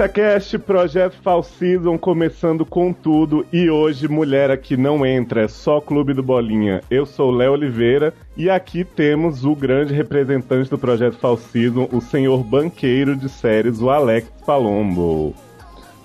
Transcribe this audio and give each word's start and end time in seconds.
SACast, 0.00 0.58
Projeto 0.60 1.12
Fall 1.22 1.42
Season 1.42 1.98
começando 1.98 2.64
com 2.64 2.90
tudo 2.90 3.46
e 3.52 3.68
hoje 3.68 4.08
mulher 4.08 4.50
aqui 4.50 4.74
não 4.74 5.04
entra, 5.04 5.42
é 5.42 5.48
só 5.48 5.78
Clube 5.78 6.14
do 6.14 6.22
Bolinha. 6.22 6.80
Eu 6.90 7.04
sou 7.04 7.30
Léo 7.30 7.52
Oliveira 7.52 8.14
e 8.34 8.48
aqui 8.48 8.82
temos 8.82 9.44
o 9.44 9.54
grande 9.54 9.92
representante 9.92 10.70
do 10.70 10.78
Projeto 10.78 11.18
Fall 11.18 11.36
Season, 11.36 11.86
o 11.92 12.00
senhor 12.00 12.42
banqueiro 12.42 13.14
de 13.14 13.28
séries, 13.28 13.82
o 13.82 13.90
Alex 13.90 14.26
Palombo. 14.46 15.34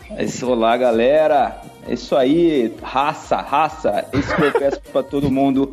É 0.09 0.25
isso, 0.25 0.45
olá 0.51 0.75
galera, 0.75 1.61
isso 1.87 2.15
aí, 2.15 2.73
raça, 2.81 3.37
raça, 3.37 4.05
isso 4.13 4.35
que 4.35 4.41
eu 4.41 4.51
peço 4.51 4.81
pra 4.91 5.03
todo 5.03 5.29
mundo 5.29 5.71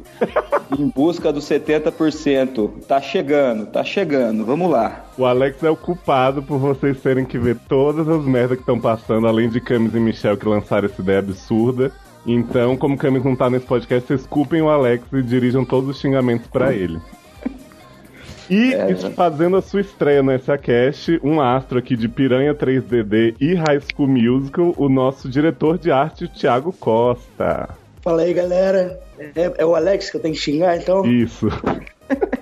em 0.78 0.88
busca 0.88 1.32
dos 1.32 1.44
70%. 1.44 2.70
Tá 2.86 3.00
chegando, 3.00 3.66
tá 3.66 3.82
chegando, 3.82 4.44
vamos 4.44 4.70
lá. 4.70 5.06
O 5.16 5.24
Alex 5.24 5.62
é 5.62 5.70
o 5.70 5.77
culpado 5.77 6.42
por 6.42 6.58
vocês 6.58 7.00
terem 7.00 7.24
que 7.24 7.38
ver 7.38 7.56
todas 7.69 8.08
as 8.08 8.24
merdas 8.24 8.56
que 8.56 8.62
estão 8.62 8.80
passando, 8.80 9.27
além 9.27 9.48
de 9.48 9.60
Camis 9.60 9.94
e 9.94 10.00
Michel 10.00 10.36
que 10.36 10.46
lançaram 10.46 10.86
essa 10.86 11.00
ideia 11.00 11.20
absurda. 11.20 11.92
Então, 12.26 12.76
como 12.76 12.97
Camis 12.97 13.24
não 13.24 13.34
tá 13.34 13.50
nesse 13.50 13.66
podcast, 13.66 14.06
vocês 14.06 14.26
culpem 14.26 14.62
o 14.62 14.69
Alex 14.69 15.04
e 15.12 15.22
dirijam 15.22 15.64
todos 15.64 15.91
os 15.91 16.00
xingamentos 16.00 16.47
para 16.47 16.72
ele. 16.72 17.00
E 18.53 18.75
é, 18.75 18.95
fazendo 19.12 19.56
a 19.56 19.62
sua 19.62 19.81
estreia 19.81 20.22
no 20.22 20.39
SACast, 20.39 21.19
um 21.25 21.41
astro 21.41 21.78
aqui 21.78 21.97
de 21.97 22.06
Piranha 22.06 22.55
3DD 22.55 23.34
e 23.41 23.55
High 23.55 23.81
School 23.81 24.09
Musical, 24.09 24.75
o 24.77 24.91
nosso 24.91 25.27
diretor 25.27 25.78
de 25.78 25.91
arte, 25.91 26.27
o 26.27 26.28
Thiago 26.28 26.70
Costa. 26.70 27.70
Fala 28.03 28.20
aí, 28.20 28.34
galera. 28.34 29.00
É, 29.19 29.53
é 29.56 29.64
o 29.64 29.75
Alex 29.75 30.11
que 30.11 30.19
eu 30.19 30.20
tenho 30.20 30.34
que 30.34 30.41
xingar, 30.41 30.77
então? 30.77 31.03
Isso. 31.06 31.48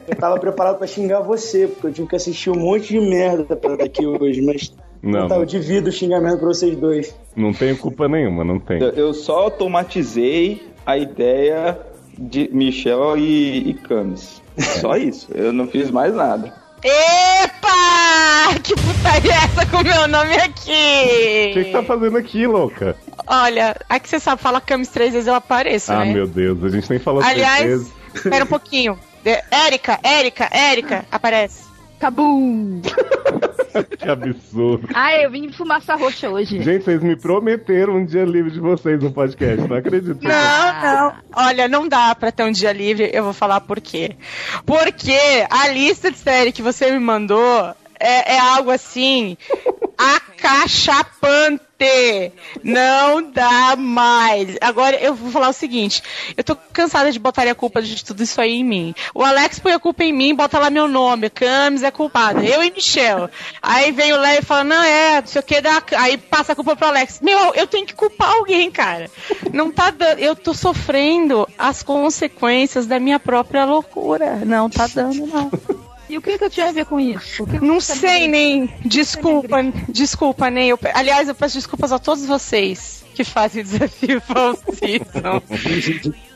Eu 0.08 0.17
tava 0.17 0.36
preparado 0.41 0.78
para 0.78 0.86
xingar 0.89 1.20
você, 1.20 1.69
porque 1.69 1.86
eu 1.86 1.92
tive 1.92 2.08
que 2.08 2.17
assistir 2.17 2.50
um 2.50 2.58
monte 2.58 2.89
de 2.89 2.98
merda 2.98 3.55
pra 3.55 3.77
daqui 3.77 4.05
hoje, 4.05 4.42
mas 4.42 4.74
não, 5.00 5.28
tá, 5.28 5.36
eu 5.36 5.45
divido 5.45 5.91
o 5.91 5.92
xingamento 5.92 6.39
pra 6.39 6.48
vocês 6.48 6.77
dois. 6.77 7.14
Não 7.36 7.52
tenho 7.52 7.77
culpa 7.77 8.08
nenhuma, 8.08 8.42
não 8.42 8.58
tem. 8.58 8.80
Eu 8.97 9.14
só 9.14 9.39
automatizei 9.39 10.61
a 10.84 10.98
ideia 10.98 11.78
de 12.19 12.50
Michel 12.52 13.17
e, 13.17 13.70
e 13.70 13.74
Camis. 13.74 14.39
Só 14.58 14.96
isso. 14.96 15.28
Eu 15.34 15.52
não 15.52 15.66
fiz 15.66 15.90
mais 15.90 16.14
nada. 16.14 16.52
Epa! 16.82 18.58
Que 18.62 18.74
putaria 18.74 19.32
é 19.32 19.36
essa 19.36 19.66
com 19.66 19.78
o 19.78 19.84
meu 19.84 20.08
nome 20.08 20.34
aqui? 20.36 21.50
O 21.50 21.54
que, 21.54 21.64
que 21.64 21.72
tá 21.72 21.82
fazendo 21.82 22.16
aqui, 22.16 22.46
louca? 22.46 22.96
Olha, 23.26 23.76
aqui 23.88 24.08
você 24.08 24.18
sabe, 24.18 24.40
fala 24.40 24.60
Camis 24.60 24.88
três 24.88 25.12
vezes 25.12 25.28
eu 25.28 25.34
apareço, 25.34 25.92
ah, 25.92 26.04
né? 26.04 26.10
Ah, 26.10 26.14
meu 26.14 26.26
Deus, 26.26 26.64
a 26.64 26.68
gente 26.68 26.88
nem 26.90 26.98
falou 26.98 27.22
Aliás, 27.22 27.58
três 27.58 27.70
vezes. 27.70 27.92
espera 28.14 28.44
um 28.44 28.48
pouquinho. 28.48 28.98
Érica, 29.50 30.00
Érica, 30.02 30.48
Érica, 30.50 31.04
aparece. 31.12 31.69
Cabum! 32.00 32.80
que 33.98 34.08
absurdo. 34.08 34.88
Ah, 34.94 35.14
eu 35.16 35.30
vim 35.30 35.48
de 35.48 35.56
fumaça 35.56 35.94
roxa 35.94 36.30
hoje. 36.30 36.62
Gente, 36.62 36.84
vocês 36.84 37.02
me 37.02 37.14
prometeram 37.14 37.96
um 37.96 38.05
dia 38.05 38.24
livre 38.24 38.50
de 38.50 38.58
vocês 38.58 39.00
no 39.02 39.12
podcast, 39.12 39.68
não 39.68 39.77
acredito. 39.77 40.18
Não, 40.22 40.83
não. 40.83 41.14
Olha, 41.36 41.68
não 41.68 41.86
dá 41.86 42.14
pra 42.14 42.33
ter 42.33 42.44
um 42.44 42.50
dia 42.50 42.72
livre, 42.72 43.10
eu 43.12 43.22
vou 43.22 43.34
falar 43.34 43.60
por 43.60 43.80
quê. 43.80 44.16
Porque 44.64 45.18
a 45.50 45.68
lista 45.68 46.10
de 46.10 46.16
série 46.16 46.52
que 46.52 46.62
você 46.62 46.90
me 46.90 46.98
mandou 46.98 47.74
é, 47.98 48.34
é 48.34 48.39
algo 48.39 48.70
assim 48.70 49.36
acachapante. 49.96 51.70
Não 52.63 53.23
dá 53.23 53.77
mais. 53.77 54.57
Agora 54.61 54.96
eu 54.96 55.14
vou 55.14 55.30
falar 55.30 55.48
o 55.48 55.52
seguinte: 55.52 56.02
eu 56.36 56.45
tô 56.45 56.57
cansada 56.73 57.11
de 57.11 57.18
botar 57.18 57.46
a 57.48 57.55
culpa 57.55 57.80
de 57.80 58.05
tudo 58.05 58.23
isso 58.23 58.41
aí 58.41 58.57
em 58.57 58.64
mim. 58.64 58.95
O 59.14 59.24
Alex 59.24 59.58
põe 59.58 59.73
a 59.73 59.79
culpa 59.79 60.05
em 60.05 60.13
mim, 60.13 60.35
bota 60.35 60.58
lá 60.58 60.70
meu 60.70 60.86
nome. 60.86 61.30
Camis 61.30 61.83
é 61.83 61.90
culpada. 61.90 62.45
Eu 62.45 62.63
e 62.63 62.70
Michel. 62.70 63.30
Aí 63.63 63.92
vem 63.92 64.13
o 64.13 64.20
Léo 64.20 64.40
e 64.40 64.45
fala: 64.45 64.64
não 64.64 64.83
é, 64.83 65.20
não 65.20 65.27
sei 65.27 65.40
o 65.40 65.45
que, 65.45 65.61
dá... 65.61 65.83
aí 65.96 66.17
passa 66.19 66.52
a 66.52 66.57
culpa 66.57 66.77
pro 66.77 66.89
Alex. 66.89 67.20
Meu, 67.23 67.55
eu 67.55 67.67
tenho 67.67 67.86
que 67.86 67.95
culpar 67.95 68.33
alguém, 68.33 68.70
cara. 68.70 69.11
Não 69.52 69.70
tá 69.70 69.90
dando. 69.90 70.19
Eu 70.19 70.36
tô 70.36 70.52
sofrendo 70.52 71.48
as 71.58 71.83
consequências 71.83 72.86
da 72.86 72.98
minha 72.98 73.19
própria 73.19 73.64
loucura. 73.64 74.36
Não 74.45 74.69
tá 74.69 74.86
dando, 74.86 75.27
não. 75.27 75.51
E 76.10 76.18
o 76.18 76.20
que, 76.20 76.36
que 76.36 76.42
eu 76.42 76.50
tinha 76.50 76.68
a 76.68 76.72
ver 76.72 76.86
com 76.86 76.98
isso? 76.98 77.46
não 77.62 77.80
sei 77.80 78.26
nem. 78.26 78.68
Desculpa, 78.84 79.58
desculpa, 79.88 80.50
nem. 80.50 80.70
Eu, 80.70 80.78
aliás, 80.92 81.28
eu 81.28 81.36
peço 81.36 81.54
desculpas 81.54 81.92
a 81.92 82.00
todos 82.00 82.26
vocês 82.26 83.04
que 83.14 83.22
fazem 83.22 83.62
o 83.62 83.64
desafio 83.64 84.20
falsíssimo. 84.20 85.40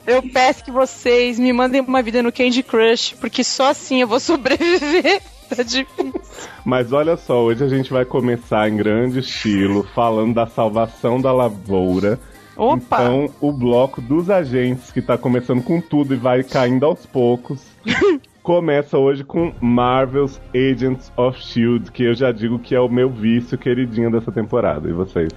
eu 0.06 0.22
peço 0.30 0.62
que 0.62 0.70
vocês 0.70 1.40
me 1.40 1.52
mandem 1.52 1.80
uma 1.80 2.02
vida 2.02 2.22
no 2.22 2.30
Candy 2.30 2.62
Crush, 2.62 3.16
porque 3.20 3.42
só 3.42 3.70
assim 3.70 4.00
eu 4.00 4.06
vou 4.06 4.20
sobreviver. 4.20 5.20
Tá 5.48 5.64
difícil. 5.64 6.22
Mas 6.64 6.92
olha 6.92 7.16
só, 7.16 7.42
hoje 7.42 7.64
a 7.64 7.68
gente 7.68 7.92
vai 7.92 8.04
começar 8.04 8.68
em 8.70 8.76
grande 8.76 9.18
estilo, 9.18 9.82
falando 9.92 10.34
da 10.34 10.46
salvação 10.46 11.20
da 11.20 11.32
lavoura. 11.32 12.20
Opa! 12.56 13.02
Então, 13.02 13.28
o 13.40 13.50
bloco 13.50 14.00
dos 14.00 14.30
agentes, 14.30 14.92
que 14.92 15.02
tá 15.02 15.18
começando 15.18 15.64
com 15.64 15.80
tudo 15.80 16.14
e 16.14 16.16
vai 16.16 16.44
caindo 16.44 16.86
aos 16.86 17.04
poucos. 17.04 17.60
começa 18.44 18.98
hoje 18.98 19.24
com 19.24 19.54
Marvel's 19.58 20.38
Agents 20.54 21.10
of 21.16 21.40
Shield, 21.40 21.90
que 21.90 22.04
eu 22.04 22.14
já 22.14 22.30
digo 22.30 22.58
que 22.58 22.74
é 22.74 22.78
o 22.78 22.90
meu 22.90 23.08
vício 23.08 23.56
queridinho 23.56 24.10
dessa 24.10 24.30
temporada. 24.30 24.86
E 24.86 24.92
vocês? 24.92 25.30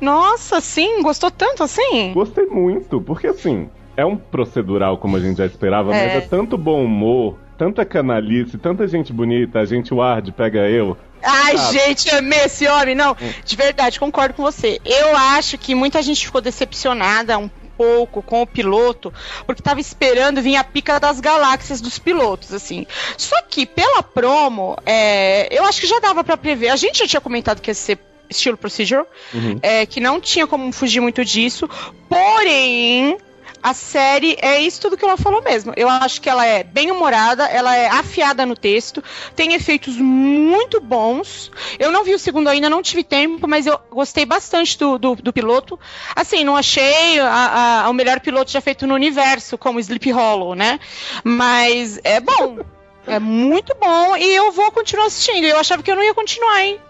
Nossa, 0.00 0.62
sim, 0.62 1.02
gostou 1.02 1.30
tanto 1.30 1.62
assim? 1.62 2.14
Gostei 2.14 2.46
muito, 2.46 3.02
porque 3.02 3.26
assim, 3.26 3.68
é 3.94 4.04
um 4.04 4.16
procedural 4.16 4.96
como 4.96 5.18
a 5.18 5.20
gente 5.20 5.36
já 5.36 5.44
esperava, 5.44 5.94
é. 5.94 6.06
mas 6.06 6.24
é 6.24 6.26
tanto 6.26 6.56
bom 6.56 6.82
humor, 6.82 7.36
tanta 7.58 7.84
canalice, 7.84 8.56
tanta 8.56 8.88
gente 8.88 9.12
bonita, 9.12 9.60
a 9.60 9.66
gente 9.66 9.92
Ward 9.92 10.32
pega 10.32 10.60
eu. 10.66 10.96
Ai, 11.22 11.58
sabe? 11.58 11.78
gente, 11.78 12.14
amei 12.14 12.44
esse 12.44 12.66
homem. 12.66 12.94
Não, 12.94 13.14
de 13.44 13.56
verdade, 13.56 14.00
concordo 14.00 14.34
com 14.34 14.42
você. 14.42 14.80
Eu 14.86 15.14
acho 15.14 15.58
que 15.58 15.74
muita 15.74 16.00
gente 16.00 16.24
ficou 16.24 16.40
decepcionada 16.40 17.36
um 17.36 17.48
pouco 17.76 18.22
com 18.22 18.42
o 18.42 18.46
piloto, 18.46 19.12
porque 19.46 19.62
tava 19.62 19.80
esperando 19.80 20.42
vir 20.42 20.56
a 20.56 20.64
pica 20.64 20.98
das 20.98 21.20
galáxias 21.20 21.80
dos 21.80 21.98
pilotos, 21.98 22.52
assim. 22.52 22.86
Só 23.16 23.40
que 23.42 23.66
pela 23.66 24.02
promo, 24.02 24.76
é, 24.84 25.48
eu 25.50 25.64
acho 25.64 25.80
que 25.80 25.86
já 25.86 25.98
dava 25.98 26.24
para 26.24 26.36
prever. 26.36 26.68
A 26.68 26.76
gente 26.76 26.98
já 26.98 27.06
tinha 27.06 27.20
comentado 27.20 27.60
que 27.60 27.70
ia 27.70 27.74
ser 27.74 27.98
estilo 28.28 28.56
procedural, 28.56 29.06
uhum. 29.32 29.58
é, 29.62 29.86
que 29.86 30.00
não 30.00 30.20
tinha 30.20 30.46
como 30.46 30.72
fugir 30.72 31.00
muito 31.00 31.24
disso. 31.24 31.68
Porém, 32.08 33.18
a 33.64 33.72
série 33.72 34.36
é 34.42 34.60
isso 34.60 34.78
tudo 34.78 34.94
que 34.94 35.04
ela 35.06 35.16
falou 35.16 35.42
mesmo. 35.42 35.72
Eu 35.74 35.88
acho 35.88 36.20
que 36.20 36.28
ela 36.28 36.44
é 36.44 36.62
bem 36.62 36.90
humorada, 36.90 37.46
ela 37.46 37.74
é 37.74 37.88
afiada 37.88 38.44
no 38.44 38.54
texto, 38.54 39.02
tem 39.34 39.54
efeitos 39.54 39.96
muito 39.96 40.82
bons. 40.82 41.50
Eu 41.78 41.90
não 41.90 42.04
vi 42.04 42.12
o 42.12 42.18
segundo 42.18 42.48
ainda, 42.48 42.68
não 42.68 42.82
tive 42.82 43.02
tempo, 43.02 43.48
mas 43.48 43.66
eu 43.66 43.80
gostei 43.90 44.26
bastante 44.26 44.78
do, 44.78 44.98
do, 44.98 45.16
do 45.16 45.32
piloto. 45.32 45.80
Assim, 46.14 46.44
não 46.44 46.58
achei 46.58 47.18
a, 47.18 47.84
a, 47.84 47.88
o 47.88 47.94
melhor 47.94 48.20
piloto 48.20 48.50
já 48.50 48.60
feito 48.60 48.86
no 48.86 48.92
universo, 48.92 49.56
como 49.56 49.80
Sleep 49.80 50.12
Hollow, 50.12 50.54
né? 50.54 50.78
Mas 51.24 51.98
é 52.04 52.20
bom. 52.20 52.58
É 53.06 53.18
muito 53.18 53.74
bom 53.80 54.16
e 54.16 54.34
eu 54.34 54.52
vou 54.52 54.70
continuar 54.72 55.06
assistindo. 55.06 55.44
Eu 55.44 55.58
achava 55.58 55.82
que 55.82 55.90
eu 55.90 55.96
não 55.96 56.02
ia 56.02 56.14
continuar, 56.14 56.62
hein? 56.62 56.80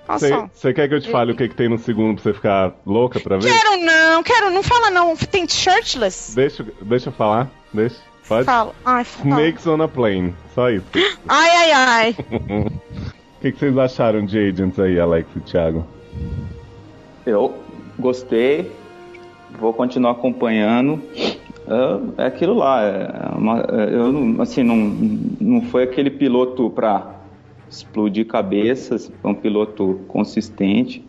Você 0.52 0.72
quer 0.72 0.88
que 0.88 0.94
eu 0.94 1.00
te 1.00 1.10
fale 1.10 1.32
o 1.32 1.36
que, 1.36 1.48
que 1.48 1.54
tem 1.54 1.68
no 1.68 1.78
segundo 1.78 2.14
pra 2.20 2.22
você 2.22 2.34
ficar 2.34 2.72
louca 2.86 3.18
pra 3.18 3.36
ver? 3.36 3.52
Quero 3.52 3.76
não, 3.84 4.22
quero, 4.22 4.50
não 4.50 4.62
fala 4.62 4.90
não. 4.90 5.16
Tem 5.16 5.48
shirtless? 5.48 6.34
Deixa, 6.34 6.64
deixa 6.82 7.08
eu 7.08 7.12
falar, 7.12 7.50
deixa. 7.72 7.96
Pode? 8.28 8.44
Fala. 8.44 8.74
Ai, 8.84 9.04
fala. 9.04 9.28
Snakes 9.28 9.66
on 9.66 9.82
a 9.82 9.88
Plane, 9.88 10.34
só 10.54 10.70
isso. 10.70 10.86
Ai, 11.28 11.50
ai, 11.50 11.72
ai. 11.72 12.16
O 13.36 13.46
que, 13.46 13.52
que 13.52 13.58
vocês 13.58 13.76
acharam 13.76 14.24
de 14.24 14.38
Agents 14.38 14.78
aí, 14.78 14.98
Alex 14.98 15.28
e 15.36 15.40
Thiago? 15.40 15.86
Eu 17.26 17.54
gostei, 17.98 18.72
vou 19.50 19.70
continuar 19.74 20.12
acompanhando. 20.12 21.02
É, 21.66 22.22
é 22.22 22.26
aquilo 22.26 22.54
lá. 22.54 22.82
É 22.82 23.34
uma, 23.36 23.60
é, 23.60 23.94
eu 23.94 24.40
assim, 24.40 24.62
não, 24.62 24.76
não 25.40 25.62
foi 25.62 25.84
aquele 25.84 26.10
piloto 26.10 26.70
para 26.70 27.14
explodir 27.68 28.26
cabeças, 28.26 29.10
foi 29.20 29.30
um 29.30 29.34
piloto 29.34 30.00
consistente 30.06 31.04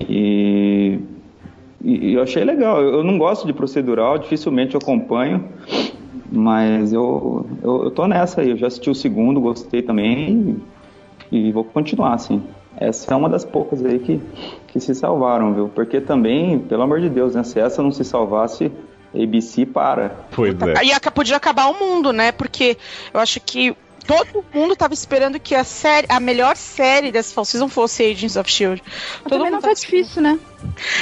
e, 0.00 0.98
e, 1.82 2.14
eu 2.14 2.22
achei 2.22 2.44
legal. 2.44 2.80
Eu 2.82 3.02
não 3.02 3.18
gosto 3.18 3.46
de 3.46 3.52
procedural, 3.52 4.18
dificilmente 4.18 4.76
acompanho, 4.76 5.44
mas 6.30 6.92
eu, 6.92 7.46
eu, 7.62 7.84
eu 7.84 7.90
tô 7.90 8.06
nessa 8.06 8.40
aí. 8.40 8.50
Eu 8.50 8.56
já 8.56 8.68
assisti 8.68 8.90
o 8.90 8.94
segundo, 8.94 9.40
gostei 9.40 9.82
também 9.82 10.62
e, 11.30 11.48
e 11.48 11.52
vou 11.52 11.64
continuar 11.64 12.14
assim. 12.14 12.42
Essa 12.76 13.12
é 13.12 13.16
uma 13.16 13.28
das 13.28 13.44
poucas 13.44 13.84
aí 13.84 13.98
que, 13.98 14.20
que 14.68 14.80
se 14.80 14.94
salvaram, 14.94 15.52
viu? 15.52 15.68
Porque 15.68 16.00
também, 16.00 16.58
pelo 16.58 16.82
amor 16.82 17.00
de 17.00 17.10
Deus, 17.10 17.34
né? 17.34 17.42
Se 17.42 17.58
essa 17.58 17.82
não 17.82 17.90
se 17.90 18.04
salvasse, 18.04 18.70
ABC 19.14 19.66
para. 19.66 20.10
Pois 20.30 20.54
é. 20.54 20.84
E 20.84 21.10
podia 21.10 21.36
acabar 21.36 21.66
o 21.66 21.78
mundo, 21.78 22.12
né? 22.12 22.32
Porque 22.32 22.76
eu 23.12 23.20
acho 23.20 23.40
que 23.40 23.76
todo 24.06 24.44
mundo 24.52 24.74
tava 24.74 24.94
esperando 24.94 25.38
que 25.38 25.54
a 25.54 25.64
série, 25.64 26.06
a 26.08 26.18
melhor 26.18 26.56
série 26.56 27.12
dessa 27.12 27.34
fall 27.34 27.44
season 27.44 27.68
fosse 27.68 28.04
Agents 28.04 28.36
of 28.36 28.50
Shield. 28.50 28.82
Todo 29.22 29.30
também 29.30 29.50
não 29.50 29.60
tá 29.60 29.72
difícil, 29.72 30.22
né? 30.22 30.38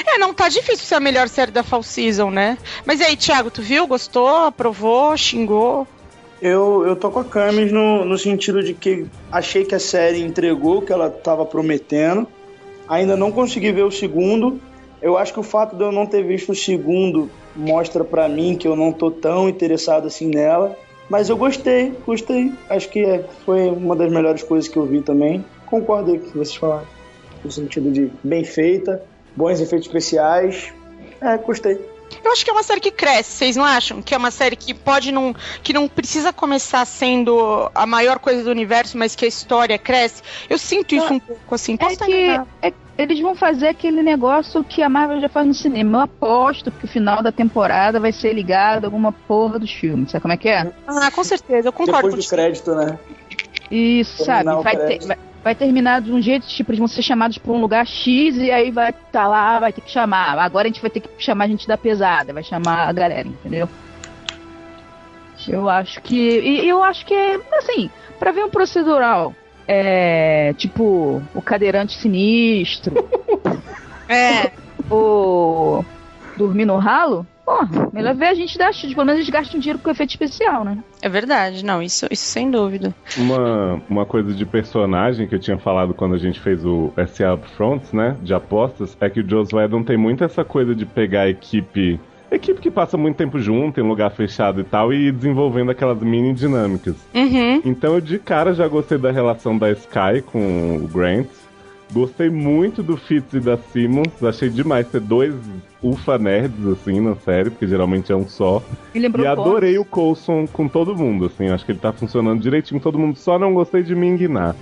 É, 0.07 0.19
não 0.19 0.35
tá 0.35 0.49
difícil 0.49 0.85
ser 0.85 0.97
a 0.97 1.01
melhor 1.01 1.29
série 1.29 1.51
da 1.51 1.63
fall 1.63 1.83
season, 1.83 2.31
né? 2.31 2.59
Mas 2.85 3.01
e 3.01 3.05
aí, 3.05 3.17
Thiago, 3.17 3.51
tu 3.51 3.63
viu? 3.63 3.87
Gostou? 3.87 4.47
Aprovou? 4.47 5.17
Xingou? 5.17 5.87
Eu, 6.41 6.87
eu 6.87 6.95
tô 6.95 7.11
com 7.11 7.19
a 7.19 7.25
Camis 7.25 7.73
no, 7.73 8.05
no 8.05 8.17
sentido 8.17 8.63
de 8.63 8.73
que 8.73 9.07
achei 9.31 9.65
que 9.65 9.75
a 9.75 9.81
série 9.81 10.21
entregou 10.21 10.79
o 10.79 10.83
que 10.83 10.93
ela 10.93 11.11
tava 11.11 11.45
prometendo. 11.45 12.29
Ainda 12.89 13.17
não 13.17 13.33
consegui 13.33 13.73
ver 13.73 13.83
o 13.83 13.91
segundo. 13.91 14.61
Eu 15.01 15.17
acho 15.17 15.33
que 15.33 15.41
o 15.41 15.43
fato 15.43 15.77
de 15.77 15.83
eu 15.83 15.93
não 15.93 16.07
ter 16.07 16.23
visto 16.25 16.53
o 16.53 16.55
segundo 16.55 17.31
mostra 17.59 18.05
para 18.05 18.29
mim 18.29 18.57
que 18.57 18.69
eu 18.69 18.77
não 18.77 18.93
tô 18.93 19.11
tão 19.11 19.49
interessado 19.49 20.07
assim 20.07 20.29
nela. 20.29 20.79
Mas 21.11 21.29
eu 21.29 21.37
gostei, 21.37 21.93
gostei. 22.07 22.53
Acho 22.69 22.89
que 22.89 23.01
é, 23.01 23.25
foi 23.45 23.69
uma 23.69 23.97
das 23.97 24.13
melhores 24.13 24.43
coisas 24.43 24.69
que 24.71 24.77
eu 24.77 24.87
vi 24.87 25.03
também. 25.03 25.45
Concordo 25.67 26.13
com 26.13 26.17
o 26.17 26.21
que 26.21 26.39
vocês 26.39 26.55
falaram. 26.55 26.87
No 27.45 27.51
sentido 27.51 27.91
de 27.91 28.11
bem 28.23 28.45
feita, 28.45 29.03
bons 29.35 29.61
efeitos 29.61 29.89
especiais. 29.89 30.73
É, 31.21 31.37
gostei. 31.39 31.81
Eu 32.25 32.33
acho 32.33 32.45
que 32.45 32.51
é 32.51 32.53
uma 32.53 32.63
série 32.63 32.81
que 32.81 32.91
cresce, 32.91 33.33
vocês 33.33 33.57
não 33.57 33.65
acham? 33.65 34.03
Que 34.03 34.15
é 34.15 34.19
uma 34.19 34.31
série 34.31 34.57
que 34.57 34.75
pode 34.75 35.13
não. 35.13 35.35
que 35.63 35.73
não 35.73 35.89
precisa 35.89 36.33
começar 36.33 36.85
sendo 36.85 37.71
a 37.75 37.87
maior 37.87 38.19
coisa 38.19 38.43
do 38.43 38.51
universo, 38.51 38.99
mas 38.99 39.15
que 39.15 39.25
a 39.25 39.29
história 39.29 39.79
cresce. 39.79 40.23
Eu 40.49 40.59
sinto 40.59 40.95
isso 40.95 41.13
um 41.13 41.21
pouco 41.21 41.55
assim. 41.55 41.79
É 41.81 41.97
que 41.97 42.41
é, 42.63 42.73
eles 42.97 43.21
vão 43.21 43.35
fazer 43.35 43.69
aquele 43.69 44.03
negócio 44.03 44.63
que 44.65 44.83
a 44.83 44.89
Marvel 44.89 45.21
já 45.21 45.29
faz 45.29 45.47
no 45.47 45.55
cinema. 45.55 45.99
Eu 45.99 46.03
aposto 46.03 46.71
que 46.71 46.85
o 46.85 46.89
final 46.89 47.23
da 47.23 47.31
temporada 47.31 48.01
vai 48.01 48.13
ser 48.13 48.33
ligado 48.33 48.85
a 48.85 48.87
alguma 48.89 49.13
porra 49.13 49.59
dos 49.59 49.73
filmes. 49.73 50.11
Sabe 50.11 50.23
como 50.23 50.35
é 50.35 50.37
que 50.37 50.49
é? 50.49 50.73
Ah, 50.87 51.11
com 51.11 51.23
certeza, 51.23 51.69
eu 51.69 51.73
concordo 51.73 52.09
Depois 52.09 52.25
do 52.25 52.29
crédito, 52.31 52.75
né? 52.75 52.99
Isso, 53.71 54.25
sabe? 54.25 54.51
Vai 54.63 54.77
ter, 54.77 55.07
vai, 55.07 55.19
vai 55.43 55.55
terminar 55.55 56.01
de 56.01 56.13
um 56.13 56.21
jeito, 56.21 56.47
tipo, 56.47 56.71
eles 56.71 56.79
vão 56.79 56.89
ser 56.89 57.03
chamados 57.03 57.39
por 57.39 57.55
um 57.55 57.61
lugar 57.61 57.87
X 57.87 58.37
e 58.37 58.51
aí 58.51 58.71
vai 58.71 58.93
tá 58.93 59.27
lá, 59.27 59.59
vai 59.59 59.73
ter 59.73 59.81
que 59.81 59.91
chamar. 59.91 60.39
Agora 60.39 60.67
a 60.67 60.71
gente 60.71 60.81
vai 60.81 60.91
ter 60.91 61.01
que 61.01 61.09
chamar 61.19 61.45
a 61.45 61.49
gente 61.49 61.67
da 61.67 61.77
pesada, 61.77 62.33
vai 62.33 62.43
chamar 62.43 62.89
a 62.89 62.93
galera, 62.93 63.29
entendeu? 63.29 63.69
Eu 65.47 65.69
acho 65.69 66.01
que. 66.03 66.17
E 66.17 66.69
eu 66.69 66.83
acho 66.83 67.07
que 67.07 67.15
é, 67.15 67.41
assim, 67.53 67.91
pra 68.19 68.33
ver 68.33 68.45
um 68.45 68.51
procedural, 68.51 69.35
é. 69.67 70.53
Tipo, 70.59 71.23
o 71.35 71.41
cadeirante 71.41 71.97
sinistro. 71.97 72.95
é. 74.09 74.51
O. 74.91 75.85
Dormir 76.37 76.67
no 76.67 76.77
ralo, 76.77 77.27
Porra, 77.49 77.89
melhor 77.95 78.15
ver 78.15 78.27
a 78.27 78.35
gente 78.35 78.59
dar 78.59 78.75
chute. 78.75 78.95
Pelo 78.95 79.07
menos 79.07 79.21
eles 79.21 79.31
gastam 79.31 79.59
dinheiro 79.59 79.79
com 79.79 79.91
efeito 79.91 80.11
especial, 80.11 80.65
né? 80.65 80.85
É 81.01 81.09
verdade, 81.09 81.65
não, 81.65 81.83
isso, 81.83 82.07
isso 82.11 82.25
sem 82.25 82.51
dúvida. 82.51 82.95
Uma, 83.17 83.81
uma 83.89 84.07
coisa 84.07 84.33
de 84.33 84.45
personagem 84.45 85.27
que 85.27 85.35
eu 85.35 85.39
tinha 85.39 85.59
falado 85.59 85.95
quando 85.95 86.15
a 86.15 86.19
gente 86.19 86.41
fez 86.41 86.65
o 86.65 86.93
SA 87.15 87.35
Upfronts, 87.35 87.93
né? 87.93 88.17
De 88.23 88.35
apostas, 88.35 88.97
é 89.01 89.09
que 89.09 89.21
o 89.21 89.29
Joss 89.29 89.55
Whedon 89.55 89.83
tem 89.83 89.97
muito 89.97 90.25
essa 90.25 90.45
coisa 90.45 90.75
de 90.75 90.85
pegar 90.85 91.23
a 91.23 91.29
equipe 91.29 92.01
equipe 92.31 92.61
que 92.61 92.71
passa 92.71 92.97
muito 92.97 93.17
tempo 93.17 93.39
junto, 93.39 93.81
em 93.81 93.83
lugar 93.83 94.11
fechado 94.11 94.61
e 94.61 94.65
tal, 94.65 94.93
e 94.93 95.11
desenvolvendo 95.11 95.71
aquelas 95.71 95.99
mini 96.01 96.35
dinâmicas. 96.35 96.95
Uhum. 97.15 97.63
Então 97.65 97.95
eu 97.95 98.01
de 98.01 98.19
cara 98.19 98.53
já 98.53 98.69
gostei 98.69 98.99
da 98.99 99.11
relação 99.11 99.57
da 99.57 99.71
Sky 99.71 100.23
com 100.25 100.77
o 100.77 100.89
Grant. 100.89 101.27
Gostei 101.93 102.29
muito 102.29 102.83
do 102.83 102.97
Fitz 102.97 103.33
e 103.33 103.41
da 103.41 103.57
Simmons. 103.57 104.23
Achei 104.23 104.49
demais 104.49 104.87
ter 104.89 105.01
dois 105.01 105.35
ufa 105.83 106.19
nerds, 106.19 106.67
assim, 106.67 107.01
na 107.01 107.15
série, 107.17 107.51
porque 107.51 107.67
geralmente 107.67 108.13
é 108.13 108.17
um 108.17 108.29
só. 108.29 108.63
E, 108.95 108.99
e 108.99 109.27
adorei 109.27 109.79
o 109.79 109.85
Coulson 109.85 110.47
com 110.47 110.69
todo 110.69 110.95
mundo, 110.95 111.27
assim. 111.27 111.49
Acho 111.49 111.65
que 111.65 111.73
ele 111.73 111.79
tá 111.79 111.93
funcionando 111.93 112.43
direitinho 112.43 112.81
com 112.81 112.85
todo 112.85 112.99
mundo. 112.99 113.17
Só 113.19 113.39
não 113.39 113.55
gostei 113.55 113.83
de 113.83 113.95
Ming-Na. 113.95 114.55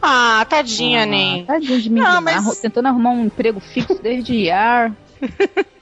Ah, 0.00 0.44
tadinha, 0.48 1.04
ah, 1.04 1.06
nem. 1.06 1.44
Tadinha 1.46 1.80
de 1.80 1.90
Ming-Na. 1.90 2.20
Mas... 2.20 2.60
Tentando 2.60 2.88
arrumar 2.88 3.10
um 3.10 3.24
emprego 3.24 3.58
fixo 3.58 3.98
desde 4.02 4.34
IAR. 4.34 4.92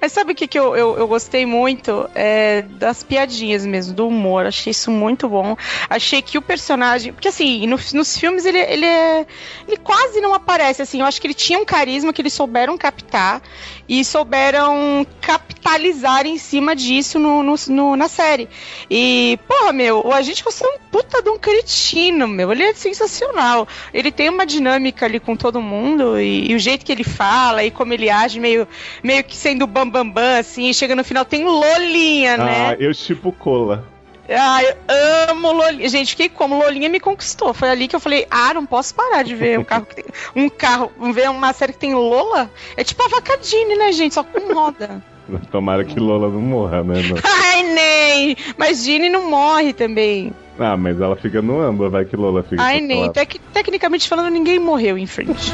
Mas 0.00 0.12
sabe 0.12 0.32
o 0.32 0.34
que, 0.34 0.46
que 0.46 0.58
eu, 0.58 0.76
eu, 0.76 0.96
eu 0.98 1.08
gostei 1.08 1.46
muito? 1.46 2.08
É, 2.14 2.62
das 2.62 3.02
piadinhas 3.02 3.64
mesmo, 3.64 3.94
do 3.94 4.08
humor. 4.08 4.46
Achei 4.46 4.70
isso 4.70 4.90
muito 4.90 5.28
bom. 5.28 5.56
Achei 5.88 6.22
que 6.22 6.38
o 6.38 6.42
personagem. 6.42 7.12
Porque 7.12 7.28
assim, 7.28 7.66
no, 7.66 7.78
nos 7.94 8.16
filmes 8.16 8.44
ele, 8.44 8.58
ele 8.58 8.86
é. 8.86 9.26
Ele 9.66 9.76
quase 9.76 10.20
não 10.20 10.34
aparece, 10.34 10.82
assim. 10.82 11.00
Eu 11.00 11.06
acho 11.06 11.20
que 11.20 11.26
ele 11.26 11.34
tinha 11.34 11.58
um 11.58 11.64
carisma 11.64 12.12
que 12.12 12.22
eles 12.22 12.32
souberam 12.32 12.76
captar 12.76 13.42
e 13.88 14.04
souberam 14.04 15.06
capitalizar 15.20 16.26
em 16.26 16.38
cima 16.38 16.74
disso 16.74 17.18
no, 17.18 17.42
no, 17.42 17.54
no 17.68 17.96
na 17.96 18.08
série. 18.08 18.48
E, 18.90 19.38
porra, 19.46 19.72
meu, 19.72 20.04
o 20.04 20.12
agente 20.12 20.42
você 20.44 20.64
é 20.64 20.68
um 20.68 20.78
puta 20.90 21.22
de 21.22 21.30
um 21.30 21.38
cretino, 21.38 22.26
meu. 22.26 22.52
Ele 22.52 22.64
é 22.64 22.74
sensacional. 22.74 23.66
Ele 23.92 24.10
tem 24.10 24.28
uma 24.28 24.46
dinâmica 24.46 25.06
ali 25.06 25.20
com 25.20 25.36
todo 25.36 25.60
mundo 25.60 26.18
e, 26.20 26.50
e 26.50 26.54
o 26.54 26.58
jeito 26.58 26.84
que 26.84 26.92
ele 26.92 27.04
fala 27.04 27.64
e 27.64 27.70
como 27.70 27.92
ele 27.92 28.10
age, 28.10 28.40
meio, 28.40 28.66
meio 29.02 29.22
que 29.24 29.36
sendo 29.36 29.66
bambambam, 29.66 30.10
bam, 30.10 30.22
bam, 30.22 30.38
assim, 30.38 30.68
e 30.68 30.74
chega 30.74 30.96
no 30.96 31.04
final, 31.04 31.24
tem 31.24 31.44
Lolinha, 31.44 32.36
né? 32.36 32.68
Ah, 32.70 32.76
eu 32.78 32.92
tipo 32.94 33.32
cola. 33.32 33.95
Eu 34.28 35.30
amo 35.30 35.52
Lolinha. 35.52 35.88
Gente, 35.88 36.10
fiquei 36.10 36.28
como 36.28 36.58
Lolinha 36.58 36.88
me 36.88 37.00
conquistou. 37.00 37.54
Foi 37.54 37.68
ali 37.68 37.88
que 37.88 37.96
eu 37.96 38.00
falei, 38.00 38.26
ah, 38.30 38.52
não 38.54 38.66
posso 38.66 38.94
parar 38.94 39.22
de 39.22 39.34
ver 39.34 39.58
um 39.58 39.64
carro 39.64 39.86
que 39.86 39.96
tem, 39.96 40.04
um 40.34 40.48
carro, 40.48 40.90
ver 41.12 41.30
uma 41.30 41.52
série 41.52 41.72
que 41.72 41.78
tem 41.78 41.94
Lola. 41.94 42.50
É 42.76 42.84
tipo 42.84 43.02
a 43.02 43.08
Vacadine, 43.08 43.76
né, 43.76 43.92
gente? 43.92 44.14
Só 44.14 44.24
com 44.24 44.52
roda. 44.52 45.02
Tomara 45.50 45.84
que 45.84 45.98
Lola 45.98 46.28
não 46.28 46.40
morra, 46.40 46.82
né? 46.82 47.02
Não. 47.02 47.16
Ai, 47.24 47.62
nem! 47.62 48.36
Mas 48.56 48.84
Ginny 48.84 49.08
não 49.08 49.30
morre 49.30 49.72
também. 49.72 50.32
Ah, 50.58 50.76
mas 50.76 51.00
ela 51.00 51.16
fica 51.16 51.42
no 51.42 51.60
âmbar, 51.60 51.90
vai 51.90 52.04
que 52.04 52.16
Lola 52.16 52.42
fica. 52.42 52.62
Ai, 52.62 52.80
nem. 52.80 53.10
Tec 53.12 53.38
tecnicamente 53.52 54.08
falando, 54.08 54.30
ninguém 54.30 54.58
morreu 54.58 54.96
em 54.96 55.06
frente. 55.06 55.52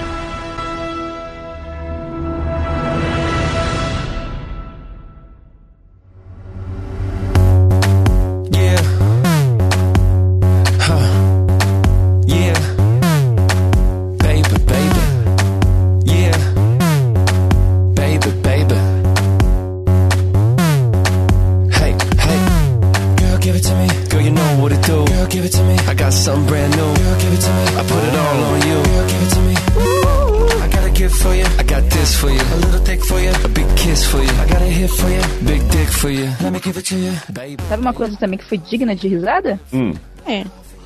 Uma 37.93 37.95
coisa 37.95 38.17
também 38.17 38.39
que 38.39 38.45
foi 38.45 38.59
digna 38.59 38.97
de 38.97 39.07
risada? 39.07 39.61
Hum. 39.73 39.93
É. 40.27 40.45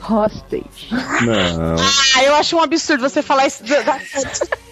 Hostage. 0.08 0.88
Não. 1.24 1.76
Ah, 2.16 2.24
eu 2.24 2.34
acho 2.34 2.56
um 2.56 2.60
absurdo 2.60 3.08
você 3.08 3.22
falar 3.22 3.46
isso 3.46 3.64
da 3.64 3.98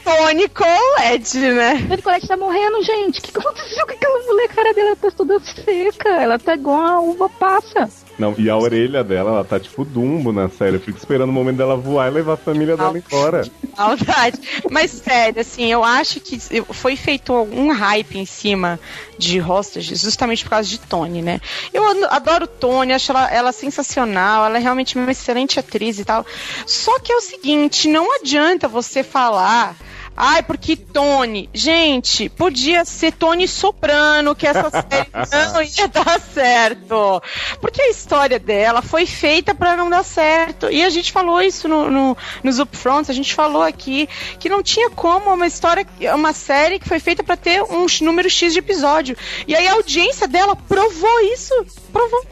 Tony 0.04 0.48
Collette, 0.48 1.38
né? 1.38 1.86
Tony 1.88 2.02
Collette 2.02 2.28
tá 2.28 2.36
morrendo, 2.36 2.82
gente. 2.82 3.18
O 3.18 3.22
que 3.22 3.38
aconteceu 3.38 3.86
com 3.86 3.92
aquela 3.92 4.18
mulher? 4.26 4.48
cara 4.48 4.74
dela 4.74 4.96
tá 4.96 5.10
toda 5.10 5.40
seca. 5.40 6.08
Ela 6.08 6.38
tá 6.38 6.54
igual 6.54 6.80
a 6.80 7.00
uva 7.00 7.28
passa. 7.28 7.90
Não, 8.18 8.34
e 8.38 8.48
a 8.48 8.56
orelha 8.56 9.02
dela, 9.02 9.30
ela 9.30 9.44
tá 9.44 9.58
tipo 9.58 9.84
Dumbo 9.84 10.32
na 10.32 10.48
série. 10.48 10.76
Eu 10.76 10.80
fico 10.80 10.98
esperando 10.98 11.30
o 11.30 11.32
momento 11.32 11.56
dela 11.56 11.76
voar 11.76 12.10
e 12.10 12.14
levar 12.14 12.34
a 12.34 12.36
família 12.36 12.76
dela 12.76 12.96
embora. 12.96 13.44
Maldade. 13.76 14.40
Mas 14.70 14.90
sério, 14.92 15.40
assim, 15.40 15.66
eu 15.66 15.82
acho 15.82 16.20
que 16.20 16.38
foi 16.72 16.96
feito 16.96 17.32
um 17.32 17.72
hype 17.72 18.16
em 18.16 18.24
cima 18.24 18.78
de 19.18 19.40
Hostage, 19.40 19.94
justamente 19.96 20.44
por 20.44 20.50
causa 20.50 20.68
de 20.68 20.78
Tony, 20.78 21.22
né? 21.22 21.40
Eu 21.72 21.84
adoro 22.08 22.46
Tony, 22.46 22.92
acho 22.92 23.10
ela, 23.10 23.30
ela 23.32 23.52
sensacional, 23.52 24.46
ela 24.46 24.58
é 24.58 24.60
realmente 24.60 24.96
uma 24.96 25.10
excelente 25.10 25.58
atriz 25.58 25.98
e 25.98 26.04
tal. 26.04 26.24
Só 26.66 26.98
que 27.00 27.12
é 27.12 27.16
o 27.16 27.20
seguinte, 27.20 27.88
não 27.88 28.14
adianta 28.14 28.68
você 28.68 29.02
falar 29.02 29.76
Ai, 30.16 30.42
porque 30.42 30.76
Tony. 30.76 31.50
Gente, 31.52 32.28
podia 32.28 32.84
ser 32.84 33.12
Tony 33.12 33.48
Soprano, 33.48 34.34
que 34.34 34.46
essa 34.46 34.70
série 34.70 35.52
não 35.52 35.62
ia 35.62 35.88
dar 35.88 36.20
certo. 36.20 37.22
Porque 37.60 37.82
a 37.82 37.90
história 37.90 38.38
dela 38.38 38.80
foi 38.80 39.06
feita 39.06 39.54
para 39.54 39.76
não 39.76 39.90
dar 39.90 40.04
certo. 40.04 40.70
E 40.70 40.84
a 40.84 40.90
gente 40.90 41.10
falou 41.10 41.42
isso 41.42 41.66
no, 41.68 41.90
no, 41.90 42.16
nos 42.42 42.58
upfronts, 42.58 43.10
a 43.10 43.14
gente 43.14 43.34
falou 43.34 43.62
aqui 43.62 44.08
que 44.38 44.48
não 44.48 44.62
tinha 44.62 44.88
como 44.90 45.32
uma 45.32 45.46
história, 45.46 45.86
uma 46.14 46.32
série 46.32 46.78
que 46.78 46.88
foi 46.88 47.00
feita 47.00 47.24
para 47.24 47.36
ter 47.36 47.62
um 47.62 47.86
número 48.02 48.30
X 48.30 48.52
de 48.52 48.60
episódio. 48.60 49.16
E 49.48 49.54
aí 49.54 49.66
a 49.66 49.72
audiência 49.72 50.28
dela 50.28 50.54
provou 50.54 51.20
isso. 51.32 51.54
Provou. 51.92 52.24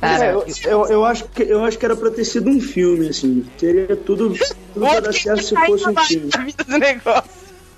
Cara, 0.00 0.24
é, 0.24 0.32
eu, 0.32 0.46
eu, 0.64 0.86
eu, 0.86 1.04
acho 1.04 1.24
que, 1.24 1.42
eu 1.42 1.64
acho 1.64 1.78
que 1.78 1.84
era 1.84 1.94
pra 1.94 2.10
ter 2.10 2.24
sido 2.24 2.48
um 2.48 2.60
filme, 2.60 3.08
assim. 3.08 3.44
Teria 3.58 3.96
tudo, 3.96 4.32
tudo 4.72 4.86
pra 4.86 5.00
dar 5.00 5.12
certo 5.12 5.42
se 5.42 5.54
fosse 5.54 5.88
um 5.88 5.96
filme. 5.96 6.30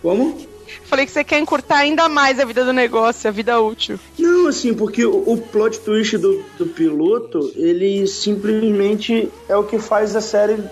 Como? 0.01 0.53
Falei 0.85 1.05
que 1.05 1.13
você 1.13 1.25
quer 1.25 1.39
encurtar 1.39 1.79
ainda 1.79 2.09
mais 2.09 2.39
a 2.39 2.45
vida 2.45 2.65
do 2.65 2.73
negócio, 2.73 3.29
a 3.29 3.33
vida 3.33 3.61
útil. 3.61 3.99
Não, 4.19 4.47
assim, 4.47 4.73
porque 4.73 5.05
o, 5.05 5.23
o 5.27 5.37
plot 5.37 5.81
twist 5.81 6.17
do, 6.19 6.45
do 6.59 6.67
piloto, 6.67 7.53
ele 7.57 8.07
simplesmente 8.07 9.29
é 9.49 9.57
o 9.57 9.65
que 9.65 9.79
faz 9.79 10.15
a 10.17 10.21
série 10.21 10.63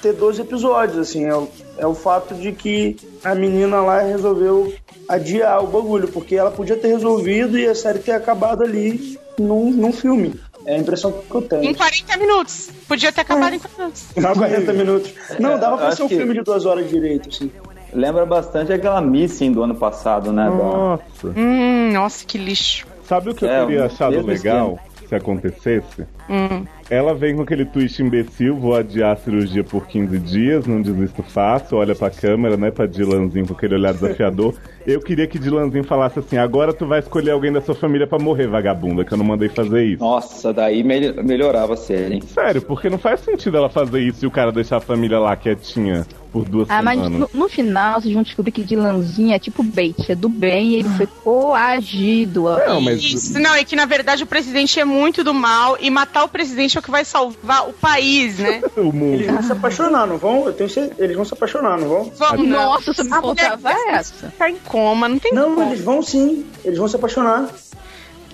ter 0.00 0.12
12 0.14 0.42
episódios, 0.42 0.98
assim, 0.98 1.24
é 1.26 1.34
o, 1.34 1.48
é 1.76 1.86
o 1.86 1.94
fato 1.94 2.34
de 2.34 2.52
que 2.52 2.96
a 3.22 3.34
menina 3.34 3.82
lá 3.82 4.00
resolveu 4.00 4.72
adiar 5.08 5.62
o 5.62 5.66
bagulho, 5.66 6.08
porque 6.08 6.36
ela 6.36 6.50
podia 6.50 6.76
ter 6.76 6.88
resolvido 6.88 7.58
e 7.58 7.66
a 7.66 7.74
série 7.74 7.98
ter 7.98 8.12
acabado 8.12 8.62
ali 8.62 9.18
num, 9.38 9.70
num 9.70 9.92
filme. 9.92 10.34
É 10.66 10.74
a 10.74 10.78
impressão 10.78 11.12
que 11.12 11.34
eu 11.34 11.42
tenho. 11.42 11.64
Em 11.64 11.74
40 11.74 12.16
minutos. 12.16 12.70
Podia 12.86 13.12
ter 13.12 13.22
acabado 13.22 13.52
é. 13.52 13.56
em 13.56 13.58
40 13.58 13.78
minutos. 13.78 14.06
Não, 14.16 14.34
40 14.34 14.72
minutos. 14.72 15.14
Não, 15.38 15.58
dava 15.58 15.78
pra 15.78 15.92
ser 15.92 16.02
um 16.02 16.08
que... 16.08 16.16
filme 16.16 16.34
de 16.34 16.42
duas 16.42 16.66
horas 16.66 16.88
direito, 16.88 17.28
assim. 17.28 17.50
Lembra 17.92 18.24
bastante 18.24 18.72
aquela 18.72 19.00
Missing 19.00 19.52
do 19.52 19.62
ano 19.62 19.74
passado, 19.74 20.32
né? 20.32 20.48
Nossa. 20.48 21.28
Da... 21.28 21.40
Hum, 21.40 21.92
nossa, 21.92 22.24
que 22.24 22.38
lixo. 22.38 22.86
Sabe 23.04 23.30
o 23.30 23.34
que 23.34 23.44
eu 23.44 23.50
é, 23.50 23.60
teria 23.60 23.86
achado 23.86 24.24
legal 24.24 24.78
esquema. 24.78 25.08
se 25.08 25.14
acontecesse? 25.14 26.06
Hum. 26.30 26.64
Ela 26.88 27.14
vem 27.14 27.34
com 27.34 27.42
aquele 27.42 27.64
twist 27.64 28.00
imbecil, 28.00 28.56
vou 28.56 28.74
adiar 28.74 29.12
a 29.12 29.16
cirurgia 29.16 29.62
por 29.62 29.86
15 29.86 30.18
dias, 30.18 30.66
não 30.66 30.80
desisto 30.80 31.22
fácil, 31.22 31.76
olha 31.76 31.94
pra 31.94 32.10
câmera, 32.10 32.56
né, 32.56 32.70
pra 32.70 32.86
Dylanzinho 32.86 33.46
com 33.46 33.52
aquele 33.52 33.74
olhar 33.74 33.92
desafiador. 33.92 34.54
Eu 34.86 35.00
queria 35.00 35.26
que 35.26 35.38
Dylanzinho 35.38 35.84
falasse 35.84 36.18
assim, 36.18 36.36
agora 36.36 36.72
tu 36.72 36.86
vai 36.86 37.00
escolher 37.00 37.32
alguém 37.32 37.52
da 37.52 37.60
sua 37.60 37.74
família 37.74 38.06
para 38.06 38.18
morrer, 38.18 38.46
vagabunda, 38.46 39.04
que 39.04 39.12
eu 39.12 39.18
não 39.18 39.24
mandei 39.24 39.48
fazer 39.48 39.84
isso. 39.84 40.02
Nossa, 40.02 40.52
daí 40.52 40.82
me 40.82 41.12
melhorava 41.12 41.74
a 41.74 41.76
série, 41.76 42.14
hein? 42.14 42.22
Sério, 42.22 42.62
porque 42.62 42.88
não 42.88 42.98
faz 42.98 43.20
sentido 43.20 43.56
ela 43.56 43.68
fazer 43.68 44.00
isso 44.00 44.24
e 44.24 44.28
o 44.28 44.30
cara 44.30 44.50
deixar 44.50 44.78
a 44.78 44.80
família 44.80 45.18
lá 45.18 45.36
quietinha 45.36 46.06
por 46.32 46.48
duas 46.48 46.70
ah, 46.70 46.78
semanas. 46.78 47.08
mas 47.10 47.20
no, 47.20 47.30
no, 47.34 47.48
final 47.48 48.00
vocês 48.00 48.14
vão 48.14 48.22
descobrir 48.22 48.52
que 48.52 48.62
Dylanzinho 48.62 49.32
é 49.32 49.38
tipo 49.38 49.62
bait, 49.62 50.10
é 50.10 50.14
do 50.14 50.28
bem 50.28 50.68
e 50.68 50.74
ele 50.76 50.88
foi 50.90 51.06
coagido. 51.06 52.44
Não, 52.66 52.80
mas... 52.80 53.02
Isso, 53.02 53.38
não, 53.38 53.54
é 53.54 53.64
que 53.64 53.76
na 53.76 53.84
verdade 53.84 54.22
o 54.22 54.26
presidente 54.26 54.78
é 54.78 54.84
muito 54.84 55.24
do 55.24 55.34
mal 55.34 55.76
e 55.80 55.90
matar 55.90 56.19
o 56.24 56.28
presidente 56.28 56.76
é 56.76 56.80
o 56.80 56.82
que 56.82 56.90
vai 56.90 57.04
salvar 57.04 57.68
o 57.68 57.72
país, 57.72 58.38
né? 58.38 58.62
o 58.76 58.92
mundo. 58.92 59.14
Eles 59.14 59.26
vão 59.26 59.42
se 59.42 59.52
apaixonar, 59.52 60.06
não 60.06 60.18
vão? 60.18 60.46
Eu 60.46 60.52
tenho 60.52 60.68
certeza, 60.68 61.02
eles 61.02 61.16
vão 61.16 61.24
se 61.24 61.34
apaixonar, 61.34 61.78
não 61.78 61.88
vão? 61.88 62.12
Vamos, 62.16 62.48
Nossa, 62.48 62.92
você 62.92 63.02
me 63.04 63.10
contava 63.10 63.70
essa. 63.88 64.32
Tá 64.38 64.50
em 64.50 64.56
coma, 64.56 65.08
não 65.08 65.18
tem 65.18 65.32
Não, 65.32 65.54
como. 65.54 65.68
eles 65.68 65.80
vão 65.80 66.02
sim, 66.02 66.46
eles 66.64 66.78
vão 66.78 66.88
se 66.88 66.96
apaixonar. 66.96 67.48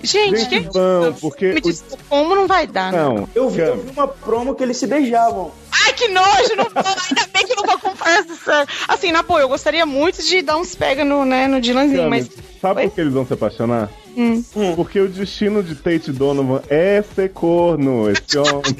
Gente, 0.01 0.41
Gente 0.41 0.49
que... 0.49 0.59
vão, 0.71 1.13
porque... 1.13 1.53
Me 1.53 1.61
diz, 1.61 1.83
como 2.07 2.35
não 2.35 2.45
vai 2.45 2.67
dar, 2.67 2.91
não. 2.91 3.13
não. 3.15 3.29
Eu, 3.33 3.49
vi, 3.49 3.61
eu 3.61 3.77
vi 3.77 3.91
uma 3.91 4.07
promo 4.07 4.53
que 4.53 4.63
eles 4.63 4.77
se 4.77 4.85
beijavam. 4.85 5.51
Ai, 5.71 5.93
que 5.93 6.07
nojo! 6.07 6.55
Não, 6.55 6.65
ainda 6.65 7.27
bem 7.33 7.47
que 7.47 7.55
não 7.55 7.63
vou 7.63 7.79
comprar 7.79 8.19
essa. 8.19 8.67
Assim, 8.87 9.11
na 9.11 9.23
boa, 9.23 9.41
eu 9.41 9.49
gostaria 9.49 9.85
muito 9.85 10.21
de 10.21 10.41
dar 10.41 10.57
uns 10.57 10.75
pega 10.75 11.03
no, 11.03 11.25
né, 11.25 11.47
no 11.47 11.59
Dylanzinho, 11.59 12.09
mas. 12.09 12.29
Sabe 12.61 12.81
Oi? 12.81 12.87
por 12.87 12.95
que 12.95 13.01
eles 13.01 13.13
vão 13.13 13.25
se 13.25 13.33
apaixonar? 13.33 13.89
Hum. 14.17 14.43
Porque 14.75 14.99
o 14.99 15.07
destino 15.07 15.61
de 15.61 15.75
Tate 15.75 16.11
Donovan 16.11 16.63
é 16.69 17.03
ser 17.03 17.29
corno, 17.29 18.09
esse 18.09 18.35
homem. 18.35 18.75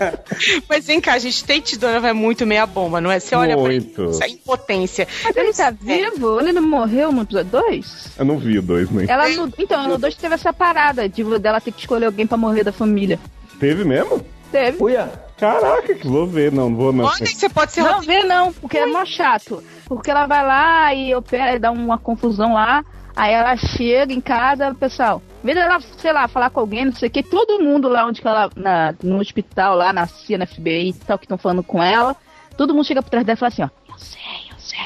Mas 0.66 0.86
vem 0.86 0.98
cá, 0.98 1.18
gente, 1.18 1.44
Tate 1.44 1.78
Donovan 1.78 2.08
é 2.08 2.12
muito 2.14 2.46
meia 2.46 2.64
bomba, 2.64 2.98
não 2.98 3.10
é? 3.10 3.20
Você 3.20 3.34
olha 3.34 3.54
muito. 3.54 3.92
pra 3.92 4.10
isso, 4.10 4.24
é 4.24 4.28
impotência. 4.28 5.06
Mas 5.22 5.36
ele 5.36 5.52
tá 5.52 5.70
vivo? 5.70 6.40
Ele 6.40 6.52
não 6.52 6.62
morreu 6.62 7.12
no 7.12 7.20
episódio 7.20 7.50
2? 7.50 8.12
Eu 8.18 8.24
não 8.24 8.38
vi 8.38 8.58
o 8.58 8.62
2, 8.62 8.90
nem. 8.90 9.10
Ela 9.10 9.28
no, 9.28 9.52
então, 9.58 9.86
no 9.86 9.98
2 9.98 10.14
teve 10.14 10.34
essa 10.34 10.54
parada 10.54 11.06
de 11.06 11.22
dela 11.38 11.60
ter 11.60 11.72
que 11.72 11.80
escolher 11.80 12.06
alguém 12.06 12.26
pra 12.26 12.38
morrer 12.38 12.64
da 12.64 12.72
família. 12.72 13.20
Teve 13.60 13.84
mesmo? 13.84 14.24
Teve. 14.50 14.82
Uia. 14.82 15.10
Caraca, 15.36 15.94
que 15.94 16.06
vou 16.06 16.26
ver, 16.26 16.50
não, 16.52 16.74
vou 16.74 16.92
não. 16.92 17.04
Olha, 17.04 17.26
você 17.26 17.48
pode 17.48 17.72
ser 17.72 17.82
Não, 17.82 18.00
vê 18.00 18.22
não, 18.22 18.52
porque 18.52 18.78
Ui. 18.78 18.84
é 18.84 18.86
mó 18.86 19.04
chato. 19.04 19.62
Porque 19.86 20.10
ela 20.10 20.26
vai 20.26 20.46
lá 20.46 20.94
e 20.94 21.14
opera 21.14 21.56
e 21.56 21.58
dá 21.58 21.70
uma 21.70 21.98
confusão 21.98 22.54
lá. 22.54 22.84
Aí 23.14 23.32
ela 23.32 23.56
chega 23.56 24.12
em 24.12 24.20
casa, 24.20 24.74
pessoal, 24.74 25.22
vez 25.42 25.56
dela, 25.56 25.80
sei 25.98 26.12
lá, 26.12 26.26
falar 26.28 26.50
com 26.50 26.60
alguém, 26.60 26.86
não 26.86 26.92
sei 26.94 27.08
o 27.08 27.10
que, 27.10 27.22
todo 27.22 27.62
mundo 27.62 27.88
lá 27.88 28.06
onde 28.06 28.26
ela, 28.26 28.50
na, 28.56 28.94
no 29.02 29.18
hospital, 29.18 29.76
lá 29.76 29.92
na 29.92 30.06
CIA, 30.06 30.38
na 30.38 30.46
FBI 30.46 30.88
e 30.88 30.92
tal, 30.94 31.18
que 31.18 31.26
estão 31.26 31.36
falando 31.36 31.62
com 31.62 31.82
ela, 31.82 32.16
todo 32.56 32.74
mundo 32.74 32.86
chega 32.86 33.02
por 33.02 33.10
trás 33.10 33.24
dela 33.26 33.36
e 33.36 33.38
fala 33.38 33.48
assim, 33.48 33.62
ó, 33.62 33.68
eu 33.88 33.98
sei, 33.98 34.20
eu 34.50 34.58
sei, 34.58 34.78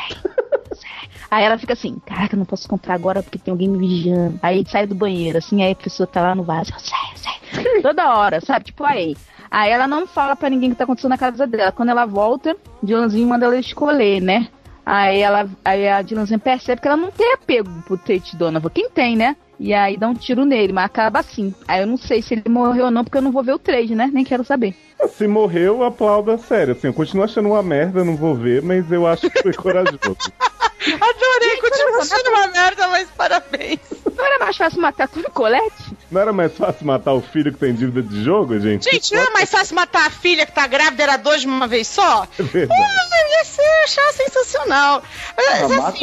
eu 0.71 0.77
sei. 0.77 0.91
Aí 1.31 1.45
ela 1.45 1.59
fica 1.59 1.73
assim, 1.73 1.99
caraca, 2.05 2.35
eu 2.35 2.39
não 2.39 2.47
posso 2.47 2.69
comprar 2.69 2.95
agora 2.95 3.23
porque 3.23 3.39
tem 3.39 3.53
alguém 3.53 3.69
me 3.69 3.79
vigiando. 3.79 4.39
Aí 4.43 4.65
sai 4.69 4.87
do 4.87 4.95
banheiro, 4.95 5.39
assim, 5.39 5.63
aí 5.63 5.73
a 5.73 5.77
pessoa 5.77 6.07
tá 6.07 6.21
lá 6.23 6.35
no 6.35 6.45
vaso, 6.45 6.73
eu 6.73 6.79
sei, 6.79 6.99
eu 7.13 7.63
sei. 7.63 7.83
Toda 7.83 8.17
hora, 8.17 8.41
sabe? 8.41 8.67
Tipo, 8.67 8.85
aí. 8.85 9.17
Aí 9.51 9.71
ela 9.71 9.87
não 9.87 10.07
fala 10.07 10.37
para 10.37 10.51
ninguém 10.51 10.71
o 10.71 10.73
que 10.73 10.79
tá 10.79 10.85
acontecendo 10.85 11.11
na 11.11 11.19
casa 11.19 11.47
dela. 11.47 11.73
Quando 11.73 11.89
ela 11.89 12.05
volta, 12.05 12.57
Dylanzinho 12.83 13.29
manda 13.29 13.47
ela 13.47 13.57
escolher, 13.59 14.21
né? 14.21 14.49
Aí 14.87 15.19
ela, 15.19 15.51
aí 15.65 15.89
a 15.89 16.01
Dylanzinho 16.01 16.39
percebe 16.39 16.81
que 16.81 16.87
ela 16.87 16.97
não 16.97 17.11
tem 17.11 17.33
apego 17.33 17.69
pro 17.85 17.99
Tate 17.99 18.37
Donovan. 18.37 18.71
Quem 18.71 18.89
tem, 18.89 19.17
né? 19.17 19.35
E 19.59 19.75
aí 19.75 19.97
dá 19.97 20.07
um 20.07 20.15
tiro 20.15 20.45
nele, 20.45 20.73
mas 20.73 20.85
acaba 20.85 21.19
assim. 21.19 21.53
Aí 21.67 21.81
eu 21.81 21.89
não 21.89 21.97
sei 21.97 22.23
se 22.23 22.35
ele 22.35 22.49
morreu 22.49 22.85
ou 22.85 22.91
não, 22.93 23.03
porque 23.03 23.19
eu 23.19 23.23
não 23.23 23.33
vou 23.33 23.43
ver 23.43 23.55
o 23.55 23.59
3, 23.59 23.91
né? 23.91 24.09
Nem 24.13 24.25
quero 24.25 24.45
saber. 24.45 24.77
Se 25.17 25.27
morreu, 25.27 25.85
aplaudo 25.85 26.31
a 26.31 26.39
sério. 26.39 26.73
Assim, 26.73 26.87
eu 26.89 26.95
continuo 26.95 27.25
achando 27.25 27.49
uma 27.49 27.63
merda, 27.63 28.05
não 28.05 28.17
vou 28.17 28.35
ver, 28.35 28.63
mas 28.63 28.91
eu 28.91 29.07
acho 29.07 29.31
que 29.31 29.43
foi 29.43 29.53
corajoso. 29.55 29.99
Adorei, 30.01 31.57
continua 31.61 32.01
achando 32.01 32.29
uma 32.29 32.47
merda, 32.49 32.89
mas 32.89 33.09
parabéns. 33.17 33.81
Não 34.17 34.25
era 34.25 34.39
mais 34.39 34.57
fácil 34.57 34.81
matar 34.81 35.09
tudo 35.09 35.31
Colette? 35.31 35.97
Não 36.11 36.21
era 36.21 36.33
mais 36.33 36.57
fácil 36.57 36.87
matar 36.87 37.13
o 37.13 37.21
filho 37.21 37.53
que 37.53 37.59
tem 37.59 37.75
dívida 37.75 38.03
de 38.03 38.25
jogo, 38.25 38.59
gente? 38.59 38.91
Gente, 38.91 39.15
não 39.15 39.23
é 39.23 39.31
mais 39.31 39.51
fácil 39.51 39.75
matar 39.75 40.07
a 40.07 40.11
filha 40.11 40.47
que 40.47 40.53
tá 40.53 40.67
grávida, 40.67 41.03
era 41.03 41.17
dois 41.17 41.41
de 41.41 41.47
uma 41.47 41.67
vez 41.67 41.89
só? 41.89 42.27
É 42.39 42.43
verdade. 42.43 42.81
Ah, 42.81 43.39
ia 43.39 43.45
ser 43.45 43.85
achar 43.85 44.13
sensacional. 44.13 45.03
Mas, 45.37 45.49
ah, 45.49 45.65
assim, 45.65 45.77
mata, 45.77 45.99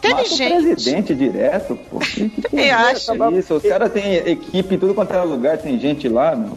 teve 0.00 0.14
mata 0.14 0.28
gente. 0.28 0.52
o 0.52 0.64
presidente 0.64 1.14
direto, 1.14 1.76
pô. 1.90 1.98
Que, 1.98 2.30
que 2.30 2.56
Eu 2.56 2.74
acho. 2.76 3.38
Isso, 3.38 3.54
os 3.54 3.62
caras 3.62 3.92
têm 3.92 4.16
equipe 4.16 4.74
em 4.74 4.78
tudo 4.78 4.94
quanto 4.94 5.12
é 5.12 5.22
lugar, 5.22 5.58
tem 5.58 5.78
gente 5.78 6.08
lá, 6.08 6.36
meu. 6.36 6.56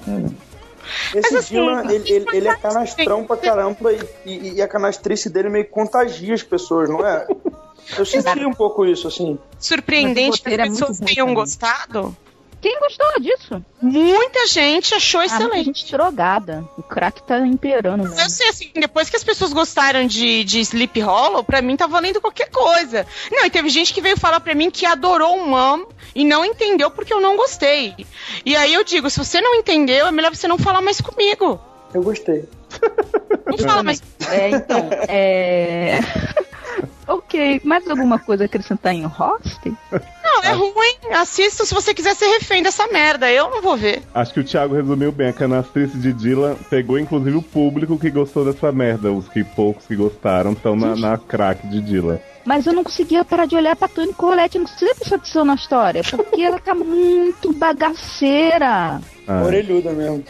Esse 1.13 1.38
assim, 1.38 1.56
Dylan, 1.56 1.92
ele, 1.92 2.12
ele, 2.12 2.25
ele, 2.34 2.48
é 2.48 2.56
canastrão 2.56 3.25
pra 3.25 3.38
caramba 3.38 3.92
e, 3.94 4.00
e, 4.25 4.54
e, 4.56 4.62
a 4.62 4.68
canastrice 4.68 5.30
dele 5.30 5.50
meio 5.50 5.68
contagia 5.70 6.34
as 6.34 6.44
pessoas, 6.44 6.90
não 6.90 7.06
é? 7.06 7.28
Eu 7.98 8.06
senti 8.06 8.46
um 8.46 8.54
pouco 8.54 8.86
isso, 8.86 9.08
assim. 9.08 9.38
Surpreendente 9.60 10.42
que 10.42 10.48
as 10.48 10.60
é 10.60 10.63
pessoas 10.63 11.00
tenham 11.00 11.34
gostado. 11.34 12.16
Quem 12.63 12.80
gostou 12.80 13.20
disso? 13.20 13.66
Muita 13.82 14.48
gente 14.48 14.96
achou 14.96 15.20
ah, 15.20 15.25
excelente. 15.25 15.66
Muita 15.66 15.66
gente 15.66 15.92
drogada. 15.92 16.63
O 16.78 16.82
crack 16.82 17.22
tá 17.24 17.46
imperando. 17.46 18.04
Mesmo. 18.04 18.18
Eu 18.18 18.30
sei, 18.30 18.48
assim, 18.48 18.72
depois 18.74 19.10
que 19.10 19.18
as 19.18 19.24
pessoas 19.24 19.52
gostaram 19.52 20.08
de, 20.08 20.46
de 20.46 20.62
Sleep 20.62 21.02
Hollow, 21.02 21.44
pra 21.44 21.62
mim 21.62 21.75
tá 21.75 21.88
valendo 21.88 22.22
qualquer 22.22 22.50
coisa. 22.50 23.06
Não, 23.30 23.46
e 23.46 23.50
teve 23.50 23.68
gente 23.68 23.94
que 23.94 24.00
veio 24.00 24.18
falar 24.18 24.40
pra 24.40 24.56
mim 24.56 24.72
que 24.72 24.86
adorou 24.86 25.36
o 25.36 25.46
Mom 25.46 25.84
e 26.15 26.24
não 26.24 26.46
entendeu 26.46 26.91
porque 26.91 27.13
eu 27.13 27.22
não 27.22 27.36
gostei. 27.36 27.93
E 28.46 28.55
aí 28.55 28.74
eu 28.74 28.84
digo, 28.84 29.10
se 29.10 29.17
você 29.17 29.41
não 29.41 29.55
entendeu, 29.55 30.08
é 30.08 30.12
melhor 30.12 30.36
você 30.36 30.48
não 30.48 30.58
falar 30.58 30.82
mais 30.82 31.01
comigo. 31.01 31.60
Eu 31.93 32.01
gostei. 32.01 32.46
Não 33.46 33.58
fala 33.58 33.84
mais. 33.84 34.01
É, 34.32 34.50
então, 34.50 34.89
é... 35.08 36.00
ok, 37.08 37.62
mais 37.63 37.88
alguma 37.88 38.17
coisa 38.17 38.43
a 38.43 38.46
acrescentar 38.46 38.93
em 38.93 39.05
Host? 39.05 39.60
Não, 40.24 40.43
é 40.43 40.53
ruim. 40.53 41.13
Assista 41.13 41.65
se 41.65 41.74
você 41.74 41.93
quiser 41.93 42.15
ser 42.15 42.25
refém 42.27 42.63
dessa 42.63 42.88
merda. 42.88 43.32
Eu 43.32 43.50
não 43.51 43.62
vou 43.62 43.77
ver. 43.77 44.01
Acho 44.13 44.34
que 44.34 44.39
o 44.39 44.43
Thiago 44.43 44.74
resumiu 44.74 45.12
bem. 45.12 45.27
A 45.27 45.34
canastrice 45.34 45.98
de 45.98 46.13
Dylan 46.13 46.55
pegou 46.70 46.98
inclusive 46.98 47.36
o 47.38 47.43
público 47.43 48.00
que 48.00 48.10
gostou 48.10 48.43
dessa 48.43 48.72
merda. 48.72 49.12
Os 49.12 49.27
que 49.27 49.43
poucos 49.43 49.86
que 49.86 49.96
gostaram 49.96 50.53
estão 50.53 50.75
na, 50.75 50.96
na 50.96 51.17
crack 51.17 51.67
de 51.67 51.82
Dylan. 51.82 52.20
Mas 52.45 52.65
eu 52.65 52.73
não 52.73 52.83
conseguia 52.83 53.23
parar 53.23 53.45
de 53.45 53.55
olhar 53.55 53.75
pra 53.75 53.88
Tony 53.88 54.13
Colette, 54.13 54.57
eu 54.57 54.63
não 54.63 54.69
conseguia 54.69 54.95
prestar 54.95 55.15
atenção 55.15 55.45
na 55.45 55.55
história, 55.55 56.03
porque 56.03 56.41
ela 56.41 56.59
tá 56.59 56.75
muito 56.75 57.53
bagaceira. 57.53 59.00
Ah. 59.27 59.43
Orelhuda 59.43 59.91
mesmo. 59.91 60.23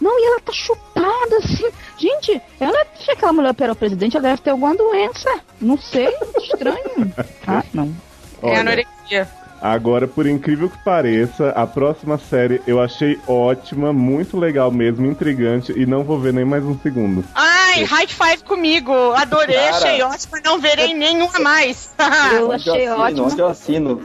Não, 0.00 0.20
e 0.20 0.26
ela 0.26 0.40
tá 0.40 0.52
chupada 0.52 1.36
assim. 1.38 1.70
Gente, 1.96 2.40
ela 2.60 2.78
é 2.78 3.12
aquela 3.12 3.32
mulher 3.32 3.54
para 3.54 3.72
o 3.72 3.76
presidente, 3.76 4.16
ela 4.16 4.28
deve 4.28 4.42
ter 4.42 4.50
alguma 4.50 4.74
doença. 4.74 5.40
Não 5.60 5.78
sei, 5.78 6.08
estranho. 6.42 7.14
ah, 7.46 7.64
não. 7.72 7.94
Olha, 8.42 8.52
é 8.52 8.60
anorexia. 8.60 9.28
Agora, 9.64 10.06
por 10.06 10.26
incrível 10.26 10.68
que 10.68 10.76
pareça, 10.84 11.48
a 11.56 11.66
próxima 11.66 12.18
série 12.18 12.60
eu 12.66 12.78
achei 12.82 13.18
ótima, 13.26 13.94
muito 13.94 14.38
legal 14.38 14.70
mesmo, 14.70 15.06
intrigante, 15.06 15.72
e 15.74 15.86
não 15.86 16.04
vou 16.04 16.20
ver 16.20 16.34
nem 16.34 16.44
mais 16.44 16.62
um 16.62 16.78
segundo. 16.78 17.24
Ai, 17.34 17.82
high 17.82 18.06
five 18.06 18.44
comigo! 18.44 18.92
Adorei, 18.92 19.56
Cara, 19.56 19.76
achei 19.76 20.02
ótima, 20.02 20.38
não 20.44 20.60
verei 20.60 20.92
nenhuma 20.92 21.38
mais. 21.38 21.94
eu 22.34 22.52
achei 22.52 22.86
ótimo. 22.92 23.24
Onde 23.24 23.40
eu 23.40 23.46
assino? 23.46 24.02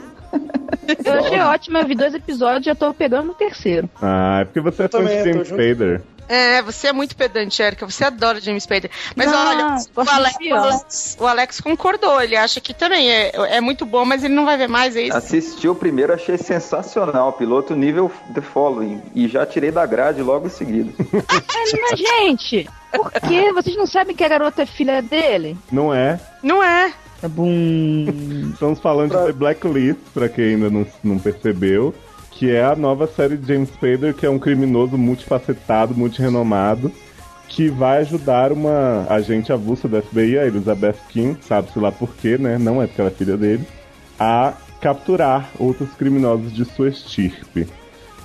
Eu 1.05 1.13
achei 1.13 1.39
ótimo, 1.39 1.77
eu 1.77 1.85
vi 1.85 1.95
dois 1.95 2.13
episódios 2.13 2.61
e 2.61 2.65
já 2.65 2.75
tô 2.75 2.93
pegando 2.93 3.27
no 3.27 3.33
terceiro. 3.33 3.89
Ah, 4.01 4.39
é 4.41 4.45
porque 4.45 4.59
você 4.59 4.83
é 4.83 4.87
fã 4.87 5.03
de 5.03 5.23
James 5.23 5.47
Spader. 5.47 6.01
É, 6.29 6.61
você 6.61 6.89
é 6.89 6.93
muito 6.93 7.15
pedante, 7.15 7.59
Erika. 7.59 7.89
Você 7.89 8.03
adora 8.03 8.39
James 8.39 8.61
Spader. 8.61 8.91
Mas 9.15 9.31
não, 9.31 9.47
olha, 9.47 9.65
o 9.95 10.09
Alex, 10.09 10.37
o 10.39 10.55
Alex, 10.55 11.17
o, 11.21 11.27
Alex, 11.27 11.59
concordou. 11.59 12.21
Ele 12.21 12.35
acha 12.37 12.61
que 12.61 12.71
também 12.71 13.09
é, 13.09 13.31
é 13.55 13.59
muito 13.59 13.83
bom, 13.83 14.05
mas 14.05 14.23
ele 14.23 14.35
não 14.35 14.45
vai 14.45 14.55
ver 14.55 14.69
mais, 14.69 14.95
é 14.95 15.01
isso? 15.01 15.17
Assisti 15.17 15.67
o 15.67 15.73
primeiro, 15.73 16.13
achei 16.13 16.37
sensacional. 16.37 17.33
Piloto 17.33 17.75
nível 17.75 18.11
The 18.31 18.41
Following. 18.41 19.01
E 19.15 19.27
já 19.27 19.43
tirei 19.43 19.71
da 19.71 19.83
grade 19.87 20.21
logo 20.21 20.45
em 20.45 20.51
seguida. 20.51 20.91
mas, 21.01 21.99
gente, 21.99 22.69
por 22.91 23.11
que? 23.11 23.51
Vocês 23.51 23.75
não 23.75 23.87
sabem 23.87 24.15
que 24.15 24.23
a 24.23 24.29
garota 24.29 24.61
é 24.61 24.65
filha 24.67 25.01
dele? 25.01 25.57
Não 25.71 25.91
é. 25.91 26.19
Não 26.43 26.63
é. 26.63 26.93
Tá 27.21 27.27
bom. 27.27 27.49
Estamos 28.53 28.79
falando 28.79 29.11
pra... 29.11 29.25
de 29.25 29.33
Blacklist, 29.33 29.99
pra 30.13 30.29
quem 30.29 30.55
ainda 30.55 30.69
não, 30.69 30.85
não 31.03 31.19
percebeu 31.19 31.93
que 32.39 32.49
é 32.49 32.63
a 32.63 32.73
nova 32.73 33.05
série 33.05 33.35
de 33.35 33.45
James 33.45 33.67
Spader, 33.67 34.13
que 34.13 34.25
é 34.25 34.29
um 34.29 34.39
criminoso 34.39 34.97
multifacetado, 34.97 35.93
multirenomado, 35.93 36.89
que 37.49 37.67
vai 37.67 37.97
ajudar 37.97 38.53
uma 38.53 39.05
agente 39.09 39.51
avulsa 39.51 39.89
da 39.89 40.01
FBI, 40.01 40.39
a 40.39 40.47
Elizabeth 40.47 40.95
King, 41.09 41.37
sabe-se 41.41 41.77
lá 41.77 41.91
por 41.91 42.15
quê, 42.15 42.37
né? 42.37 42.57
Não 42.57 42.81
é 42.81 42.87
porque 42.87 43.01
ela 43.01 43.09
é 43.09 43.13
filha 43.13 43.35
dele, 43.35 43.67
a 44.17 44.53
capturar 44.79 45.49
outros 45.59 45.89
criminosos 45.95 46.53
de 46.53 46.63
sua 46.63 46.87
estirpe. 46.87 47.67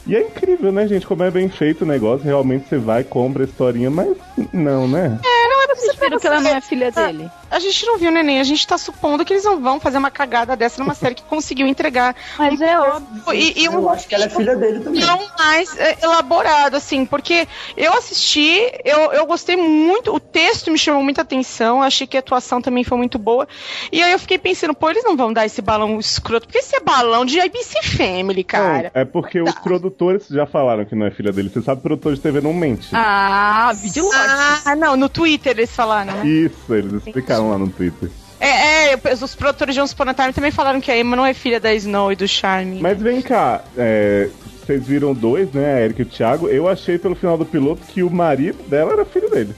E 0.07 0.15
é 0.15 0.21
incrível, 0.21 0.71
né, 0.71 0.87
gente? 0.87 1.07
Como 1.07 1.25
é 1.25 1.31
bem 1.31 1.49
feito 1.49 1.83
o 1.83 1.87
negócio. 1.87 2.25
Realmente 2.25 2.69
você 2.69 2.79
vai, 2.79 3.03
compra 3.03 3.43
a 3.43 3.47
historinha, 3.47 3.91
mas 3.91 4.17
não, 4.53 4.87
né? 4.87 5.19
É, 5.25 5.49
não 5.49 5.63
é 5.63 5.67
pra 5.67 5.75
Vocês 5.75 5.97
viram 5.97 6.21
que 6.21 6.27
ela 6.29 6.41
não 6.41 6.51
é 6.51 6.61
filha 6.61 6.93
dele? 6.93 7.29
A 7.55 7.61
gente 7.61 7.87
não 7.87 7.97
viu, 7.99 8.11
neném. 8.11 8.41
A 8.41 8.45
gente 8.45 8.67
tá 8.67 8.77
supondo 8.77 9.25
que 9.25 9.33
eles 9.33 9.45
não 9.45 9.61
vão 9.61 9.79
fazer 9.79 9.99
uma 9.99 10.11
cagada 10.11 10.57
dessa 10.57 10.83
numa 10.83 10.93
série 10.95 11.15
que 11.15 11.23
conseguiu 11.23 11.67
entregar. 11.69 12.17
Mas 12.37 12.61
é 12.61 12.77
óbvio. 12.79 13.33
E, 13.33 13.63
e 13.63 13.69
um 13.69 13.75
Eu 13.75 13.91
acho 13.91 14.09
que 14.09 14.15
ela 14.15 14.25
é 14.25 14.29
filha 14.29 14.57
dele 14.57 14.81
também. 14.81 15.01
não 15.01 15.21
mais 15.39 15.77
é, 15.79 15.99
elaborado, 16.03 16.77
assim, 16.77 17.07
porque 17.07 17.47
eu 17.77 17.93
assisti, 17.93 18.61
eu, 18.85 19.13
eu 19.13 19.25
gostei 19.25 19.57
muito, 19.57 20.13
o 20.13 20.19
texto 20.19 20.71
me 20.71 20.79
chamou 20.79 21.03
muita 21.03 21.23
atenção, 21.23 21.81
achei 21.81 22.07
que 22.07 22.17
a 22.17 22.21
atuação 22.21 22.61
também 22.61 22.83
foi 22.83 22.99
muito 22.99 23.19
boa. 23.19 23.47
E 23.93 24.03
aí 24.03 24.11
eu 24.11 24.19
fiquei 24.19 24.39
pensando, 24.39 24.75
pô, 24.75 24.91
eles 24.91 25.05
não 25.05 25.17
vão 25.17 25.33
dar 25.33 25.47
esse 25.47 25.63
balão 25.63 25.99
escroto, 26.01 26.47
porque 26.49 26.59
esse 26.59 26.75
é 26.75 26.81
balão 26.81 27.25
de 27.25 27.41
ABC 27.41 27.83
Family, 27.85 28.43
cara. 28.43 28.91
Não, 28.93 29.01
é 29.01 29.05
porque 29.05 29.41
os 29.41 29.55
produtores 29.61 30.27
já 30.29 30.47
falaram 30.47 30.85
que 30.85 30.97
não 30.97 31.07
é 31.07 31.11
filha 31.13 31.33
dele. 31.33 31.51
Você 31.51 31.63
sabe 31.63 31.81
que 31.81 31.87
o 31.87 31.89
produtor 31.91 32.15
de 32.15 32.21
TV 32.21 32.41
não 32.41 32.53
mente. 32.53 32.89
Ah, 32.93 33.73
vídeo 33.75 34.09
Ah, 34.13 34.75
não, 34.75 34.97
no 34.97 35.09
Twitter 35.09 35.53
eles 35.53 35.71
falaram, 35.71 36.15
né? 36.15 36.27
Isso, 36.27 36.75
eles 36.75 36.95
explicaram 36.95 37.44
lá 37.51 37.59
no 37.59 37.69
Twitter. 37.69 38.11
É, 38.41 38.93
é, 38.93 38.99
os 39.15 39.35
produtores 39.35 39.75
de 39.75 39.81
Once 39.81 39.95
Upon 39.95 40.11
a 40.11 40.15
Time 40.15 40.33
também 40.33 40.51
falaram 40.51 40.81
que 40.81 40.91
a 40.91 40.99
Emma 40.99 41.17
não 41.17 41.25
é 41.25 41.33
filha 41.33 41.59
da 41.59 41.73
Snow 41.75 42.13
e 42.13 42.17
do 42.17 42.29
Charme. 42.29 42.81
Mas 42.81 43.01
vem 43.01 43.23
cá, 43.23 43.63
é, 43.77 44.29
vocês 44.65 44.87
viram 44.87 45.15
dois, 45.15 45.51
né? 45.53 45.75
A 45.75 45.81
Erika 45.83 46.03
e 46.03 46.05
o 46.05 46.09
Thiago. 46.09 46.49
Eu 46.49 46.69
achei 46.69 46.99
pelo 46.99 47.15
final 47.15 47.39
do 47.39 47.45
piloto 47.45 47.83
que 47.87 48.03
o 48.03 48.11
marido 48.11 48.63
dela 48.69 48.93
era 48.93 49.05
filho 49.05 49.31
dele. 49.31 49.55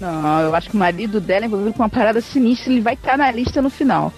Não, 0.00 0.40
eu 0.40 0.54
acho 0.54 0.70
que 0.70 0.76
o 0.76 0.78
marido 0.78 1.20
dela 1.20 1.44
é 1.44 1.46
envolvido 1.46 1.72
com 1.72 1.82
uma 1.82 1.88
parada 1.88 2.20
sinistra, 2.20 2.72
ele 2.72 2.80
vai 2.80 2.94
estar 2.94 3.18
na 3.18 3.30
lista 3.30 3.60
no 3.60 3.68
final. 3.68 4.12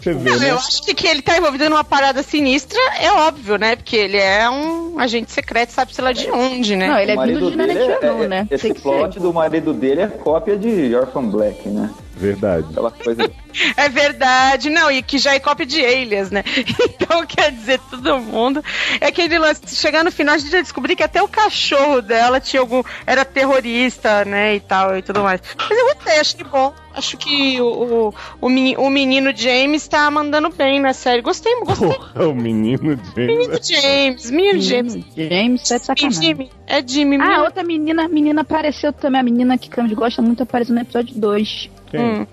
Você 0.00 0.14
vê, 0.14 0.30
Não, 0.30 0.38
né? 0.38 0.50
eu 0.50 0.56
acho 0.56 0.82
que, 0.82 0.94
que 0.94 1.06
ele 1.06 1.20
tá 1.20 1.36
envolvido 1.36 1.68
numa 1.68 1.84
parada 1.84 2.22
sinistra, 2.22 2.78
é 2.98 3.12
óbvio, 3.12 3.58
né? 3.58 3.76
Porque 3.76 3.96
ele 3.96 4.16
é 4.16 4.48
um 4.48 4.98
agente 4.98 5.30
secreto, 5.30 5.70
sabe-se 5.70 6.00
lá 6.00 6.12
de 6.12 6.30
onde, 6.30 6.74
né? 6.74 6.88
Não, 6.88 6.98
ele 6.98 7.12
é 7.12 7.16
vindo 7.26 7.50
de 7.50 7.60
é- 7.60 7.98
é- 8.24 8.28
né? 8.28 8.48
Esse 8.50 8.72
plot 8.72 9.14
ser. 9.14 9.20
do 9.20 9.32
marido 9.32 9.74
dele 9.74 10.00
é 10.00 10.06
cópia 10.06 10.56
de 10.56 10.94
Orphan 10.94 11.24
Black, 11.24 11.68
né? 11.68 11.90
Verdade. 12.16 12.66
Aquela 12.70 12.90
coisa. 12.90 13.30
É 13.76 13.88
verdade, 13.88 14.70
não, 14.70 14.90
e 14.90 15.02
que 15.02 15.18
já 15.18 15.34
é 15.34 15.40
cópia 15.40 15.66
de 15.66 15.84
Alias, 15.84 16.30
né? 16.30 16.42
Então, 17.02 17.26
quer 17.26 17.50
dizer, 17.50 17.80
todo 17.90 18.18
mundo. 18.20 18.62
É 19.00 19.06
aquele 19.06 19.38
lance, 19.38 19.74
chegar 19.74 20.04
no 20.04 20.12
final, 20.12 20.34
a 20.34 20.38
gente 20.38 20.50
já 20.52 20.60
descobriu 20.60 20.96
que 20.96 21.02
até 21.02 21.20
o 21.22 21.26
cachorro 21.28 22.00
dela 22.00 22.38
tinha 22.40 22.60
algum. 22.60 22.82
era 23.06 23.24
terrorista, 23.24 24.24
né? 24.24 24.54
E 24.56 24.60
tal, 24.60 24.96
e 24.96 25.02
tudo 25.02 25.22
mais. 25.22 25.40
Mas 25.58 25.78
eu 25.78 25.86
gostei, 25.94 26.20
achei 26.20 26.44
bom. 26.44 26.72
Acho 26.94 27.16
que 27.16 27.60
o, 27.60 27.66
o, 28.08 28.14
o, 28.40 28.48
meni- 28.48 28.76
o 28.76 28.90
menino 28.90 29.32
James 29.34 29.86
tá 29.88 30.10
mandando 30.10 30.50
bem 30.50 30.80
na 30.80 30.92
série. 30.92 31.22
Gostei, 31.22 31.52
gostei. 31.60 31.88
Porra, 31.88 32.28
o 32.28 32.34
menino 32.34 32.98
Menino 33.16 33.52
James. 33.62 33.68
James, 33.82 34.30
menino 34.30 34.60
James. 34.60 34.94
James, 35.16 35.68
tá 35.68 35.78
de 35.78 35.84
sacanagem. 35.84 36.20
Jimmy, 36.22 36.50
é 36.66 36.82
Jimmy. 36.86 37.16
Ah, 37.16 37.26
menino- 37.26 37.44
outra 37.44 37.62
menina, 37.64 38.08
menina 38.08 38.40
apareceu 38.42 38.92
também, 38.92 39.20
a 39.20 39.24
menina 39.24 39.56
que 39.58 39.68
Camus 39.68 39.92
gosta 39.92 40.20
muito, 40.20 40.42
apareceu 40.42 40.74
no 40.74 40.80
episódio 40.80 41.14
2. 41.18 41.70
Quem? 41.90 42.00
Hum. 42.00 42.26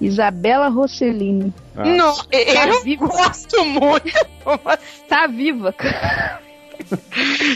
Isabela 0.00 0.68
Rossellini. 0.68 1.52
Ah, 1.76 1.84
Não, 1.84 2.16
eu 2.30 2.82
vivo. 2.82 3.08
gosto 3.08 3.64
muito. 3.64 4.12
Tá 5.08 5.26
viva, 5.26 5.74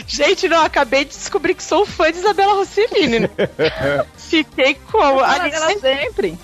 Gente, 0.07 0.47
não, 0.47 0.63
acabei 0.63 1.05
de 1.05 1.11
descobrir 1.11 1.53
que 1.55 1.63
sou 1.63 1.85
fã 1.85 2.11
de 2.11 2.17
Isabela 2.17 2.53
Rossellini, 2.53 3.19
né? 3.21 3.29
Fiquei 4.17 4.75
como? 4.91 5.19
Ali, 5.21 5.49
dela 5.49 5.79
sempre. 5.79 6.37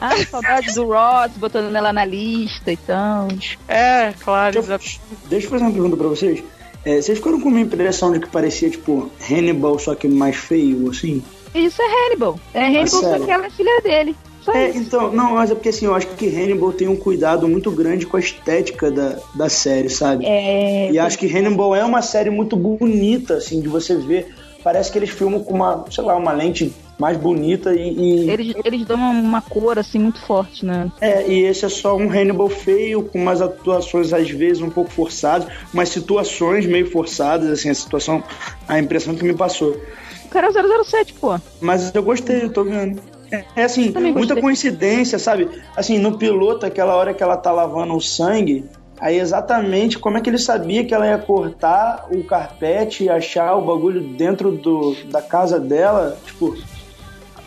Ah, 0.00 0.16
saudade 0.24 0.72
do 0.74 0.86
Ross, 0.86 1.32
botando 1.36 1.74
ela 1.74 1.92
na 1.92 2.04
lista 2.04 2.72
e 2.72 2.76
tal. 2.76 3.28
é, 3.68 4.12
claro. 4.20 4.62
Deixa 4.62 5.00
deixa 5.26 5.46
eu 5.46 5.50
fazer 5.50 5.64
uma 5.64 5.72
pergunta 5.72 5.96
pra 5.96 6.06
vocês. 6.08 6.42
É, 6.84 7.02
vocês 7.02 7.18
ficaram 7.18 7.40
com 7.40 7.48
uma 7.48 7.60
impressão 7.60 8.12
de 8.12 8.20
que 8.20 8.28
parecia, 8.28 8.70
tipo, 8.70 9.10
Hannibal, 9.28 9.78
só 9.78 9.94
que 9.94 10.06
mais 10.08 10.36
feio, 10.36 10.88
assim? 10.90 11.22
Isso 11.54 11.82
é 11.82 11.84
Hannibal. 12.06 12.38
É 12.54 12.64
Hannibal, 12.64 12.86
só 12.86 13.00
sério? 13.00 13.24
que 13.26 13.30
ela 13.30 13.46
é 13.46 13.50
filha 13.50 13.80
dele. 13.82 14.16
Só 14.48 14.54
É, 14.56 14.70
isso. 14.70 14.78
então, 14.78 15.12
não, 15.12 15.34
mas 15.34 15.50
é 15.50 15.54
porque 15.54 15.68
assim, 15.68 15.84
eu 15.84 15.94
acho 15.94 16.06
que 16.08 16.26
Hannibal 16.26 16.72
tem 16.72 16.88
um 16.88 16.96
cuidado 16.96 17.46
muito 17.46 17.70
grande 17.70 18.06
com 18.06 18.16
a 18.16 18.20
estética 18.20 18.90
da, 18.90 19.16
da 19.34 19.48
série, 19.50 19.90
sabe? 19.90 20.24
É, 20.26 20.90
E 20.90 20.98
acho 20.98 21.18
que 21.18 21.26
Hannibal 21.26 21.76
é 21.76 21.84
uma 21.84 22.00
série 22.00 22.30
muito 22.30 22.56
bonita, 22.56 23.34
assim, 23.34 23.60
de 23.60 23.68
você 23.68 23.94
ver. 23.96 24.34
Parece 24.64 24.90
que 24.90 24.98
eles 24.98 25.10
filmam 25.10 25.42
com 25.44 25.54
uma, 25.54 25.84
sei 25.90 26.02
lá, 26.02 26.16
uma 26.16 26.32
lente 26.32 26.72
mais 26.98 27.16
bonita 27.16 27.72
e. 27.74 27.92
e- 28.26 28.30
eles, 28.30 28.54
eles 28.64 28.84
dão 28.84 28.96
uma, 28.96 29.10
uma 29.10 29.40
cor 29.42 29.78
assim 29.78 29.98
muito 29.98 30.20
forte, 30.20 30.64
né? 30.66 30.90
É, 31.00 31.26
e 31.28 31.44
esse 31.44 31.64
é 31.64 31.68
só 31.68 31.96
um 31.96 32.10
Hannibal 32.10 32.48
feio, 32.48 33.02
com 33.04 33.18
umas 33.20 33.40
atuações 33.40 34.12
às 34.12 34.28
vezes 34.30 34.60
um 34.62 34.68
pouco 34.70 34.90
forçadas, 34.90 35.46
umas 35.72 35.88
situações 35.90 36.66
meio 36.66 36.90
forçadas, 36.90 37.50
assim, 37.50 37.70
a 37.70 37.74
situação, 37.74 38.22
a 38.66 38.78
impressão 38.80 39.14
que 39.14 39.24
me 39.24 39.34
passou. 39.34 39.76
O 40.24 40.28
cara 40.28 40.48
é 40.48 40.50
o 40.50 40.84
007, 40.84 41.14
pô. 41.14 41.38
Mas 41.60 41.94
eu 41.94 42.02
gostei, 42.02 42.42
eu 42.42 42.52
tô 42.52 42.64
vendo. 42.64 43.00
É, 43.30 43.44
é 43.56 43.64
assim, 43.64 43.92
muita 44.12 44.40
coincidência, 44.40 45.18
sabe? 45.18 45.48
Assim, 45.76 45.98
no 45.98 46.16
piloto, 46.16 46.64
aquela 46.64 46.96
hora 46.96 47.12
que 47.12 47.22
ela 47.22 47.36
tá 47.36 47.52
lavando 47.52 47.94
o 47.94 48.00
sangue, 48.00 48.64
aí 48.98 49.18
exatamente 49.18 49.98
como 49.98 50.16
é 50.16 50.20
que 50.20 50.30
ele 50.30 50.38
sabia 50.38 50.84
que 50.84 50.94
ela 50.94 51.06
ia 51.06 51.18
cortar 51.18 52.06
o 52.10 52.24
carpete 52.24 53.04
e 53.04 53.10
achar 53.10 53.54
o 53.56 53.62
bagulho 53.62 54.00
dentro 54.00 54.52
do, 54.52 54.96
da 55.06 55.20
casa 55.20 55.60
dela, 55.60 56.18
tipo. 56.24 56.56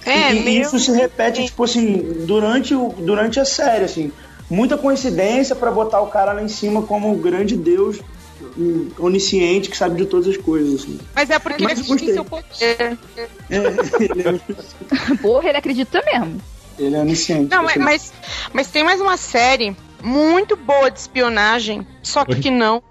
É, 0.06 0.34
e, 0.34 0.48
e 0.48 0.60
isso 0.60 0.80
se 0.80 0.92
repete, 0.92 1.46
tipo 1.46 1.64
assim, 1.64 2.26
durante, 2.26 2.74
o, 2.74 2.90
durante 2.90 3.40
a 3.40 3.46
série, 3.46 3.86
assim. 3.86 4.12
Muita 4.50 4.78
coincidência 4.78 5.56
pra 5.56 5.72
botar 5.72 6.02
o 6.02 6.08
cara 6.08 6.34
lá 6.34 6.44
em 6.44 6.48
cima 6.48 6.82
como 6.82 7.12
o 7.12 7.18
grande 7.18 7.56
deus 7.56 8.02
hum, 8.58 8.90
onisciente 9.00 9.70
que 9.70 9.78
sabe 9.78 9.96
de 9.98 10.06
todas 10.06 10.28
as 10.28 10.38
coisas, 10.38 10.82
assim. 10.82 11.00
Mas 11.16 11.30
é 11.30 11.40
porque 11.40 11.64
Mas 11.64 11.80
ele 11.80 11.82
acredita 11.94 12.12
em 12.12 12.14
seu 12.14 12.26
poder. 12.26 12.98
É, 13.50 13.56
ele, 14.06 14.22
é, 14.28 15.16
Porra, 15.22 15.50
ele 15.50 15.58
acredita 15.58 16.02
mesmo. 16.06 16.42
ele 16.80 16.96
é 16.96 17.00
onisciente. 17.00 17.50
Não, 17.54 17.64
mas, 17.64 17.76
mas, 17.78 18.14
mas 18.54 18.68
tem 18.68 18.84
mais 18.84 19.00
uma 19.02 19.18
série 19.18 19.76
muito 20.04 20.56
boa 20.56 20.90
de 20.90 21.00
espionagem, 21.00 21.86
só 22.02 22.26
que 22.26 22.50
não. 22.50 22.82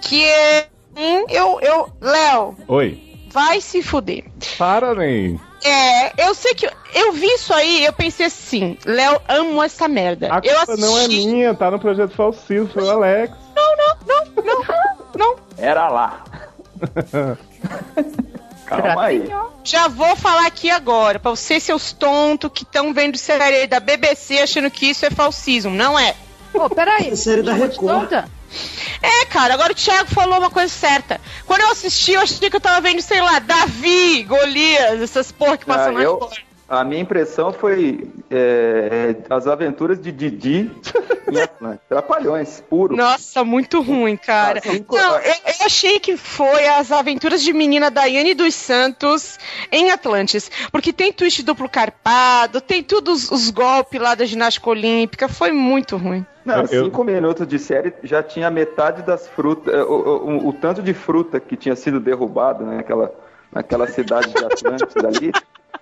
Que 0.00 0.24
é. 0.24 0.66
hum, 0.96 1.24
Eu, 1.28 1.58
eu, 1.60 1.88
Léo, 2.00 2.56
Oi. 2.68 3.16
vai 3.30 3.60
se 3.60 3.82
fuder. 3.82 4.24
Para, 4.56 4.94
Ney. 4.94 5.38
É, 5.64 6.24
eu 6.28 6.34
sei 6.34 6.54
que. 6.54 6.70
Eu 6.94 7.12
vi 7.12 7.26
isso 7.26 7.52
aí 7.52 7.84
eu 7.84 7.92
pensei 7.92 8.26
assim, 8.26 8.78
Léo, 8.86 9.20
amo 9.28 9.60
essa 9.62 9.88
merda. 9.88 10.28
A 10.32 10.36
eu 10.42 10.54
culpa 10.56 10.76
não 10.76 10.96
é 10.96 11.04
assisti- 11.04 11.26
minha, 11.26 11.52
tá 11.54 11.70
no 11.70 11.78
projeto 11.80 12.14
falsivo, 12.14 12.68
foi 12.68 12.82
o 12.84 12.90
Alex. 12.90 13.32
Não, 15.16 15.36
Era 15.56 15.88
lá. 15.88 16.24
Calma 18.66 19.04
aí. 19.04 19.28
já 19.64 19.88
vou 19.88 20.14
falar 20.16 20.46
aqui 20.46 20.70
agora, 20.70 21.18
pra 21.18 21.30
vocês, 21.30 21.62
seus 21.62 21.92
tontos 21.92 22.50
que 22.52 22.62
estão 22.64 22.92
vendo 22.92 23.16
série 23.16 23.66
da 23.66 23.80
BBC 23.80 24.40
achando 24.40 24.70
que 24.70 24.86
isso 24.90 25.06
é 25.06 25.10
falsismo. 25.10 25.70
Não 25.72 25.98
é. 25.98 26.14
Pô, 26.52 26.68
peraí. 26.68 27.08
É 27.10 27.16
série 27.16 27.42
da 27.42 27.54
Record. 27.54 28.12
É, 29.02 29.24
cara, 29.26 29.54
agora 29.54 29.72
o 29.72 29.76
Thiago 29.76 30.08
falou 30.10 30.38
uma 30.38 30.50
coisa 30.50 30.72
certa. 30.72 31.20
Quando 31.46 31.60
eu 31.62 31.70
assisti, 31.70 32.12
eu 32.12 32.20
achei 32.20 32.48
que 32.50 32.56
eu 32.56 32.60
tava 32.60 32.80
vendo, 32.80 33.00
sei 33.02 33.20
lá, 33.20 33.38
Davi, 33.38 34.22
Golias, 34.24 35.00
essas 35.02 35.30
porra 35.32 35.56
que 35.58 35.66
passam 35.66 35.88
Ah, 35.88 35.92
na 35.92 36.00
eu- 36.02 36.14
Record. 36.14 36.38
A 36.68 36.84
minha 36.84 37.00
impressão 37.00 37.50
foi 37.50 38.06
é, 38.30 39.16
é, 39.30 39.34
as 39.34 39.46
aventuras 39.46 39.98
de 39.98 40.12
Didi 40.12 40.70
em 41.30 41.40
Atlanta. 41.40 41.80
Trapalhões, 41.88 42.62
puro. 42.68 42.94
Nossa, 42.94 43.42
muito 43.42 43.80
ruim, 43.80 44.18
cara. 44.18 44.60
Ah, 44.62 44.70
cinco- 44.70 44.94
Não, 44.94 45.14
eu, 45.16 45.32
eu 45.32 45.66
achei 45.66 45.98
que 45.98 46.16
foi 46.18 46.66
as 46.68 46.92
aventuras 46.92 47.42
de 47.42 47.54
menina 47.54 47.90
Daiane 47.90 48.34
dos 48.34 48.54
Santos 48.54 49.38
em 49.72 49.90
Atlantis. 49.90 50.50
Porque 50.70 50.92
tem 50.92 51.10
twist 51.10 51.42
duplo 51.42 51.70
carpado, 51.70 52.60
tem 52.60 52.82
todos 52.82 53.30
os 53.30 53.48
golpes 53.48 53.98
lá 53.98 54.14
da 54.14 54.26
ginástica 54.26 54.68
olímpica. 54.68 55.26
Foi 55.26 55.50
muito 55.52 55.96
ruim. 55.96 56.24
Não, 56.44 56.64
Eu- 56.70 56.84
cinco 56.84 57.02
minutos 57.02 57.46
de 57.48 57.58
série 57.58 57.94
já 58.02 58.22
tinha 58.22 58.50
metade 58.50 59.02
das 59.02 59.26
frutas, 59.26 59.74
o, 59.86 59.92
o- 59.92 60.26
o- 60.30 60.48
o 60.48 60.52
tanto 60.52 60.82
de 60.82 60.92
fruta 60.92 61.40
que 61.40 61.56
tinha 61.56 61.74
sido 61.76 61.98
derrubado 61.98 62.62
né, 62.64 62.76
naquela, 62.76 63.10
naquela 63.50 63.86
cidade 63.86 64.32
de 64.34 64.44
Atlântida 64.44 65.08
ali. 65.08 65.32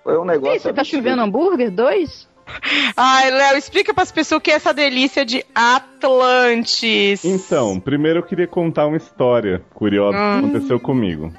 Foi 0.07 0.17
um 0.17 0.23
negócio. 0.23 0.61
Você 0.61 0.71
tá 0.71 0.85
chovendo 0.85 1.21
hambúrguer? 1.21 1.69
Dois? 1.69 2.29
Ai, 2.95 3.29
Léo, 3.29 3.57
explica 3.57 3.93
pras 3.93 4.09
pessoas 4.09 4.39
o 4.39 4.41
que 4.41 4.51
é 4.51 4.53
essa 4.53 4.73
delícia 4.73 5.25
de 5.25 5.43
Atlantis. 5.53 7.25
Então, 7.25 7.77
primeiro 7.77 8.19
eu 8.19 8.23
queria 8.23 8.47
contar 8.47 8.87
uma 8.87 8.95
história 8.95 9.61
curiosa 9.73 10.17
que 10.17 10.45
aconteceu 10.45 10.79
comigo. 10.79 11.33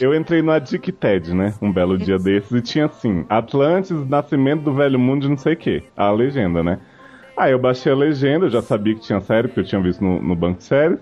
Eu 0.00 0.14
entrei 0.14 0.42
no 0.42 0.52
Addicted, 0.52 1.34
né? 1.34 1.54
Um 1.60 1.72
belo 1.72 1.98
dia 1.98 2.16
desses 2.16 2.52
e 2.52 2.62
tinha 2.62 2.86
assim: 2.86 3.26
Atlantis, 3.28 4.08
nascimento 4.08 4.62
do 4.62 4.72
velho 4.72 4.96
mundo 4.96 5.22
de 5.22 5.30
não 5.30 5.36
sei 5.36 5.54
o 5.54 5.56
que. 5.56 5.82
A 5.96 6.12
legenda, 6.12 6.62
né? 6.62 6.78
Aí 7.36 7.50
eu 7.50 7.58
baixei 7.58 7.90
a 7.90 7.96
legenda, 7.96 8.46
eu 8.46 8.50
já 8.50 8.62
sabia 8.62 8.94
que 8.94 9.00
tinha 9.00 9.20
série, 9.20 9.48
porque 9.48 9.58
eu 9.58 9.64
tinha 9.64 9.82
visto 9.82 10.04
no, 10.04 10.22
no 10.22 10.36
banco 10.36 10.58
de 10.58 10.64
séries, 10.64 11.00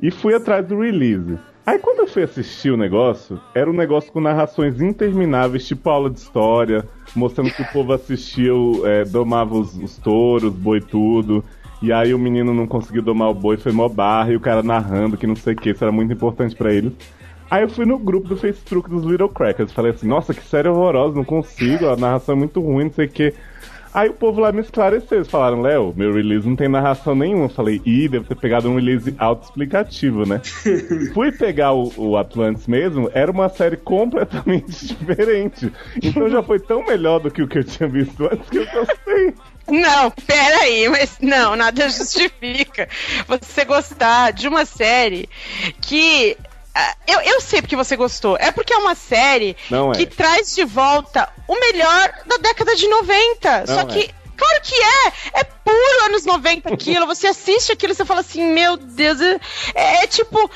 e 0.00 0.10
fui 0.10 0.34
atrás 0.34 0.66
do 0.66 0.80
release. 0.80 1.38
Aí 1.66 1.78
quando 1.78 2.00
eu 2.00 2.06
fui 2.06 2.22
assistir 2.22 2.70
o 2.70 2.76
negócio, 2.76 3.40
era 3.54 3.70
um 3.70 3.72
negócio 3.72 4.12
com 4.12 4.20
narrações 4.20 4.82
intermináveis, 4.82 5.66
tipo 5.66 5.88
aula 5.88 6.10
de 6.10 6.18
história, 6.18 6.84
mostrando 7.16 7.50
que 7.50 7.62
o 7.62 7.72
povo 7.72 7.94
assistia, 7.94 8.54
o, 8.54 8.86
é, 8.86 9.02
domava 9.04 9.54
os, 9.54 9.74
os 9.74 9.96
touros, 9.96 10.52
boi 10.52 10.80
tudo. 10.80 11.42
E 11.80 11.90
aí 11.90 12.12
o 12.12 12.18
menino 12.18 12.52
não 12.52 12.66
conseguiu 12.66 13.02
domar 13.02 13.30
o 13.30 13.34
boi, 13.34 13.56
foi 13.56 13.72
mó 13.72 13.88
barra, 13.88 14.32
e 14.32 14.36
o 14.36 14.40
cara 14.40 14.62
narrando 14.62 15.16
que 15.16 15.26
não 15.26 15.36
sei 15.36 15.54
o 15.54 15.56
que, 15.56 15.70
isso 15.70 15.82
era 15.82 15.92
muito 15.92 16.12
importante 16.12 16.54
pra 16.54 16.72
eles. 16.72 16.92
Aí 17.50 17.62
eu 17.62 17.68
fui 17.68 17.86
no 17.86 17.98
grupo 17.98 18.28
do 18.28 18.36
Facebook 18.36 18.88
dos 18.88 19.04
Little 19.04 19.28
Crackers, 19.28 19.72
falei 19.72 19.92
assim, 19.92 20.06
nossa, 20.06 20.34
que 20.34 20.42
série 20.42 20.68
horrorosa, 20.68 21.14
não 21.14 21.24
consigo, 21.24 21.88
a 21.88 21.96
narração 21.96 22.34
é 22.34 22.38
muito 22.38 22.60
ruim, 22.60 22.84
não 22.84 22.92
sei 22.92 23.06
o 23.06 23.10
que. 23.10 23.34
Aí 23.94 24.08
o 24.08 24.12
povo 24.12 24.40
lá 24.40 24.50
me 24.50 24.60
esclareceu, 24.60 25.18
eles 25.18 25.28
falaram, 25.28 25.62
Léo, 25.62 25.94
meu 25.96 26.12
release 26.12 26.48
não 26.48 26.56
tem 26.56 26.68
narração 26.68 27.14
nenhuma. 27.14 27.44
Eu 27.44 27.48
falei, 27.48 27.80
ih, 27.86 28.08
deve 28.08 28.24
ter 28.24 28.34
pegado 28.34 28.68
um 28.68 28.74
release 28.74 29.14
auto-explicativo, 29.16 30.26
né? 30.26 30.40
Fui 31.14 31.30
pegar 31.30 31.72
o, 31.72 31.92
o 31.96 32.16
Atlantis 32.16 32.66
mesmo, 32.66 33.08
era 33.14 33.30
uma 33.30 33.48
série 33.48 33.76
completamente 33.76 34.66
diferente. 34.84 35.72
Então 36.02 36.28
já 36.28 36.42
foi 36.42 36.58
tão 36.58 36.84
melhor 36.84 37.20
do 37.20 37.30
que 37.30 37.40
o 37.40 37.46
que 37.46 37.58
eu 37.58 37.64
tinha 37.64 37.88
visto 37.88 38.24
antes 38.24 38.50
que 38.50 38.58
eu 38.58 38.66
gostei. 38.66 39.34
Não, 39.68 40.10
peraí, 40.10 40.88
mas 40.88 41.18
não, 41.20 41.54
nada 41.54 41.88
justifica 41.88 42.88
você 43.26 43.64
gostar 43.64 44.32
de 44.32 44.48
uma 44.48 44.64
série 44.64 45.28
que. 45.80 46.36
Ah, 46.74 46.94
Eu, 47.06 47.20
eu 47.20 47.40
sei 47.40 47.60
porque 47.62 47.76
você 47.76 47.96
gostou. 47.96 48.36
É 48.38 48.50
porque 48.50 48.72
é 48.72 48.76
uma 48.78 48.94
série 48.94 49.56
Não 49.70 49.92
é. 49.92 49.94
que 49.94 50.06
traz 50.06 50.54
de 50.54 50.64
volta 50.64 51.28
o 51.46 51.58
melhor 51.58 52.12
da 52.26 52.36
década 52.38 52.74
de 52.74 52.88
90. 52.88 53.58
Não 53.60 53.66
Só 53.66 53.80
é. 53.80 53.84
que. 53.86 54.14
Claro 54.36 54.60
que 54.64 54.74
é! 54.74 55.40
É 55.40 55.44
puro 55.44 56.04
anos 56.06 56.24
90 56.24 56.74
aquilo. 56.74 57.06
Você 57.06 57.28
assiste 57.28 57.70
aquilo 57.70 57.92
e 57.92 57.94
você 57.94 58.04
fala 58.04 58.18
assim, 58.18 58.44
meu 58.52 58.76
Deus, 58.76 59.20
é, 59.20 59.38
é 60.02 60.06
tipo. 60.08 60.50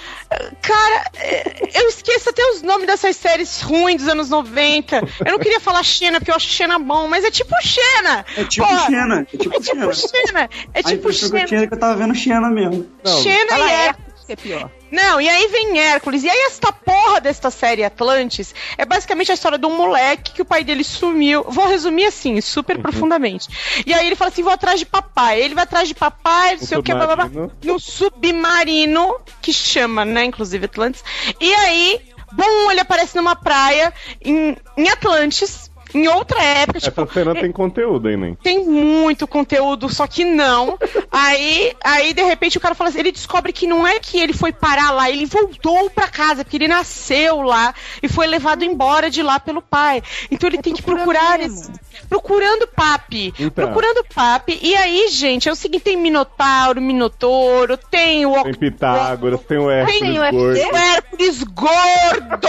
Cara, 0.60 1.04
é, 1.14 1.70
eu 1.80 1.88
esqueço 1.88 2.28
até 2.28 2.42
os 2.50 2.62
nomes 2.62 2.88
dessas 2.88 3.14
séries 3.16 3.62
ruins 3.62 3.98
dos 4.02 4.08
anos 4.08 4.28
90. 4.30 4.96
Eu 5.24 5.32
não 5.32 5.38
queria 5.38 5.60
falar 5.60 5.84
Xena, 5.84 6.18
porque 6.18 6.32
eu 6.32 6.34
acho 6.34 6.48
Xena 6.48 6.76
bom, 6.80 7.06
mas 7.06 7.24
é 7.24 7.30
tipo 7.30 7.54
Xena! 7.62 8.26
É 8.36 8.44
tipo 8.44 8.66
Porra, 8.66 8.86
Xena. 8.86 9.20
É 9.20 9.36
tipo 9.36 9.54
É 9.54 9.60
tipo 9.60 9.94
Xena. 9.94 9.94
Xena! 9.94 10.50
É 10.74 10.80
A 10.80 10.82
tipo 10.82 11.02
que 11.02 11.08
eu 11.08 11.12
Xena! 11.12 11.46
tinha 11.46 11.60
é 11.62 11.66
que 11.68 11.74
eu 11.74 11.78
tava 11.78 11.94
vendo 11.94 12.14
Xena 12.16 12.50
mesmo. 12.50 12.90
Não, 13.04 13.22
Xena 13.22 13.58
e 13.58 13.94
que 14.26 14.32
é 14.32 14.36
pior. 14.36 14.70
Não, 14.90 15.20
e 15.20 15.28
aí 15.28 15.48
vem 15.48 15.78
Hércules. 15.78 16.24
E 16.24 16.28
aí 16.28 16.38
esta 16.46 16.72
porra 16.72 17.20
desta 17.20 17.50
série 17.50 17.84
Atlantis 17.84 18.54
é 18.76 18.84
basicamente 18.84 19.30
a 19.30 19.34
história 19.34 19.58
de 19.58 19.66
um 19.66 19.76
moleque 19.76 20.32
que 20.32 20.42
o 20.42 20.44
pai 20.44 20.64
dele 20.64 20.84
sumiu. 20.84 21.44
Vou 21.48 21.66
resumir 21.66 22.06
assim, 22.06 22.40
super 22.40 22.78
profundamente. 22.78 23.48
E 23.86 23.92
aí 23.92 24.06
ele 24.06 24.16
fala 24.16 24.30
assim, 24.30 24.42
vou 24.42 24.52
atrás 24.52 24.78
de 24.78 24.86
papai. 24.86 25.40
Ele 25.40 25.54
vai 25.54 25.64
atrás 25.64 25.88
de 25.88 25.94
papai, 25.94 26.56
não 26.56 26.66
sei 26.66 26.78
o 26.78 26.82
que, 26.82 26.94
blá, 26.94 27.06
blá, 27.06 27.26
blá, 27.26 27.50
no 27.62 27.78
submarino, 27.78 29.16
que 29.40 29.52
chama, 29.52 30.04
né, 30.04 30.24
inclusive 30.24 30.64
Atlantis. 30.64 31.04
E 31.40 31.54
aí, 31.54 32.00
bom, 32.32 32.70
ele 32.70 32.80
aparece 32.80 33.16
numa 33.16 33.36
praia 33.36 33.92
em, 34.24 34.56
em 34.76 34.88
Atlantis, 34.88 35.70
em 35.98 36.08
outra 36.08 36.42
época, 36.42 36.80
tipo, 36.80 37.00
Essa 37.00 37.12
cena 37.12 37.34
tem 37.34 37.50
conteúdo, 37.52 38.08
hein, 38.08 38.16
nem? 38.16 38.34
tem 38.34 38.64
muito 38.64 39.26
conteúdo, 39.26 39.88
só 39.88 40.06
que 40.06 40.24
não. 40.24 40.78
aí, 41.10 41.72
aí, 41.82 42.12
de 42.12 42.22
repente, 42.22 42.58
o 42.58 42.60
cara 42.60 42.74
fala 42.74 42.90
assim, 42.90 43.00
ele 43.00 43.12
descobre 43.12 43.52
que 43.52 43.66
não 43.66 43.86
é 43.86 43.98
que 43.98 44.18
ele 44.18 44.32
foi 44.32 44.52
parar 44.52 44.90
lá, 44.90 45.10
ele 45.10 45.26
voltou 45.26 45.90
pra 45.90 46.08
casa, 46.08 46.44
porque 46.44 46.56
ele 46.56 46.68
nasceu 46.68 47.42
lá 47.42 47.74
e 48.02 48.08
foi 48.08 48.26
levado 48.26 48.64
embora 48.64 49.10
de 49.10 49.22
lá 49.22 49.40
pelo 49.40 49.62
pai. 49.62 50.02
Então 50.30 50.48
ele 50.48 50.58
tem 50.58 50.74
que 50.74 50.82
procurar 50.82 51.40
esse, 51.40 51.70
procurando 52.08 52.66
papi. 52.66 53.32
Então. 53.38 53.50
Procurando 53.50 54.04
papi. 54.14 54.58
E 54.62 54.74
aí, 54.76 55.08
gente, 55.08 55.48
é 55.48 55.52
o 55.52 55.56
seguinte, 55.56 55.82
tem 55.82 55.96
Minotauro, 55.96 56.80
Minotouro, 56.80 57.76
tem 57.76 58.26
o 58.26 58.42
Tem 58.42 58.54
Pitágoras, 58.54 59.40
tem 59.40 59.58
o 59.58 59.70
Hércules 59.70 59.98
Tem 60.00 60.18
o 60.18 60.22
o 60.22 60.76
Hércules 60.76 61.42
gordo! 61.42 62.48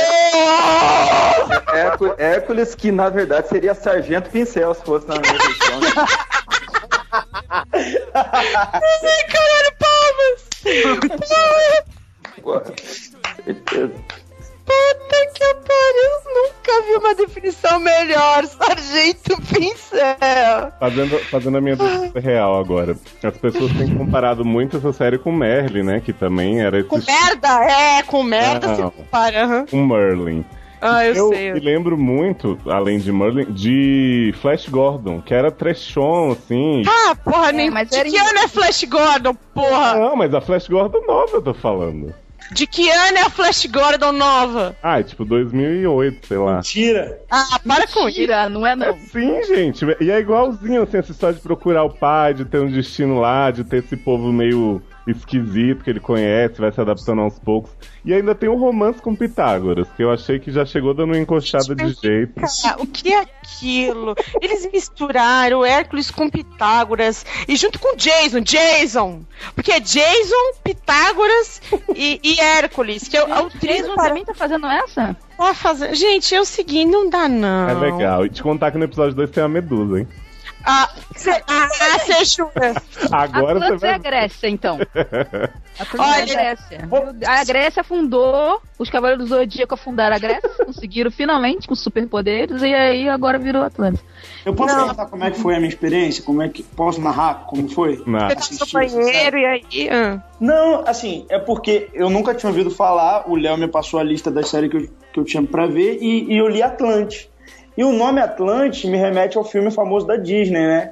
Hércules, 1.73 2.13
Hércules, 2.17 2.75
que 2.75 2.91
na 2.91 3.09
verdade 3.09 3.38
seria 3.43 3.73
Sargento 3.73 4.29
Pincel 4.29 4.73
se 4.73 4.83
fosse 4.83 5.07
na 5.07 5.15
minha 5.15 5.33
versão. 5.33 5.79
né? 5.79 5.89
Caralho, 9.31 9.71
palmas! 9.79 10.49
Certeza. 13.45 13.93
Puta 14.65 15.25
que 15.33 15.53
pariu, 15.55 16.11
nunca 16.35 16.81
vi 16.85 16.93
uma 16.97 17.15
definição 17.15 17.79
melhor, 17.79 18.45
Sargento 18.45 19.35
Pincel. 19.51 20.71
Fazendo, 20.79 21.19
fazendo 21.25 21.57
a 21.57 21.61
minha 21.61 21.75
defesa 21.75 22.19
real 22.19 22.59
agora. 22.59 22.95
As 23.23 23.37
pessoas 23.37 23.71
têm 23.73 23.95
comparado 23.97 24.45
muito 24.45 24.77
essa 24.77 24.93
série 24.93 25.17
com 25.17 25.31
Merlin, 25.31 25.81
né? 25.83 25.99
Que 25.99 26.13
também 26.13 26.61
era 26.61 26.83
Com 26.83 26.97
esse 26.99 27.07
merda, 27.11 27.63
é, 27.63 28.03
com 28.03 28.21
merda 28.21 28.67
Não. 28.67 28.75
se 28.75 28.81
compara. 28.83 29.43
aham. 29.43 29.65
com 29.65 29.85
Merlin. 29.87 30.45
Ah, 30.81 31.05
eu, 31.05 31.13
Eu 31.15 31.29
sei. 31.29 31.53
me 31.53 31.59
lembro 31.59 31.97
muito, 31.97 32.57
além 32.65 32.99
de 32.99 33.11
Merlin, 33.11 33.45
de 33.51 34.33
Flash 34.41 34.67
Gordon, 34.69 35.21
que 35.21 35.33
era 35.33 35.51
trechon, 35.51 36.31
assim. 36.31 36.83
Ah, 36.87 37.15
porra, 37.15 37.51
nem. 37.51 37.69
mas 37.69 37.89
de 37.89 38.03
que 38.03 38.17
ano 38.17 38.39
é 38.39 38.47
Flash 38.47 38.83
Gordon, 38.85 39.35
porra? 39.53 39.95
Não, 39.95 40.15
mas 40.15 40.33
a 40.33 40.41
Flash 40.41 40.67
Gordon 40.67 41.01
nova 41.05 41.37
eu 41.37 41.41
tô 41.41 41.53
falando. 41.53 42.13
De 42.51 42.65
que 42.65 42.89
ano 42.89 43.17
é 43.17 43.21
a 43.21 43.29
Flash 43.29 43.67
Gordon 43.67 44.11
nova? 44.11 44.75
Ah, 44.81 44.99
é 44.99 45.03
tipo 45.03 45.23
2008, 45.23 46.25
sei 46.25 46.37
lá. 46.37 46.61
Tira. 46.61 47.19
Ah, 47.29 47.59
para 47.67 47.85
com 47.85 48.09
isso. 48.09 48.19
Mentira, 48.19 48.49
não 48.49 48.65
é 48.65 48.75
não. 48.75 48.95
Sim, 49.11 49.43
gente. 49.43 49.85
E 50.01 50.09
é 50.09 50.19
igualzinho, 50.19 50.81
assim, 50.81 50.97
essa 50.97 51.11
história 51.11 51.35
de 51.35 51.41
procurar 51.41 51.83
o 51.83 51.91
pai, 51.91 52.33
de 52.33 52.45
ter 52.45 52.59
um 52.59 52.71
destino 52.71 53.19
lá, 53.19 53.51
de 53.51 53.63
ter 53.63 53.77
esse 53.83 53.95
povo 53.95 54.31
meio 54.33 54.81
esquisito 55.07 55.83
que 55.83 55.89
ele 55.89 55.99
conhece, 55.99 56.59
vai 56.61 56.71
se 56.71 56.79
adaptando 56.79 57.21
aos 57.21 57.39
poucos. 57.39 57.71
E 58.05 58.13
ainda 58.13 58.33
tem 58.35 58.47
o 58.49 58.55
romance 58.55 59.01
com 59.01 59.15
Pitágoras, 59.15 59.87
que 59.95 60.03
eu 60.03 60.11
achei 60.11 60.39
que 60.39 60.51
já 60.51 60.65
chegou 60.65 60.93
dando 60.93 61.09
uma 61.11 61.17
encoxada 61.17 61.75
de 61.75 61.93
jeito. 61.93 62.33
O 62.79 62.85
que 62.87 63.11
é 63.13 63.19
aquilo? 63.21 64.15
Eles 64.41 64.69
misturaram 64.71 65.65
Hércules 65.65 66.11
com 66.11 66.29
Pitágoras 66.29 67.25
e 67.47 67.55
junto 67.55 67.79
com 67.79 67.95
Jason, 67.95 68.41
Jason! 68.41 69.21
Porque 69.55 69.71
é 69.71 69.79
Jason, 69.79 70.53
Pitágoras 70.63 71.61
e, 71.95 72.19
e 72.23 72.39
Hércules, 72.39 73.07
que 73.07 73.17
é 73.17 73.23
o, 73.23 73.27
é 73.33 73.41
o 73.41 73.45
O 73.47 73.49
Jason 73.49 73.95
para 73.95 74.09
também 74.09 74.25
tá 74.25 74.33
fazendo 74.33 74.65
essa? 74.67 75.15
Tá 75.37 75.53
fazendo- 75.53 75.95
Gente, 75.95 76.33
é 76.35 76.39
o 76.41 76.45
seguinte, 76.45 76.89
não 76.91 77.09
dá 77.09 77.27
não. 77.27 77.69
É 77.69 77.73
legal. 77.73 78.25
E 78.25 78.29
te 78.29 78.41
contar 78.43 78.71
que 78.71 78.77
no 78.77 78.83
episódio 78.85 79.15
2 79.15 79.29
tem 79.31 79.43
a 79.43 79.47
Medusa, 79.47 79.99
hein? 79.99 80.07
Ah, 80.71 80.87
cê, 81.15 81.31
ah, 81.47 81.99
cê 82.05 82.25
jura? 82.25 82.75
Agora 83.11 83.59
você 83.59 83.65
Atlantis 83.65 83.83
é 83.83 83.87
a 83.87 83.91
vai. 83.91 83.99
Grécia, 83.99 84.47
então. 84.47 84.77
Atlantis 85.79 85.99
Olha, 85.99 86.19
é 86.19 86.21
a 86.21 86.25
Grécia. 86.43 86.89
A 87.25 87.43
Grécia 87.43 87.83
fundou, 87.83 88.61
os 88.77 88.87
Cavaleiros 88.87 89.27
do 89.27 89.35
Zodíaco 89.35 89.73
afundaram 89.73 90.15
a 90.15 90.19
Grécia, 90.19 90.47
conseguiram 90.63 91.09
finalmente 91.09 91.67
com 91.67 91.73
superpoderes, 91.73 92.61
e 92.61 92.71
aí 92.71 93.09
agora 93.09 93.39
virou 93.39 93.63
Atlantis. 93.63 93.99
Eu 94.45 94.53
posso 94.53 94.75
Não. 94.75 94.89
contar 94.89 95.07
como 95.07 95.23
é 95.23 95.31
que 95.31 95.39
foi 95.39 95.55
a 95.55 95.57
minha 95.57 95.69
experiência? 95.69 96.23
Como 96.23 96.41
é 96.43 96.49
que 96.49 96.61
posso 96.61 97.01
narrar 97.01 97.45
como 97.47 97.67
foi? 97.67 98.03
Não. 98.05 98.29
Você 98.29 98.57
tá 98.59 98.65
no 98.65 98.71
banheiro 98.71 99.37
e 99.39 99.45
aí. 99.45 99.89
ah. 99.91 100.21
Não, 100.39 100.83
assim, 100.87 101.25
é 101.29 101.39
porque 101.39 101.89
eu 101.93 102.11
nunca 102.11 102.35
tinha 102.35 102.49
ouvido 102.51 102.69
falar, 102.69 103.27
o 103.27 103.35
Léo 103.35 103.57
me 103.57 103.67
passou 103.67 103.99
a 103.99 104.03
lista 104.03 104.29
das 104.29 104.49
séries 104.49 104.69
que 104.69 104.77
eu, 104.77 104.89
que 105.13 105.19
eu 105.19 105.25
tinha 105.25 105.41
pra 105.41 105.65
ver 105.65 105.97
e, 105.99 106.31
e 106.31 106.37
eu 106.37 106.47
li 106.47 106.61
Atlante. 106.61 107.27
E 107.79 107.83
o 107.85 107.93
nome 107.93 108.19
Atlante 108.19 108.85
me 108.87 108.97
remete 108.97 109.37
ao 109.37 109.43
filme 109.45 109.71
famoso 109.71 110.05
da 110.05 110.17
Disney, 110.17 110.67
né? 110.67 110.91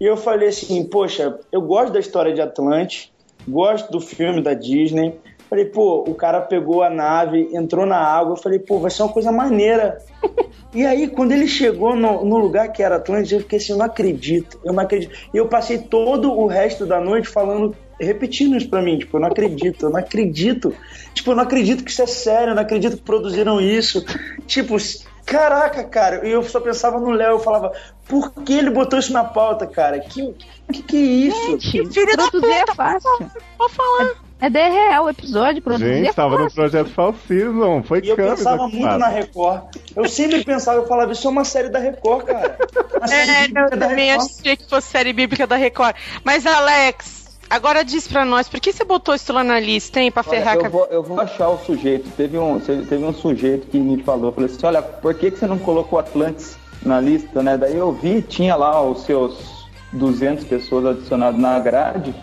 E 0.00 0.04
eu 0.04 0.16
falei 0.16 0.50
assim, 0.50 0.84
poxa, 0.84 1.36
eu 1.50 1.60
gosto 1.60 1.92
da 1.92 1.98
história 1.98 2.32
de 2.32 2.40
Atlante, 2.40 3.12
gosto 3.48 3.90
do 3.90 4.00
filme 4.00 4.40
da 4.40 4.54
Disney. 4.54 5.18
Falei, 5.48 5.64
pô, 5.64 6.04
o 6.06 6.14
cara 6.14 6.40
pegou 6.40 6.84
a 6.84 6.88
nave, 6.88 7.48
entrou 7.52 7.84
na 7.84 7.96
água, 7.96 8.34
eu 8.34 8.36
falei, 8.36 8.60
pô, 8.60 8.78
vai 8.78 8.92
ser 8.92 9.02
uma 9.02 9.12
coisa 9.12 9.32
maneira. 9.32 9.98
E 10.72 10.86
aí, 10.86 11.08
quando 11.08 11.32
ele 11.32 11.48
chegou 11.48 11.96
no, 11.96 12.24
no 12.24 12.38
lugar 12.38 12.70
que 12.70 12.80
era 12.80 12.94
Atlântis, 12.94 13.32
eu 13.32 13.40
fiquei 13.40 13.58
assim, 13.58 13.72
eu 13.72 13.78
não 13.78 13.86
acredito, 13.86 14.56
eu 14.64 14.72
não 14.72 14.84
acredito. 14.84 15.12
E 15.34 15.36
eu 15.36 15.48
passei 15.48 15.78
todo 15.78 16.32
o 16.32 16.46
resto 16.46 16.86
da 16.86 17.00
noite 17.00 17.26
falando, 17.26 17.74
repetindo 18.00 18.56
isso 18.56 18.68
pra 18.68 18.80
mim, 18.80 18.96
tipo, 18.96 19.16
eu 19.16 19.20
não 19.20 19.26
acredito, 19.26 19.86
eu 19.86 19.90
não 19.90 19.98
acredito. 19.98 20.72
Tipo, 21.12 21.32
eu 21.32 21.34
não 21.34 21.42
acredito 21.42 21.82
que 21.82 21.90
isso 21.90 22.02
é 22.02 22.06
sério, 22.06 22.50
eu 22.50 22.54
não 22.54 22.62
acredito 22.62 22.96
que 22.96 23.02
produziram 23.02 23.60
isso. 23.60 24.06
Tipo, 24.46 24.76
caraca, 25.24 25.84
cara, 25.84 26.26
e 26.26 26.30
eu 26.30 26.42
só 26.42 26.60
pensava 26.60 26.98
no 26.98 27.10
Léo, 27.10 27.32
eu 27.32 27.38
falava, 27.40 27.72
por 28.08 28.32
que 28.32 28.52
ele 28.54 28.70
botou 28.70 28.98
isso 28.98 29.12
na 29.12 29.24
pauta, 29.24 29.66
cara? 29.66 29.98
Que 30.00 30.34
que, 30.72 30.82
que 30.82 30.96
é 30.96 31.00
isso? 31.00 31.46
Gente, 31.46 31.70
filho 31.92 32.16
da 32.16 32.28
produzir 32.28 32.52
é 32.52 32.60
puta, 32.60 32.74
fácil. 32.74 33.30
Pode 33.58 33.74
falar. 33.74 34.10
É 34.42 34.48
de 34.48 34.68
real 34.70 35.04
o 35.04 35.10
episódio, 35.10 35.60
produzir 35.60 35.94
Gente, 35.96 36.08
é 36.08 36.12
tava 36.14 36.30
no 36.38 36.44
fácil. 36.44 36.54
projeto 36.54 36.90
Fall 36.94 37.14
Season. 37.28 37.82
Foi 37.82 38.00
E 38.02 38.08
eu 38.08 38.16
câmera 38.16 38.36
pensava 38.36 38.68
muito 38.68 38.82
faz. 38.86 38.98
na 38.98 39.08
Record. 39.08 39.62
Eu 39.94 40.08
sempre 40.08 40.42
pensava, 40.44 40.78
eu 40.78 40.86
falava, 40.86 41.12
isso 41.12 41.26
é 41.26 41.30
uma 41.30 41.44
série 41.44 41.68
da 41.68 41.78
Record, 41.78 42.24
cara. 42.24 42.56
Uma 42.96 43.14
É, 43.14 43.46
eu 43.46 43.52
da 43.52 43.68
também 43.88 44.12
achei 44.12 44.56
que 44.56 44.68
fosse 44.68 44.88
série 44.88 45.12
bíblica 45.12 45.46
da 45.46 45.56
Record. 45.56 45.94
Mas, 46.24 46.46
Alex, 46.46 47.19
agora 47.50 47.84
diz 47.84 48.06
pra 48.06 48.24
nós, 48.24 48.48
por 48.48 48.60
que 48.60 48.72
você 48.72 48.84
botou 48.84 49.14
isso 49.14 49.32
lá 49.32 49.42
na 49.44 49.58
lista, 49.60 50.00
hein? 50.00 50.10
Pra 50.10 50.22
Olha, 50.26 50.30
ferrar 50.30 50.54
eu, 50.56 50.64
a 50.64 50.68
vou, 50.68 50.84
eu 50.86 51.02
vou 51.02 51.20
achar 51.20 51.48
o 51.48 51.58
sujeito. 51.58 52.08
Teve 52.16 52.38
um, 52.38 52.58
teve 52.60 53.04
um 53.04 53.12
sujeito 53.12 53.66
que 53.66 53.78
me 53.78 54.02
falou, 54.02 54.32
falou 54.32 54.48
assim, 54.48 54.64
olha, 54.64 54.80
por 54.80 55.12
que, 55.14 55.30
que 55.30 55.38
você 55.38 55.46
não 55.46 55.58
colocou 55.58 55.98
Atlantis 55.98 56.56
na 56.82 57.00
lista, 57.00 57.42
né? 57.42 57.58
Daí 57.58 57.76
eu 57.76 57.92
vi, 57.92 58.22
tinha 58.22 58.54
lá 58.56 58.80
os 58.82 59.02
seus 59.02 59.66
200 59.92 60.44
pessoas 60.44 60.86
adicionadas 60.86 61.38
na 61.40 61.58
grade. 61.58 62.14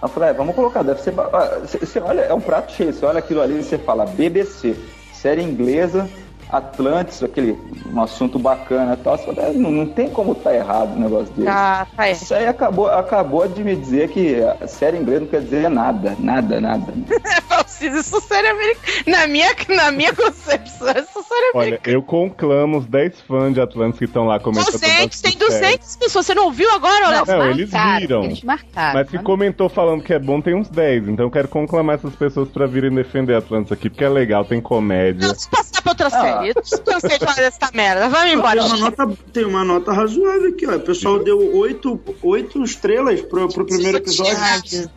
Eu 0.00 0.08
falei, 0.08 0.28
é, 0.28 0.32
vamos 0.34 0.54
colocar, 0.54 0.82
deve 0.82 1.00
ser... 1.00 1.14
ah, 1.18 1.60
Você 1.62 1.78
você 1.78 1.98
olha, 1.98 2.20
é 2.20 2.34
um 2.34 2.40
prato 2.40 2.72
cheio, 2.72 2.92
você 2.92 3.06
olha 3.06 3.18
aquilo 3.18 3.40
ali 3.40 3.60
e 3.60 3.62
você 3.64 3.78
fala, 3.78 4.04
BBC, 4.04 4.76
série 5.12 5.42
inglesa, 5.42 6.08
Atlantis, 6.56 7.22
aquele 7.22 7.58
um 7.92 8.00
assunto 8.00 8.38
bacana 8.38 8.94
e 8.94 8.96
tal. 8.96 9.16
Você 9.16 9.32
fala, 9.32 9.48
"É, 9.48 9.52
não, 9.52 9.70
não 9.70 9.86
tem 9.86 10.08
como 10.08 10.34
tá 10.34 10.54
errado 10.54 10.96
um 10.96 11.00
negócio 11.00 11.32
desse. 11.34 11.48
Ah, 11.48 11.86
tá 11.96 12.08
errado. 12.08 12.22
Isso 12.22 12.34
aí 12.34 12.46
acabou, 12.46 12.88
acabou 12.88 13.46
de 13.48 13.62
me 13.62 13.74
dizer 13.76 14.08
que 14.08 14.36
a 14.60 14.66
série 14.66 14.98
inglesa 14.98 15.20
não 15.20 15.26
quer 15.28 15.40
dizer 15.42 15.68
nada, 15.70 16.16
nada, 16.18 16.60
nada. 16.60 16.92
Falsiza, 17.78 17.98
isso 18.00 18.16
é 18.16 18.20
série 18.20 18.48
americana. 18.48 18.84
Na 19.06 19.26
minha, 19.26 19.54
na 19.68 19.92
minha 19.92 20.12
concepção, 20.16 20.88
isso 20.88 20.88
é 20.88 20.94
série 21.22 21.50
Olha, 21.54 21.66
americana. 21.68 21.96
eu 21.96 22.02
conclamo 22.02 22.78
os 22.78 22.86
10 22.86 23.20
fãs 23.22 23.54
de 23.54 23.60
Atlantis 23.60 23.98
que 23.98 24.04
estão 24.04 24.24
lá 24.24 24.38
comentando. 24.40 24.72
200, 24.72 25.20
tem 25.20 25.32
bastante 25.32 25.52
série. 25.52 25.76
200 25.78 25.96
pessoas. 25.96 26.26
Você 26.26 26.34
não 26.34 26.44
ouviu 26.44 26.70
agora, 26.72 27.06
Alex? 27.06 27.28
Não, 27.28 27.50
eles 27.50 27.70
marcaram, 27.70 28.00
viram. 28.00 28.24
Eles 28.24 28.42
marcaram. 28.42 28.94
Mas 28.94 29.10
se 29.10 29.18
comentou 29.18 29.68
falando 29.68 30.02
que 30.02 30.12
é 30.12 30.18
bom, 30.18 30.40
tem 30.40 30.54
uns 30.54 30.68
10. 30.68 31.08
Então 31.08 31.26
eu 31.26 31.30
quero 31.30 31.48
conclamar 31.48 31.96
essas 31.96 32.14
pessoas 32.14 32.48
pra 32.48 32.66
virem 32.66 32.94
defender 32.94 33.34
Atlantis 33.34 33.72
aqui, 33.72 33.90
porque 33.90 34.04
é 34.04 34.08
legal, 34.08 34.44
tem 34.44 34.60
comédia. 34.60 35.28
Não, 35.28 35.34
se 35.34 35.48
passar 35.48 35.82
pra 35.82 35.92
outra 35.92 36.10
série. 36.10 36.48
Eu 36.50 36.54
cansei 36.84 37.18
de 37.18 37.24
falar 37.24 37.34
dessa 37.36 37.70
merda. 37.74 38.08
Vamos 38.08 38.32
embora. 38.32 38.60
Tem 38.60 38.66
uma, 38.66 38.76
nota, 38.78 39.10
tem 39.32 39.44
uma 39.44 39.64
nota 39.64 39.92
razoável 39.92 40.48
aqui, 40.50 40.66
ó. 40.66 40.76
O 40.76 40.80
pessoal 40.80 41.18
deu 41.22 41.54
oito, 41.56 42.00
oito 42.22 42.62
estrelas 42.62 43.20
pro, 43.22 43.48
pro 43.48 43.64
primeiro 43.66 43.98
episódio. 43.98 44.34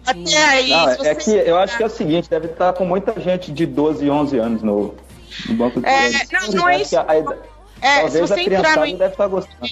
Até 0.05 0.43
aí, 0.45 0.69
Não, 0.69 0.95
se 0.95 1.07
é 1.07 1.13
você- 1.13 1.15
que 1.43 1.49
eu 1.49 1.57
acho 1.57 1.77
que 1.77 1.83
é 1.83 1.85
o 1.85 1.89
seguinte, 1.89 2.29
deve 2.29 2.47
estar 2.47 2.66
com 2.73 2.85
muita 2.85 3.19
gente 3.19 3.51
de 3.51 3.65
12 3.65 4.05
e 4.05 4.09
11 4.09 4.37
anos 4.37 4.61
no, 4.63 4.93
no 5.47 5.53
banco 5.55 5.79
de 5.81 5.85
É, 5.87 6.09
não, 6.31 6.47
não 6.53 6.69
é 6.69 6.81
isso. 6.81 6.89
que 6.91 6.95
a- 6.95 7.01
a- 7.01 7.35
É, 7.79 7.95
se 7.97 8.01
Talvez 8.01 8.13
você 8.29 8.33
a 8.33 8.41
entrar 8.43 8.43
criançada 8.61 8.85
no 8.87 8.97
deve 8.97 9.11
estar 9.13 9.27
gostando. 9.27 9.69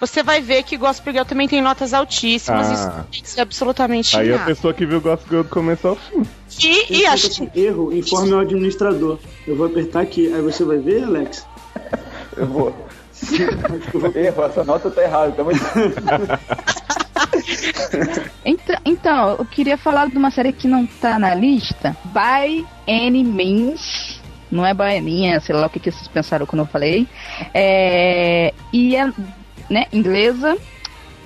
você 0.00 0.22
vai 0.22 0.40
ver 0.40 0.62
que 0.62 0.76
Gospel 0.76 1.12
Girl 1.12 1.24
também 1.26 1.48
tem 1.48 1.60
notas 1.60 1.92
altíssimas. 1.92 2.68
Ah. 2.86 3.04
Isso 3.10 3.22
dizer 3.24 3.40
absolutamente 3.40 4.16
Aí 4.16 4.28
a 4.32 4.36
nada. 4.36 4.44
pessoa 4.44 4.72
que 4.72 4.86
viu 4.86 5.00
Gossip 5.00 5.28
Girl 5.28 5.42
do 5.42 5.48
começo 5.48 5.88
ao 5.88 5.96
fim. 5.96 6.22
E, 6.62 6.98
e 7.00 7.06
acho 7.06 7.26
esse 7.26 7.50
erro, 7.56 7.92
informe 7.92 8.32
ao 8.32 8.40
administrador. 8.40 9.18
Eu 9.46 9.56
vou 9.56 9.66
apertar 9.66 10.00
aqui, 10.02 10.32
aí 10.32 10.40
você 10.40 10.62
vai 10.64 10.78
ver, 10.78 11.02
Alex. 11.04 11.44
Eu 12.36 12.46
vou. 12.46 12.72
Erro, 14.14 14.44
essa 14.44 14.62
nota 14.62 14.88
tá 14.92 15.02
errada. 15.02 15.32
Tá 15.32 15.42
muito... 15.42 15.58
Então, 18.44 18.76
então, 18.84 19.36
eu 19.38 19.44
queria 19.44 19.76
falar 19.76 20.08
de 20.08 20.16
uma 20.16 20.30
série 20.30 20.52
que 20.52 20.66
não 20.66 20.86
tá 20.86 21.18
na 21.18 21.34
lista. 21.34 21.96
By 22.06 22.66
Any 22.88 23.22
Means. 23.22 24.20
Não 24.50 24.64
é 24.64 24.72
baianinha, 24.72 25.38
sei 25.40 25.54
lá 25.54 25.66
o 25.66 25.70
que, 25.70 25.78
que 25.78 25.90
vocês 25.90 26.08
pensaram 26.08 26.46
quando 26.46 26.60
eu 26.60 26.66
falei. 26.66 27.06
É, 27.52 28.54
e 28.72 28.96
é 28.96 29.12
né, 29.68 29.86
inglesa. 29.92 30.56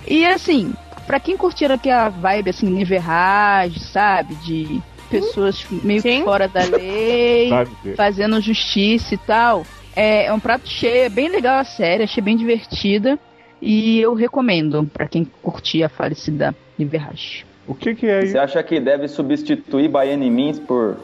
E 0.07 0.27
assim, 0.27 0.75
pra 1.07 1.21
quem 1.21 1.37
curtir 1.37 1.71
aquela 1.71 2.09
vibe 2.09 2.51
assim, 2.51 2.67
Neverage, 2.67 3.79
sabe? 3.79 4.35
De 4.37 4.83
pessoas 5.09 5.65
meio 5.71 6.01
Sim. 6.01 6.25
fora 6.25 6.49
da 6.49 6.65
lei, 6.65 7.51
fazendo 7.97 8.41
justiça 8.41 9.15
e 9.15 9.19
tal. 9.19 9.65
É, 9.95 10.27
é 10.27 10.33
um 10.33 10.41
prato 10.41 10.69
cheio, 10.69 11.05
é 11.05 11.09
bem 11.09 11.29
legal 11.29 11.59
a 11.59 11.65
série, 11.65 12.05
achei 12.05 12.23
bem 12.23 12.37
divertida. 12.37 13.19
E 13.65 14.01
eu 14.01 14.13
recomendo 14.13 14.85
pra 14.93 15.07
quem 15.07 15.25
curtir 15.41 15.85
a 15.85 15.89
falecida 15.89 16.53
Neverage. 16.77 17.47
O 17.67 17.75
que 17.77 17.95
que 17.95 18.07
é 18.07 18.21
Você 18.23 18.27
isso? 18.27 18.39
acha 18.41 18.61
que 18.63 18.81
deve 18.81 19.07
substituir 19.07 19.89
By 19.89 20.11
Any 20.13 20.29
Means 20.29 20.59
por, 20.59 20.97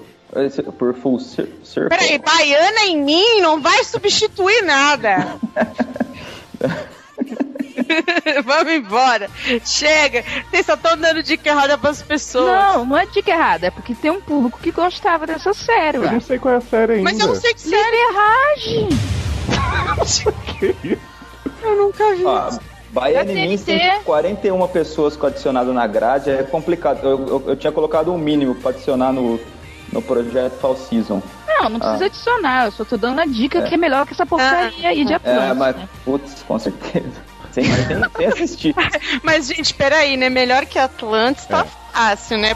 por 0.77 0.93
Full 0.95 1.21
Cir- 1.21 1.49
Circle? 1.63 1.89
Peraí, 1.97 2.19
baiana 2.19 2.81
em 2.87 3.01
mim 3.01 3.41
não 3.41 3.61
vai 3.63 3.85
substituir 3.85 4.63
nada. 4.65 5.39
Vamos 8.45 8.73
embora. 8.73 9.31
Chega. 9.65 10.25
Vocês 10.51 10.67
só 10.67 10.75
estão 10.75 10.97
dando 10.97 11.23
dica 11.23 11.49
errada 11.49 11.79
pras 11.79 12.03
pessoas. 12.03 12.47
Não, 12.53 12.85
não 12.85 12.99
é 12.99 13.07
dica 13.07 13.31
errada, 13.31 13.69
é 13.69 13.71
porque 13.71 13.95
tem 13.95 14.11
um 14.11 14.21
público 14.21 14.59
que 14.61 14.71
gostava 14.73 15.27
dessa 15.27 15.55
série, 15.55 15.99
Eu 15.99 16.11
não 16.13 16.21
sei 16.21 16.39
qual 16.39 16.55
é 16.55 16.57
a 16.59 16.61
série 16.61 16.93
ainda. 16.95 17.05
Mas 17.05 17.19
eu 17.21 17.29
não 17.29 17.35
sei 17.37 17.55
que 17.55 17.61
série. 17.61 17.77
Neverage! 17.81 18.89
Que 20.59 20.75
isso? 20.85 20.99
Eu 21.63 21.77
nunca 21.77 22.15
vi. 22.15 22.25
Ó, 22.25 22.51
Any 22.97 23.35
Means 23.35 23.63
tem 23.63 23.79
TNT. 23.79 24.05
41 24.05 24.69
pessoas 24.69 25.23
adicionadas 25.23 25.75
na 25.75 25.87
grade, 25.87 26.31
é 26.31 26.43
complicado. 26.43 27.01
Eu, 27.03 27.27
eu, 27.27 27.45
eu 27.49 27.57
tinha 27.57 27.73
colocado 27.73 28.13
um 28.13 28.19
mínimo 28.19 28.55
pra 28.55 28.71
adicionar 28.71 29.13
no, 29.13 29.39
no 29.93 30.01
projeto 30.03 30.59
Fall 30.59 30.77
Season. 30.77 31.23
Não, 31.47 31.69
não 31.71 31.81
precisa 31.81 32.07
adicionar, 32.07 32.67
eu 32.67 32.73
só 32.73 32.85
tô 32.85 32.97
dando 32.97 33.21
a 33.21 33.27
dica 33.27 33.63
que 33.63 33.75
é 33.75 33.77
melhor 33.77 34.07
que 34.07 34.13
essa 34.13 34.25
porcaria 34.25 34.89
aí 34.89 35.05
de 35.05 35.13
É, 35.13 35.17
Atlantis, 35.17 35.57
mas, 35.57 35.77
né? 35.77 35.89
putz, 36.05 36.43
com 36.47 36.59
certeza. 36.59 37.29
Sem, 37.51 37.65
sem, 37.65 37.97
sem 38.17 38.27
assistir. 38.27 38.75
Mas, 39.25 39.49
gente, 39.49 39.73
peraí, 39.73 40.19
né? 40.19 40.29
Melhor 40.29 40.67
que 40.67 40.79
Atlantis 40.79 41.47
tá 41.47 41.65
fácil, 41.93 42.37
né? 42.39 42.53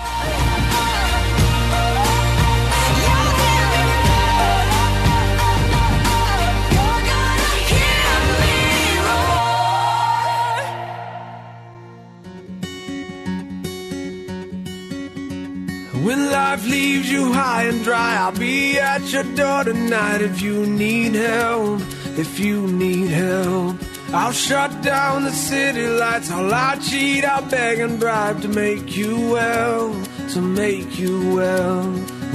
Life 16.52 16.66
leaves 16.66 17.10
you 17.10 17.32
high 17.32 17.62
and 17.62 17.82
dry, 17.82 18.16
I'll 18.16 18.38
be 18.38 18.78
at 18.78 19.10
your 19.10 19.22
door 19.34 19.64
tonight 19.64 20.20
if 20.20 20.42
you 20.42 20.66
need 20.66 21.14
help. 21.14 21.80
If 22.18 22.38
you 22.38 22.66
need 22.66 23.08
help, 23.08 23.76
I'll 24.12 24.32
shut 24.32 24.82
down 24.82 25.24
the 25.24 25.30
city 25.30 25.86
lights. 25.86 26.30
I'll 26.30 26.46
lie, 26.46 26.76
cheat, 26.76 27.24
I'll 27.24 27.48
beg 27.48 27.78
and 27.78 27.98
bribe 27.98 28.42
to 28.42 28.48
make 28.48 28.94
you 28.94 29.30
well, 29.30 29.94
to 30.34 30.42
make 30.42 30.98
you 30.98 31.34
well. 31.36 31.84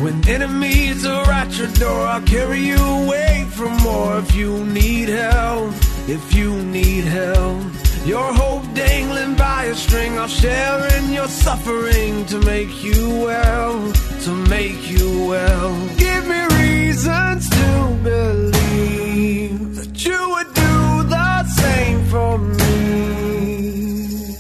When 0.03 0.27
enemies 0.27 1.05
are 1.05 1.31
at 1.31 1.55
your 1.59 1.71
door, 1.83 2.07
I'll 2.07 2.27
carry 2.35 2.61
you 2.61 2.83
away 3.03 3.45
from 3.51 3.77
more. 3.83 4.17
If 4.17 4.33
you 4.35 4.65
need 4.65 5.09
help, 5.09 5.73
if 6.07 6.33
you 6.33 6.59
need 6.63 7.03
help. 7.03 7.76
Your 8.07 8.31
hope 8.31 8.63
dangling 8.73 9.35
by 9.35 9.65
a 9.65 9.75
string, 9.75 10.17
I'll 10.17 10.29
share 10.29 10.97
in 10.97 11.11
your 11.11 11.27
suffering 11.27 12.25
to 12.27 12.39
make 12.39 12.81
you 12.81 13.25
well, 13.25 13.91
to 14.23 14.31
make 14.47 14.89
you 14.89 15.25
well. 15.27 15.75
Give 15.97 16.25
me 16.25 16.41
reasons 16.63 17.49
to 17.49 17.97
believe 18.03 19.75
that 19.75 20.05
you 20.05 20.29
would 20.33 20.53
do 20.53 21.03
the 21.15 21.43
same 21.61 22.05
for 22.05 22.37
me, 22.37 24.35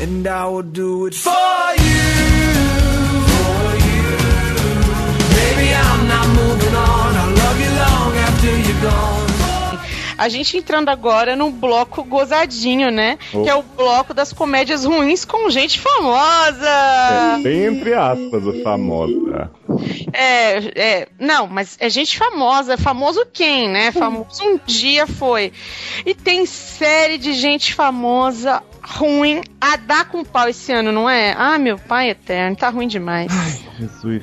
and 0.00 0.24
I 0.24 0.46
will 0.46 0.62
do 0.62 1.06
it 1.06 1.14
for 1.16 1.74
you. 1.82 1.87
A 10.18 10.28
gente 10.28 10.56
entrando 10.56 10.88
agora 10.88 11.36
num 11.36 11.50
bloco 11.50 12.02
gozadinho, 12.02 12.90
né? 12.90 13.18
Oh. 13.32 13.42
Que 13.42 13.48
é 13.48 13.54
o 13.54 13.62
bloco 13.62 14.12
das 14.12 14.32
comédias 14.32 14.84
ruins 14.84 15.24
com 15.24 15.48
gente 15.48 15.78
famosa. 15.78 16.68
É, 16.68 17.38
bem 17.40 17.64
entre 17.66 17.94
aspas, 17.94 18.44
o 18.44 18.62
famosa. 18.62 19.50
É, 20.12 20.56
é, 20.74 21.08
não, 21.18 21.46
mas 21.46 21.76
é 21.78 21.88
gente 21.88 22.18
famosa. 22.18 22.76
Famoso 22.76 23.24
quem, 23.32 23.68
né? 23.68 23.92
Famoso 23.92 24.42
um 24.42 24.58
dia 24.66 25.06
foi. 25.06 25.52
E 26.04 26.14
tem 26.14 26.44
série 26.46 27.16
de 27.16 27.32
gente 27.32 27.74
famosa 27.74 28.62
ruim 28.82 29.42
a 29.60 29.76
dar 29.76 30.08
com 30.08 30.24
pau 30.24 30.48
esse 30.48 30.72
ano, 30.72 30.90
não 30.90 31.08
é? 31.08 31.34
Ah, 31.38 31.58
meu 31.58 31.78
pai 31.78 32.10
eterno, 32.10 32.56
tá 32.56 32.70
ruim 32.70 32.88
demais. 32.88 33.30
Jesus. 33.78 34.22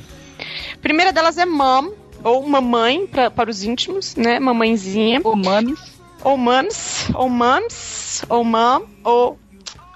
A 0.73 0.77
primeira 0.81 1.13
delas 1.13 1.37
é 1.37 1.45
Mom, 1.45 1.91
ou 2.25 2.45
Mamãe, 2.47 3.05
pra, 3.05 3.29
para 3.29 3.49
os 3.49 3.63
íntimos, 3.63 4.15
né? 4.15 4.39
Mamãezinha. 4.39 5.21
Ô, 5.23 5.35
mames. 5.35 5.95
Ou 6.23 6.35
Mams, 6.35 7.11
ou 7.13 7.29
Mams, 7.29 8.25
ou 8.27 8.43
Mam, 8.43 8.81
ou 9.03 9.39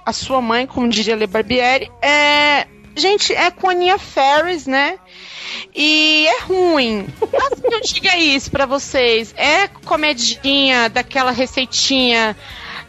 a 0.05 0.13
sua 0.13 0.39
mãe, 0.39 0.67
como 0.67 0.87
diria 0.87 1.15
Le 1.15 1.25
Barbieri. 1.25 1.91
É. 2.03 2.67
Gente, 2.95 3.33
é 3.33 3.49
com 3.49 3.67
a 3.67 3.73
Nia 3.73 3.97
Ferris, 3.97 4.67
né? 4.67 4.99
E 5.73 6.27
é 6.27 6.41
ruim. 6.41 7.07
Mas 7.33 7.59
que 7.59 7.73
eu 7.73 7.81
diga 7.81 8.15
isso 8.15 8.51
pra 8.51 8.67
vocês. 8.67 9.33
É 9.35 9.67
comedinha 9.67 10.87
daquela 10.87 11.31
receitinha 11.31 12.35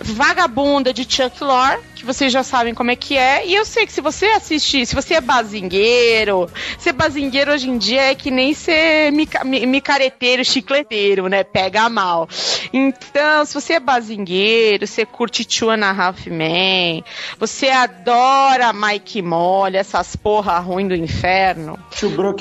vagabunda 0.02 0.92
de 0.92 1.04
Chuck 1.08 1.42
Lorre, 1.42 1.78
que 1.94 2.04
vocês 2.04 2.32
já 2.32 2.42
sabem 2.42 2.74
como 2.74 2.90
é 2.90 2.96
que 2.96 3.16
é. 3.16 3.46
E 3.46 3.54
eu 3.54 3.64
sei 3.64 3.86
que 3.86 3.92
se 3.92 4.00
você 4.00 4.26
assistir, 4.26 4.86
se 4.86 4.94
você 4.94 5.14
é 5.14 5.20
bazingueiro, 5.20 6.48
ser 6.78 6.92
bazingueiro 6.92 7.52
hoje 7.52 7.68
em 7.68 7.76
dia 7.78 8.10
é 8.10 8.14
que 8.14 8.30
nem 8.30 8.54
ser 8.54 9.12
mica, 9.12 9.44
mi- 9.44 9.66
micareteiro, 9.66 10.44
chicleteiro, 10.44 11.28
né? 11.28 11.44
Pega 11.44 11.88
mal. 11.88 12.28
Então, 12.72 13.44
se 13.44 13.54
você 13.54 13.74
é 13.74 13.80
bazingueiro, 13.80 14.86
você 14.86 15.04
curte 15.04 15.44
Two 15.44 15.70
and 15.70 15.84
a 15.84 15.90
Half 15.90 16.26
Men, 16.28 17.04
você 17.38 17.68
adora 17.68 18.72
Mike 18.72 19.20
Molly, 19.22 19.76
essas 19.76 20.16
porra 20.16 20.58
ruim 20.58 20.88
do 20.88 20.94
inferno, 20.94 21.78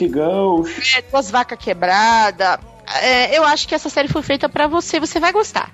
Girls. 0.07 0.97
é, 0.97 1.01
duas 1.01 1.29
vacas 1.29 1.57
quebradas. 1.59 2.57
É, 3.03 3.37
eu 3.37 3.43
acho 3.43 3.67
que 3.67 3.75
essa 3.75 3.87
série 3.87 4.07
foi 4.07 4.23
feita 4.23 4.49
pra 4.49 4.65
você, 4.65 4.99
você 4.99 5.19
vai 5.19 5.31
gostar. 5.31 5.71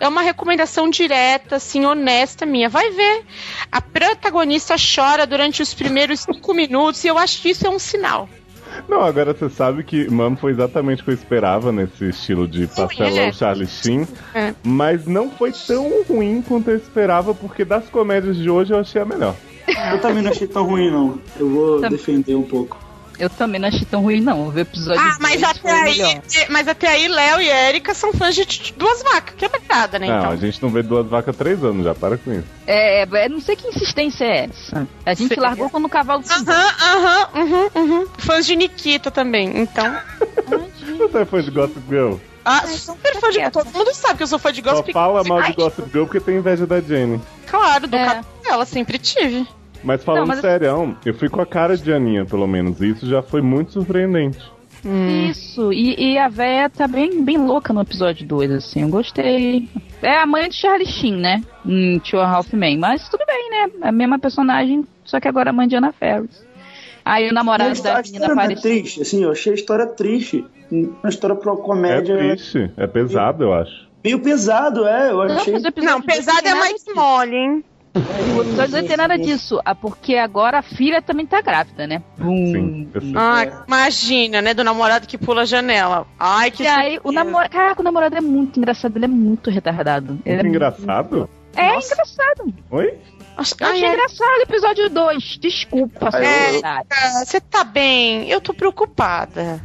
É 0.00 0.08
uma 0.08 0.22
recomendação 0.22 0.88
direta, 0.88 1.56
assim, 1.56 1.84
honesta 1.84 2.44
minha. 2.46 2.68
Vai 2.68 2.90
ver. 2.90 3.24
A 3.70 3.80
protagonista 3.80 4.74
chora 4.76 5.26
durante 5.26 5.62
os 5.62 5.72
primeiros 5.74 6.20
cinco 6.20 6.54
minutos 6.54 7.04
e 7.04 7.08
eu 7.08 7.18
acho 7.18 7.40
que 7.40 7.50
isso 7.50 7.66
é 7.66 7.70
um 7.70 7.78
sinal. 7.78 8.28
Não, 8.88 9.02
agora 9.02 9.34
você 9.34 9.50
sabe 9.50 9.84
que 9.84 10.10
Mamo 10.10 10.36
foi 10.36 10.52
exatamente 10.52 11.02
o 11.02 11.04
que 11.04 11.10
eu 11.10 11.14
esperava 11.14 11.70
nesse 11.70 12.08
estilo 12.08 12.48
de 12.48 12.66
pastelão 12.66 13.18
é. 13.18 13.32
Charlie 13.32 13.66
Sheen. 13.66 14.08
É. 14.34 14.54
Mas 14.62 15.06
não 15.06 15.30
foi 15.30 15.52
tão 15.52 16.02
ruim 16.04 16.42
quanto 16.42 16.70
eu 16.70 16.76
esperava, 16.76 17.34
porque 17.34 17.64
das 17.64 17.88
comédias 17.88 18.36
de 18.36 18.48
hoje 18.48 18.72
eu 18.72 18.78
achei 18.78 19.00
a 19.00 19.04
melhor. 19.04 19.34
Eu 19.92 20.00
também 20.00 20.22
não 20.22 20.30
achei 20.30 20.46
tão 20.46 20.64
ruim, 20.64 20.90
não. 20.90 21.20
Eu 21.38 21.48
vou 21.48 21.74
Também. 21.76 21.90
defender 21.90 22.34
um 22.34 22.42
pouco. 22.42 22.81
Eu 23.18 23.30
também 23.30 23.60
não 23.60 23.68
achei 23.68 23.84
tão 23.84 24.02
ruim, 24.02 24.20
não. 24.20 24.48
O 24.48 24.58
episódio 24.58 25.00
Ah, 25.00 25.16
mas 25.20 25.42
até 25.42 25.60
foi 25.60 25.70
aí, 25.70 25.84
melhor. 25.98 26.22
mas 26.50 26.66
até 26.68 26.88
aí, 26.88 27.08
Léo 27.08 27.40
e 27.40 27.48
Erika 27.48 27.94
são 27.94 28.12
fãs 28.12 28.34
de 28.34 28.72
duas 28.76 29.02
vacas, 29.02 29.34
que 29.36 29.44
é 29.44 29.48
verdade, 29.48 29.98
né? 29.98 30.08
Não, 30.08 30.18
então. 30.18 30.30
a 30.30 30.36
gente 30.36 30.62
não 30.62 30.70
vê 30.70 30.82
duas 30.82 31.06
vacas 31.06 31.34
há 31.34 31.38
três 31.38 31.62
anos 31.62 31.84
já, 31.84 31.94
para 31.94 32.16
com 32.16 32.32
isso. 32.32 32.44
É, 32.66 33.02
é, 33.02 33.28
não 33.28 33.40
sei 33.40 33.54
que 33.56 33.68
insistência 33.68 34.24
é 34.24 34.44
essa. 34.46 34.88
A 35.06 35.14
gente 35.14 35.34
Sim. 35.34 35.40
largou 35.40 35.68
quando 35.70 35.84
o 35.84 35.88
cavalo 35.88 36.22
se 36.24 36.32
Aham, 36.32 36.68
aham, 36.80 37.28
uhum, 37.34 37.70
uhum. 37.74 38.06
Fãs 38.18 38.46
de 38.46 38.56
Nikita 38.56 39.10
também, 39.10 39.58
então. 39.60 39.94
Você 40.98 41.18
é 41.18 41.24
fã 41.24 41.42
de 41.42 41.50
Gossip 41.50 41.80
Girl? 41.88 42.14
Ah, 42.44 42.66
super 42.66 43.14
fã 43.20 43.30
de. 43.30 43.50
Todo 43.50 43.70
mundo 43.72 43.94
sabe 43.94 44.16
que 44.16 44.22
eu 44.24 44.26
sou 44.26 44.38
fã 44.38 44.52
de 44.52 44.62
Só 44.62 44.70
Gossip 44.70 44.92
fala 44.92 45.22
mal 45.22 45.42
de 45.42 45.52
Gossip 45.52 45.88
Girl 45.92 46.04
porque 46.04 46.18
tem 46.20 46.36
inveja 46.38 46.66
da 46.66 46.80
Jenny. 46.80 47.20
Claro, 47.46 47.86
do 47.86 47.96
É. 47.96 48.04
cabelo 48.04 48.26
dela, 48.42 48.64
sempre 48.66 48.98
tive. 48.98 49.46
Mas 49.84 50.02
falando 50.04 50.20
Não, 50.20 50.26
mas- 50.28 50.40
sério, 50.40 50.96
eu 51.04 51.14
fui 51.14 51.28
com 51.28 51.40
a 51.40 51.46
cara 51.46 51.76
de 51.76 51.92
Aninha, 51.92 52.24
pelo 52.24 52.46
menos. 52.46 52.80
E 52.80 52.90
isso 52.90 53.06
já 53.06 53.22
foi 53.22 53.40
muito 53.42 53.72
surpreendente. 53.72 54.38
Isso, 55.30 55.72
e, 55.72 56.12
e 56.14 56.18
a 56.18 56.28
véia 56.28 56.68
tá 56.68 56.88
bem, 56.88 57.22
bem 57.22 57.38
louca 57.38 57.72
no 57.72 57.80
episódio 57.82 58.26
2, 58.26 58.50
assim, 58.50 58.82
eu 58.82 58.88
gostei. 58.88 59.68
É 60.02 60.18
a 60.18 60.26
mãe 60.26 60.48
de 60.48 60.56
Charlie 60.56 60.86
Sheen, 60.86 61.16
né? 61.16 61.40
Em 61.64 62.00
Two 62.00 62.18
and 62.18 62.24
a 62.24 62.30
Half 62.30 62.52
Men, 62.52 62.78
mas 62.78 63.08
tudo 63.08 63.24
bem, 63.26 63.50
né? 63.50 63.70
É 63.82 63.88
a 63.88 63.92
mesma 63.92 64.18
personagem, 64.18 64.84
só 65.04 65.20
que 65.20 65.28
agora 65.28 65.50
a 65.50 65.52
mãe 65.52 65.68
de 65.68 65.76
Anna 65.76 65.92
Ferris. 65.92 66.44
Aí 67.04 67.28
o 67.28 67.32
namorado 67.34 67.80
da 67.82 67.98
a 67.98 68.02
menina 68.02 68.26
é 68.26 68.32
apareceu. 68.32 68.62
triste, 68.62 69.02
assim, 69.02 69.22
eu 69.22 69.30
achei 69.30 69.52
a 69.52 69.54
história 69.56 69.86
triste. 69.86 70.44
Uma 70.70 71.08
história 71.08 71.36
pro 71.36 71.52
É 71.52 71.56
comédia 71.56 72.16
triste, 72.16 72.70
é 72.76 72.86
pesado, 72.86 73.44
eu 73.44 73.52
acho. 73.52 73.88
meio 74.02 74.18
pesado, 74.20 74.86
é. 74.86 75.10
Eu 75.10 75.16
Não, 75.28 75.36
achei. 75.36 75.54
Não, 75.82 76.00
pesado 76.02 76.46
é 76.48 76.54
mais 76.54 76.84
mole, 76.94 77.36
hein? 77.36 77.64
O 77.94 78.40
episódio 78.40 78.70
2 78.72 78.86
tem 78.86 78.96
nada 78.96 79.18
disso, 79.18 79.60
ah, 79.64 79.74
porque 79.74 80.16
agora 80.16 80.58
a 80.60 80.62
filha 80.62 81.02
também 81.02 81.26
tá 81.26 81.42
grávida, 81.42 81.86
né? 81.86 82.02
Hum. 82.18 82.88
Sim. 82.98 83.12
Ah, 83.14 83.64
imagina, 83.68 84.40
né? 84.40 84.54
Do 84.54 84.64
namorado 84.64 85.06
que 85.06 85.18
pula 85.18 85.42
a 85.42 85.44
janela. 85.44 86.06
Ai, 86.18 86.50
que 86.50 86.62
E 86.62 86.66
aí, 86.66 86.98
o 87.04 87.12
namorado. 87.12 87.50
Caraca, 87.50 87.80
o 87.82 87.84
namorado 87.84 88.16
é 88.16 88.20
muito 88.22 88.58
engraçado, 88.58 88.96
ele 88.96 89.04
é 89.04 89.08
muito 89.08 89.50
retardado. 89.50 90.18
Ele 90.24 90.36
Muito 90.36 90.46
é 90.46 90.48
engraçado. 90.48 91.28
É 91.54 91.68
Nossa. 91.74 91.92
engraçado. 91.92 92.54
Oi? 92.70 92.94
Acho- 93.36 93.54
achei 93.60 93.84
Ai, 93.84 93.92
engraçado 93.94 94.38
o 94.38 94.42
episódio 94.42 94.88
2. 94.88 95.38
Desculpa. 95.38 96.10
Erika, 96.18 96.84
Você 97.24 97.40
tá 97.42 97.62
bem? 97.62 98.28
Eu 98.30 98.40
tô 98.40 98.54
preocupada. 98.54 99.60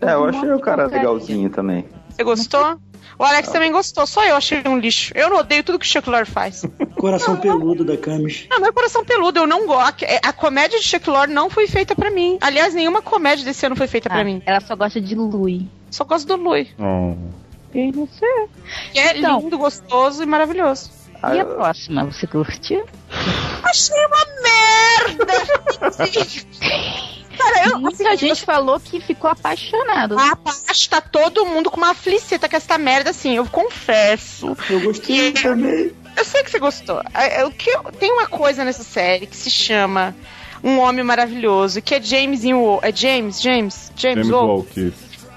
É, 0.00 0.12
eu 0.12 0.24
achei 0.26 0.52
o 0.52 0.60
cara 0.60 0.86
legalzinho 0.86 1.50
também. 1.50 1.84
Você 2.10 2.22
gostou? 2.22 2.78
O 3.18 3.24
Alex 3.24 3.48
também 3.48 3.72
gostou, 3.72 4.06
só 4.06 4.24
eu 4.26 4.36
achei 4.36 4.62
um 4.66 4.78
lixo. 4.78 5.12
Eu 5.14 5.30
não 5.30 5.38
odeio 5.38 5.62
tudo 5.64 5.78
que 5.78 5.86
o 5.86 5.88
Chuck 5.88 6.08
Lorre 6.08 6.24
faz. 6.26 6.64
Coração 6.96 7.36
peludo 7.36 7.84
da 7.84 7.96
Camis. 7.96 8.46
Não, 8.50 8.60
meu 8.60 8.72
coração 8.72 9.04
peludo, 9.04 9.38
eu 9.38 9.46
não 9.46 9.66
gosto. 9.66 10.04
A, 10.04 10.28
a 10.28 10.32
comédia 10.32 10.78
de 10.78 10.84
Chuck 10.86 11.08
Lorre 11.08 11.32
não 11.32 11.48
foi 11.48 11.66
feita 11.66 11.94
pra 11.94 12.10
mim. 12.10 12.38
Aliás, 12.40 12.74
nenhuma 12.74 13.00
comédia 13.02 13.44
desse 13.44 13.64
ano 13.64 13.76
foi 13.76 13.86
feita 13.86 14.08
Ah, 14.10 14.12
pra 14.14 14.24
mim. 14.24 14.42
Ela 14.44 14.60
só 14.60 14.76
gosta 14.76 15.00
de 15.00 15.14
Louis. 15.14 15.62
Só 15.90 16.04
gosto 16.04 16.26
do 16.26 16.36
Louis. 16.36 16.68
Oh. 16.78 17.14
Não 17.74 18.08
sei. 18.08 18.48
Que 18.92 18.98
é 18.98 19.18
Então. 19.18 19.40
lindo, 19.40 19.58
gostoso 19.58 20.22
e 20.22 20.26
maravilhoso. 20.26 20.90
Ah, 21.22 21.34
E 21.34 21.40
a 21.40 21.44
próxima, 21.44 22.04
você 22.04 22.26
curtiu? 22.26 22.84
Achei 23.62 23.96
uma 24.06 24.26
merda! 24.42 25.32
Cara, 27.36 27.68
eu, 27.68 27.78
Muita 27.80 28.08
assim, 28.08 28.16
gente 28.28 28.44
falou 28.44 28.78
que 28.80 29.00
ficou 29.00 29.30
apaixonado. 29.30 30.16
Rapaz, 30.16 30.86
tá 30.88 31.00
todo 31.00 31.44
mundo 31.46 31.70
com 31.70 31.76
uma 31.78 31.94
fliceta 31.94 32.48
com 32.48 32.56
essa 32.56 32.78
merda, 32.78 33.10
assim, 33.10 33.36
eu 33.36 33.46
confesso. 33.46 34.56
Eu 34.70 34.80
gostei 34.80 35.32
Que- 35.32 35.42
também. 35.42 35.92
Eu 36.16 36.24
sei 36.24 36.42
que 36.42 36.50
você 36.50 36.58
gostou. 36.58 37.00
É, 37.14 37.40
é, 37.40 37.44
O 37.44 37.50
que 37.50 37.68
eu- 37.70 37.82
tem 37.98 38.10
uma 38.12 38.26
coisa 38.26 38.64
nessa 38.64 38.82
série 38.82 39.26
que 39.26 39.36
se 39.36 39.50
chama 39.50 40.14
Um 40.64 40.78
Homem 40.78 41.04
Maravilhoso, 41.04 41.82
que 41.82 41.94
é 41.94 42.02
James 42.02 42.42
Wo- 42.44 42.80
É 42.82 42.90
James? 42.90 43.40
James? 43.40 43.92
James, 43.94 44.26
James 44.26 44.28
Wolfe? 44.30 44.80
Walker. 44.80 44.92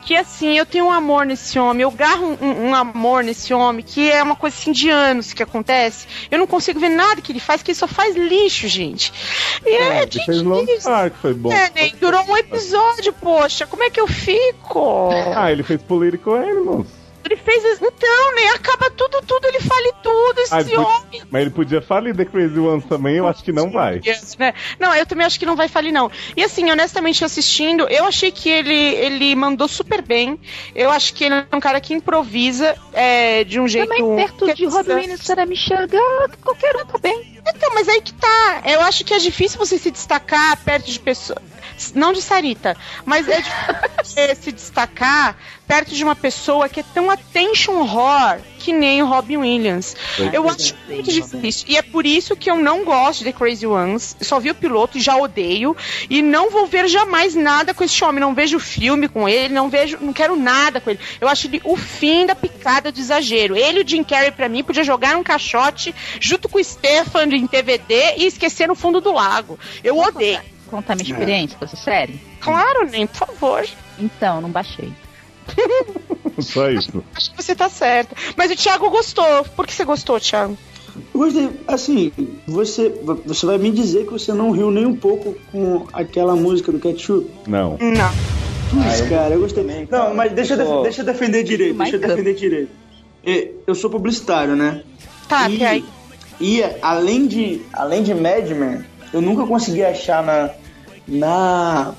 Que 0.05 0.15
assim, 0.15 0.57
eu 0.57 0.65
tenho 0.65 0.85
um 0.85 0.91
amor 0.91 1.25
nesse 1.25 1.59
homem, 1.59 1.83
eu 1.83 1.91
garro 1.91 2.38
um, 2.41 2.69
um- 2.69 2.75
amor 2.75 3.23
nesse 3.23 3.53
homem, 3.53 3.85
que 3.85 4.09
é 4.09 4.23
uma 4.23 4.35
coisa 4.35 4.55
assim 4.57 4.71
de 4.71 4.89
anos 4.89 5.33
que 5.33 5.43
acontece. 5.43 6.07
Eu 6.31 6.39
não 6.39 6.47
consigo 6.47 6.79
ver 6.79 6.89
nada 6.89 7.21
que 7.21 7.31
ele 7.31 7.39
faz, 7.39 7.62
que 7.62 7.71
ele 7.71 7.77
só 7.77 7.88
faz 7.88 8.15
lixo, 8.15 8.67
gente. 8.67 9.13
E 9.65 9.69
é, 9.69 9.97
Ele 9.97 10.05
de 10.07 10.25
fez 10.25 10.41
Long 10.41 10.65
Park, 10.83 11.13
foi 11.21 11.33
bom. 11.33 11.51
é, 11.51 11.69
né? 11.75 11.91
Durou 11.99 12.23
um 12.27 12.38
episódio, 12.38 13.13
poxa, 13.13 13.67
como 13.67 13.83
é 13.83 13.89
que 13.89 13.99
eu 13.99 14.07
fico? 14.07 15.09
Ah, 15.35 15.51
ele 15.51 15.62
fez 15.63 15.81
Political 15.81 16.35
Animals. 16.35 16.88
Ele 17.29 17.37
fez. 17.37 17.79
Então, 17.79 18.35
né? 18.35 18.47
Acaba 18.55 18.89
tudo, 18.89 19.21
tudo, 19.21 19.45
ele 19.45 19.59
fale 19.59 19.93
tudo, 20.01 20.39
esse 20.39 20.75
Ah, 20.75 20.81
homem. 20.81 21.21
mas 21.29 21.41
ele 21.43 21.51
podia 21.51 21.79
falir 21.81 22.15
The 22.15 22.25
Crazy 22.25 22.59
Ones 22.59 22.85
também, 22.85 23.17
eu 23.17 23.27
acho 23.27 23.43
que 23.43 23.51
não 23.51 23.69
vai. 23.71 24.01
Yes, 24.05 24.35
né? 24.37 24.53
Não, 24.79 24.95
eu 24.95 25.05
também 25.05 25.25
acho 25.25 25.39
que 25.39 25.45
não 25.45 25.55
vai 25.55 25.67
falir, 25.67 25.91
não. 25.91 26.09
E 26.35 26.43
assim, 26.43 26.71
honestamente, 26.71 27.23
assistindo, 27.23 27.87
eu 27.87 28.05
achei 28.05 28.31
que 28.31 28.49
ele, 28.49 28.73
ele 28.73 29.35
mandou 29.35 29.67
super 29.67 30.01
bem. 30.01 30.39
Eu 30.73 30.89
acho 30.89 31.13
que 31.13 31.25
ele 31.25 31.35
é 31.35 31.55
um 31.55 31.59
cara 31.59 31.79
que 31.79 31.93
improvisa 31.93 32.75
é, 32.93 33.43
de 33.43 33.59
um 33.59 33.67
jeito. 33.67 33.89
Também 33.89 34.15
perto 34.15 34.53
de 34.53 34.65
Robin 34.65 34.93
Williams, 34.93 35.21
Sarah 35.21 35.45
Michelle 35.45 35.87
qualquer 36.41 36.75
um 36.77 36.85
tá 36.85 36.97
bem. 36.97 37.39
Então, 37.47 37.68
mas 37.79 37.87
aí 37.87 38.01
que 38.01 38.13
tá. 38.13 38.61
Eu 38.65 38.81
acho 38.81 39.05
que 39.05 39.13
é 39.13 39.19
difícil 39.19 39.57
você 39.57 39.77
se 39.77 39.89
destacar 39.89 40.57
perto 40.57 40.91
de 40.91 40.99
pessoas. 40.99 41.39
Não 41.95 42.11
de 42.11 42.21
Sarita, 42.21 42.75
mas 43.05 43.25
é 43.29 43.37
difícil 43.37 43.75
você 44.03 44.35
se 44.35 44.51
destacar 44.51 45.37
perto 45.65 45.95
de 45.95 46.03
uma 46.03 46.15
pessoa 46.15 46.67
que 46.67 46.81
é 46.81 46.83
tão 46.93 47.09
attention 47.09 47.83
whore 47.83 48.41
que 48.60 48.74
nem 48.74 49.02
o 49.02 49.08
Robin 49.08 49.38
Williams. 49.38 49.95
Eu 50.34 50.48
acho 50.50 50.76
muito 50.88 51.12
difícil. 51.12 51.65
E 51.67 51.78
é 51.78 51.82
por 51.82 52.06
isso 52.06 52.36
que 52.36 52.52
eu 52.52 52.58
não 52.58 52.84
gosto 52.84 53.19
de 53.19 53.32
The 53.32 53.32
Crazy 53.32 53.65
Ones. 53.65 54.15
Só 54.22 54.39
vi 54.39 54.52
o 54.52 54.56
piloto 54.56 54.98
e 54.98 55.02
já 55.02 55.15
odeio. 55.15 55.76
E 56.10 56.22
não 56.22 56.52
vou 56.52 56.67
ver 56.67 56.88
jamais 56.88 57.34
nada 57.34 57.74
com 57.74 57.84
esse 57.84 58.04
homem. 58.04 58.19
Não 58.19 58.36
vejo 58.36 58.60
filme 58.60 59.08
com 59.08 59.28
ele, 59.28 59.54
não 59.54 59.69
vejo, 59.69 59.98
não 60.02 60.13
quero 60.13 60.36
nada 60.36 60.82
com 60.82 60.89
ele. 60.89 61.00
Eu 61.19 61.28
acho 61.28 61.48
ele 61.48 61.62
o 61.63 61.76
fim 61.76 62.26
da 62.26 62.36
picada 62.36 62.91
do 62.91 63.00
exagero. 63.00 63.56
Ele 63.56 63.80
e 63.80 63.84
o 63.84 63.88
Jim 63.88 64.04
Carrey, 64.04 64.32
pra 64.32 64.50
mim, 64.50 64.63
podia 64.63 64.84
jogar 64.84 65.15
um 65.15 65.24
caixote 65.24 65.95
junto 66.19 66.50
com 66.50 66.60
o 66.60 66.63
Stefan 66.63 67.26
em 67.26 67.48
TVD 67.48 68.15
e 68.17 68.26
esquecer 68.26 68.67
no 68.67 68.76
fundo 68.76 69.00
do 69.00 69.13
lago. 69.13 69.58
Eu 69.84 69.98
odeio. 69.98 70.41
Contar 70.67 70.95
minha 70.95 71.10
experiência 71.10 71.58
com 71.58 71.65
essa 71.65 71.78
série? 71.78 72.19
Claro, 72.39 72.86
nem, 72.86 73.08
por 73.08 73.15
favor. 73.15 73.67
Então, 73.98 74.39
não 74.39 74.50
baixei. 74.50 74.93
Só 76.39 76.69
isso. 76.69 77.03
Acho 77.15 77.31
que 77.33 77.43
você 77.43 77.55
tá 77.55 77.69
certa. 77.69 78.15
Mas 78.38 78.51
o 78.51 78.55
Thiago 78.55 78.89
gostou. 78.89 79.43
Por 79.55 79.67
que 79.67 79.73
você 79.73 79.83
gostou, 79.83 80.19
Thiago? 80.19 80.57
Eu 81.13 81.19
gostei. 81.19 81.49
Assim, 81.67 82.12
você, 82.47 82.89
você 83.25 83.45
vai 83.45 83.57
me 83.57 83.71
dizer 83.71 84.05
que 84.05 84.12
você 84.12 84.33
não 84.33 84.51
riu 84.51 84.71
nem 84.71 84.85
um 84.85 84.95
pouco 84.95 85.35
com 85.51 85.85
aquela 85.93 86.35
música 86.35 86.71
do 86.71 86.79
Ketchup? 86.79 87.29
Não. 87.47 87.77
Não. 87.79 88.12
Putz, 88.69 89.01
cara, 89.09 89.33
eu 89.33 89.39
gostei. 89.41 89.63
também. 89.63 89.88
Não, 89.89 90.13
mas 90.13 90.31
deixa, 90.31 90.53
eu 90.55 90.83
deixa 90.83 91.01
eu 91.01 91.05
defender 91.05 91.43
direito. 91.43 91.77
Deixa 91.77 91.95
eu 91.95 91.99
defender 91.99 92.35
direito. 92.35 92.71
E- 93.25 93.51
Eu 93.67 93.75
sou 93.75 93.89
publicitário, 93.89 94.55
né? 94.55 94.83
Tá, 95.27 95.49
e, 95.49 95.63
aí. 95.63 95.85
e 96.39 96.63
além 96.82 97.28
de 97.28 97.61
além 97.74 98.01
de 98.03 98.13
Mad 98.13 98.47
Men, 98.51 98.84
eu 99.13 99.21
nunca 99.21 99.45
consegui 99.45 99.84
achar 99.84 100.24
na 100.24 100.49
na 101.07 101.93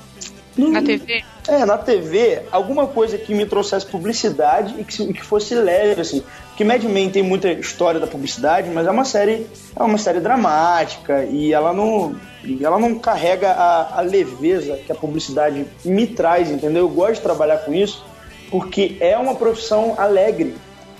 no- 0.57 0.69
Na 0.71 0.81
TV? 0.81 1.23
É, 1.47 1.65
na 1.65 1.77
TV, 1.77 2.43
alguma 2.51 2.85
coisa 2.85 3.17
que 3.17 3.33
me 3.33 3.45
trouxesse 3.45 3.85
publicidade 3.85 4.75
e 4.79 4.83
que, 4.83 5.13
que 5.13 5.23
fosse 5.23 5.55
leve, 5.55 6.01
assim. 6.01 6.23
Porque 6.49 6.63
Mad 6.63 6.83
Men 6.83 7.09
tem 7.09 7.23
muita 7.23 7.51
história 7.51 7.99
da 7.99 8.05
publicidade, 8.05 8.69
mas 8.69 8.85
é 8.85 8.91
uma 8.91 9.03
série, 9.05 9.47
é 9.75 9.81
uma 9.81 9.97
série 9.97 10.19
dramática 10.19 11.23
e 11.25 11.51
ela 11.51 11.73
não, 11.73 12.15
ela 12.61 12.77
não 12.77 12.99
carrega 12.99 13.51
a, 13.51 13.99
a 13.99 14.01
leveza 14.01 14.77
que 14.77 14.91
a 14.91 14.95
publicidade 14.95 15.65
me 15.83 16.05
traz, 16.05 16.51
entendeu? 16.51 16.83
Eu 16.83 16.89
gosto 16.89 17.15
de 17.15 17.21
trabalhar 17.21 17.57
com 17.59 17.73
isso 17.73 18.05
porque 18.51 18.97
é 18.99 19.17
uma 19.17 19.33
profissão 19.33 19.95
alegre. 19.97 20.53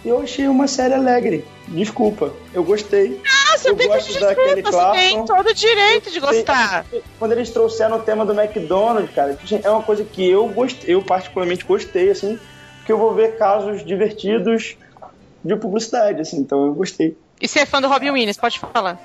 Eu 0.04 0.20
achei 0.20 0.48
uma 0.48 0.68
série 0.68 0.94
alegre. 0.94 1.46
Desculpa, 1.68 2.34
eu 2.54 2.64
gostei. 2.64 3.22
Ah, 3.26 3.58
você 3.58 3.70
eu 3.70 3.76
tem 3.76 3.88
que 3.88 3.94
gosto 3.94 4.20
da 4.20 4.36
Kelly 4.36 4.62
você 4.62 4.62
tem 4.62 4.72
Clarkson. 4.72 5.26
todo 5.26 5.48
o 5.48 5.54
direito 5.54 6.06
de 6.06 6.20
sei, 6.20 6.22
gostar. 6.22 6.86
Quando 7.20 7.32
eles 7.34 7.50
trouxeram 7.52 7.98
o 7.98 8.02
tema 8.02 8.26
do 8.26 8.34
McDonald's, 8.34 9.14
cara, 9.14 9.34
tipo 9.34 9.46
assim, 9.46 9.62
é 9.64 9.70
uma 9.70 9.84
coisa 9.84 10.04
que 10.04 10.28
eu 10.28 10.48
gostei, 10.48 10.96
eu 10.96 11.04
particularmente 11.04 11.64
gostei, 11.64 12.10
assim, 12.10 12.40
porque 12.78 12.92
eu 12.92 12.98
vou 12.98 13.14
ver 13.14 13.38
casos 13.38 13.86
divertidos 13.86 14.76
de 15.44 15.56
publicidade, 15.56 16.22
assim, 16.22 16.38
então 16.38 16.66
eu 16.66 16.74
gostei. 16.74 17.16
E 17.40 17.48
você 17.48 17.60
é 17.60 17.66
fã 17.66 17.82
do 17.82 17.88
Robin 17.88 18.10
Williams, 18.12 18.38
pode 18.38 18.60
falar. 18.60 19.00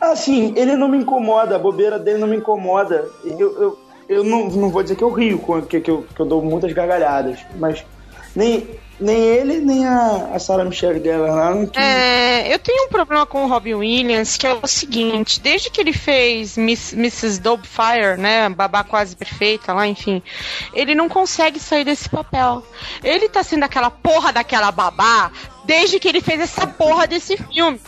Assim, 0.00 0.54
ele 0.56 0.76
não 0.76 0.88
me 0.88 0.98
incomoda, 0.98 1.56
a 1.56 1.58
bobeira 1.58 1.98
dele 1.98 2.18
não 2.18 2.28
me 2.28 2.36
incomoda. 2.36 3.08
Eu, 3.24 3.60
eu, 3.60 3.78
eu 4.08 4.24
não, 4.24 4.48
não 4.48 4.70
vou 4.70 4.82
dizer 4.82 4.96
que 4.96 5.04
eu 5.04 5.10
rio, 5.10 5.38
que, 5.68 5.80
que, 5.80 5.90
eu, 5.90 6.06
que 6.14 6.20
eu 6.20 6.26
dou 6.26 6.42
muitas 6.42 6.72
gargalhadas, 6.72 7.38
mas 7.56 7.84
Nem, 8.34 8.66
nem 9.02 9.20
ele, 9.20 9.60
nem 9.60 9.86
a, 9.86 10.30
a 10.34 10.38
Sarah 10.38 10.64
Michelle 10.64 11.02
Gellar 11.02 11.34
lá. 11.34 11.54
não 11.54 11.66
quis. 11.66 11.82
É, 11.82 12.52
eu 12.52 12.58
tenho 12.58 12.86
um 12.86 12.88
problema 12.88 13.26
com 13.26 13.44
o 13.44 13.48
Robin 13.48 13.74
Williams, 13.74 14.36
que 14.36 14.46
é 14.46 14.54
o 14.54 14.66
seguinte, 14.66 15.40
desde 15.40 15.70
que 15.70 15.80
ele 15.80 15.92
fez 15.92 16.56
Miss, 16.56 16.92
Mrs. 16.92 17.40
Doubtfire, 17.40 18.16
né, 18.18 18.48
babá 18.48 18.84
quase 18.84 19.16
perfeita 19.16 19.72
lá, 19.72 19.86
enfim, 19.86 20.22
ele 20.72 20.94
não 20.94 21.08
consegue 21.08 21.58
sair 21.58 21.84
desse 21.84 22.08
papel. 22.08 22.62
Ele 23.02 23.28
tá 23.28 23.42
sendo 23.42 23.64
aquela 23.64 23.90
porra 23.90 24.32
daquela 24.32 24.70
babá 24.70 25.30
desde 25.64 25.98
que 25.98 26.08
ele 26.08 26.20
fez 26.20 26.40
essa 26.40 26.66
porra 26.66 27.06
desse 27.06 27.36
filme. 27.36 27.80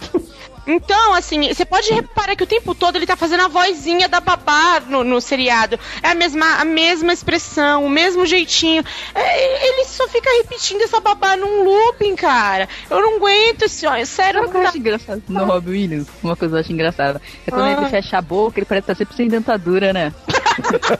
Então, 0.66 1.14
assim, 1.14 1.52
você 1.52 1.64
pode 1.64 1.92
reparar 1.92 2.34
que 2.36 2.44
o 2.44 2.46
tempo 2.46 2.74
todo 2.74 2.96
ele 2.96 3.06
tá 3.06 3.16
fazendo 3.16 3.42
a 3.44 3.48
vozinha 3.48 4.08
da 4.08 4.20
babá 4.20 4.80
no, 4.80 5.04
no 5.04 5.20
seriado. 5.20 5.78
É 6.02 6.08
a 6.10 6.14
mesma, 6.14 6.60
a 6.60 6.64
mesma 6.64 7.12
expressão, 7.12 7.84
o 7.84 7.90
mesmo 7.90 8.24
jeitinho. 8.24 8.82
É, 9.14 9.68
ele 9.68 9.84
só 9.84 10.08
fica 10.08 10.30
repetindo 10.38 10.82
essa 10.82 11.00
babá 11.00 11.36
num 11.36 11.64
looping, 11.64 12.16
cara. 12.16 12.68
Eu 12.88 13.00
não 13.00 13.16
aguento 13.16 13.62
esse 13.62 13.86
olho. 13.86 14.06
Sério, 14.06 14.40
Sabe 14.40 14.46
o 14.46 14.50
que 14.50 14.54
não 14.54 14.60
eu 14.60 14.64
dá. 14.64 14.68
acho 14.70 14.78
engraçado 14.78 15.22
no 15.28 15.44
Robbie 15.44 15.70
Williams? 15.70 16.08
Uma 16.22 16.36
coisa 16.36 16.52
que 16.52 16.56
eu 16.56 16.60
acho 16.60 16.72
engraçada. 16.72 17.20
É 17.46 17.50
quando 17.50 17.64
Ah. 17.66 17.72
ele 17.72 17.86
fecha 17.90 18.18
a 18.18 18.22
boca, 18.22 18.58
ele 18.58 18.66
parece 18.66 18.84
estar 18.84 18.94
sempre 18.94 19.16
sem 19.16 19.28
dentadura, 19.28 19.92
né? 19.92 20.12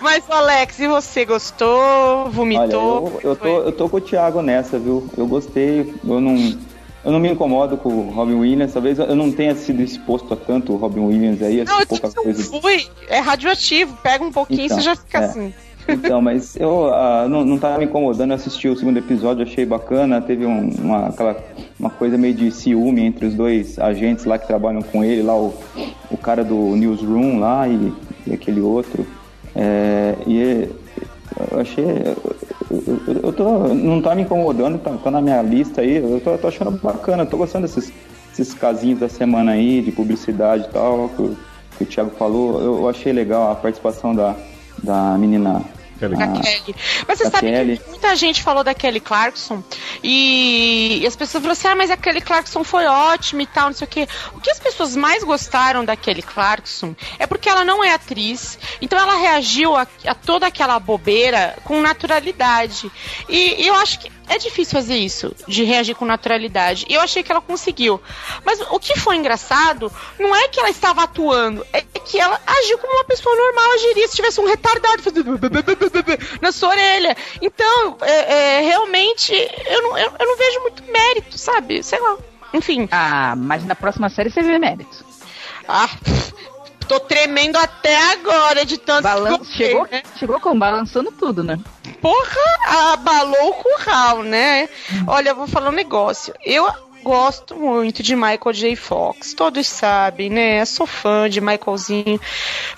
Mas, 0.00 0.28
Alex, 0.30 0.78
e 0.80 0.88
você 0.88 1.24
gostou? 1.24 1.78
Olha, 1.78 2.30
Vomitou? 2.30 3.20
eu, 3.22 3.30
eu, 3.30 3.36
tô, 3.36 3.46
eu 3.62 3.72
tô 3.72 3.88
com 3.88 3.96
o 3.96 4.00
Thiago 4.00 4.42
nessa, 4.42 4.78
viu? 4.78 5.08
Eu 5.16 5.26
gostei, 5.26 5.94
eu 6.04 6.20
não, 6.20 6.56
eu 7.06 7.12
não 7.12 7.18
me 7.20 7.30
incomodo 7.30 7.76
com 7.78 7.88
o 7.88 8.10
Robin 8.10 8.34
Williams. 8.34 8.72
Talvez 8.74 8.98
eu 8.98 9.14
não 9.16 9.30
tenha 9.32 9.54
sido 9.54 9.80
exposto 9.80 10.34
a 10.34 10.36
tanto 10.36 10.72
o 10.72 10.76
Robin 10.76 11.00
Williams 11.00 11.40
aí, 11.40 11.64
Não, 11.64 11.80
eu 11.80 11.86
pouca 11.86 12.10
coisa. 12.10 12.52
não 12.52 12.60
fui. 12.60 12.84
É 13.08 13.20
radioativo. 13.20 13.96
Pega 14.02 14.24
um 14.24 14.32
pouquinho 14.32 14.62
e 14.62 14.64
Então, 14.66 14.76
você 14.76 14.82
já 14.82 14.96
fica 14.96 15.18
é. 15.18 15.24
assim. 15.24 15.54
Então, 15.88 16.20
mas 16.20 16.56
eu 16.56 16.92
ah, 16.92 17.26
não, 17.30 17.44
não 17.44 17.58
tava 17.58 17.78
me 17.78 17.84
incomodando, 17.84 18.30
eu 18.30 18.34
assisti 18.34 18.68
o 18.68 18.76
segundo 18.76 18.96
episódio, 18.98 19.44
achei 19.44 19.64
bacana, 19.64 20.20
teve 20.20 20.44
um- 20.44 20.68
uma, 20.82 21.06
aquela, 21.06 21.36
uma 21.78 21.90
coisa 21.90 22.18
meio 22.18 22.34
de 22.34 22.50
ciúme 22.50 23.02
entre 23.02 23.26
os 23.26 23.34
dois 23.34 23.78
agentes 23.78 24.24
lá 24.24 24.36
que 24.36 24.48
trabalham 24.48 24.82
com 24.82 25.04
ele, 25.04 25.22
lá 25.22 25.36
o, 25.36 25.54
o 26.10 26.16
cara 26.16 26.42
do 26.42 26.74
Newsroom 26.74 27.38
lá 27.38 27.68
e, 27.68 27.92
e 28.26 28.32
aquele 28.34 28.60
outro. 28.60 29.06
É, 29.54 30.16
e 30.26 30.68
eu 31.52 31.60
achei. 31.60 31.84
Eu, 31.84 32.82
eu- 33.06 33.20
eu 33.24 33.32
tô, 33.32 33.68
não 33.74 34.00
tá 34.02 34.14
me 34.14 34.22
incomodando, 34.22 34.78
tá, 34.78 34.90
tá 35.02 35.10
na 35.10 35.20
minha 35.20 35.40
lista 35.42 35.80
aí, 35.82 35.96
eu 35.96 36.20
tô, 36.22 36.36
tô 36.38 36.48
achando 36.48 36.70
bacana, 36.82 37.24
tô 37.26 37.36
gostando 37.36 37.66
desses, 37.66 37.92
esses 38.32 38.54
casinhos 38.54 38.98
da 39.00 39.08
semana 39.08 39.52
aí, 39.52 39.80
de 39.82 39.92
publicidade 39.92 40.64
e 40.64 40.72
tal, 40.72 41.08
que, 41.10 41.36
que 41.78 41.84
o 41.84 41.86
Thiago 41.86 42.10
falou, 42.18 42.60
eu 42.60 42.88
achei 42.88 43.12
legal 43.12 43.50
a 43.50 43.54
participação 43.54 44.14
da, 44.14 44.34
da 44.82 45.16
menina. 45.18 45.62
Kelly. 45.96 46.16
Da 46.16 46.28
Kelly. 46.28 46.76
Mas 47.06 47.18
você 47.18 47.24
da 47.24 47.30
sabe 47.30 47.50
Kelly. 47.50 47.78
que 47.78 47.88
muita 47.90 48.16
gente 48.16 48.42
falou 48.42 48.62
da 48.62 48.74
Kelly 48.74 49.00
Clarkson 49.00 49.62
e, 50.02 51.00
e 51.02 51.06
as 51.06 51.16
pessoas 51.16 51.42
falaram 51.42 51.52
assim: 51.52 51.68
ah, 51.68 51.76
mas 51.76 51.90
a 51.90 51.96
Kelly 51.96 52.20
Clarkson 52.20 52.62
foi 52.64 52.86
ótima 52.86 53.42
e 53.42 53.46
tal, 53.46 53.66
não 53.66 53.74
sei 53.74 53.86
o 53.86 53.90
quê. 53.90 54.08
O 54.34 54.40
que 54.40 54.50
as 54.50 54.58
pessoas 54.58 54.94
mais 54.94 55.24
gostaram 55.24 55.84
da 55.84 55.96
Kelly 55.96 56.22
Clarkson 56.22 56.94
é 57.18 57.26
porque 57.26 57.48
ela 57.48 57.64
não 57.64 57.82
é 57.82 57.92
atriz, 57.92 58.58
então 58.80 58.98
ela 58.98 59.16
reagiu 59.16 59.74
a, 59.74 59.86
a 60.06 60.14
toda 60.14 60.46
aquela 60.46 60.78
bobeira 60.78 61.56
com 61.64 61.80
naturalidade. 61.80 62.90
E, 63.28 63.62
e 63.62 63.66
eu 63.66 63.74
acho 63.74 63.98
que 64.00 64.10
é 64.28 64.38
difícil 64.38 64.72
fazer 64.72 64.96
isso, 64.96 65.34
de 65.46 65.64
reagir 65.64 65.94
com 65.94 66.04
naturalidade. 66.04 66.86
E 66.88 66.94
eu 66.94 67.00
achei 67.00 67.22
que 67.22 67.30
ela 67.30 67.40
conseguiu. 67.40 68.00
Mas 68.44 68.60
o 68.70 68.78
que 68.78 68.98
foi 68.98 69.16
engraçado 69.16 69.92
não 70.18 70.34
é 70.34 70.48
que 70.48 70.58
ela 70.58 70.70
estava 70.70 71.02
atuando, 71.02 71.66
é 71.72 71.82
que 71.82 72.18
ela 72.18 72.40
agiu 72.46 72.78
como 72.78 72.92
uma 72.92 73.04
pessoa 73.04 73.34
normal 73.34 73.72
agiria 73.72 74.08
se 74.08 74.16
tivesse 74.16 74.40
um 74.40 74.46
retardado 74.46 75.02
fazendo 75.02 75.38
na 76.40 76.52
sua 76.52 76.70
orelha. 76.70 77.16
Então, 77.40 77.96
é, 78.02 78.58
é, 78.58 78.60
realmente, 78.62 79.32
eu 79.66 79.82
não, 79.82 79.98
eu, 79.98 80.12
eu 80.18 80.26
não 80.26 80.36
vejo 80.36 80.60
muito 80.60 80.84
mérito, 80.90 81.38
sabe? 81.38 81.82
Sei 81.82 82.00
lá. 82.00 82.16
Enfim. 82.52 82.88
Ah, 82.90 83.34
mas 83.36 83.64
na 83.64 83.74
próxima 83.74 84.08
série 84.08 84.30
você 84.30 84.42
vê 84.42 84.58
mérito. 84.58 85.04
Ah, 85.68 85.88
tô 86.86 87.00
tremendo 87.00 87.56
até 87.56 87.96
agora 88.12 88.64
de 88.64 88.78
tanto 88.78 89.02
Balan 89.02 89.38
que 89.38 89.46
chegou, 89.46 89.88
né? 89.90 90.02
chegou 90.18 90.40
com 90.40 90.58
balançando 90.58 91.10
tudo, 91.12 91.42
né? 91.42 91.58
Porra, 92.00 92.92
abalou 92.92 93.50
o 93.50 93.54
curral, 93.54 94.22
né? 94.22 94.68
Olha, 95.06 95.30
eu 95.30 95.36
vou 95.36 95.46
falar 95.46 95.70
um 95.70 95.72
negócio. 95.72 96.34
Eu 96.44 96.66
gosto 97.06 97.54
muito 97.54 98.02
de 98.02 98.16
Michael 98.16 98.52
J. 98.52 98.74
Fox. 98.74 99.32
Todos 99.32 99.66
sabem, 99.68 100.28
né? 100.28 100.64
Sou 100.64 100.86
fã 100.86 101.30
de 101.30 101.40
Michaelzinho. 101.40 102.20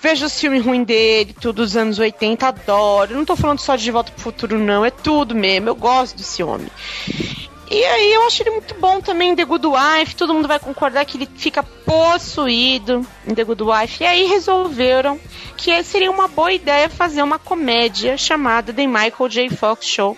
Vejo 0.02 0.26
os 0.26 0.38
filmes 0.38 0.62
ruins 0.62 0.86
dele, 0.86 1.34
tudo 1.40 1.62
dos 1.62 1.76
anos 1.76 1.98
80, 1.98 2.46
adoro. 2.46 3.14
Não 3.14 3.24
tô 3.24 3.34
falando 3.34 3.58
só 3.58 3.74
de 3.74 3.84
De 3.84 3.90
Volta 3.90 4.12
pro 4.12 4.22
Futuro, 4.22 4.58
não. 4.58 4.84
É 4.84 4.90
tudo 4.90 5.34
mesmo. 5.34 5.70
Eu 5.70 5.74
gosto 5.74 6.14
desse 6.14 6.42
homem. 6.42 6.68
E 7.70 7.84
aí 7.84 8.12
eu 8.14 8.26
acho 8.26 8.42
ele 8.42 8.50
muito 8.50 8.74
bom 8.76 9.00
também 9.00 9.30
em 9.30 9.36
The 9.36 9.44
Good 9.44 9.66
Wife. 9.66 10.16
Todo 10.16 10.32
mundo 10.32 10.48
vai 10.48 10.58
concordar 10.58 11.04
que 11.04 11.18
ele 11.18 11.28
fica 11.36 11.62
possuído 11.62 13.06
em 13.26 13.34
The 13.34 13.44
Good 13.44 13.62
Wife. 13.62 14.02
E 14.02 14.06
aí 14.06 14.26
resolveram 14.26 15.20
que 15.56 15.82
seria 15.82 16.10
uma 16.10 16.28
boa 16.28 16.52
ideia 16.52 16.88
fazer 16.88 17.22
uma 17.22 17.38
comédia 17.38 18.16
chamada 18.16 18.72
The 18.72 18.86
Michael 18.86 19.28
J. 19.28 19.50
Fox 19.50 19.86
Show. 19.86 20.16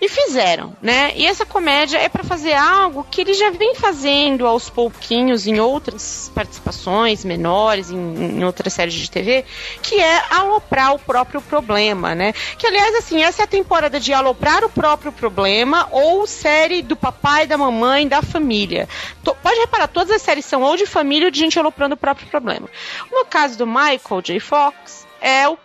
E 0.00 0.08
fizeram, 0.08 0.74
né? 0.80 1.12
E 1.14 1.26
essa 1.26 1.44
comédia 1.44 1.98
é 1.98 2.08
para 2.08 2.24
fazer 2.24 2.54
algo 2.54 3.06
que 3.10 3.20
ele 3.20 3.34
já 3.34 3.50
vem 3.50 3.74
fazendo 3.74 4.46
aos 4.46 4.70
pouquinhos 4.70 5.46
em 5.46 5.60
outras 5.60 6.32
participações 6.34 7.22
menores, 7.22 7.90
em, 7.90 8.38
em 8.38 8.44
outras 8.44 8.72
séries 8.72 8.94
de 8.94 9.10
TV, 9.10 9.44
que 9.82 10.00
é 10.00 10.22
aloprar 10.30 10.94
o 10.94 10.98
próprio 10.98 11.42
problema, 11.42 12.14
né? 12.14 12.32
Que 12.56 12.66
aliás, 12.66 12.94
assim, 12.94 13.22
essa 13.22 13.42
é 13.42 13.44
a 13.44 13.48
temporada 13.48 14.00
de 14.00 14.14
aloprar 14.14 14.64
o 14.64 14.70
próprio 14.70 15.12
problema 15.12 15.86
ou 15.90 16.26
série 16.26 16.80
do 16.80 16.96
papai, 16.96 17.46
da 17.46 17.58
mamãe, 17.58 18.08
da 18.08 18.22
família. 18.22 18.88
Pode 19.22 19.60
reparar, 19.60 19.88
todas 19.88 20.10
as 20.10 20.22
séries 20.22 20.46
são 20.46 20.62
ou 20.62 20.78
de 20.78 20.86
família 20.86 21.26
ou 21.26 21.30
de 21.30 21.38
gente 21.38 21.58
aloprando 21.58 21.94
o 21.94 21.98
próprio 21.98 22.26
problema. 22.28 22.68
No 23.12 23.26
caso 23.26 23.58
do 23.58 23.66
Michael 23.66 24.22
J. 24.22 24.40
Fox, 24.40 25.06
é 25.20 25.46
o 25.46 25.56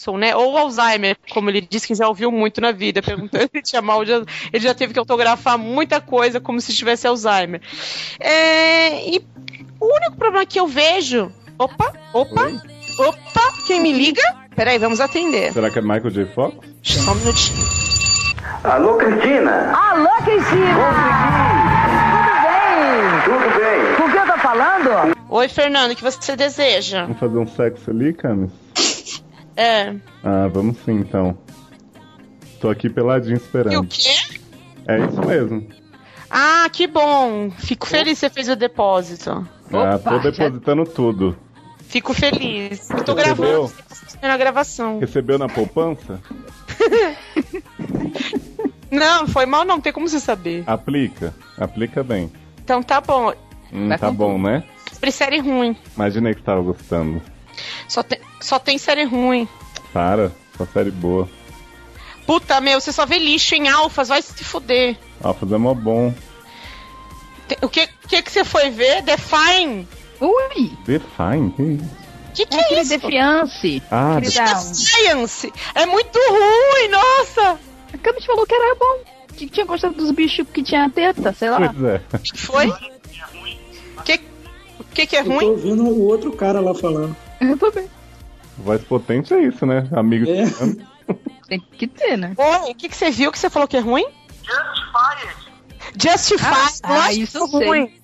Parkinson, 0.00 0.16
né? 0.16 0.34
Ou 0.34 0.56
Alzheimer, 0.56 1.16
como 1.30 1.50
ele 1.50 1.60
disse 1.60 1.86
que 1.86 1.94
já 1.94 2.08
ouviu 2.08 2.32
muito 2.32 2.60
na 2.60 2.72
vida, 2.72 3.02
perguntando 3.02 3.48
se 3.54 3.62
tinha 3.62 3.82
mal 3.82 4.04
de... 4.04 4.12
Ele 4.52 4.62
já 4.62 4.74
teve 4.74 4.92
que 4.92 4.98
autografar 4.98 5.58
muita 5.58 6.00
coisa 6.00 6.40
como 6.40 6.60
se 6.60 6.74
tivesse 6.74 7.06
Alzheimer. 7.06 7.60
É, 8.18 9.08
E 9.08 9.20
o 9.78 9.86
único 9.96 10.16
problema 10.16 10.46
que 10.46 10.58
eu 10.58 10.66
vejo. 10.66 11.30
Opa, 11.58 11.92
opa, 12.14 12.50
opa, 12.98 13.52
quem 13.66 13.80
me 13.82 13.92
liga? 13.92 14.22
Peraí, 14.56 14.78
vamos 14.78 15.00
atender. 15.00 15.52
Será 15.52 15.70
que 15.70 15.78
é 15.78 15.82
Michael 15.82 16.10
J. 16.10 16.26
Fox? 16.26 16.56
Só 16.82 17.12
um 17.12 17.14
minutinho. 17.16 17.58
Alô, 18.64 18.96
Cristina? 18.96 19.72
Alô, 19.74 20.08
Cristina! 20.24 20.74
Tudo 22.10 22.32
bem? 22.46 23.24
Tudo 23.24 23.58
bem? 23.60 23.96
Com 23.96 24.10
quem 24.10 24.20
eu 24.20 24.26
tô 24.26 24.38
falando? 24.38 25.16
Oi, 25.28 25.48
Fernando, 25.48 25.92
o 25.92 25.96
que 25.96 26.02
você 26.02 26.34
deseja? 26.34 27.02
Vamos 27.02 27.20
fazer 27.20 27.38
um 27.38 27.46
sexo 27.46 27.90
ali, 27.90 28.12
Camis? 28.14 28.50
É. 29.60 29.94
Ah, 30.24 30.48
vamos 30.48 30.76
sim, 30.84 30.92
então. 30.92 31.36
Tô 32.60 32.70
aqui 32.70 32.88
peladinho 32.88 33.34
E 33.34 33.38
o 33.38 33.42
esperando. 33.42 33.86
quê? 33.88 34.08
É 34.88 34.98
isso 35.04 35.20
mesmo. 35.26 35.66
Ah, 36.30 36.68
que 36.72 36.86
bom. 36.86 37.50
Fico 37.58 37.86
feliz 37.86 38.14
que 38.14 38.20
você 38.26 38.30
fez 38.30 38.48
o 38.48 38.56
depósito. 38.56 39.30
ah, 39.72 39.96
Opa, 39.96 39.98
tô 39.98 40.10
já- 40.30 40.30
depositando 40.30 40.84
tudo. 40.84 41.36
Fico 41.88 42.14
feliz. 42.14 42.88
Eu 42.90 43.02
tô 43.04 43.14
Recebeu? 43.14 43.44
gravando 43.44 43.72
você 43.88 44.16
tá 44.18 44.28
na 44.28 44.36
gravação. 44.36 44.98
Recebeu 45.00 45.38
na 45.38 45.48
poupança? 45.48 46.20
Não, 48.90 49.26
foi 49.28 49.46
mal 49.46 49.64
não, 49.64 49.80
tem 49.80 49.92
como 49.92 50.08
você 50.08 50.18
saber. 50.18 50.64
Aplica. 50.66 51.32
Aplica 51.58 52.02
bem. 52.02 52.30
Então 52.64 52.82
tá 52.82 53.00
bom. 53.00 53.32
Hum, 53.72 53.88
tá 53.96 54.10
bom, 54.10 54.36
né? 54.36 54.64
Sobre 54.92 55.12
série 55.12 55.38
ruim. 55.38 55.76
Imaginei 55.94 56.34
que 56.34 56.42
tava 56.42 56.60
gostando. 56.60 57.22
Só 57.88 58.02
tem, 58.02 58.18
só 58.40 58.58
tem 58.58 58.78
série 58.78 59.04
ruim. 59.04 59.48
Para, 59.92 60.32
só 60.56 60.64
série 60.66 60.90
boa. 60.90 61.28
Puta, 62.26 62.60
meu, 62.60 62.80
você 62.80 62.92
só 62.92 63.04
vê 63.06 63.18
lixo 63.18 63.54
em 63.54 63.68
alfas, 63.68 64.08
vai 64.08 64.22
se 64.22 64.44
fuder. 64.44 64.96
Alphas 65.22 65.50
é 65.52 65.56
mó 65.58 65.74
bom. 65.74 66.14
O 67.62 67.68
que, 67.68 67.88
que 68.08 68.22
que 68.22 68.30
você 68.30 68.44
foi 68.44 68.70
ver? 68.70 69.02
Define? 69.02 69.88
Ui! 70.20 70.70
Define, 70.86 71.50
que 71.56 71.62
isso? 71.62 71.84
O 71.84 72.32
que, 72.32 72.46
que 72.46 72.56
É 72.56 72.60
é, 72.74 72.80
isso? 72.80 72.90
Defiance. 72.90 73.82
Ah. 73.90 74.20
Science! 74.22 75.52
É 75.74 75.84
muito 75.86 76.16
ruim, 76.16 76.88
nossa! 76.90 77.58
A 77.92 77.98
Camis 77.98 78.24
falou 78.24 78.46
que 78.46 78.54
era 78.54 78.74
bom. 78.76 78.98
Que 79.36 79.48
tinha 79.48 79.66
gostado 79.66 79.94
dos 79.94 80.12
bichos 80.12 80.46
que 80.52 80.62
tinha 80.62 80.88
teta, 80.90 81.32
sei 81.32 81.50
lá. 81.50 81.58
pois 81.72 81.84
é. 81.84 82.00
O 82.12 82.18
que 82.20 82.38
foi? 82.38 82.68
O 82.68 84.02
que, 84.04 84.20
o 84.78 84.84
que 84.94 85.06
que 85.06 85.16
é 85.16 85.20
Eu 85.20 85.24
tô 85.24 85.30
ruim? 85.32 85.46
ouvindo 85.46 85.82
o 85.84 86.06
outro 86.06 86.30
cara 86.32 86.60
lá 86.60 86.72
falando. 86.74 87.16
Eu 87.40 87.56
tô 87.56 87.70
bem. 87.70 87.88
Voz 88.58 88.82
potente 88.84 89.32
é 89.32 89.40
isso, 89.40 89.64
né? 89.64 89.88
Amigo 89.92 90.26
É. 90.28 90.44
Tem 91.48 91.60
que 91.60 91.86
ter, 91.86 92.16
né? 92.16 92.34
Oi, 92.36 92.70
o 92.70 92.74
que, 92.74 92.88
que 92.88 92.96
você 92.96 93.10
viu 93.10 93.32
que 93.32 93.38
você 93.38 93.50
falou 93.50 93.66
que 93.66 93.76
é 93.76 93.80
ruim? 93.80 94.06
Justified. 96.00 96.44
Ah, 96.44 96.68
ah, 96.84 96.94
lógico 97.06 97.24
isso 97.24 97.38
eu 97.38 97.48
que 97.48 97.56
é 97.56 97.58
sei. 97.58 97.68
ruim. 97.68 98.00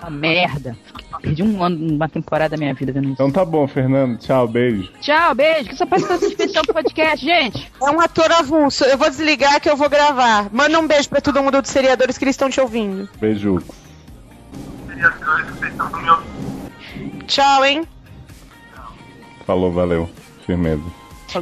Uma 0.00 0.10
merda. 0.10 0.76
Perdi 1.20 1.42
um 1.42 1.62
ano, 1.62 1.94
uma 1.94 2.08
temporada 2.08 2.50
da 2.50 2.56
minha 2.56 2.72
vida 2.74 2.92
vendo 2.92 3.04
isso. 3.04 3.12
Então 3.12 3.30
tá 3.30 3.44
bom, 3.44 3.66
Fernando. 3.68 4.18
Tchau, 4.18 4.48
beijo. 4.48 4.90
Tchau, 5.00 5.34
beijo. 5.34 5.68
Que 5.68 5.76
só 5.76 5.86
participação 5.86 6.28
especial 6.28 6.64
pro 6.64 6.74
podcast, 6.74 7.24
gente. 7.24 7.70
É 7.80 7.90
um 7.90 8.00
ator 8.00 8.30
avulso. 8.32 8.84
Eu 8.84 8.96
vou 8.96 9.08
desligar 9.08 9.60
que 9.60 9.68
eu 9.68 9.76
vou 9.76 9.88
gravar. 9.90 10.48
Manda 10.52 10.78
um 10.78 10.86
beijo 10.86 11.08
pra 11.08 11.20
todo 11.20 11.42
mundo 11.42 11.60
dos 11.60 11.70
seriadores 11.70 12.16
que 12.16 12.24
eles 12.24 12.34
estão 12.34 12.48
te 12.48 12.60
ouvindo. 12.60 13.08
Beijo. 13.20 13.62
Tchau, 17.26 17.64
hein? 17.64 17.82
Falou, 19.50 19.72
valeu. 19.72 20.08
Firmeza. 20.46 20.80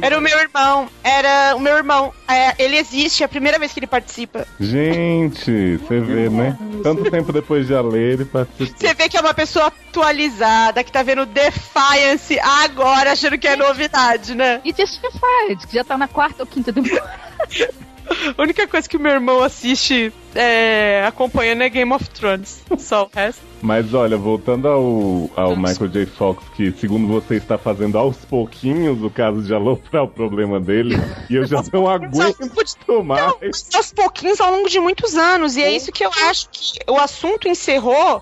Era 0.01 0.17
o 0.17 0.21
meu 0.21 0.35
irmão. 0.39 0.89
Era 1.03 1.55
o 1.55 1.59
meu 1.59 1.77
irmão. 1.77 2.11
É, 2.27 2.55
ele 2.57 2.75
existe, 2.75 3.21
é 3.21 3.27
a 3.27 3.29
primeira 3.29 3.59
vez 3.59 3.71
que 3.71 3.77
ele 3.77 3.85
participa. 3.85 4.47
Gente, 4.59 5.77
você 5.77 5.99
vê, 5.99 6.27
né? 6.27 6.57
Tanto 6.81 7.03
tempo 7.11 7.31
depois 7.31 7.67
de 7.67 7.75
a 7.75 7.81
ler, 7.81 8.13
ele 8.13 8.25
participou. 8.25 8.75
Você 8.75 8.95
vê 8.95 9.07
que 9.07 9.15
é 9.15 9.21
uma 9.21 9.35
pessoa 9.35 9.67
atualizada, 9.67 10.83
que 10.83 10.91
tá 10.91 11.03
vendo 11.03 11.23
Defiance 11.27 12.39
agora, 12.39 13.11
achando 13.11 13.37
que 13.37 13.47
é 13.47 13.55
novidade, 13.55 14.33
né? 14.33 14.59
E 14.65 14.69
Justified, 14.69 15.67
que 15.67 15.75
já 15.75 15.83
tá 15.83 15.95
na 15.95 16.07
quarta 16.07 16.41
ou 16.41 16.47
quinta 16.47 16.73
temporada. 16.73 17.13
A 18.37 18.41
única 18.41 18.67
coisa 18.67 18.87
que 18.87 18.97
o 18.97 18.99
meu 18.99 19.11
irmão 19.11 19.43
assiste 19.43 20.11
é, 20.35 21.03
acompanhando 21.07 21.63
é 21.63 21.69
Game 21.69 21.91
of 21.93 22.09
Thrones. 22.09 22.63
Só 22.77 23.03
o 23.03 23.09
resto. 23.13 23.41
Mas 23.61 23.93
olha, 23.93 24.17
voltando 24.17 24.67
ao, 24.67 25.29
ao 25.35 25.55
Michael 25.55 25.89
J. 25.89 26.05
Fox, 26.05 26.43
que 26.55 26.71
segundo 26.71 27.07
você 27.07 27.35
está 27.35 27.57
fazendo 27.57 27.97
aos 27.97 28.17
pouquinhos 28.25 29.01
o 29.03 29.09
caso 29.09 29.41
de 29.41 29.53
aloprar 29.53 30.03
o 30.03 30.07
problema 30.07 30.59
dele, 30.59 30.95
e 31.29 31.35
eu 31.35 31.45
já 31.45 31.61
não 31.73 31.89
aguento 31.89 33.03
mais. 33.03 33.21
Não, 33.21 33.35
aos 33.75 33.91
pouquinhos 33.91 34.39
ao 34.39 34.51
longo 34.51 34.69
de 34.69 34.79
muitos 34.79 35.15
anos. 35.15 35.57
E 35.57 35.61
é 35.61 35.71
isso 35.71 35.91
que 35.91 36.05
eu 36.05 36.11
acho 36.27 36.49
que 36.51 36.79
o 36.89 36.97
assunto 36.97 37.47
encerrou 37.47 38.21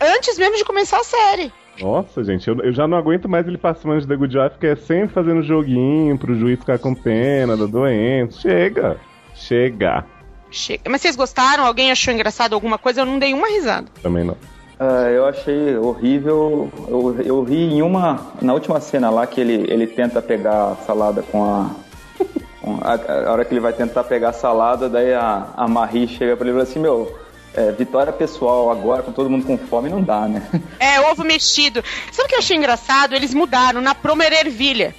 antes 0.00 0.38
mesmo 0.38 0.56
de 0.56 0.64
começar 0.64 0.98
a 0.98 1.04
série. 1.04 1.52
Nossa, 1.80 2.24
gente, 2.24 2.48
eu, 2.48 2.58
eu 2.60 2.72
já 2.72 2.88
não 2.88 2.98
aguento 2.98 3.28
mais 3.28 3.46
ele 3.46 3.58
participando 3.58 4.00
de 4.00 4.06
The 4.08 4.16
Good 4.16 4.38
Wife, 4.38 4.58
que 4.58 4.66
é 4.66 4.76
sempre 4.76 5.14
fazendo 5.14 5.42
joguinho 5.42 6.18
pro 6.18 6.34
juiz 6.34 6.58
ficar 6.58 6.78
com 6.78 6.94
pena 6.94 7.56
da 7.56 7.66
doença. 7.66 8.40
Chega! 8.40 8.98
Chega! 9.38 10.04
Chega. 10.50 10.82
Mas 10.88 11.02
vocês 11.02 11.16
gostaram? 11.16 11.64
Alguém 11.64 11.90
achou 11.90 12.12
engraçado 12.12 12.54
alguma 12.54 12.78
coisa? 12.78 13.02
Eu 13.02 13.06
não 13.06 13.18
dei 13.18 13.34
uma 13.34 13.48
risada. 13.48 13.86
Também 14.02 14.24
não. 14.24 14.36
Ah, 14.78 15.10
eu 15.10 15.26
achei 15.26 15.76
horrível. 15.76 16.70
Eu, 16.88 17.20
eu 17.24 17.42
ri 17.42 17.74
em 17.74 17.82
uma. 17.82 18.32
Na 18.40 18.54
última 18.54 18.80
cena 18.80 19.10
lá 19.10 19.26
que 19.26 19.40
ele, 19.40 19.66
ele 19.68 19.86
tenta 19.86 20.22
pegar 20.22 20.72
a 20.72 20.76
salada 20.76 21.22
com 21.22 21.44
a. 21.44 21.70
com 22.62 22.78
a, 22.80 23.28
a 23.28 23.32
hora 23.32 23.44
que 23.44 23.52
ele 23.52 23.60
vai 23.60 23.72
tentar 23.72 24.04
pegar 24.04 24.30
a 24.30 24.32
salada, 24.32 24.88
daí 24.88 25.12
a, 25.12 25.48
a 25.56 25.68
Marie 25.68 26.08
chega 26.08 26.36
pra 26.36 26.46
ele 26.46 26.50
e 26.50 26.58
fala 26.58 26.62
assim: 26.62 26.78
Meu, 26.78 27.14
é, 27.54 27.72
vitória 27.72 28.12
pessoal 28.12 28.70
agora, 28.70 29.02
com 29.02 29.12
todo 29.12 29.28
mundo 29.28 29.44
com 29.44 29.58
fome, 29.58 29.88
não 29.88 30.02
dá, 30.02 30.28
né? 30.28 30.48
É, 30.78 31.00
ovo 31.00 31.24
mexido. 31.24 31.82
Sabe 32.12 32.26
o 32.26 32.28
que 32.28 32.34
eu 32.36 32.38
achei 32.38 32.56
engraçado? 32.56 33.14
Eles 33.14 33.34
mudaram 33.34 33.80
na 33.80 33.94
Promer 33.94 34.32
Ervilha. 34.32 34.94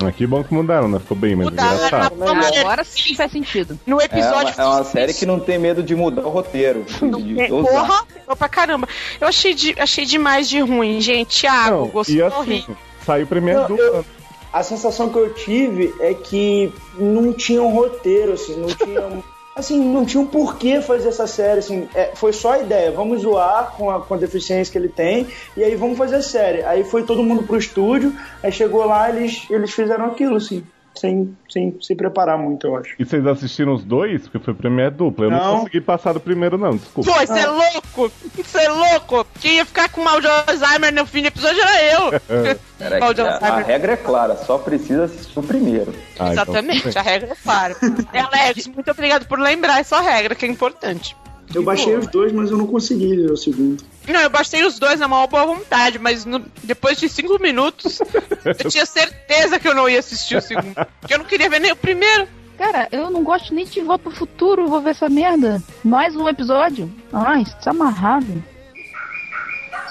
Ah, 0.00 0.12
que 0.12 0.26
bom 0.26 0.44
que 0.44 0.54
mudaram, 0.54 0.86
né? 0.88 0.98
Ficou 1.00 1.16
bem, 1.16 1.34
mas 1.34 1.46
Mudaram 1.46 1.76
na 1.78 1.86
engraçado. 1.86 2.58
Agora 2.60 2.84
sim 2.84 3.14
faz 3.16 3.32
sentido. 3.32 3.78
No 3.86 4.00
É 4.00 4.04
episódio. 4.04 4.54
uma, 4.56 4.62
é 4.62 4.66
uma 4.66 4.84
série 4.84 5.12
que 5.12 5.26
não 5.26 5.40
tem 5.40 5.58
medo 5.58 5.82
de 5.82 5.94
mudar 5.96 6.22
o 6.24 6.28
roteiro. 6.30 6.84
De, 7.18 7.34
de 7.46 7.52
ousar. 7.52 7.72
Porra, 7.86 8.04
pegou 8.14 8.36
pra 8.36 8.48
caramba. 8.48 8.88
Eu 9.20 9.26
achei, 9.26 9.54
de, 9.54 9.74
achei 9.78 10.04
demais 10.04 10.48
de 10.48 10.60
ruim, 10.60 11.00
gente. 11.00 11.40
Thiago, 11.40 11.70
Não, 11.76 11.86
gostou 11.88 12.14
e 12.14 12.22
assim, 12.22 12.64
saiu 13.04 13.26
primeiro 13.26 13.68
Não, 13.68 13.76
eu- 13.76 14.04
A 14.52 14.62
sensação 14.62 15.08
que 15.08 15.16
eu 15.18 15.34
tive 15.34 15.92
é 16.00 16.14
que 16.14 16.72
não 16.98 17.32
tinha 17.32 17.62
um 17.62 17.70
roteiro, 17.74 18.32
assim, 18.34 18.56
não 18.56 18.68
tinha. 18.68 19.00
Assim, 19.58 19.80
não 19.80 20.04
tinha 20.04 20.22
um 20.22 20.26
porquê 20.26 20.80
fazer 20.80 21.08
essa 21.08 21.26
série, 21.26 21.58
assim, 21.58 21.88
é, 21.92 22.12
foi 22.14 22.32
só 22.32 22.52
a 22.52 22.60
ideia, 22.60 22.92
vamos 22.92 23.22
zoar 23.22 23.72
com 23.76 23.90
a, 23.90 24.00
com 24.00 24.14
a 24.14 24.16
deficiência 24.16 24.70
que 24.70 24.78
ele 24.78 24.88
tem, 24.88 25.26
e 25.56 25.64
aí 25.64 25.74
vamos 25.74 25.98
fazer 25.98 26.14
a 26.16 26.22
série. 26.22 26.62
Aí 26.62 26.84
foi 26.84 27.02
todo 27.02 27.24
mundo 27.24 27.42
pro 27.42 27.58
estúdio, 27.58 28.14
aí 28.40 28.52
chegou 28.52 28.84
lá, 28.86 29.10
eles, 29.10 29.46
eles 29.50 29.72
fizeram 29.72 30.06
aquilo, 30.06 30.36
assim, 30.36 30.62
sem, 30.94 31.36
sem 31.48 31.76
se 31.80 31.94
preparar 31.94 32.36
muito, 32.38 32.66
eu 32.66 32.76
acho. 32.76 32.94
E 32.98 33.04
vocês 33.04 33.24
assistiram 33.26 33.72
os 33.74 33.84
dois? 33.84 34.22
Porque 34.22 34.38
foi 34.38 34.54
primeiro 34.54 34.90
dupla. 34.94 35.26
Eu 35.26 35.30
não, 35.30 35.38
Não. 35.38 35.58
consegui 35.60 35.80
passar 35.80 36.12
do 36.12 36.20
primeiro, 36.20 36.58
não, 36.58 36.76
desculpa. 36.76 37.10
Pô, 37.12 37.18
você 37.26 37.38
é 37.40 37.46
louco! 37.46 38.12
Você 38.36 38.58
é 38.58 38.68
louco! 38.68 39.26
Quem 39.40 39.56
ia 39.56 39.64
ficar 39.64 39.88
com 39.90 40.02
mal 40.02 40.20
de 40.20 40.26
Alzheimer 40.26 40.92
no 40.92 41.06
fim 41.06 41.22
do 41.22 41.28
episódio 41.28 41.60
era 41.62 41.84
eu! 41.94 42.58
Peraí, 42.78 43.00
Mal 43.00 43.12
de 43.14 43.20
a, 43.22 43.36
a 43.38 43.58
regra 43.58 43.92
é 43.92 43.96
clara, 43.96 44.36
só 44.36 44.56
precisa 44.58 45.04
assistir 45.04 45.38
o 45.38 45.42
primeiro. 45.42 45.92
Ah, 46.18 46.32
então- 46.32 46.44
Exatamente, 46.44 46.98
a 46.98 47.02
regra 47.02 47.32
é 47.32 47.36
clara. 47.42 47.76
É, 48.12 48.20
Alex, 48.22 48.66
muito 48.68 48.90
obrigado 48.90 49.26
por 49.26 49.38
lembrar 49.38 49.80
essa 49.80 50.00
regra, 50.00 50.34
que 50.34 50.46
é 50.46 50.48
importante. 50.48 51.16
Eu 51.54 51.62
baixei 51.62 51.96
os 51.96 52.06
dois, 52.06 52.32
mas 52.32 52.50
eu 52.50 52.58
não 52.58 52.66
consegui 52.66 53.16
ver 53.16 53.30
o 53.32 53.36
segundo. 53.36 53.82
Não, 54.06 54.20
eu 54.20 54.30
baixei 54.30 54.64
os 54.64 54.78
dois 54.78 55.00
na 55.00 55.08
maior 55.08 55.26
boa 55.26 55.46
vontade, 55.46 55.98
mas 55.98 56.24
no- 56.24 56.44
depois 56.62 56.98
de 56.98 57.08
cinco 57.08 57.40
minutos, 57.40 58.00
eu 58.44 58.68
tinha 58.70 58.84
certeza 58.84 59.58
que 59.58 59.66
eu 59.66 59.74
não 59.74 59.88
ia 59.88 59.98
assistir 59.98 60.36
o 60.36 60.40
segundo. 60.42 60.74
Porque 61.00 61.14
eu 61.14 61.18
não 61.18 61.24
queria 61.24 61.48
ver 61.48 61.60
nem 61.60 61.72
o 61.72 61.76
primeiro. 61.76 62.28
Cara, 62.58 62.88
eu 62.92 63.08
não 63.10 63.22
gosto 63.22 63.54
nem 63.54 63.64
de 63.64 63.80
Volta 63.80 64.04
pro 64.10 64.18
Futuro, 64.18 64.66
vou 64.68 64.80
ver 64.80 64.90
essa 64.90 65.08
merda. 65.08 65.62
Mais 65.84 66.14
um 66.16 66.28
episódio. 66.28 66.92
Ai, 67.12 67.44
tá 67.64 67.70
amarrado. 67.70 68.42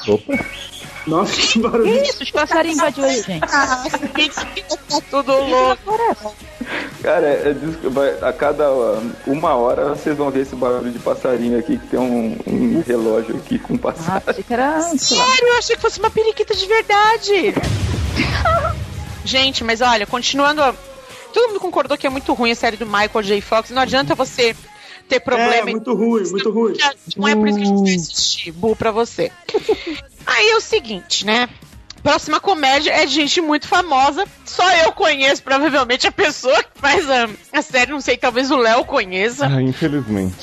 Opa. 0.07 0.33
Nossa, 1.07 1.33
que 1.33 1.59
barulho. 1.59 1.83
Que 1.91 2.09
isso? 2.09 2.23
Os 2.23 2.31
passarinhos 2.31 2.77
invadiu 2.77 3.05
aí, 3.05 3.21
gente. 3.21 3.43
Ah, 3.51 3.83
tá 4.89 5.01
tudo 5.09 5.31
louco. 5.31 6.35
Cara, 7.01 7.25
é, 7.27 7.53
vai- 7.89 8.17
a 8.21 8.33
cada 8.33 8.71
uh, 8.71 9.11
uma 9.25 9.55
hora 9.55 9.89
vocês 9.95 10.17
vão 10.17 10.29
ver 10.29 10.41
esse 10.41 10.55
barulho 10.55 10.91
de 10.91 10.99
passarinho 10.99 11.57
aqui, 11.59 11.77
que 11.77 11.87
tem 11.87 11.99
um, 11.99 12.37
um 12.45 12.83
relógio 12.85 13.37
aqui 13.37 13.57
com 13.57 13.75
Ah, 13.75 13.77
passarinho. 13.77 14.23
achei 14.27 14.43
que 14.43 14.53
era. 14.53 14.81
Sério, 14.81 15.47
eu 15.47 15.57
achei 15.57 15.75
que 15.75 15.81
fosse 15.81 15.99
uma 15.99 16.09
periquita 16.09 16.53
de 16.53 16.65
verdade. 16.65 17.53
Gente, 19.23 19.63
mas 19.63 19.81
olha, 19.81 20.05
continuando. 20.05 20.61
a- 20.61 20.73
Todo 21.33 21.49
mundo 21.49 21.59
concordou 21.59 21.97
que 21.97 22.07
é 22.07 22.09
muito 22.09 22.33
ruim 22.33 22.51
a 22.51 22.55
série 22.55 22.77
do 22.77 22.85
Michael 22.85 23.21
J. 23.21 23.41
Fox. 23.41 23.69
Não 23.69 23.81
adianta 23.81 24.15
você 24.15 24.55
ter 25.07 25.17
É, 25.17 25.19
problema. 25.19 25.69
muito 25.71 25.93
ruim, 25.93 26.23
muito 26.31 26.49
ruim. 26.51 26.73
Não 27.15 27.27
é 27.27 27.35
por 27.35 27.47
isso 27.47 27.57
que 27.57 27.63
a 27.63 27.67
gente 27.67 27.83
vai 27.83 27.95
assistir, 27.95 28.51
Bu, 28.51 28.75
pra 28.75 28.91
você. 28.91 29.31
Aí 30.27 30.49
é 30.49 30.57
o 30.57 30.61
seguinte, 30.61 31.25
né? 31.25 31.47
Próxima 32.03 32.39
comédia 32.39 32.91
é 32.91 33.05
de 33.05 33.13
gente 33.13 33.41
muito 33.41 33.67
famosa. 33.67 34.25
Só 34.45 34.69
eu 34.77 34.91
conheço, 34.91 35.41
provavelmente, 35.41 36.07
a 36.07 36.11
pessoa 36.11 36.61
que 36.63 36.69
faz 36.75 37.09
a, 37.09 37.27
a 37.51 37.61
série. 37.61 37.91
Não 37.91 38.01
sei, 38.01 38.17
talvez 38.17 38.51
o 38.51 38.57
Léo 38.57 38.85
conheça. 38.85 39.47
Ah, 39.47 39.61
infelizmente. 39.61 40.35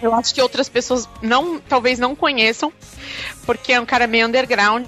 Eu 0.00 0.14
acho 0.14 0.34
que 0.34 0.40
outras 0.40 0.68
pessoas 0.68 1.08
não, 1.20 1.60
talvez 1.60 1.98
não 1.98 2.14
conheçam, 2.14 2.72
porque 3.44 3.72
é 3.72 3.80
um 3.80 3.86
cara 3.86 4.06
meio 4.06 4.26
underground. 4.26 4.86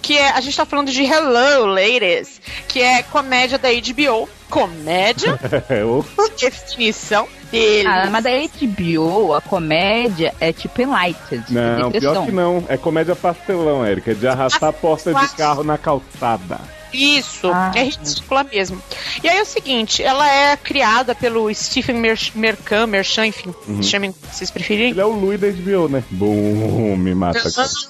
Que 0.00 0.16
é, 0.16 0.30
a 0.30 0.40
gente 0.40 0.56
tá 0.56 0.64
falando 0.64 0.90
de 0.90 1.02
Hello, 1.02 1.66
Ladies, 1.66 2.40
que 2.68 2.80
é 2.80 3.02
comédia 3.02 3.58
da 3.58 3.68
HBO. 3.68 4.28
Comédia, 4.50 5.38
É, 5.70 5.84
o- 5.84 6.04
definição 6.38 7.26
dele. 7.50 7.88
Ah, 7.88 8.08
mas 8.10 8.24
da 8.24 8.30
HBO, 8.30 9.34
a 9.34 9.40
comédia 9.40 10.34
é 10.40 10.52
tipo 10.52 10.82
Enlightened. 10.82 11.44
Não, 11.50 11.88
é 11.88 12.00
pior 12.00 12.24
que 12.26 12.32
não. 12.32 12.64
É 12.68 12.76
comédia 12.76 13.14
pastelão, 13.16 13.84
Érica. 13.84 14.10
É 14.12 14.14
de 14.14 14.26
arrastar 14.28 14.70
a 14.70 14.72
porta 14.72 15.12
de 15.14 15.28
carro 15.36 15.62
na 15.64 15.76
calçada. 15.78 16.58
Isso, 16.92 17.50
Ah. 17.52 17.72
é 17.74 17.84
ridícula 17.84 18.44
mesmo. 18.44 18.82
E 19.22 19.28
aí 19.28 19.38
é 19.38 19.42
o 19.42 19.46
seguinte, 19.46 20.02
ela 20.02 20.28
é 20.30 20.56
criada 20.56 21.14
pelo 21.14 21.52
Stephen 21.54 21.96
Mer 21.96 22.18
Merchan, 22.34 22.86
Merchan, 22.86 23.26
enfim, 23.26 23.54
chamem 23.82 24.12
se 24.12 24.18
vocês 24.38 24.50
preferirem. 24.50 24.90
Ele 24.90 25.00
é 25.00 25.04
o 25.04 25.10
Louis 25.10 25.40
da 25.40 25.48
HBO, 25.48 25.88
né? 25.88 26.02
Bum, 26.10 26.96
me 26.96 27.14
mata. 27.14 27.48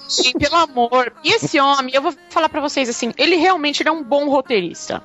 Sim, 0.08 0.32
pelo 0.38 0.56
amor. 0.56 1.12
E 1.24 1.32
esse 1.34 1.58
homem, 1.60 1.94
eu 1.94 2.02
vou 2.02 2.14
falar 2.30 2.48
pra 2.48 2.60
vocês 2.60 2.88
assim, 2.88 3.12
ele 3.16 3.36
realmente 3.36 3.82
ele 3.82 3.88
é 3.88 3.92
um 3.92 4.02
bom 4.02 4.28
roteirista. 4.28 5.02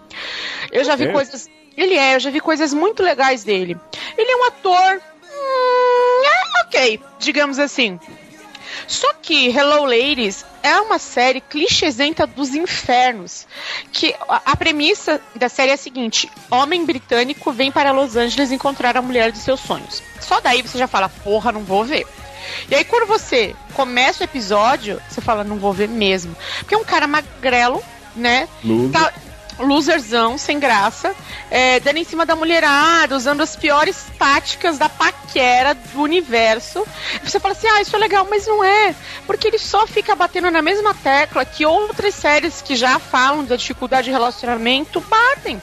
Eu 0.71 0.83
já 0.83 0.95
vi 0.95 1.05
É? 1.05 1.11
coisas. 1.11 1.47
Ele 1.77 1.93
é, 1.95 2.15
eu 2.15 2.19
já 2.19 2.29
vi 2.29 2.39
coisas 2.39 2.73
muito 2.73 3.03
legais 3.03 3.43
dele. 3.43 3.77
Ele 4.17 4.31
é 4.31 4.35
um 4.37 4.43
ator. 4.45 5.01
hum, 5.23 6.23
é, 6.25 6.61
ok, 6.65 6.99
digamos 7.19 7.59
assim. 7.59 7.99
Só 8.87 9.13
que 9.13 9.47
Hello 9.47 9.85
Ladies 9.85 10.45
é 10.61 10.79
uma 10.79 10.99
série 10.99 11.41
clichêsenta 11.41 12.27
dos 12.27 12.53
infernos. 12.53 13.47
Que 13.91 14.15
a, 14.27 14.55
premissa 14.55 15.19
da 15.35 15.49
série 15.49 15.71
é 15.71 15.73
a 15.73 15.77
seguinte: 15.77 16.29
homem 16.49 16.85
britânico 16.85 17.51
vem 17.51 17.71
para 17.71 17.91
Los 17.91 18.15
Angeles 18.15 18.51
encontrar 18.51 18.95
a 18.97 19.01
mulher 19.01 19.31
dos 19.31 19.41
seus 19.41 19.59
sonhos. 19.59 20.01
Só 20.19 20.39
daí 20.39 20.61
você 20.61 20.77
já 20.77 20.87
fala, 20.87 21.09
porra, 21.09 21.51
não 21.51 21.63
vou 21.63 21.83
ver. 21.83 22.05
E 22.69 22.75
aí 22.75 22.83
quando 22.83 23.07
você 23.07 23.55
começa 23.73 24.23
o 24.23 24.25
episódio, 24.25 25.01
você 25.09 25.21
fala, 25.21 25.43
não 25.43 25.57
vou 25.57 25.73
ver 25.73 25.89
mesmo. 25.89 26.35
Porque 26.59 26.75
é 26.75 26.77
um 26.77 26.83
cara 26.83 27.07
magrelo, 27.07 27.83
né? 28.15 28.47
Tá, 28.91 29.11
loserzão, 29.59 30.37
sem 30.37 30.59
graça, 30.59 31.15
é, 31.49 31.79
dando 31.79 31.97
em 31.97 32.03
cima 32.03 32.25
da 32.25 32.35
mulherada, 32.35 33.15
usando 33.15 33.41
as 33.41 33.55
piores 33.55 34.05
táticas 34.17 34.77
da 34.77 34.89
paquera 34.89 35.73
do 35.73 36.01
universo. 36.01 36.85
Você 37.23 37.39
fala 37.39 37.53
assim, 37.53 37.67
ah, 37.67 37.81
isso 37.81 37.95
é 37.95 37.99
legal, 37.99 38.27
mas 38.29 38.45
não 38.47 38.63
é. 38.63 38.95
Porque 39.25 39.47
ele 39.47 39.59
só 39.59 39.87
fica 39.87 40.15
batendo 40.15 40.51
na 40.51 40.61
mesma 40.61 40.93
tecla 40.93 41.45
que 41.45 41.65
outras 41.65 42.15
séries 42.15 42.61
que 42.61 42.75
já 42.75 42.99
falam 42.99 43.43
da 43.45 43.55
dificuldade 43.55 44.05
de 44.05 44.11
relacionamento 44.11 44.99
batem. 45.01 45.61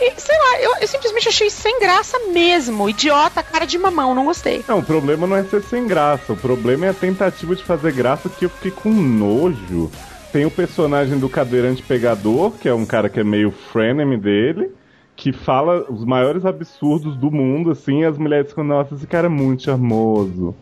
E, 0.00 0.20
sei 0.20 0.38
lá, 0.38 0.60
eu, 0.60 0.76
eu 0.80 0.88
simplesmente 0.88 1.28
achei 1.28 1.50
sem 1.50 1.78
graça 1.80 2.18
mesmo. 2.30 2.88
Idiota, 2.88 3.42
cara 3.42 3.66
de 3.66 3.78
mamão, 3.78 4.14
não 4.14 4.24
gostei. 4.24 4.64
Não, 4.66 4.78
o 4.78 4.82
problema 4.82 5.26
não 5.26 5.36
é 5.36 5.44
ser 5.44 5.62
sem 5.62 5.86
graça. 5.86 6.32
O 6.32 6.36
problema 6.36 6.86
é 6.86 6.90
a 6.90 6.94
tentativa 6.94 7.54
de 7.54 7.64
fazer 7.64 7.92
graça 7.92 8.28
que 8.28 8.44
eu 8.44 8.50
fiquei 8.50 8.70
com 8.70 8.90
nojo. 8.90 9.90
Tem 10.32 10.44
o 10.44 10.50
personagem 10.50 11.18
do 11.18 11.28
cadeirante 11.28 11.82
pegador, 11.82 12.52
que 12.52 12.68
é 12.68 12.74
um 12.74 12.84
cara 12.84 13.08
que 13.08 13.18
é 13.18 13.24
meio 13.24 13.50
frenemy 13.50 14.16
dele, 14.18 14.70
que 15.16 15.32
fala 15.32 15.86
os 15.90 16.04
maiores 16.04 16.44
absurdos 16.44 17.16
do 17.16 17.30
mundo, 17.30 17.70
assim, 17.70 18.02
e 18.02 18.04
as 18.04 18.18
mulheres 18.18 18.50
ficam, 18.50 18.62
nossa, 18.62 18.94
esse 18.94 19.06
cara 19.06 19.26
é 19.26 19.30
muito 19.30 19.62
charmoso. 19.64 20.54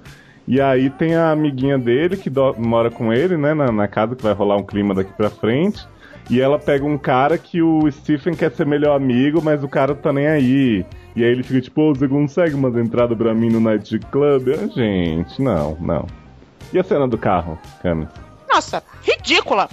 E 0.47 0.61
aí 0.61 0.89
tem 0.89 1.17
a 1.17 1.33
amiguinha 1.33 1.77
dele 1.77 2.17
que 2.17 2.31
mora 2.57 2.91
com 2.91 3.13
ele, 3.13 3.37
né, 3.37 3.53
na, 3.55 3.73
na 3.73 3.89
casa 3.89 4.15
que 4.15 4.23
vai 4.23 4.33
rolar 4.33 4.57
um 4.57 4.63
clima 4.63 4.95
daqui 4.95 5.13
pra 5.13 5.29
frente. 5.29 5.85
E 6.31 6.41
ela 6.41 6.59
pega 6.59 6.85
um 6.85 6.99
cara 6.99 7.37
que 7.37 7.61
o 7.61 7.91
Stephen 7.91 8.35
quer 8.35 8.53
ser 8.53 8.67
melhor 8.67 8.97
amigo, 8.97 9.43
mas 9.43 9.63
o 9.65 9.69
cara 9.69 9.95
tá 9.95 10.13
nem 10.13 10.27
aí. 10.29 10.87
E 11.15 11.25
aí 11.25 11.31
ele 11.31 11.43
fica 11.43 11.61
tipo, 11.61 11.83
ô, 11.83 11.95
você 11.95 12.07
consegue 12.07 12.55
umas 12.55 12.77
entradas 12.77 13.19
pra 13.19 13.35
mim 13.35 13.51
no 13.51 13.61
Night 13.61 13.99
Club? 14.11 14.49
Gente, 14.75 15.43
não, 15.43 15.77
não. 15.81 16.07
E 16.73 16.79
a 16.79 16.85
cena 16.85 17.07
do 17.07 17.19
carro, 17.19 17.59
Camis? 17.83 18.26
Nossa, 18.57 18.83
ridícula. 19.03 19.69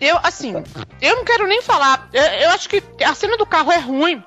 Eu, 0.00 0.18
assim, 0.22 0.54
eu 1.02 1.16
não 1.16 1.24
quero 1.26 1.46
nem 1.46 1.60
falar. 1.60 2.08
Eu, 2.14 2.22
eu 2.22 2.50
acho 2.52 2.66
que 2.66 2.82
a 3.04 3.14
cena 3.14 3.36
do 3.36 3.44
carro 3.44 3.70
é 3.70 3.78
ruim, 3.78 4.24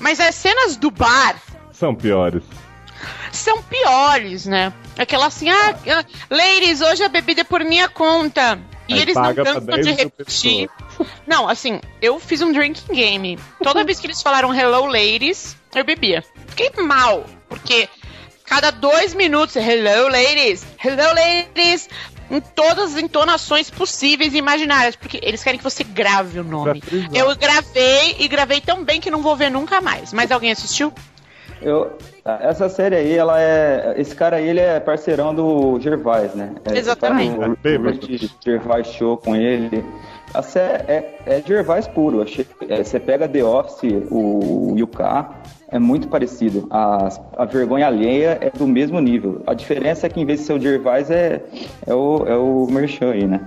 mas 0.00 0.18
as 0.18 0.34
cenas 0.34 0.76
do 0.76 0.90
bar 0.90 1.40
São 1.70 1.94
piores. 1.94 2.42
são 3.30 3.62
piores, 3.62 4.46
né? 4.46 4.72
Aquela 4.98 5.26
assim, 5.26 5.48
ah, 5.48 5.76
ah, 5.86 6.04
ladies, 6.28 6.80
hoje 6.80 7.04
a 7.04 7.08
bebida 7.08 7.42
é 7.42 7.44
por 7.44 7.62
minha 7.62 7.88
conta. 7.88 8.58
E 8.88 8.94
Aí 8.94 9.02
eles 9.02 9.14
não 9.14 9.32
cansam 9.32 9.60
10 9.60 9.86
de 9.86 9.92
repetir. 9.92 10.68
Não, 11.24 11.48
assim, 11.48 11.80
eu 12.02 12.18
fiz 12.18 12.42
um 12.42 12.50
drinking 12.50 12.92
game. 12.92 13.38
Toda 13.62 13.84
vez 13.84 14.00
que 14.00 14.08
eles 14.08 14.20
falaram 14.20 14.52
hello, 14.52 14.86
ladies, 14.86 15.56
eu 15.72 15.84
bebia. 15.84 16.24
Fiquei 16.48 16.70
mal, 16.82 17.24
porque 17.48 17.88
cada 18.44 18.70
dois 18.70 19.14
minutos, 19.14 19.56
hello, 19.56 20.08
ladies, 20.08 20.64
hello, 20.82 21.14
ladies, 21.14 21.88
em 22.30 22.40
todas 22.40 22.94
as 22.94 23.02
entonações 23.02 23.70
possíveis 23.70 24.34
e 24.34 24.38
imaginárias, 24.38 24.96
porque 24.96 25.18
eles 25.22 25.42
querem 25.42 25.58
que 25.58 25.64
você 25.64 25.84
grave 25.84 26.38
o 26.38 26.44
nome. 26.44 26.82
Eu 27.12 27.34
gravei 27.36 28.16
e 28.18 28.28
gravei 28.28 28.60
tão 28.60 28.84
bem 28.84 29.00
que 29.00 29.10
não 29.10 29.22
vou 29.22 29.36
ver 29.36 29.50
nunca 29.50 29.80
mais. 29.80 30.12
Mas 30.12 30.30
alguém 30.30 30.52
assistiu? 30.52 30.92
Eu, 31.60 31.96
essa 32.24 32.68
série 32.68 32.96
aí, 32.96 33.16
ela 33.16 33.40
é. 33.40 33.94
Esse 33.96 34.14
cara 34.14 34.36
aí, 34.36 34.48
ele 34.48 34.60
é 34.60 34.78
parceirão 34.80 35.34
do 35.34 35.78
Gervais, 35.80 36.34
né? 36.34 36.54
É, 36.64 36.76
Exatamente. 36.76 37.36
faz 37.36 37.48
O, 37.48 37.80
o 37.80 38.06
Rich 38.06 38.30
Gervais 38.44 38.86
show 38.88 39.16
com 39.16 39.34
ele. 39.34 39.84
A 40.34 40.42
série 40.42 40.82
é, 40.90 41.20
é 41.24 41.42
Gervais 41.46 41.86
puro. 41.86 42.22
Achei, 42.22 42.46
é, 42.68 42.82
você 42.82 43.00
pega 43.00 43.28
The 43.28 43.42
Office, 43.42 44.02
o 44.10 44.74
Yuka, 44.76 45.30
é 45.74 45.78
muito 45.80 46.06
parecido. 46.06 46.68
A, 46.70 47.08
a 47.36 47.44
vergonha 47.44 47.88
alheia 47.88 48.38
é 48.40 48.48
do 48.48 48.64
mesmo 48.64 49.00
nível. 49.00 49.42
A 49.44 49.54
diferença 49.54 50.06
é 50.06 50.08
que 50.08 50.20
em 50.20 50.24
vez 50.24 50.38
de 50.38 50.46
ser 50.46 50.52
o 50.52 50.60
Gervais, 50.60 51.10
é, 51.10 51.42
é, 51.84 51.92
o, 51.92 52.24
é 52.28 52.36
o 52.36 52.68
Merchan 52.70 53.10
aí, 53.10 53.26
né? 53.26 53.40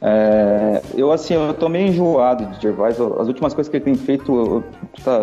É, 0.00 0.80
eu, 0.94 1.10
assim, 1.10 1.34
eu 1.34 1.52
tô 1.52 1.68
meio 1.68 1.88
enjoado 1.88 2.46
de 2.46 2.62
Gervais. 2.62 3.00
As 3.00 3.26
últimas 3.26 3.52
coisas 3.52 3.68
que 3.68 3.78
ele 3.78 3.84
tem 3.84 3.96
feito, 3.96 4.32
eu, 4.32 4.64
tá, 5.02 5.22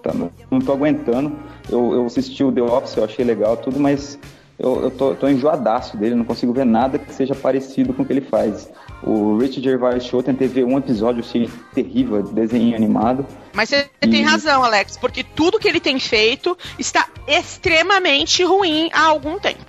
tá- 0.00 0.14
não 0.48 0.60
tô 0.60 0.72
aguentando. 0.72 1.32
Eu, 1.68 1.92
eu 1.92 2.06
assisti 2.06 2.44
o 2.44 2.52
The 2.52 2.62
Office, 2.62 2.96
eu 2.96 3.04
achei 3.04 3.24
legal 3.24 3.56
tudo, 3.56 3.80
mas 3.80 4.16
eu, 4.60 4.82
eu 4.84 4.90
tô, 4.92 5.16
tô 5.16 5.28
enjoadaço 5.28 5.96
dele. 5.96 6.14
Não 6.14 6.24
consigo 6.24 6.52
ver 6.52 6.66
nada 6.66 7.00
que 7.00 7.12
seja 7.12 7.34
parecido 7.34 7.92
com 7.92 8.04
o 8.04 8.06
que 8.06 8.12
ele 8.12 8.20
faz. 8.20 8.70
O 9.02 9.38
Rich 9.38 9.62
Gervais 9.62 10.04
Show, 10.04 10.22
tentei 10.22 10.46
ver 10.46 10.64
um 10.64 10.76
episódio, 10.76 11.20
achei 11.24 11.48
terrível, 11.74 12.22
desenho 12.22 12.76
animado. 12.76 13.26
Mas 13.54 13.70
você 13.70 13.88
tem 14.00 14.24
Hum. 14.26 14.28
razão, 14.28 14.62
Alex, 14.62 14.98
porque 14.98 15.24
tudo 15.24 15.58
que 15.58 15.66
ele 15.66 15.80
tem 15.80 15.98
feito 15.98 16.56
está 16.78 17.06
extremamente 17.26 18.42
ruim 18.44 18.90
há 18.92 19.06
algum 19.06 19.38
tempo. 19.38 19.64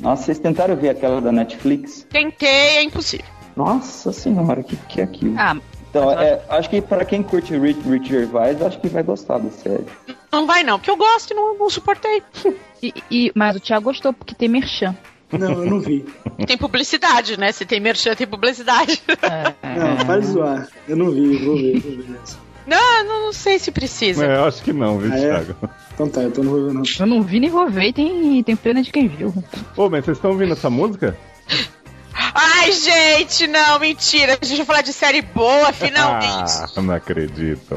Nossa, 0.00 0.24
vocês 0.24 0.38
tentaram 0.38 0.76
ver 0.76 0.90
aquela 0.90 1.20
da 1.20 1.32
Netflix? 1.32 2.06
Tentei, 2.08 2.48
é 2.48 2.82
impossível. 2.82 3.26
Nossa 3.56 4.12
senhora, 4.12 4.60
o 4.60 4.64
que, 4.64 4.76
que 4.76 5.00
é 5.00 5.04
aquilo? 5.04 5.34
Ah, 5.36 5.56
Então, 5.90 6.12
é, 6.12 6.40
acho 6.50 6.68
que 6.70 6.80
pra 6.82 7.04
quem 7.04 7.22
curte 7.22 7.56
Rich, 7.58 7.80
Rich 7.80 8.08
Gervais, 8.08 8.60
acho 8.62 8.78
que 8.78 8.88
vai 8.88 9.02
gostar 9.02 9.38
da 9.38 9.50
série. 9.50 9.84
Não 10.30 10.46
vai 10.46 10.62
não, 10.62 10.78
porque 10.78 10.90
eu 10.90 10.96
gosto 10.96 11.32
e 11.32 11.34
não, 11.34 11.56
não 11.58 11.70
suportei. 11.70 12.22
e, 12.82 12.92
e- 13.10 13.32
mas 13.34 13.56
o 13.56 13.60
Thiago 13.60 13.84
gostou 13.84 14.12
porque 14.12 14.34
tem 14.34 14.48
merchan. 14.48 14.94
Não, 15.32 15.64
eu 15.64 15.70
não 15.70 15.80
vi. 15.80 16.04
Tem 16.46 16.56
publicidade, 16.56 17.38
né? 17.38 17.52
Se 17.52 17.66
tem 17.66 17.80
merchan, 17.80 18.14
tem 18.14 18.26
publicidade. 18.26 19.02
Não, 19.62 20.06
para 20.06 20.20
de 20.20 20.26
zoar. 20.26 20.68
Eu 20.88 20.96
não 20.96 21.10
vi, 21.10 21.36
vou 21.44 21.56
ver, 21.56 21.80
vou 21.80 21.96
ver 21.96 22.18
essa. 22.22 22.38
Não, 22.66 23.04
não, 23.04 23.22
não 23.26 23.32
sei 23.32 23.58
se 23.58 23.70
precisa. 23.70 24.24
É, 24.26 24.36
eu 24.36 24.44
acho 24.44 24.62
que 24.62 24.72
não, 24.72 24.98
viu, 24.98 25.10
Ah, 25.12 25.16
é? 25.16 25.20
Thiago? 25.20 25.54
Então 25.94 26.08
tá, 26.08 26.22
então 26.24 26.44
não 26.44 26.52
vou 26.52 26.66
ver 26.66 26.72
não. 26.74 26.82
Eu 27.00 27.06
não 27.06 27.22
vi 27.22 27.40
nem 27.40 27.50
vou 27.50 27.68
ver 27.68 27.88
e 27.88 27.92
tem, 27.92 28.42
tem 28.42 28.56
pena 28.56 28.82
de 28.82 28.90
quem 28.92 29.08
viu. 29.08 29.32
Ô, 29.76 29.88
mas 29.88 30.04
vocês 30.04 30.16
estão 30.18 30.30
ouvindo 30.32 30.52
essa 30.52 30.68
música? 30.70 31.16
Ai, 32.34 32.72
gente, 32.72 33.46
não, 33.46 33.78
mentira. 33.78 34.38
A 34.40 34.44
gente 34.44 34.58
vai 34.58 34.66
falar 34.66 34.82
de 34.82 34.92
série 34.92 35.22
boa, 35.22 35.72
finalmente. 35.72 36.52
Ah, 36.76 36.80
não 36.82 36.94
acredito. 36.94 37.74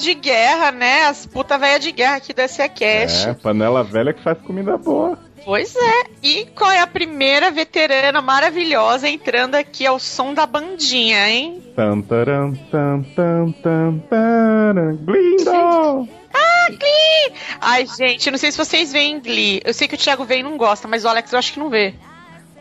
Velhas 0.00 0.02
de 0.02 0.14
guerra, 0.14 0.72
né? 0.72 1.04
As 1.04 1.26
puta 1.26 1.58
velha 1.58 1.78
de 1.78 1.92
guerra 1.92 2.16
aqui 2.16 2.32
do 2.32 2.40
SA 2.48 2.68
Cash. 2.68 3.26
É, 3.26 3.34
panela 3.34 3.84
velha 3.84 4.12
que 4.12 4.22
faz 4.22 4.38
comida 4.40 4.76
boa. 4.76 5.18
Pois 5.44 5.74
é. 5.74 6.10
E 6.22 6.46
qual 6.46 6.70
é 6.70 6.80
a 6.80 6.86
primeira 6.86 7.50
veterana 7.50 8.20
maravilhosa 8.20 9.08
entrando 9.08 9.54
aqui 9.54 9.86
ao 9.86 9.98
som 9.98 10.34
da 10.34 10.46
bandinha, 10.46 11.28
hein? 11.28 11.62
Tan, 11.74 12.02
taran, 12.02 12.52
tan, 12.70 13.02
tan, 13.14 13.52
tan, 13.62 13.98
taran. 14.08 14.96
Glindo! 14.96 16.08
Ah, 16.32 16.68
Glee! 16.68 17.38
Ai, 17.60 17.86
gente, 17.86 18.30
não 18.30 18.38
sei 18.38 18.52
se 18.52 18.58
vocês 18.58 18.92
veem 18.92 19.18
Glee. 19.18 19.60
Eu 19.64 19.74
sei 19.74 19.88
que 19.88 19.96
o 19.96 19.98
Thiago 19.98 20.24
vê 20.24 20.38
e 20.38 20.42
não 20.44 20.56
gosta, 20.56 20.86
mas 20.86 21.04
o 21.04 21.08
Alex 21.08 21.32
eu 21.32 21.38
acho 21.38 21.52
que 21.54 21.58
não 21.58 21.68
vê. 21.68 21.94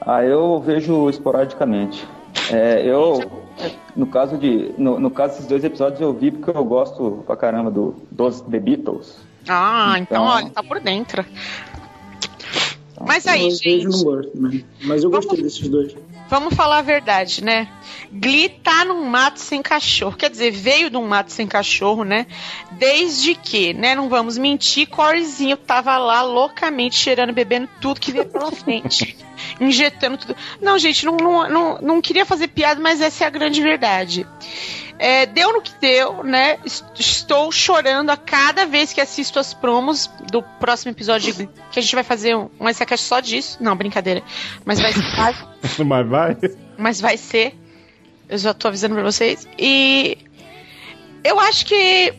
Ah, 0.01 0.23
eu 0.23 0.59
vejo 0.59 1.07
esporadicamente. 1.07 2.07
É, 2.51 2.81
eu, 2.83 3.48
no 3.95 4.07
caso 4.07 4.38
de, 4.38 4.72
no, 4.78 4.99
no 4.99 5.10
caso 5.12 5.34
desses 5.34 5.47
dois 5.47 5.64
episódios 5.64 5.99
eu 6.01 6.14
vi 6.14 6.32
porque 6.32 6.57
eu 6.57 6.64
gosto 6.64 7.24
pra 7.26 7.36
caramba 7.36 7.70
do, 7.72 7.95
dos 8.12 8.41
The 8.41 8.60
Beatles. 8.60 9.18
Ah, 9.47 9.95
então, 9.99 10.24
Então- 10.24 10.36
olha, 10.36 10.49
tá 10.49 10.64
por 10.64 10.80
dentro. 10.80 11.26
Mas 13.07 13.26
aí, 13.28 13.49
gente, 13.51 13.86
gosto 14.03 14.32
também. 14.32 14.66
Mas 14.84 15.03
eu 15.03 15.10
gostei 15.10 15.41
desses 15.41 15.68
dois. 15.70 15.95
Vamos 16.30 16.53
falar 16.53 16.77
a 16.77 16.84
verdade, 16.84 17.43
né? 17.43 17.67
Glee 18.11 18.49
tá 18.49 18.86
num 18.86 19.03
mato 19.05 19.39
sem 19.39 19.61
cachorro. 19.61 20.15
Quer 20.15 20.30
dizer, 20.30 20.51
veio 20.51 20.89
de 20.89 20.97
um 20.97 21.07
mato 21.07 21.32
sem 21.32 21.47
cachorro, 21.47 22.03
né? 22.03 22.27
Desde 22.71 23.36
que, 23.36 23.73
né? 23.73 23.95
Não 23.95 24.07
vamos 24.07 24.38
mentir, 24.38 24.88
Corezinho 24.88 25.57
tava 25.57 25.97
lá 25.97 26.21
loucamente 26.21 26.95
cheirando, 26.95 27.34
bebendo 27.34 27.69
tudo 27.82 27.99
que 27.99 28.11
veio 28.11 28.25
pela 28.25 28.51
frente. 28.53 29.17
injetando 29.59 30.17
tudo. 30.17 30.36
Não, 30.61 30.77
gente, 30.77 31.05
não, 31.05 31.17
não, 31.17 31.49
não, 31.49 31.77
não 31.82 32.01
queria 32.01 32.25
fazer 32.25 32.47
piada, 32.47 32.80
mas 32.80 33.01
essa 33.01 33.23
é 33.23 33.27
a 33.27 33.32
grande 33.32 33.61
verdade. 33.61 34.25
É, 35.01 35.25
deu 35.25 35.53
no 35.53 35.61
que 35.61 35.71
deu, 35.79 36.23
né? 36.25 36.57
Es- 36.65 36.83
Estou 36.99 37.49
chorando 37.53 38.09
a 38.09 38.17
cada 38.17 38.65
vez 38.65 38.91
que 38.91 38.99
assisto 38.99 39.39
as 39.39 39.53
promos 39.53 40.07
do 40.29 40.43
próximo 40.59 40.91
episódio, 40.91 41.33
de- 41.33 41.49
que 41.71 41.79
a 41.79 41.81
gente 41.81 41.95
vai 41.95 42.03
fazer 42.03 42.35
um, 42.35 42.49
um 42.59 42.67
SciCast 42.73 43.05
só 43.05 43.19
disso. 43.21 43.57
Não, 43.61 43.75
brincadeira. 43.77 44.21
Mas 44.65 44.79
vai, 44.81 44.91
vai, 44.91 45.35
Mas 45.85 46.07
vai. 46.09 46.37
mas 46.77 46.99
vai 47.01 47.15
ser. 47.17 47.55
Eu 48.27 48.37
já 48.37 48.53
tô 48.53 48.67
avisando 48.67 48.93
pra 48.93 49.03
vocês. 49.03 49.47
E 49.57 50.17
eu 51.23 51.39
acho 51.39 51.65
que 51.65 52.13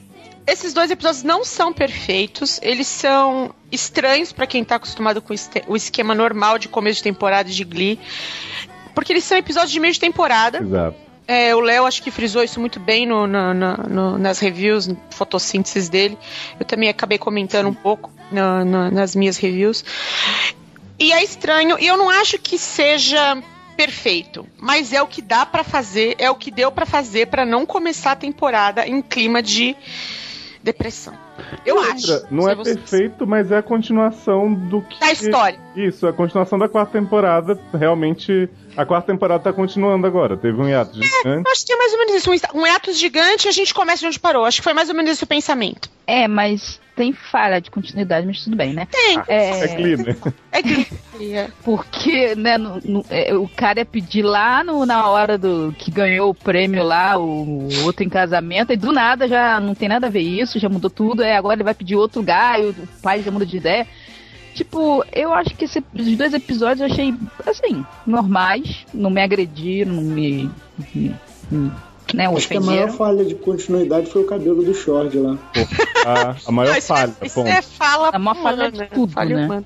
esses 0.47 0.73
dois 0.73 0.91
episódios 0.91 1.23
não 1.23 1.45
são 1.45 1.73
perfeitos. 1.75 2.59
Eles 2.63 2.87
são 2.87 3.55
estranhos 3.71 4.33
pra 4.33 4.47
quem 4.47 4.65
tá 4.65 4.77
acostumado 4.77 5.21
com 5.23 5.35
o 5.69 5.77
esquema 5.77 6.15
normal 6.15 6.59
de 6.59 6.67
começo 6.69 6.97
de 6.97 7.03
temporada 7.05 7.49
de 7.51 7.63
Glee. 7.63 8.01
Porque 8.95 9.13
eles 9.13 9.23
são 9.25 9.37
episódios 9.39 9.71
de 9.71 9.79
meio 9.79 9.93
de 9.93 10.01
temporada. 10.01 10.59
Exato. 10.63 10.97
É, 11.33 11.55
o 11.55 11.61
Léo 11.61 11.87
acho 11.87 12.03
que 12.03 12.11
frisou 12.11 12.43
isso 12.43 12.59
muito 12.59 12.81
bem 12.81 13.07
no, 13.07 13.25
na- 13.27 13.55
no- 13.55 14.19
nas 14.19 14.41
reviews, 14.41 14.89
fotossínteses 15.11 15.89
dele. 15.89 16.19
Eu 16.59 16.67
também 16.67 16.89
acabei 16.89 17.19
comentando 17.19 17.69
um 17.69 17.75
pouco 17.75 18.11
na- 18.33 18.65
na- 18.65 18.91
nas 18.91 19.15
minhas 19.15 19.37
reviews. 19.37 19.85
E 20.99 21.13
é 21.13 21.23
estranho, 21.23 21.79
e 21.79 21.87
eu 21.87 21.97
não 21.97 22.11
acho 22.11 22.37
que 22.37 22.59
seja 22.59 23.41
perfeito, 23.77 24.45
mas 24.59 24.93
é 24.93 25.01
o 25.01 25.07
que 25.07 25.23
dá 25.23 25.47
pra 25.47 25.63
fazer, 25.63 26.17
é 26.19 26.29
o 26.29 26.35
que 26.35 26.51
deu 26.51 26.73
pra 26.73 26.85
fazer 26.85 27.29
pra 27.29 27.47
não 27.47 27.65
começar 27.65 28.13
a 28.13 28.17
temporada 28.17 28.85
em 28.87 29.01
clima 29.01 29.41
de 29.41 29.77
depressão. 30.63 31.15
Eu 31.65 31.77
Outra, 31.77 31.93
acho. 31.93 32.27
Não 32.31 32.49
é 32.49 32.55
vocês. 32.55 32.77
perfeito, 32.77 33.27
mas 33.27 33.51
é 33.51 33.59
a 33.59 33.63
continuação 33.63 34.53
do 34.53 34.83
que. 34.83 34.99
Da 35.01 35.13
história. 35.13 35.59
Isso, 35.75 36.07
a 36.07 36.13
continuação 36.13 36.59
da 36.59 36.69
quarta 36.69 36.93
temporada. 36.99 37.59
Realmente, 37.73 38.49
a 38.77 38.85
quarta 38.85 39.13
temporada 39.13 39.43
tá 39.43 39.53
continuando 39.53 40.07
agora. 40.07 40.37
Teve 40.37 40.61
um 40.61 40.69
hiato 40.69 40.95
gigante. 40.95 41.45
Eu 41.47 41.53
acho 41.53 41.67
que 41.67 41.73
é 41.73 41.77
mais 41.77 41.93
ou 41.93 41.99
menos 41.99 42.15
isso. 42.15 42.31
Um 42.55 42.67
hiatus 42.67 42.99
gigante 42.99 43.47
e 43.47 43.49
a 43.49 43.53
gente 43.53 43.73
começa 43.75 44.01
de 44.01 44.07
onde 44.07 44.19
parou. 44.19 44.45
Acho 44.45 44.59
que 44.59 44.65
foi 44.65 44.75
mais 44.75 44.89
ou 44.89 44.95
menos 44.95 45.11
esse 45.11 45.25
o 45.25 45.27
pensamento. 45.27 45.89
É, 46.07 46.27
mas 46.27 46.81
tem 47.01 47.15
falha 47.15 47.63
de 47.63 47.71
continuidade, 47.71 48.27
mas 48.27 48.45
tudo 48.45 48.55
bem, 48.57 48.75
né? 48.75 48.87
Tem. 48.91 49.19
É, 49.27 49.65
É 49.65 49.75
Glee, 49.75 49.97
né? 49.97 50.15
É 50.53 50.63
que. 50.63 50.87
é. 51.35 51.49
Porque, 51.65 52.35
né, 52.35 52.59
no- 52.59 52.79
no- 52.85 53.07
é, 53.09 53.35
o 53.35 53.49
cara 53.49 53.79
ia 53.79 53.87
pedir 53.87 54.21
lá 54.23 54.63
no- 54.63 54.85
na 54.85 55.09
hora 55.09 55.39
do 55.39 55.75
que 55.79 55.91
ganhou 55.91 56.29
o 56.29 56.35
prêmio 56.35 56.83
lá, 56.85 57.17
o, 57.17 57.23
o 57.71 57.85
outro 57.85 58.05
em 58.05 58.09
casamento, 58.11 58.71
e 58.75 58.77
do 58.77 58.93
nada 58.93 59.27
já 59.27 59.59
não 59.59 59.75
tem 59.75 59.89
nada 59.89 60.09
a 60.09 60.11
ver 60.11 60.21
isso, 60.21 60.59
já 60.59 60.69
mudou 60.69 60.91
tudo, 60.91 61.23
é, 61.23 61.35
agora 61.37 61.55
ele 61.55 61.65
vai 61.65 61.73
pedir 61.73 61.97
outro 61.97 62.21
lugar, 62.21 62.61
e 62.61 62.67
o, 62.67 62.71
o 62.71 62.89
pai 63.03 63.23
já 63.23 63.31
muda 63.31 63.47
de 63.47 63.57
ideia. 63.57 63.87
Tipo, 64.55 65.03
eu 65.15 65.33
acho 65.33 65.55
que 65.57 65.65
esse- 65.65 65.83
os 65.95 66.17
dois 66.19 66.35
episódios 66.35 66.81
eu 66.81 66.87
achei, 66.93 67.15
assim, 67.47 67.83
normais, 68.07 68.85
não 68.93 69.09
me 69.09 69.23
agrediram, 69.23 69.93
não 69.95 70.03
me. 70.03 70.51
me- 70.95 71.15
me, 71.51 71.73
né, 72.15 72.27
Acho 72.27 72.49
que 72.49 72.57
a 72.57 72.61
maior 72.61 72.91
falha 72.91 73.25
de 73.25 73.35
continuidade 73.35 74.07
foi 74.11 74.23
o 74.23 74.27
cabelo 74.27 74.63
do 74.63 74.75
Short 74.75 75.17
lá. 75.17 75.37
A, 76.07 76.37
a 76.47 76.53
maior 76.53 76.81
falha, 76.83 77.13
isso 77.23 77.35
ponto. 77.37 77.49
é 77.49 77.63
fala 77.63 78.11
A 78.13 78.19
maior 78.19 78.43
falha 78.43 78.71
de 78.71 78.87
tudo, 78.87 79.13
falha 79.13 79.37
né? 79.37 79.45
humana. 79.47 79.65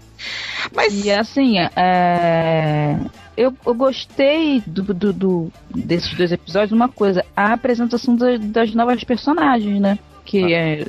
Mas 0.75 1.05
E 1.05 1.11
assim, 1.11 1.59
é, 1.59 2.97
eu, 3.37 3.53
eu 3.67 3.75
gostei 3.75 4.63
do, 4.67 4.83
do- 4.83 5.13
do- 5.13 5.53
desses 5.75 6.13
dois 6.15 6.33
episódios 6.33 6.73
uma 6.73 6.89
coisa, 6.89 7.25
a 7.37 7.53
apresentação 7.53 8.17
da- 8.17 8.37
das 8.39 8.75
novas 8.75 9.03
personagens, 9.05 9.81
né? 9.81 9.99
Que 10.25 10.55
é. 10.55 10.87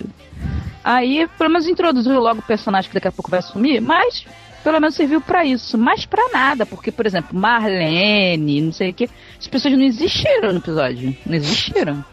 Aí, 0.83 1.27
pelo 1.37 1.49
menos 1.49 1.67
introduziu 1.67 2.19
logo 2.19 2.39
o 2.39 2.43
personagem 2.43 2.89
que 2.89 2.93
daqui 2.93 3.07
a 3.07 3.11
pouco 3.11 3.29
vai 3.31 3.41
sumir, 3.41 3.81
mas 3.81 4.25
pelo 4.63 4.79
menos 4.79 4.95
serviu 4.95 5.19
pra 5.19 5.43
isso. 5.45 5.77
Mas 5.77 6.05
pra 6.05 6.29
nada, 6.31 6.65
porque, 6.65 6.91
por 6.91 7.05
exemplo, 7.05 7.37
Marlene, 7.37 8.61
não 8.61 8.71
sei 8.71 8.91
o 8.91 8.93
que, 8.93 9.09
as 9.39 9.47
pessoas 9.47 9.73
não 9.75 9.83
existiram 9.83 10.51
no 10.51 10.59
episódio. 10.59 11.15
Não 11.25 11.35
existiram. 11.35 12.03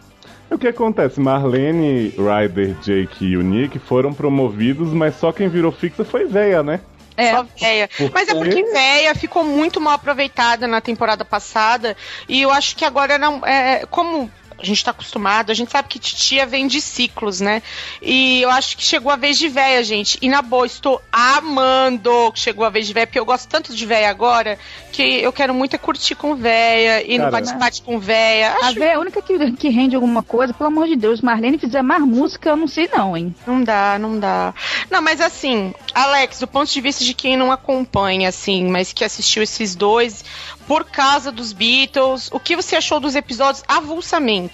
O 0.50 0.58
que 0.58 0.68
acontece? 0.68 1.18
Marlene, 1.18 2.10
Ryder, 2.10 2.76
Jake 2.82 3.24
e 3.24 3.36
o 3.36 3.42
Nick 3.42 3.78
foram 3.78 4.12
promovidos, 4.12 4.92
mas 4.92 5.16
só 5.16 5.32
quem 5.32 5.48
virou 5.48 5.72
fixa 5.72 6.04
foi 6.04 6.26
véia, 6.26 6.62
né? 6.62 6.80
É, 7.16 7.30
Só 7.30 7.46
véia. 7.58 7.90
Mas 8.12 8.28
é 8.28 8.34
porque 8.34 8.62
véia 8.64 9.14
ficou 9.14 9.44
muito 9.44 9.80
mal 9.80 9.94
aproveitada 9.94 10.66
na 10.66 10.80
temporada 10.80 11.24
passada. 11.24 11.96
E 12.28 12.40
eu 12.40 12.50
acho 12.50 12.76
que 12.76 12.84
agora 12.84 13.18
não. 13.18 13.44
É, 13.46 13.86
como 13.90 14.30
a 14.62 14.66
gente 14.66 14.84
tá 14.84 14.92
acostumado, 14.92 15.50
a 15.50 15.54
gente 15.54 15.72
sabe 15.72 15.88
que 15.88 15.98
titia 15.98 16.46
vem 16.46 16.66
de 16.68 16.80
ciclos, 16.80 17.40
né? 17.40 17.62
E 18.00 18.42
eu 18.42 18.50
acho 18.50 18.76
que 18.76 18.84
chegou 18.84 19.10
a 19.10 19.16
vez 19.16 19.36
de 19.36 19.48
véia, 19.48 19.82
gente. 19.82 20.18
E 20.22 20.28
na 20.28 20.40
boa, 20.40 20.64
estou 20.64 21.02
amando 21.10 22.30
que 22.32 22.38
chegou 22.38 22.64
a 22.64 22.70
vez 22.70 22.86
de 22.86 22.92
véia, 22.92 23.06
porque 23.06 23.18
eu 23.18 23.24
gosto 23.24 23.48
tanto 23.48 23.74
de 23.74 23.84
véia 23.84 24.08
agora 24.08 24.56
que 24.92 25.02
eu 25.02 25.32
quero 25.32 25.52
muito 25.52 25.74
é 25.74 25.78
curtir 25.78 26.14
com 26.14 26.36
véia 26.36 27.02
e 27.10 27.18
no 27.18 27.30
bate-bate 27.30 27.82
com 27.82 27.98
véia. 27.98 28.52
a 28.52 28.66
Acho 28.66 28.78
véia 28.78 28.92
é 28.92 28.94
a 28.94 29.00
única 29.00 29.20
que, 29.20 29.52
que 29.52 29.68
rende 29.68 29.96
alguma 29.96 30.22
coisa, 30.22 30.54
pelo 30.54 30.68
amor 30.68 30.86
de 30.86 30.94
Deus. 30.94 31.20
Marlene 31.20 31.58
fizer 31.58 31.82
mais 31.82 32.02
música, 32.02 32.50
eu 32.50 32.56
não 32.56 32.68
sei 32.68 32.88
não, 32.94 33.16
hein? 33.16 33.34
Não 33.46 33.64
dá, 33.64 33.98
não 33.98 34.18
dá. 34.20 34.54
Não, 34.90 35.02
mas 35.02 35.20
assim, 35.20 35.74
Alex, 35.92 36.38
do 36.38 36.46
ponto 36.46 36.70
de 36.70 36.80
vista 36.80 37.04
de 37.04 37.14
quem 37.14 37.36
não 37.36 37.50
acompanha, 37.50 38.28
assim, 38.28 38.68
mas 38.68 38.92
que 38.92 39.04
assistiu 39.04 39.42
esses 39.42 39.74
dois 39.74 40.24
por 40.66 40.84
causa 40.84 41.32
dos 41.32 41.52
Beatles, 41.52 42.30
o 42.32 42.38
que 42.38 42.56
você 42.56 42.76
achou 42.76 43.00
dos 43.00 43.14
episódios 43.14 43.64
avulsamente, 43.66 44.51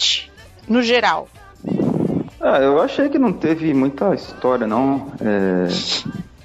no 0.69 0.83
geral? 0.83 1.29
Ah, 2.41 2.59
eu 2.61 2.81
achei 2.81 3.09
que 3.09 3.19
não 3.19 3.33
teve 3.33 3.75
muita 3.75 4.15
história, 4.15 4.67
não. 4.67 5.13
É, 5.21 5.69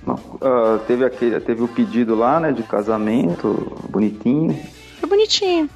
não, 0.05 0.19
ah, 0.41 0.79
teve, 0.87 1.05
aquele, 1.05 1.39
teve 1.39 1.61
o 1.63 1.67
pedido 1.67 2.15
lá, 2.15 2.39
né, 2.39 2.51
de 2.51 2.63
casamento, 2.63 3.77
bonitinho. 3.89 4.59
Foi 4.99 5.09
bonitinho. 5.09 5.69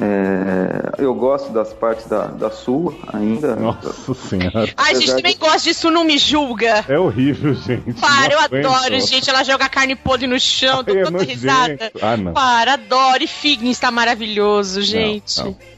É, 0.00 1.02
eu 1.02 1.14
gosto 1.14 1.52
das 1.52 1.72
partes 1.72 2.06
da, 2.06 2.26
da 2.26 2.50
sua 2.50 2.94
ainda. 3.12 3.54
Nossa 3.56 4.14
senhora. 4.14 4.72
Ai, 4.76 4.94
gente, 4.94 5.14
também 5.14 5.32
de- 5.32 5.38
gosto 5.38 5.64
disso, 5.64 5.90
não 5.90 6.04
me 6.04 6.16
julga. 6.18 6.84
É 6.88 6.98
horrível, 6.98 7.54
gente. 7.54 7.94
Para, 8.00 8.32
eu 8.32 8.62
Não 8.62 8.74
adoro, 8.74 9.00
gente. 9.00 9.28
Ela 9.28 9.44
joga 9.44 9.68
carne 9.68 9.94
podre 9.94 10.26
no 10.26 10.40
chão, 10.40 10.82
dou 10.82 10.94
Ai, 10.96 11.02
é 11.02 11.04
tanta 11.04 11.24
risada. 11.24 11.92
Ah, 12.00 12.16
não. 12.16 12.32
Para, 12.32 12.74
adoro. 12.74 13.22
E 13.22 13.26
Figgins 13.26 13.78
tá 13.78 13.90
maravilhoso, 13.90 14.80
gente. 14.82 15.38
não. 15.42 15.56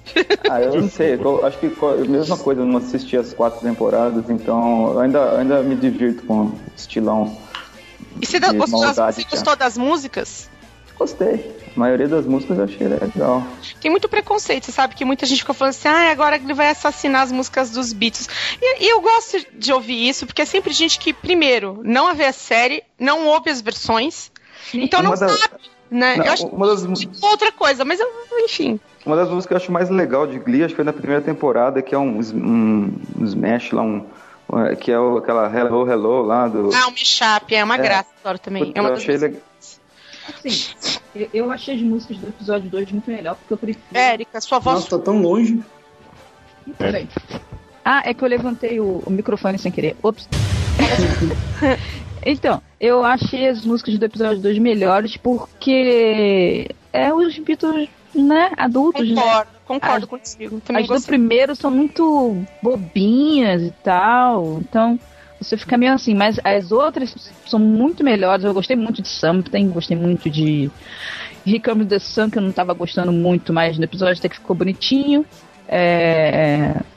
Ah, 0.48 0.60
eu 0.60 0.80
não 0.82 0.88
sei, 0.88 1.14
eu 1.14 1.44
acho 1.46 1.58
que 1.58 1.66
a 1.66 2.04
mesma 2.06 2.36
coisa, 2.36 2.60
eu 2.60 2.66
não 2.66 2.76
assisti 2.76 3.16
as 3.16 3.32
quatro 3.32 3.60
temporadas, 3.60 4.28
então 4.28 4.92
eu 4.92 5.00
ainda, 5.00 5.38
ainda 5.38 5.62
me 5.62 5.74
divirto 5.74 6.24
com 6.26 6.52
estilão. 6.76 7.36
E 8.20 8.26
você, 8.26 8.38
gostou, 8.38 8.94
você 8.94 9.24
gostou 9.24 9.56
das 9.56 9.76
músicas? 9.78 10.48
Gostei. 10.98 11.54
A 11.76 11.78
maioria 11.80 12.06
das 12.06 12.24
músicas 12.24 12.56
eu 12.56 12.64
achei 12.64 12.86
legal. 12.86 13.44
Tem 13.80 13.90
muito 13.90 14.08
preconceito, 14.08 14.66
você 14.66 14.72
sabe 14.72 14.94
que 14.94 15.04
muita 15.04 15.26
gente 15.26 15.40
ficou 15.40 15.54
falando 15.54 15.70
assim, 15.72 15.88
ah, 15.88 16.10
agora 16.12 16.36
ele 16.36 16.54
vai 16.54 16.68
assassinar 16.68 17.22
as 17.22 17.32
músicas 17.32 17.70
dos 17.70 17.92
Beatles. 17.92 18.28
E, 18.62 18.84
e 18.84 18.88
eu 18.88 19.00
gosto 19.00 19.38
de 19.58 19.72
ouvir 19.72 20.08
isso, 20.08 20.24
porque 20.24 20.42
é 20.42 20.44
sempre 20.44 20.72
gente 20.72 20.98
que, 21.00 21.12
primeiro, 21.12 21.80
não 21.82 22.14
vê 22.14 22.26
a 22.26 22.32
série, 22.32 22.82
não 22.98 23.26
ouve 23.26 23.50
as 23.50 23.60
versões, 23.60 24.30
então 24.72 25.02
não 25.02 25.10
Uma 25.10 25.16
da- 25.16 25.28
sabe, 25.28 25.54
né? 25.90 26.16
Não, 26.16 26.24
eu 26.26 26.32
acho 26.32 26.46
uma, 26.46 26.66
das, 26.68 26.82
que 26.84 27.06
é 27.06 27.26
outra 27.28 27.50
coisa, 27.50 27.84
mas 27.84 27.98
eu- 27.98 28.08
enfim. 28.44 28.78
uma 29.04 29.16
das 29.16 29.28
músicas 29.28 29.46
que 29.46 29.52
eu 29.54 29.56
acho 29.56 29.72
mais 29.72 29.90
legal 29.90 30.28
de 30.28 30.38
Glee, 30.38 30.62
acho 30.62 30.70
que 30.74 30.76
foi 30.76 30.84
na 30.84 30.92
primeira 30.92 31.20
temporada, 31.22 31.82
que 31.82 31.92
é 31.94 31.98
um, 31.98 32.20
um, 32.20 32.94
um 33.18 33.24
smash 33.24 33.72
lá, 33.72 33.82
um, 33.82 34.06
um- 34.48 34.76
que 34.76 34.92
é 34.92 34.98
o- 34.98 35.18
aquela 35.18 35.48
Hello 35.52 35.90
Hello 35.90 36.22
lá 36.22 36.46
do. 36.46 36.70
Ah, 36.72 36.86
o 36.86 36.92
Mashup, 36.92 37.52
é 37.52 37.64
uma 37.64 37.74
É. 37.74 37.78
graça, 37.78 38.08
adoro 38.22 38.38
também. 38.38 38.66
Puta, 38.66 38.78
É 38.78 38.80
uma 38.80 38.90
eu 38.90 38.94
achei 38.94 39.16
legal. 39.16 39.40
Assim, 40.28 40.74
eu, 41.32 41.50
achei 41.50 41.74
as 41.74 41.82
músicas 41.82 42.16
do 42.18 42.28
episódio 42.28 42.70
2 42.70 42.92
muito 42.92 43.10
melhor, 43.10 43.36
porque 43.36 43.52
eu 43.52 43.58
prefiro. 43.58 43.84
Érica, 43.92 44.40
sua 44.40 44.58
voz 44.58 44.76
Nossa, 44.76 44.98
tá 44.98 45.04
tão 45.04 45.20
longe. 45.20 45.60
Peraí. 46.78 47.08
Ah, 47.84 48.02
é 48.04 48.14
que 48.14 48.24
eu 48.24 48.28
levantei 48.28 48.80
o, 48.80 49.02
o 49.04 49.10
microfone 49.10 49.58
sem 49.58 49.70
querer. 49.70 49.96
Ops. 50.02 50.28
então, 52.24 52.62
eu 52.80 53.04
achei 53.04 53.48
as 53.48 53.64
músicas 53.64 53.98
do 53.98 54.04
episódio 54.04 54.40
2 54.40 54.58
melhores 54.58 55.16
porque 55.16 56.68
é 56.92 57.12
os 57.12 57.38
Beatles, 57.38 57.88
né, 58.14 58.50
adultos, 58.56 59.08
né? 59.10 59.20
concordo, 59.20 59.50
concordo 59.66 60.04
As- 60.04 60.10
contigo. 60.10 60.60
Também 60.60 60.82
As 60.82 60.88
do 60.88 60.94
gostei. 60.94 61.08
primeiro 61.16 61.54
são 61.54 61.70
muito 61.70 62.36
bobinhas 62.62 63.62
e 63.62 63.70
tal, 63.82 64.58
então 64.60 64.98
você 65.44 65.56
fica 65.56 65.76
meio 65.78 65.92
assim, 65.92 66.14
mas 66.14 66.38
as 66.44 66.72
outras 66.72 67.14
são 67.46 67.58
muito 67.60 68.02
melhores. 68.04 68.44
Eu 68.44 68.54
gostei 68.54 68.76
muito 68.76 69.02
de 69.02 69.08
Something, 69.08 69.68
gostei 69.70 69.96
muito 69.96 70.30
de 70.30 70.70
Comes 71.64 71.88
the 71.88 71.98
Sun, 71.98 72.30
que 72.30 72.38
eu 72.38 72.42
não 72.42 72.52
tava 72.52 72.74
gostando 72.74 73.12
muito, 73.12 73.52
mas 73.52 73.78
no 73.78 73.84
episódio 73.84 74.18
até 74.18 74.28
que 74.28 74.36
ficou 74.36 74.56
bonitinho. 74.56 75.26
É, 75.66 76.72
le- 76.74 76.93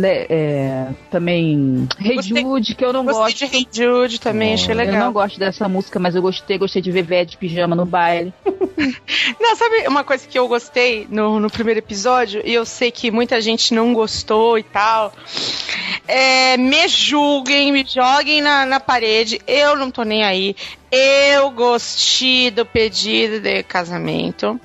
é, 0.00 0.86
também 1.10 1.86
Hey 2.00 2.16
Gostei- 2.16 2.42
Jude, 2.42 2.74
que 2.74 2.84
eu 2.84 2.92
não 2.92 3.04
Gostei 3.04 3.22
gosto. 3.24 3.36
de 3.38 3.56
Hey 3.56 3.68
Jude 3.70 4.20
também, 4.20 4.54
achei 4.54 4.72
Eu 4.72 4.76
não 4.78 4.84
legal. 4.84 5.12
gosto 5.12 5.38
dessa 5.38 5.68
música, 5.68 5.98
mas 5.98 6.14
eu 6.14 6.22
gostei, 6.22 6.56
gostei 6.58 6.80
de 6.80 6.90
ver 6.90 7.02
Véia 7.02 7.26
de 7.26 7.36
pijama 7.36 7.76
no 7.76 7.84
baile. 7.84 8.32
Não, 9.38 9.54
sabe 9.56 9.86
uma 9.86 10.02
coisa 10.02 10.26
que 10.26 10.38
eu 10.38 10.48
gostei 10.48 11.06
no, 11.10 11.38
no 11.38 11.50
primeiro 11.50 11.78
episódio, 11.78 12.42
e 12.44 12.52
eu 12.54 12.64
sei 12.64 12.90
que 12.90 13.10
muita 13.10 13.40
gente 13.40 13.74
não 13.74 13.92
gostou 13.92 14.58
e 14.58 14.62
tal. 14.62 15.12
É, 16.08 16.56
me 16.56 16.88
julguem, 16.88 17.70
me 17.72 17.84
joguem 17.86 18.40
na, 18.40 18.64
na 18.66 18.80
parede, 18.80 19.40
eu 19.46 19.76
não 19.76 19.90
tô 19.90 20.02
nem 20.02 20.24
aí. 20.24 20.56
Eu 20.90 21.50
gostei 21.50 22.50
do 22.50 22.64
pedido 22.66 23.40
de 23.40 23.62
casamento. 23.62 24.58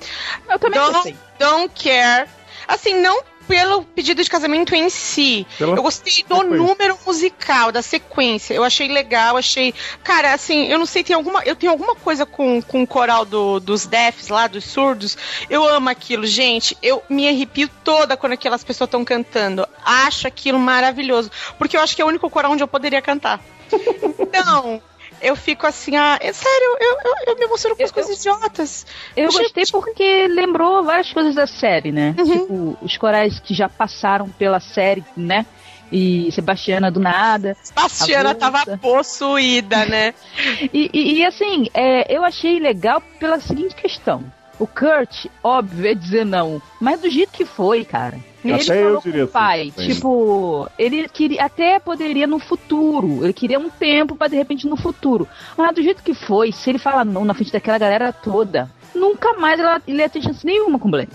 Eu 0.50 0.58
também 0.60 0.80
don't, 0.80 0.94
gostei. 0.94 1.16
Don't 1.40 1.74
care. 1.84 2.28
Assim, 2.68 2.96
não 3.00 3.22
pelo 3.48 3.84
pedido 3.84 4.24
de 4.24 4.30
casamento 4.30 4.76
em 4.76 4.90
si. 4.90 5.48
Pela 5.58 5.76
eu 5.76 5.82
gostei 5.82 6.24
do 6.24 6.36
sequência. 6.36 6.58
número 6.58 6.98
musical, 7.06 7.72
da 7.72 7.82
sequência. 7.82 8.54
Eu 8.54 8.64
achei 8.64 8.88
legal, 8.88 9.38
achei. 9.38 9.74
Cara, 10.04 10.34
assim, 10.34 10.68
eu 10.68 10.78
não 10.78 10.86
sei, 10.86 11.04
tem 11.04 11.16
alguma. 11.16 11.44
Eu 11.44 11.56
tenho 11.56 11.72
alguma 11.72 11.96
coisa 11.96 12.26
com, 12.26 12.62
com 12.62 12.84
o 12.84 12.88
coral 12.88 13.26
do, 13.26 13.60
dos 13.60 13.86
deafs 13.86 14.28
lá, 14.28 14.48
dos 14.48 14.66
surdos. 14.66 15.18
Eu 15.50 15.68
amo 15.68 15.90
aquilo, 15.90 16.26
gente. 16.26 16.78
Eu 16.82 17.02
me 17.10 17.28
arrepio 17.28 17.70
toda 17.84 18.18
quando 18.18 18.34
aquelas 18.34 18.64
pessoas 18.64 18.88
estão 18.88 19.06
cantando. 19.06 19.68
Acho 19.84 20.28
aquilo 20.28 20.60
maravilhoso. 20.60 21.32
Porque 21.58 21.78
eu 21.78 21.82
acho 21.82 21.96
que 21.96 22.02
é 22.02 22.06
o 22.06 22.10
único 22.10 22.30
coral 22.30 22.52
onde 22.52 22.64
eu 22.64 22.68
poderia 22.68 23.02
cantar. 23.02 23.40
Então. 24.20 24.82
Eu 25.22 25.36
fico 25.36 25.66
assim, 25.66 25.96
ah, 25.96 26.18
é 26.22 26.32
sério, 26.32 26.78
eu, 26.80 26.98
eu, 27.06 27.14
eu 27.28 27.36
me 27.38 27.46
emociono 27.46 27.76
com 27.76 27.84
as 27.84 27.90
Eu- 27.90 27.94
coisas 27.94 28.20
idiotas. 28.20 28.86
Eu 29.16 29.32
gostei 29.32 29.64
porque 29.72 30.28
lembrou 30.28 30.84
várias 30.84 31.12
coisas 31.12 31.34
da 31.36 31.48
série, 31.48 31.92
né? 31.92 32.16
Uhum. 32.18 32.26
Tipo, 32.40 32.78
os 32.82 32.98
corais 32.98 33.40
que 33.40 33.54
já 33.54 33.68
passaram 33.68 34.30
pela 34.30 34.60
série, 34.60 35.04
né? 35.16 35.46
E 35.92 36.30
Sebastiana 36.34 36.92
do 36.92 37.00
nada. 37.00 37.56
Bastiana 37.74 38.32
A 38.32 38.36
tava 38.36 38.78
possuída, 38.78 39.86
né? 39.86 40.14
E, 40.74 40.90
e- 40.94 41.14
e, 41.20 41.26
assim, 41.26 41.68
é, 41.74 42.14
eu 42.16 42.24
achei 42.24 42.60
legal 42.60 43.02
pela 43.20 43.40
seguinte 43.40 43.74
questão. 43.76 44.24
O 44.60 44.66
Kurt, 44.68 45.28
óbvio, 45.44 45.86
ia 45.86 45.96
dizer 45.96 46.26
não. 46.26 46.62
Mas 46.82 47.00
do 47.00 47.10
jeito 47.10 47.32
que 47.32 47.46
foi, 47.46 47.86
cara. 47.86 48.20
Ele 48.54 48.62
Até 48.62 48.80
eu 48.80 48.84
falou 48.86 49.02
com 49.02 49.10
diria 49.10 49.26
o 49.26 49.28
pai, 49.28 49.74
sim, 49.76 49.82
sim. 49.84 49.94
tipo, 49.94 50.70
ele 50.78 51.08
queria 51.10 51.46
até 51.46 51.80
poderia 51.80 52.28
no 52.28 52.40
futuro. 52.40 53.24
Ele 53.24 53.34
queria 53.34 53.60
um 53.60 53.70
tempo 53.70 54.16
pra 54.16 54.28
de 54.28 54.36
repente 54.36 54.68
no 54.68 54.78
futuro. 54.78 55.28
Mas 55.58 55.74
do 55.76 55.82
jeito 55.82 56.04
que 56.04 56.14
foi, 56.14 56.52
se 56.52 56.70
ele 56.70 56.80
fala 56.80 57.04
não 57.06 57.24
na 57.26 57.34
frente 57.34 57.52
daquela 57.52 57.78
galera 57.78 58.12
toda, 58.14 58.70
nunca 58.96 59.34
mais 59.34 59.60
ela, 59.60 59.82
ele 59.88 60.00
ia 60.02 60.10
ter 60.10 60.22
chance 60.24 60.46
nenhuma 60.46 60.80
com 60.80 60.88
o 60.88 60.92
Blaine. 60.92 61.12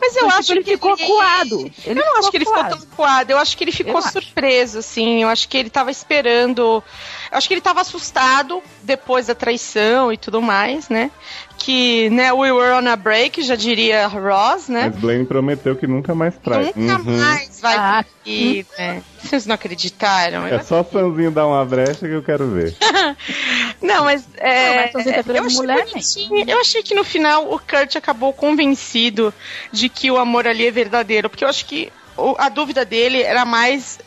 Mas 0.00 0.16
eu 0.16 0.26
Mas, 0.26 0.36
acho 0.36 0.42
tipo, 0.48 0.58
ele 0.58 0.64
que 0.64 0.70
ficou 0.72 0.92
acuado. 0.92 1.58
Ele 1.84 2.00
eu 2.00 2.04
não 2.04 2.18
acho 2.18 2.30
que 2.30 2.36
ele 2.38 2.44
ficou 2.46 2.60
acuado. 2.60 2.78
tão 2.78 2.86
coado, 2.96 3.30
eu 3.30 3.38
acho 3.38 3.56
que 3.56 3.64
ele 3.64 3.72
ficou 3.72 3.92
Eu 3.92 3.98
acho. 3.98 4.12
surpreso, 4.12 4.78
assim. 4.78 5.22
Eu 5.22 5.28
acho 5.28 5.46
que 5.48 5.58
ele 5.58 5.68
tava 5.68 5.90
esperando. 5.90 6.82
Eu 7.30 7.36
acho 7.38 7.46
que 7.48 7.52
ele 7.54 7.60
tava 7.60 7.80
assustado 7.82 8.62
depois 8.82 9.26
da 9.26 9.34
traição 9.34 10.10
e 10.12 10.16
tudo 10.16 10.40
mais, 10.40 10.88
né? 10.88 11.10
Que, 11.58 12.08
né, 12.10 12.32
we 12.32 12.52
were 12.52 12.72
on 12.74 12.86
a 12.86 12.94
break, 12.96 13.42
já 13.42 13.56
diria 13.56 14.06
Ross, 14.06 14.68
né? 14.68 14.90
Mas 14.92 15.00
Blaine 15.00 15.24
prometeu 15.24 15.74
que 15.74 15.86
nunca 15.86 16.14
mais 16.14 16.36
trai. 16.38 16.72
Nunca 16.76 16.98
Uhum. 17.10 17.18
mais 17.18 17.60
vai 17.60 17.76
Ah, 17.76 18.04
vir, 18.24 18.66
né? 18.78 19.02
Vocês 19.18 19.46
não 19.46 19.54
acreditaram? 19.54 20.46
É 20.46 20.62
só 20.62 20.84
Sanzinho 20.84 21.30
dar 21.32 21.46
uma 21.46 21.64
brecha 21.64 22.06
que 22.06 22.12
eu 22.14 22.22
quero 22.22 22.48
ver. 22.50 22.76
Não, 23.82 24.04
mas 24.04 24.24
é. 24.36 24.86
Não, 24.86 24.90
mas 24.94 25.04
tá 25.04 25.32
eu, 25.32 25.44
achei 25.44 25.56
mulher, 25.58 25.84
bonitinho. 25.86 26.44
eu 26.48 26.60
achei 26.60 26.82
que 26.82 26.94
no 26.94 27.02
final 27.04 27.52
o 27.52 27.58
Kurt 27.58 27.96
acabou 27.96 28.32
convencido 28.32 29.32
de 29.72 29.88
que 29.88 30.10
o 30.10 30.16
amor 30.18 30.46
ali 30.46 30.66
é 30.66 30.70
verdadeiro. 30.70 31.28
Porque 31.28 31.44
eu 31.44 31.48
acho 31.48 31.64
que 31.66 31.90
o- 31.90 32.05
a 32.38 32.48
dúvida 32.48 32.84
dele 32.84 33.22
era 33.22 33.44
mais. 33.44 33.98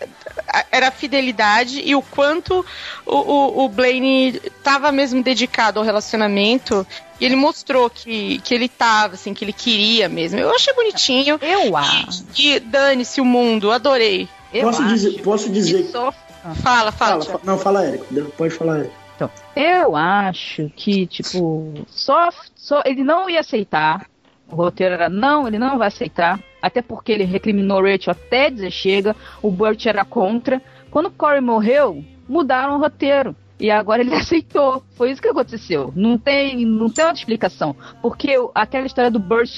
Era 0.71 0.87
a 0.87 0.91
fidelidade 0.91 1.81
e 1.83 1.95
o 1.95 2.01
quanto 2.01 2.65
o, 3.05 3.15
o, 3.15 3.65
o 3.65 3.69
Blaine 3.69 4.39
estava 4.43 4.91
mesmo 4.91 5.21
dedicado 5.21 5.79
ao 5.79 5.85
relacionamento. 5.85 6.85
E 7.19 7.25
ele 7.25 7.35
mostrou 7.35 7.89
que, 7.89 8.39
que 8.39 8.53
ele 8.55 8.69
tava, 8.69 9.15
assim, 9.15 9.33
que 9.33 9.43
ele 9.43 9.51
queria 9.53 10.07
mesmo. 10.07 10.39
Eu 10.39 10.49
achei 10.55 10.73
bonitinho. 10.73 11.37
Eu 11.41 11.75
acho. 11.75 12.23
E 12.37 12.59
dane-se 12.59 13.19
o 13.19 13.25
mundo, 13.25 13.71
adorei. 13.71 14.27
Eu 14.53 14.63
Posso 14.63 14.81
acho 14.81 14.93
dizer- 14.93 15.21
posso 15.21 15.49
dizer- 15.49 15.83
que 15.83 15.91
só 15.91 16.11
Fala, 16.11 16.55
fala. 16.63 16.91
Fala, 16.93 17.19
Thiago. 17.25 17.39
fa- 17.39 17.45
não, 17.45 17.57
fala, 17.57 17.85
Érico. 17.85 18.05
Pode 18.37 18.53
falar, 18.53 18.79
Érico. 18.79 18.93
Então, 19.17 19.29
eu 19.55 19.95
acho 19.97 20.71
que, 20.77 21.05
tipo, 21.05 21.73
só, 21.89 22.29
só 22.55 22.81
ele 22.85 23.03
não 23.03 23.29
ia 23.29 23.41
aceitar. 23.41 24.07
O 24.51 24.55
roteiro 24.55 24.95
era 24.95 25.09
não, 25.09 25.47
ele 25.47 25.59
não 25.59 25.77
vai 25.77 25.87
aceitar. 25.87 26.39
Até 26.61 26.81
porque 26.81 27.11
ele 27.11 27.23
recriminou 27.23 27.81
Rachel 27.81 28.11
até 28.11 28.49
dizer 28.49 28.71
chega. 28.71 29.15
O 29.41 29.51
Burt 29.51 29.85
era 29.85 30.03
contra. 30.03 30.61
Quando 30.89 31.11
Corey 31.11 31.41
morreu, 31.41 32.03
mudaram 32.27 32.75
o 32.75 32.79
roteiro. 32.79 33.35
E 33.59 33.69
agora 33.69 34.01
ele 34.01 34.13
aceitou. 34.15 34.83
Foi 34.95 35.11
isso 35.11 35.21
que 35.21 35.27
aconteceu. 35.27 35.91
Não 35.95 36.17
tem, 36.17 36.65
não 36.65 36.89
tem 36.89 37.05
outra 37.05 37.19
explicação. 37.19 37.75
Porque 38.01 38.35
aquela 38.55 38.85
história 38.85 39.11
do 39.11 39.19
Burt 39.19 39.57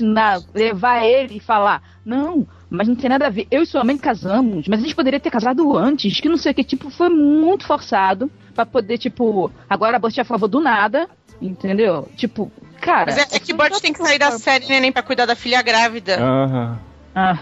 levar 0.54 1.06
ele 1.06 1.38
e 1.38 1.40
falar: 1.40 1.82
Não, 2.04 2.48
mas 2.70 2.88
não 2.88 2.96
tem 2.96 3.10
nada 3.10 3.28
a 3.28 3.30
ver. 3.30 3.48
Eu 3.52 3.62
e 3.62 3.66
sua 3.66 3.84
mãe 3.84 3.98
casamos, 3.98 4.68
mas 4.68 4.80
a 4.80 4.84
gente 4.84 4.96
poderia 4.96 5.20
ter 5.20 5.30
casado 5.30 5.78
antes. 5.78 6.20
Que 6.20 6.30
não 6.30 6.38
sei 6.38 6.52
o 6.52 6.56
que. 6.56 6.64
Tipo, 6.64 6.90
foi 6.90 7.10
muito 7.10 7.66
forçado. 7.66 8.30
Pra 8.54 8.66
poder, 8.66 8.98
tipo, 8.98 9.50
agora 9.70 9.98
Burt 9.98 10.18
é 10.18 10.22
a 10.22 10.26
favor 10.26 10.48
do 10.48 10.60
nada. 10.60 11.08
Entendeu? 11.42 12.08
Tipo, 12.16 12.52
cara. 12.82 13.06
Mas 13.08 13.18
é, 13.18 13.36
é 13.36 13.40
que 13.40 13.54
o 13.54 13.58
Burt 13.58 13.80
tem 13.82 13.92
que 13.94 14.00
sair 14.04 14.20
da 14.20 14.32
série, 14.32 14.68
né, 14.68 14.80
nem 14.80 14.92
pra 14.92 15.02
cuidar 15.04 15.26
da 15.26 15.36
filha 15.36 15.62
grávida. 15.62 16.18
Aham. 16.20 16.80
Ah, 17.14 17.38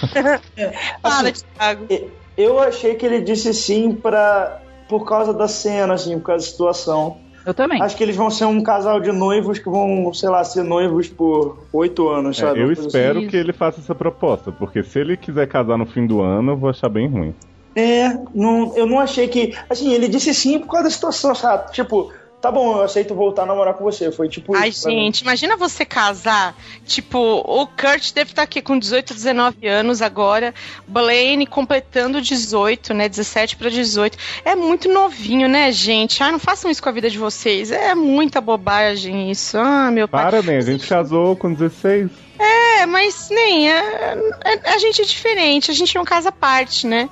Fala, 1.02 1.28
Assim, 1.28 1.44
Thiago. 1.58 1.88
Eu 2.36 2.58
achei 2.58 2.94
que 2.94 3.04
ele 3.04 3.20
disse 3.20 3.52
sim 3.52 3.92
pra, 3.92 4.60
por 4.88 5.04
causa 5.06 5.34
da 5.34 5.46
cena, 5.48 5.94
assim, 5.94 6.18
por 6.18 6.26
causa 6.26 6.44
da 6.46 6.50
situação. 6.50 7.18
eu 7.44 7.52
também. 7.52 7.82
Acho 7.82 7.96
que 7.96 8.02
eles 8.02 8.16
vão 8.16 8.30
ser 8.30 8.46
um 8.46 8.62
casal 8.62 8.98
de 9.00 9.12
noivos 9.12 9.58
que 9.58 9.68
vão, 9.68 10.12
sei 10.14 10.28
lá, 10.30 10.42
ser 10.44 10.62
noivos 10.62 11.08
por 11.08 11.66
oito 11.72 12.08
anos, 12.08 12.38
É, 12.38 12.46
sabe? 12.46 12.60
eu 12.60 12.72
espero 12.72 13.18
assim. 13.18 13.28
que 13.28 13.36
ele 13.36 13.52
faça 13.52 13.80
essa 13.80 13.94
proposta, 13.94 14.50
porque 14.52 14.82
se 14.82 14.98
ele 14.98 15.16
quiser 15.16 15.46
casar 15.48 15.76
no 15.76 15.84
fim 15.86 16.06
do 16.06 16.20
ano, 16.22 16.52
eu 16.52 16.56
vou 16.56 16.70
achar 16.70 16.88
bem 16.88 17.08
ruim. 17.08 17.34
É, 17.76 18.08
não, 18.34 18.74
eu 18.76 18.84
não 18.86 18.98
achei 18.98 19.28
que. 19.28 19.54
Assim, 19.68 19.92
ele 19.92 20.08
disse 20.08 20.32
sim 20.34 20.58
por 20.58 20.68
causa 20.68 20.84
da 20.84 20.90
situação, 20.90 21.34
sabe? 21.34 21.70
Tipo, 21.72 22.10
tá 22.40 22.50
bom, 22.50 22.78
eu 22.78 22.82
aceito 22.82 23.14
voltar 23.14 23.42
a 23.42 23.46
namorar 23.46 23.74
com 23.74 23.84
você. 23.84 24.10
Foi 24.10 24.28
tipo 24.28 24.54
Ai, 24.54 24.72
gente, 24.72 25.20
imagina 25.20 25.56
você 25.56 25.84
casar. 25.84 26.56
Tipo, 26.86 27.18
o 27.18 27.66
Kurt 27.66 28.12
deve 28.12 28.30
estar 28.30 28.42
aqui 28.42 28.62
com 28.62 28.78
18, 28.78 29.14
19 29.14 29.66
anos 29.66 30.00
agora. 30.02 30.54
Blaine 30.86 31.46
completando 31.46 32.20
18, 32.20 32.94
né? 32.94 33.08
17 33.08 33.56
para 33.56 33.70
18. 33.70 34.16
É 34.44 34.54
muito 34.54 34.88
novinho, 34.88 35.48
né, 35.48 35.70
gente? 35.70 36.22
Ah, 36.22 36.32
não 36.32 36.38
façam 36.38 36.70
isso 36.70 36.82
com 36.82 36.88
a 36.88 36.92
vida 36.92 37.10
de 37.10 37.18
vocês. 37.18 37.70
É 37.70 37.94
muita 37.94 38.40
bobagem 38.40 39.30
isso. 39.30 39.58
Ah, 39.58 39.90
meu 39.90 40.08
pai. 40.08 40.24
Para, 40.24 40.42
né? 40.42 40.56
A 40.56 40.62
gente 40.62 40.86
casou 40.86 41.36
com 41.36 41.52
16. 41.52 42.10
É, 42.38 42.86
mas 42.86 43.28
nem. 43.30 43.70
é- 43.70 44.18
é- 44.44 44.70
a 44.72 44.78
gente 44.78 45.02
é 45.02 45.04
diferente, 45.04 45.70
a 45.70 45.74
gente 45.74 45.94
é 45.94 46.00
um 46.00 46.04
caso 46.04 46.28
à 46.28 46.32
parte, 46.32 46.86
né? 46.86 47.10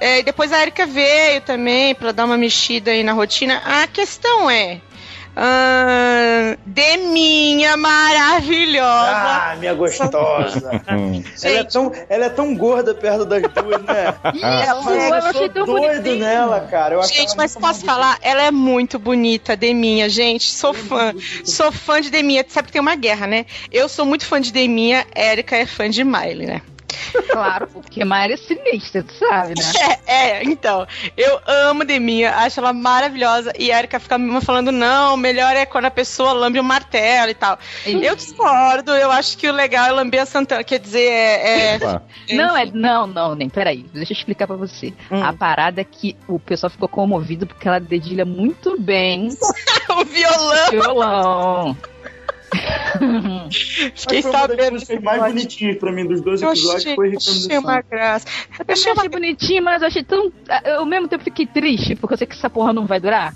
É, 0.00 0.20
e 0.20 0.22
depois 0.22 0.52
a 0.52 0.60
Erika 0.62 0.86
veio 0.86 1.40
também 1.40 1.94
pra 1.94 2.12
dar 2.12 2.24
uma 2.24 2.36
mexida 2.36 2.90
aí 2.90 3.02
na 3.02 3.12
rotina. 3.12 3.60
A 3.64 3.86
questão 3.86 4.48
é. 4.48 4.80
ah, 5.36 6.56
Deminha 6.66 7.76
maravilhosa. 7.76 8.86
Ah, 9.10 9.56
minha 9.58 9.74
gostosa. 9.74 10.82
Hum. 10.90 11.22
ela, 11.42 11.58
é 11.58 11.64
tão, 11.64 11.92
ela 12.08 12.24
é 12.24 12.28
tão 12.30 12.56
gorda 12.56 12.94
perto 12.94 13.24
das 13.26 13.42
duas, 13.42 13.82
né? 13.82 14.14
ela 14.64 14.82
Mas 14.82 15.02
eu 15.02 15.08
eu 15.08 15.14
achei 15.14 15.32
sou 15.32 15.48
tão 15.50 15.66
doido 15.66 15.86
bonitinho. 16.02 16.18
nela, 16.18 16.60
cara. 16.62 16.94
Eu 16.94 17.02
Gente, 17.02 17.36
mas 17.36 17.54
posso 17.54 17.80
bonita. 17.80 17.86
falar? 17.86 18.18
Ela 18.22 18.42
é 18.44 18.50
muito 18.50 18.98
bonita, 18.98 19.54
Deminha, 19.56 20.08
gente. 20.08 20.44
Sou 20.50 20.72
fã. 20.72 21.12
Sou 21.44 21.70
fã 21.70 22.00
de 22.00 22.10
Deminha. 22.10 22.44
Sabe 22.48 22.66
que 22.66 22.72
tem 22.72 22.80
uma 22.80 22.94
guerra, 22.96 23.26
né? 23.26 23.44
Eu 23.70 23.88
sou 23.88 24.06
muito 24.06 24.24
fã 24.24 24.40
de 24.40 24.50
Deminha, 24.52 25.06
Erika 25.14 25.56
é 25.56 25.66
fã 25.66 25.90
de 25.90 26.02
Miley, 26.04 26.46
né? 26.46 26.62
Claro, 27.30 27.68
porque 27.68 28.04
Maria 28.04 28.34
é 28.34 28.36
sinistra, 28.36 29.02
tu 29.02 29.14
sabe, 29.14 29.54
né? 29.56 29.64
É, 30.06 30.38
é, 30.38 30.44
então. 30.44 30.86
Eu 31.16 31.40
amo 31.46 31.84
Deminha, 31.84 32.34
acho 32.34 32.60
ela 32.60 32.72
maravilhosa. 32.72 33.52
E 33.58 33.70
a 33.70 33.78
Erika 33.78 34.00
fica 34.00 34.18
me 34.18 34.40
falando, 34.40 34.72
não, 34.72 35.16
melhor 35.16 35.54
é 35.54 35.66
quando 35.66 35.84
a 35.84 35.90
pessoa 35.90 36.32
lambe 36.32 36.58
o 36.58 36.64
martelo 36.64 37.30
e 37.30 37.34
tal. 37.34 37.58
Eu 37.84 38.16
discordo, 38.16 38.92
eu 38.92 39.10
acho 39.10 39.36
que 39.36 39.48
o 39.48 39.52
legal 39.52 39.86
é 39.86 39.92
lamber 39.92 40.22
a 40.22 40.26
Santana. 40.26 40.64
Quer 40.64 40.78
dizer, 40.78 41.08
é. 41.08 41.74
é-. 41.74 42.34
Não, 42.34 42.56
é, 42.56 42.66
não, 42.66 43.06
não, 43.06 43.34
nem, 43.34 43.48
peraí, 43.48 43.84
deixa 43.92 44.12
eu 44.12 44.16
explicar 44.16 44.46
pra 44.46 44.56
você. 44.56 44.92
Hum. 45.10 45.22
A 45.22 45.32
parada 45.32 45.80
é 45.80 45.84
que 45.84 46.16
o 46.26 46.38
pessoal 46.38 46.70
ficou 46.70 46.88
comovido 46.88 47.46
porque 47.46 47.68
ela 47.68 47.78
dedilha 47.78 48.24
muito 48.24 48.80
bem 48.80 49.28
o 49.90 50.04
violão. 50.04 50.70
violão. 50.70 51.76
Fiquei 53.94 54.20
uma 54.22 54.32
sabendo. 54.32 54.72
músicas 54.72 55.02
mais 55.02 55.22
bonitinhas 55.22 55.78
pra 55.78 55.92
mim 55.92 56.06
dos 56.06 56.20
dois 56.20 56.42
Eu 56.42 56.50
episódios 56.50 56.82
achei, 56.82 56.94
foi 56.94 57.08
Ricardo 57.10 57.38
achei 57.44 57.58
uma 57.58 57.80
graça. 57.82 58.26
Eu 58.52 58.58
também 58.58 58.72
achei 58.74 59.08
bonitinho, 59.08 59.62
mas 59.62 59.82
eu 59.82 59.88
achei 59.88 60.02
tão. 60.02 60.32
Eu, 60.64 60.78
ao 60.80 60.86
mesmo 60.86 61.08
tempo 61.08 61.24
fiquei 61.24 61.46
triste, 61.46 61.94
porque 61.94 62.14
eu 62.14 62.18
sei 62.18 62.26
que 62.26 62.34
essa 62.34 62.50
porra 62.50 62.72
não 62.72 62.86
vai 62.86 63.00
durar. 63.00 63.34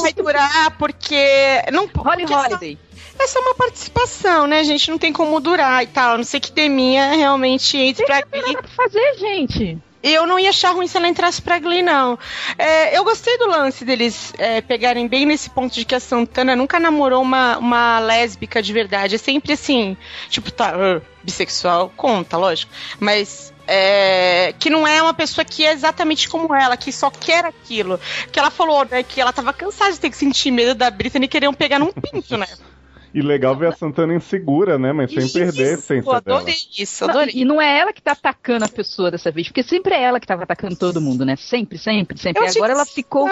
Vai 0.00 0.12
durar 0.12 0.76
porque. 0.78 1.62
Não, 1.72 1.86
Holly 1.86 1.92
porque 2.22 2.32
essa- 2.34 2.46
Holiday. 2.48 2.78
É 3.20 3.26
só 3.26 3.40
uma 3.40 3.54
participação, 3.54 4.46
né, 4.46 4.62
gente? 4.62 4.90
Não 4.90 4.98
tem 4.98 5.12
como 5.12 5.40
durar 5.40 5.82
e 5.82 5.88
tal. 5.88 6.14
A 6.14 6.16
não 6.16 6.24
sei 6.24 6.38
que 6.38 6.52
Deminha 6.52 7.14
realmente 7.14 7.76
entre 7.76 8.06
pra 8.06 8.20
Não 8.20 8.28
tem 8.30 8.42
nada 8.42 8.62
pra 8.62 8.70
fazer, 8.70 9.14
gente. 9.18 9.78
Eu 10.02 10.26
não 10.26 10.38
ia 10.38 10.50
achar 10.50 10.70
ruim 10.72 10.86
se 10.86 10.96
ela 10.96 11.08
entrasse 11.08 11.42
pra 11.42 11.58
Glee, 11.58 11.82
não. 11.82 12.18
É, 12.56 12.96
eu 12.96 13.02
gostei 13.04 13.36
do 13.36 13.48
lance 13.48 13.84
deles 13.84 14.32
é, 14.38 14.60
pegarem 14.60 15.08
bem 15.08 15.26
nesse 15.26 15.50
ponto 15.50 15.74
de 15.74 15.84
que 15.84 15.94
a 15.94 16.00
Santana 16.00 16.54
nunca 16.54 16.78
namorou 16.78 17.22
uma, 17.22 17.58
uma 17.58 17.98
lésbica 17.98 18.62
de 18.62 18.72
verdade. 18.72 19.16
É 19.16 19.18
sempre 19.18 19.52
assim, 19.52 19.96
tipo, 20.28 20.52
tá, 20.52 20.72
ah, 20.74 21.00
bissexual, 21.22 21.92
conta, 21.96 22.36
lógico. 22.36 22.70
Mas 23.00 23.52
é, 23.66 24.54
que 24.58 24.70
não 24.70 24.86
é 24.86 25.02
uma 25.02 25.12
pessoa 25.12 25.44
que 25.44 25.64
é 25.64 25.72
exatamente 25.72 26.28
como 26.28 26.54
ela, 26.54 26.76
que 26.76 26.92
só 26.92 27.10
quer 27.10 27.44
aquilo. 27.44 28.00
Que 28.30 28.38
ela 28.38 28.50
falou, 28.50 28.86
né, 28.90 29.02
que 29.02 29.20
ela 29.20 29.32
tava 29.32 29.52
cansada 29.52 29.92
de 29.92 30.00
ter 30.00 30.10
que 30.10 30.16
sentir 30.16 30.50
medo 30.50 30.74
da 30.74 30.90
Britney 30.90 31.28
querer 31.28 31.52
pegar 31.54 31.78
num 31.78 31.92
pinto, 31.92 32.36
né? 32.36 32.46
E 33.18 33.22
legal 33.22 33.56
ver 33.56 33.66
a 33.68 33.72
Santana 33.72 34.14
insegura, 34.14 34.78
né? 34.78 34.92
Mas 34.92 35.12
sem 35.12 35.28
perder 35.28 35.70
a 35.70 35.72
essência 35.72 36.08
Eu 36.10 36.20
dela. 36.20 36.38
adorei 36.38 36.54
isso, 36.78 37.04
Não, 37.04 37.10
adorei. 37.10 37.34
e 37.34 37.44
não 37.44 37.60
é 37.60 37.78
ela 37.80 37.92
que 37.92 38.00
tá 38.00 38.12
atacando 38.12 38.64
a 38.64 38.68
pessoa 38.68 39.10
dessa 39.10 39.30
vez, 39.30 39.48
porque 39.48 39.62
sempre 39.62 39.94
é 39.94 40.02
ela 40.02 40.20
que 40.20 40.26
tava 40.26 40.44
atacando 40.44 40.76
todo 40.76 41.00
mundo, 41.00 41.24
né? 41.24 41.34
Sempre, 41.36 41.78
sempre, 41.78 42.16
sempre. 42.18 42.42
Eu 42.42 42.46
E 42.46 42.56
agora 42.56 42.72
ela 42.74 42.84
ficou 42.86 43.28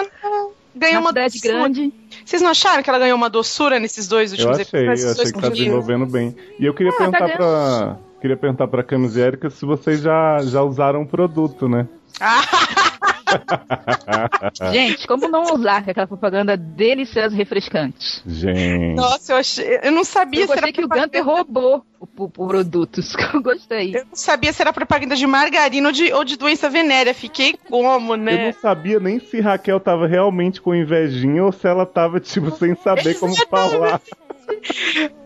Ganhou 0.75 1.01
uma 1.01 1.09
cidade 1.09 1.33
doçura. 1.35 1.53
grande. 1.53 1.93
Vocês 2.25 2.41
não 2.41 2.51
acharam 2.51 2.83
que 2.83 2.89
ela 2.89 2.99
ganhou 2.99 3.15
uma 3.17 3.29
doçura 3.29 3.79
nesses 3.79 4.07
dois 4.07 4.31
Eu 4.31 4.37
últimos 4.37 4.59
achei, 4.59 4.87
eu 4.87 4.93
esses 4.93 5.05
achei 5.05 5.15
dois 5.15 5.31
que 5.31 5.41
tá 5.41 5.49
desenvolvendo 5.49 6.05
bem. 6.05 6.35
E 6.59 6.65
eu 6.65 6.73
queria 6.73 6.91
Ah, 6.91 6.97
perguntar 6.97 7.27
tá 7.29 7.35
pra. 7.37 7.97
Queria 8.21 8.37
perguntar 8.37 8.67
pra 8.67 8.83
Camis 8.83 9.15
e 9.15 9.19
Erika 9.21 9.49
se 9.49 9.65
vocês 9.65 10.01
já, 10.01 10.39
já 10.43 10.61
usaram 10.63 11.03
o 11.03 11.07
produto, 11.07 11.67
né? 11.69 11.87
Gente, 14.71 15.07
como 15.07 15.27
não 15.27 15.53
usar 15.53 15.83
aquela 15.87 16.07
propaganda 16.07 16.55
deliciosa 16.57 17.33
e 17.33 17.37
refrescante? 17.37 18.21
Gente. 18.25 18.95
Nossa, 18.95 19.33
eu 19.33 19.37
achei. 19.37 19.79
Eu 19.83 19.91
não 19.91 20.03
sabia 20.03 20.41
Eu 20.41 20.47
se 20.47 20.51
era 20.53 20.61
gostei 20.61 20.73
que 20.73 20.83
o 20.85 20.87
Gunter 20.87 21.23
roubou 21.25 21.85
o, 21.99 22.05
o, 22.05 22.23
o 22.25 22.47
produto. 22.47 22.99
Isso 22.99 23.15
que 23.17 23.35
eu 23.35 23.41
gostei. 23.41 23.95
Eu 23.95 24.05
não 24.05 24.15
sabia 24.15 24.51
se 24.53 24.61
era 24.61 24.71
propaganda 24.73 25.15
de 25.15 25.27
margarina 25.27 25.87
ou 25.89 25.91
de, 25.93 26.11
ou 26.13 26.23
de 26.23 26.37
doença 26.37 26.69
venérea. 26.69 27.13
Fiquei 27.13 27.55
como, 27.69 28.13
Eu 28.13 28.17
né? 28.17 28.45
não 28.47 28.53
sabia 28.53 28.99
nem 28.99 29.19
se 29.19 29.39
Raquel 29.39 29.79
tava 29.79 30.07
realmente 30.07 30.61
com 30.61 30.73
invejinha 30.73 31.43
ou 31.43 31.51
se 31.51 31.67
ela 31.67 31.85
tava, 31.85 32.19
tipo, 32.19 32.51
sem 32.51 32.75
saber 32.75 33.15
como 33.19 33.35
falar. 33.47 34.01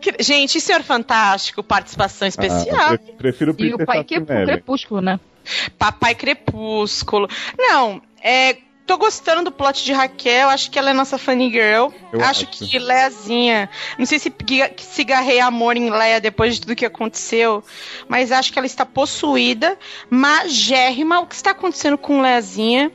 Que- 0.02 0.16
Gente, 0.20 0.58
e 0.58 0.62
Senhor 0.62 0.82
Fantástico, 0.82 1.64
participação 1.64 2.28
especial. 2.28 2.93
Ah, 2.93 2.97
pre- 2.97 3.14
prefiro 3.18 3.52
E 3.52 3.56
Peter 3.56 3.76
o 3.76 3.86
pai 3.86 4.04
que 4.04 4.16
é 4.16 4.20
Facinelli. 4.20 4.45
crepúsculo, 4.52 5.02
né? 5.02 5.20
Papai 5.78 6.16
Crepúsculo. 6.16 7.28
Não, 7.58 8.02
é. 8.24 8.58
Tô 8.84 8.98
gostando 8.98 9.44
do 9.44 9.52
plot 9.54 9.86
de 9.86 9.94
Raquel, 9.94 10.50
acho 10.50 10.70
que 10.70 10.78
ela 10.78 10.89
é 10.89 10.94
nossa 10.94 11.18
funny 11.18 11.50
girl. 11.50 11.92
Eu 12.12 12.20
acho, 12.26 12.46
acho. 12.46 12.48
que 12.48 12.78
Leazinha. 12.78 13.70
Não 13.98 14.06
sei 14.06 14.20
se 14.20 14.30
ga- 14.30 14.72
se 14.78 15.04
garrei 15.06 15.39
amor 15.39 15.78
em 15.78 15.89
Leia 15.89 16.20
depois 16.20 16.56
de 16.56 16.62
tudo 16.62 16.76
que 16.76 16.86
aconteceu, 16.86 17.64
mas 18.10 18.34
acho 18.34 18.52
que 18.52 18.60
ela 18.60 18.66
está 18.66 18.86
possuída. 18.86 19.78
Magérrima, 20.10 21.20
o 21.22 21.28
que 21.28 21.36
está 21.36 21.52
acontecendo 21.52 21.98
com 21.98 22.22
Leazinha? 22.22 22.92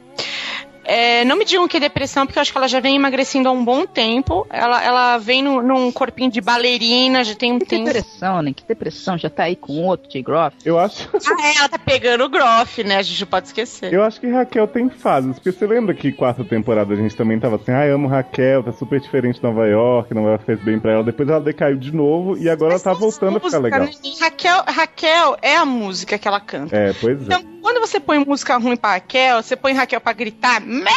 É, 0.87 1.25
não 1.25 1.37
me 1.37 1.45
digam 1.45 1.67
que 1.67 1.77
é 1.77 1.81
depressão, 1.81 2.25
porque 2.27 2.39
eu 2.39 2.43
acho 2.43 2.53
que 2.53 2.59
ela 2.59 2.69
já 2.69 2.79
vem 2.81 2.97
emagrecendo 2.97 3.49
há 3.49 3.53
um 3.53 3.65
bom 3.65 3.85
tempo. 3.87 4.47
Ela, 4.51 4.83
ela 4.85 5.19
vem 5.19 5.43
no- 5.43 5.61
num 5.61 5.91
corpinho 5.91 6.31
de 6.31 6.41
bailarina, 6.41 7.25
já 7.25 7.35
tem 7.35 7.53
um 7.53 7.59
Que 7.59 7.67
tempo. 7.67 7.85
depressão, 7.87 8.41
né? 8.43 8.53
Que 8.55 8.65
depressão. 8.67 9.19
Já 9.19 9.29
tá 9.29 9.45
aí 9.45 9.57
com 9.57 9.85
outro, 9.85 10.09
J. 10.11 10.23
Groff. 10.23 10.57
Eu 10.65 10.79
acho, 10.79 11.09
Ah, 11.15 11.47
é, 11.47 11.59
ela 11.59 11.69
tá 11.69 11.79
pegando 11.79 12.25
o 12.25 12.29
Groff, 12.29 12.85
né? 12.85 12.97
A 12.99 13.03
gente 13.03 13.21
não 13.21 13.29
pode 13.29 13.47
esquecer. 13.47 13.93
eu 13.93 14.03
acho 14.03 14.21
que 14.21 14.29
Raquel 14.31 14.67
tem 14.69 14.89
fases, 14.89 15.35
porque 15.35 15.53
você 15.53 15.67
lembra 15.67 15.95
que 15.95 16.13
quarta 16.13 16.45
temporada 16.45 16.93
a 16.93 16.97
gente 16.97 17.17
também 17.17 17.39
tava 17.41 17.57
assim, 17.57 17.73
ai, 17.73 17.91
amo 17.91 18.07
Raquel, 18.09 18.63
tá 18.63 18.73
super 18.73 19.01
diferente 19.01 19.37
de 19.37 19.43
Nova 19.43 19.67
York, 19.67 20.15
Nova 20.15 20.29
York 20.31 20.45
fez 20.45 20.61
bem 20.61 20.79
pra 20.79 20.93
ela, 20.93 21.03
depois 21.05 21.29
ela 21.29 21.41
decaiu 21.41 21.77
de 21.77 21.93
novo 21.95 22.37
e 22.39 22.49
agora 22.49 22.75
ela 22.75 22.83
tá 22.83 22.93
voltando 22.93 23.39
a 23.39 23.41
ficar 23.41 23.59
música, 23.59 23.59
legal. 23.61 23.81
né? 23.81 23.91
Raquel, 24.21 24.65
Raquel 24.67 25.37
é 25.43 25.57
a 25.57 25.65
música 25.65 26.17
que 26.19 26.29
ela 26.29 26.41
canta. 26.41 26.77
É, 26.77 26.93
pois 26.93 27.21
é. 27.21 27.25
Então, 27.25 27.43
quando 27.63 27.81
você 27.81 27.99
põe 27.99 28.19
música 28.25 28.57
ruim 28.57 28.77
pra 28.77 28.93
Raquel, 28.93 29.43
você 29.43 29.57
põe 29.57 29.73
Raquel 29.73 30.01
pra 30.01 30.13
gritar, 30.13 30.61
Mé! 30.77 30.93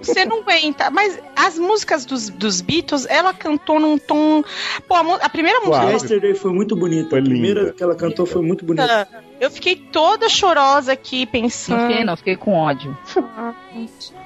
você 0.00 0.24
não 0.24 0.40
aguenta. 0.40 0.90
Mas 0.90 1.18
as 1.36 1.58
músicas 1.58 2.04
dos, 2.04 2.28
dos 2.28 2.60
Beatles, 2.60 3.06
ela 3.08 3.32
cantou 3.32 3.78
num 3.78 3.98
tom. 3.98 4.42
Pô, 4.86 4.94
a, 4.94 5.16
a 5.16 5.28
primeira 5.28 5.60
música. 5.60 5.84
Uau. 5.84 5.92
Yesterday 5.92 6.34
foi 6.34 6.52
muito 6.52 6.76
bonita. 6.76 7.10
Foi 7.10 7.20
a 7.20 7.22
primeira 7.22 7.60
linda. 7.60 7.72
que 7.72 7.82
ela 7.82 7.94
cantou 7.94 8.26
foi 8.26 8.42
muito 8.42 8.64
bonita. 8.64 9.08
Eu 9.40 9.50
fiquei 9.50 9.76
toda 9.76 10.28
chorosa 10.28 10.92
aqui 10.92 11.24
Não 11.24 11.32
pensando. 11.32 11.88
fiquei, 11.88 12.04
não. 12.04 12.16
Fiquei 12.16 12.36
com 12.36 12.54
ódio. 12.54 12.96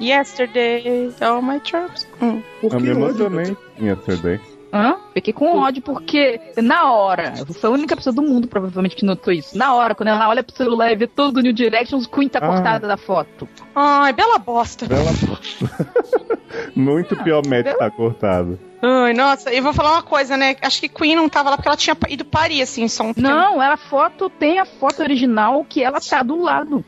Yesterday, 0.01 1.13
all 1.21 1.43
my 1.43 1.61
troubles. 1.61 2.07
Hum. 2.21 2.43
Por 2.61 2.81
me 2.81 2.91
ódio? 2.91 3.27
emocionei 3.27 3.57
em 3.79 3.87
Yesterday. 3.87 4.41
Hã? 4.75 4.97
Fiquei 5.13 5.33
com 5.33 5.57
ódio 5.59 5.81
porque, 5.81 6.41
na 6.57 6.91
hora, 6.93 7.33
eu 7.39 7.47
fui 7.47 7.71
a 7.71 7.73
única 7.73 7.95
pessoa 7.95 8.13
do 8.13 8.21
mundo, 8.23 8.49
provavelmente, 8.49 8.97
que 8.97 9.05
notou 9.05 9.33
isso. 9.33 9.57
Na 9.57 9.73
hora, 9.73 9.95
quando 9.95 10.09
ela 10.09 10.29
olha 10.29 10.43
pro 10.43 10.57
celular 10.57 10.91
e 10.91 10.97
vê 10.97 11.07
todo 11.07 11.37
o 11.37 11.41
New 11.41 11.53
Direction, 11.53 11.97
os 11.97 12.09
Queen 12.09 12.29
tá 12.29 12.41
Ah. 12.43 12.49
cortada 12.49 12.89
da 12.89 12.97
foto. 12.97 13.49
Ai, 13.73 14.13
bela 14.13 14.37
bosta. 14.39 14.85
Bela 14.87 15.13
Muito 16.75 17.17
pior 17.23 17.43
match 17.47 17.73
tá 17.77 17.89
cortado. 17.91 18.59
Ai, 18.83 19.13
nossa, 19.15 19.53
eu 19.53 19.63
vou 19.63 19.73
falar 19.73 19.93
uma 19.93 20.03
coisa, 20.03 20.37
né? 20.37 20.57
Acho 20.61 20.81
que 20.81 20.89
Queen 20.89 21.15
não 21.17 21.29
tava 21.29 21.51
lá 21.51 21.57
porque 21.57 21.69
ela 21.69 21.77
tinha 21.77 21.97
ido 22.09 22.25
parir, 22.25 22.61
assim, 22.61 22.87
só 22.89 23.05
um 23.05 23.13
Não, 23.17 23.63
ela 23.63 23.77
foto 23.77 24.29
tem 24.29 24.59
a 24.59 24.65
foto 24.67 25.03
original 25.03 25.65
que 25.69 25.83
ela 25.83 26.01
tá 26.01 26.23
do 26.23 26.41
lado. 26.43 26.85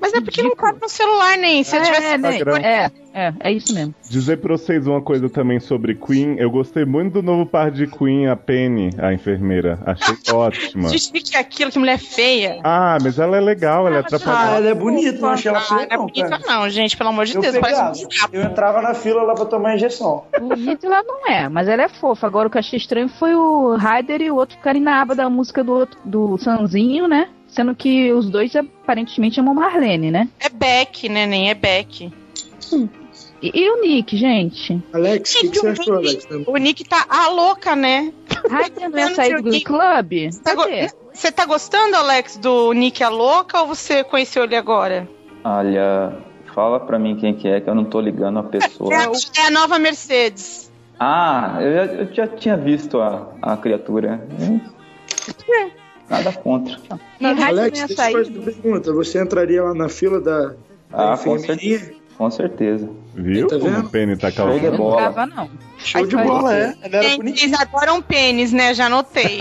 Mas 0.00 0.12
é 0.14 0.20
porque 0.20 0.42
não 0.42 0.54
cabe 0.54 0.78
no 0.80 0.88
celular, 0.88 1.36
nem. 1.38 1.62
Se 1.64 1.76
eu 1.76 1.80
é, 1.80 1.84
tivesse. 1.84 2.18
né? 2.18 2.30
Instagram. 2.36 2.56
é, 2.62 2.90
é, 3.14 3.32
é 3.40 3.52
isso 3.52 3.74
mesmo. 3.74 3.94
Dizer 4.08 4.38
pra 4.38 4.56
vocês 4.56 4.86
uma 4.86 5.00
coisa 5.02 5.28
também 5.28 5.60
sobre 5.60 5.94
Queen. 5.94 6.36
Eu 6.38 6.50
gostei 6.50 6.84
muito 6.84 7.14
do 7.14 7.22
novo 7.22 7.46
par 7.46 7.70
de 7.70 7.86
Queen, 7.86 8.26
a 8.28 8.36
Penny, 8.36 8.90
a 8.98 9.12
enfermeira. 9.12 9.78
Achei 9.86 10.16
ótima. 10.32 10.88
Gente, 10.88 11.10
o 11.10 11.12
que 11.12 11.36
é 11.36 11.40
aquilo? 11.40 11.70
Que 11.70 11.78
mulher 11.78 11.98
feia. 11.98 12.60
Ah, 12.64 12.98
mas 13.02 13.18
ela 13.18 13.36
é 13.36 13.40
legal, 13.40 13.86
ela 13.86 13.96
é 13.96 13.98
Ah, 13.98 14.02
atrapalhada. 14.02 14.56
ela 14.56 14.68
é 14.68 14.74
bonita, 14.74 15.18
não 15.20 15.28
achei 15.30 15.48
ela 15.50 15.58
Ah, 15.58 15.62
feia, 15.62 15.80
não 15.80 15.86
é 15.86 15.96
não, 15.96 16.06
bonita, 16.06 16.28
cara. 16.38 16.42
não, 16.46 16.70
gente, 16.70 16.96
pelo 16.96 17.10
amor 17.10 17.24
de 17.26 17.34
Eu 17.36 17.40
Deus. 17.42 17.54
pegava. 17.54 17.76
Parece 17.82 18.04
um 18.04 18.08
diabo. 18.08 18.36
Eu 18.36 18.42
entrava 18.44 18.82
na 18.82 18.94
fila 18.94 19.22
lá 19.22 19.34
pra 19.34 19.44
tomar 19.44 19.74
injeção. 19.74 20.24
Bonita 20.40 20.86
ela 20.86 21.02
não 21.02 21.28
é, 21.30 21.48
mas 21.48 21.68
ela 21.68 21.82
é 21.82 21.88
fofa. 21.88 22.26
Agora 22.26 22.48
o 22.48 22.50
que 22.50 22.56
eu 22.56 22.60
achei 22.60 22.76
estranho 22.78 23.08
foi 23.08 23.34
o 23.34 23.76
Ryder 23.76 24.22
e 24.22 24.30
o 24.30 24.36
outro 24.36 24.56
ficarem 24.56 24.80
na 24.82 25.00
aba 25.00 25.14
da 25.14 25.28
música 25.28 25.62
do, 25.62 25.72
outro, 25.72 25.98
do 26.04 26.38
Sanzinho, 26.38 27.06
né? 27.06 27.28
Sendo 27.52 27.74
que 27.74 28.10
os 28.12 28.30
dois 28.30 28.56
aparentemente 28.56 29.38
amam 29.38 29.54
Marlene, 29.54 30.10
né? 30.10 30.26
É 30.40 30.48
Beck, 30.48 31.06
né? 31.08 31.26
Nem 31.26 31.50
é 31.50 31.54
Beck. 31.54 32.10
E, 33.42 33.50
e 33.52 33.70
o 33.70 33.82
Nick, 33.82 34.16
gente? 34.16 34.82
Alex, 34.90 35.34
o 35.34 35.40
que, 35.40 35.48
que 35.50 35.58
você 35.58 35.68
achou, 35.68 35.96
Alex? 35.96 36.26
O 36.46 36.56
Nick 36.56 36.82
tá 36.84 37.04
a 37.10 37.28
louca, 37.28 37.76
né? 37.76 38.10
Ryder 38.48 38.88
não 38.88 38.98
ia 38.98 39.14
sair 39.14 39.36
do 39.36 39.42
Glee 39.42 39.62
Club? 39.62 40.30
Tá 40.42 40.54
go-? 40.54 40.64
Você 41.12 41.30
tá 41.30 41.44
gostando, 41.44 41.94
Alex, 41.94 42.38
do 42.38 42.72
Nick 42.72 43.04
a 43.04 43.10
louca 43.10 43.60
ou 43.60 43.66
você 43.66 44.02
conheceu 44.02 44.44
ele 44.44 44.56
agora? 44.56 45.06
Olha, 45.44 46.16
fala 46.54 46.80
pra 46.80 46.98
mim 46.98 47.16
quem 47.16 47.34
que 47.34 47.48
é, 47.48 47.60
que 47.60 47.68
eu 47.68 47.74
não 47.74 47.84
tô 47.84 48.00
ligando 48.00 48.38
a 48.38 48.44
pessoa. 48.44 48.94
É 48.94 48.96
a, 48.96 49.10
é 49.42 49.46
a 49.48 49.50
nova 49.50 49.78
Mercedes. 49.78 50.72
Ah, 50.98 51.58
eu 51.60 51.74
já, 51.74 51.84
eu 51.84 52.14
já 52.14 52.26
tinha 52.28 52.56
visto 52.56 52.98
a, 52.98 53.28
a 53.42 53.56
criatura. 53.58 54.26
Nada 56.12 56.30
contra. 56.32 56.78
E 57.18 57.24
Alex, 57.24 57.86
deixa 57.86 58.10
eu 58.10 58.12
fazer 58.12 58.30
uma 58.36 58.44
pergunta. 58.44 58.92
Você 58.92 59.22
entraria 59.22 59.62
lá 59.62 59.72
na 59.74 59.88
fila 59.88 60.20
da, 60.20 60.48
da 60.90 61.12
Ah, 61.14 61.16
certeza. 61.38 61.94
Com 62.16 62.30
certeza. 62.30 62.88
Viu 63.14 63.46
Tá 63.46 63.58
como 63.58 63.76
a 63.76 63.82
Penny 63.84 64.16
tá 64.16 64.30
Show 64.30 64.46
de 64.54 64.60
causando? 64.60 64.70
Não 64.70 64.78
bola. 64.78 65.02
tava, 65.02 65.26
não. 65.26 65.50
Show 65.78 66.06
de 66.06 66.16
bola, 66.16 66.56
é. 66.56 66.74
Ela 66.82 66.96
era 66.96 67.08
pênis, 68.00 68.52
né? 68.52 68.72
Já 68.72 68.88
notei. 68.88 69.38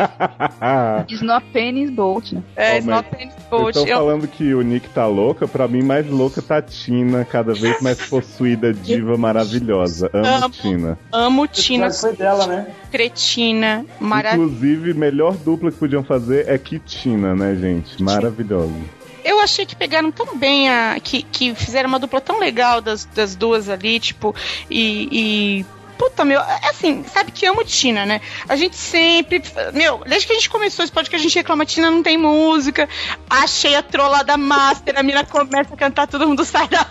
It's 1.07 1.21
not 1.23 1.45
penis 1.53 1.89
bolt, 1.89 2.33
né? 2.33 2.41
É, 2.55 2.73
Ó, 2.73 2.75
it's 2.75 2.85
not 2.85 3.09
penis 3.09 3.33
estão 3.77 3.87
Eu- 3.87 3.97
falando 3.97 4.27
que 4.27 4.53
o 4.53 4.61
Nick 4.61 4.89
tá 4.89 5.05
louca, 5.07 5.47
pra 5.47 5.67
mim 5.67 5.83
mais 5.83 6.09
louca 6.09 6.41
tá 6.41 6.57
a 6.57 6.61
Tina, 6.61 7.23
cada 7.23 7.53
vez 7.53 7.79
mais 7.81 8.01
possuída, 8.09 8.73
diva 8.73 9.15
maravilhosa. 9.17 10.09
Amo 10.13 10.27
Amo. 10.45 10.49
Tina. 10.49 10.99
amo 11.11 11.47
Tina 11.47 11.91
foi 11.91 12.13
dela, 12.15 12.47
né? 12.47 12.67
cretina, 12.91 13.85
maravilhosa. 13.99 14.51
Inclusive, 14.53 14.93
melhor 14.93 15.35
dupla 15.37 15.71
que 15.71 15.77
podiam 15.77 16.03
fazer 16.03 16.49
é 16.49 16.57
Kitina, 16.57 17.33
né, 17.35 17.55
gente? 17.55 18.01
Maravilhosa. 18.03 18.73
Eu 19.23 19.39
achei 19.39 19.65
que 19.65 19.75
pegaram 19.75 20.11
tão 20.11 20.37
bem 20.37 20.69
a. 20.69 20.97
que, 21.01 21.23
que 21.23 21.53
fizeram 21.55 21.89
uma 21.89 21.99
dupla 21.99 22.21
tão 22.21 22.39
legal 22.39 22.81
das, 22.81 23.05
das 23.05 23.35
duas 23.35 23.69
ali, 23.69 23.99
tipo, 23.99 24.35
e. 24.69 25.59
e- 25.61 25.81
Puta, 25.97 26.25
meu, 26.25 26.39
é 26.39 26.69
assim, 26.71 27.03
sabe 27.03 27.31
que 27.31 27.45
amo 27.45 27.63
Tina, 27.63 28.07
né? 28.07 28.21
A 28.49 28.55
gente 28.55 28.75
sempre. 28.75 29.39
Meu, 29.71 30.01
desde 30.07 30.25
que 30.25 30.33
a 30.33 30.35
gente 30.35 30.49
começou 30.49 30.83
esse 30.83 30.91
podcast, 30.91 31.23
a 31.23 31.29
gente 31.29 31.37
reclama, 31.37 31.63
Tina 31.63 31.91
não 31.91 32.01
tem 32.01 32.17
música. 32.17 32.89
Achei 33.29 33.75
a 33.75 33.83
trola 33.83 34.23
da 34.23 34.35
Master, 34.35 34.97
a 34.97 35.03
mina 35.03 35.23
começa 35.23 35.71
a 35.71 35.77
cantar, 35.77 36.07
todo 36.07 36.27
mundo 36.27 36.43
sai 36.43 36.67
da 36.69 36.87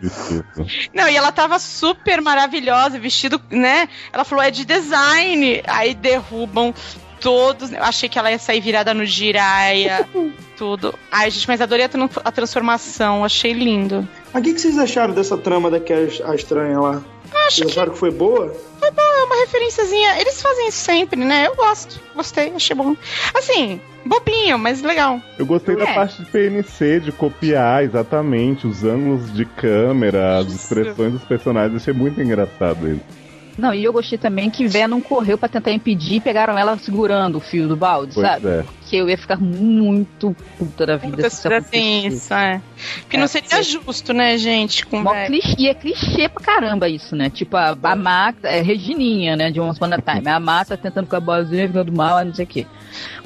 Desculpa. 0.00 0.66
Não, 0.94 1.08
e 1.08 1.16
ela 1.16 1.30
tava 1.30 1.58
super 1.58 2.20
maravilhosa, 2.22 2.98
vestido, 2.98 3.40
né? 3.50 3.88
Ela 4.12 4.24
falou, 4.24 4.42
é 4.44 4.50
de 4.50 4.64
design. 4.64 5.62
Aí 5.66 5.94
derrubam 5.94 6.74
todos. 7.20 7.72
Eu 7.72 7.82
achei 7.82 8.08
que 8.08 8.18
ela 8.18 8.30
ia 8.30 8.38
sair 8.38 8.60
virada 8.60 8.92
no 8.94 9.04
giraia, 9.04 10.08
tudo. 10.56 10.94
Ai, 11.10 11.30
gente, 11.30 11.46
mas 11.46 11.60
adorei 11.60 11.84
a, 11.84 11.88
tran- 11.88 12.08
a 12.24 12.32
transformação, 12.32 13.24
achei 13.24 13.52
lindo. 13.52 14.06
Mas 14.32 14.42
o 14.42 14.44
que, 14.44 14.54
que 14.54 14.60
vocês 14.60 14.78
acharam 14.78 15.12
dessa 15.14 15.36
trama 15.36 15.70
daquela 15.70 16.08
a 16.26 16.34
estranha 16.34 16.78
lá? 16.80 17.02
Acho 17.46 17.56
Vocês 17.58 17.66
que 17.66 17.72
acharam 17.72 17.92
que 17.92 17.98
foi 17.98 18.10
boa? 18.10 18.52
foi 18.80 18.90
bom, 18.90 19.02
é 19.02 19.24
uma 19.24 19.36
referenciazinha. 19.36 20.20
Eles 20.20 20.40
fazem 20.42 20.68
isso 20.68 20.78
sempre, 20.78 21.20
né? 21.24 21.46
Eu 21.46 21.54
gosto, 21.54 22.00
gostei, 22.14 22.52
achei 22.54 22.74
bom. 22.74 22.96
Assim, 23.34 23.80
bobinho, 24.04 24.58
mas 24.58 24.82
legal. 24.82 25.20
Eu 25.38 25.46
gostei 25.46 25.76
da 25.76 25.84
É. 25.84 25.94
parte 25.94 26.22
de 26.22 26.28
PNC, 26.30 27.00
de 27.00 27.12
copiar 27.12 27.84
exatamente 27.84 28.66
os 28.66 28.82
ângulos 28.84 29.32
de 29.32 29.44
câmera, 29.44 30.38
as 30.38 30.48
expressões 30.52 31.12
dos 31.12 31.22
personagens. 31.22 31.80
Achei 31.80 31.94
muito 31.94 32.20
engraçado 32.20 32.88
isso. 32.90 33.19
Não, 33.60 33.74
e 33.74 33.84
eu 33.84 33.92
gostei 33.92 34.16
também 34.18 34.48
que 34.50 34.66
Venom 34.66 35.00
correu 35.00 35.36
pra 35.36 35.48
tentar 35.48 35.70
impedir 35.70 36.16
e 36.16 36.20
pegaram 36.20 36.58
ela 36.58 36.76
segurando 36.78 37.36
o 37.36 37.40
fio 37.40 37.68
do 37.68 37.76
balde, 37.76 38.14
Pois 38.14 38.26
sabe? 38.26 38.48
é. 38.48 38.64
Que 38.88 38.96
eu 38.96 39.08
ia 39.08 39.16
ficar 39.18 39.36
muito 39.36 40.34
puta 40.58 40.86
da 40.86 40.96
vida 40.96 41.28
se 41.28 41.36
isso 41.36 41.54
assim, 41.54 42.06
isso, 42.08 42.34
é. 42.34 42.60
Porque 43.02 43.16
não 43.16 43.28
seria 43.28 43.62
justo, 43.62 44.12
né, 44.12 44.36
gente? 44.38 44.84
Com 44.86 45.00
Mó 45.02 45.12
clichê, 45.26 45.54
e 45.58 45.68
é 45.68 45.74
clichê 45.74 46.28
pra 46.28 46.42
caramba 46.42 46.88
isso, 46.88 47.14
né? 47.14 47.30
Tipo, 47.30 47.56
a, 47.56 47.76
a 47.80 47.94
Mata, 47.94 48.48
é 48.48 48.60
Regininha, 48.62 49.36
né? 49.36 49.50
De 49.50 49.60
Once 49.60 49.78
Upon 49.78 49.94
a 49.94 49.98
Time. 50.00 50.28
A 50.28 50.40
Mata 50.40 50.76
tentando 50.76 51.04
ficar 51.04 51.20
boazinha, 51.20 51.68
ficando 51.68 51.92
mal, 51.92 52.24
não 52.24 52.34
sei 52.34 52.44
o 52.44 52.48
quê. 52.48 52.66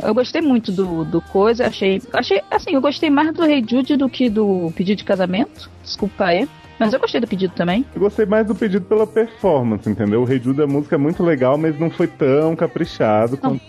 Eu 0.02 0.12
gostei 0.12 0.42
muito 0.42 0.70
do, 0.72 1.04
do 1.04 1.20
coisa, 1.20 1.66
achei. 1.66 2.02
Achei, 2.12 2.42
assim, 2.50 2.72
eu 2.74 2.80
gostei 2.80 3.08
mais 3.08 3.32
do 3.32 3.44
Rei 3.44 3.64
Jude 3.66 3.96
do 3.96 4.08
que 4.08 4.28
do 4.28 4.72
pedido 4.76 4.98
de 4.98 5.04
casamento. 5.04 5.70
Desculpa 5.82 6.24
aí. 6.26 6.48
Mas 6.78 6.92
eu 6.92 6.98
gostei 7.00 7.20
do 7.20 7.26
pedido 7.26 7.54
também. 7.54 7.84
Eu 7.94 8.00
gostei 8.00 8.26
mais 8.26 8.46
do 8.46 8.54
pedido 8.54 8.84
pela 8.86 9.06
performance, 9.06 9.88
entendeu? 9.88 10.22
O 10.22 10.24
Rei 10.24 10.40
Jude, 10.42 10.62
a 10.62 10.66
música 10.66 10.96
é 10.96 10.98
muito 10.98 11.22
legal, 11.22 11.56
mas 11.56 11.78
não 11.78 11.90
foi 11.90 12.06
tão 12.06 12.56
caprichado 12.56 13.38
Não. 13.42 13.50
quanto. 13.58 13.62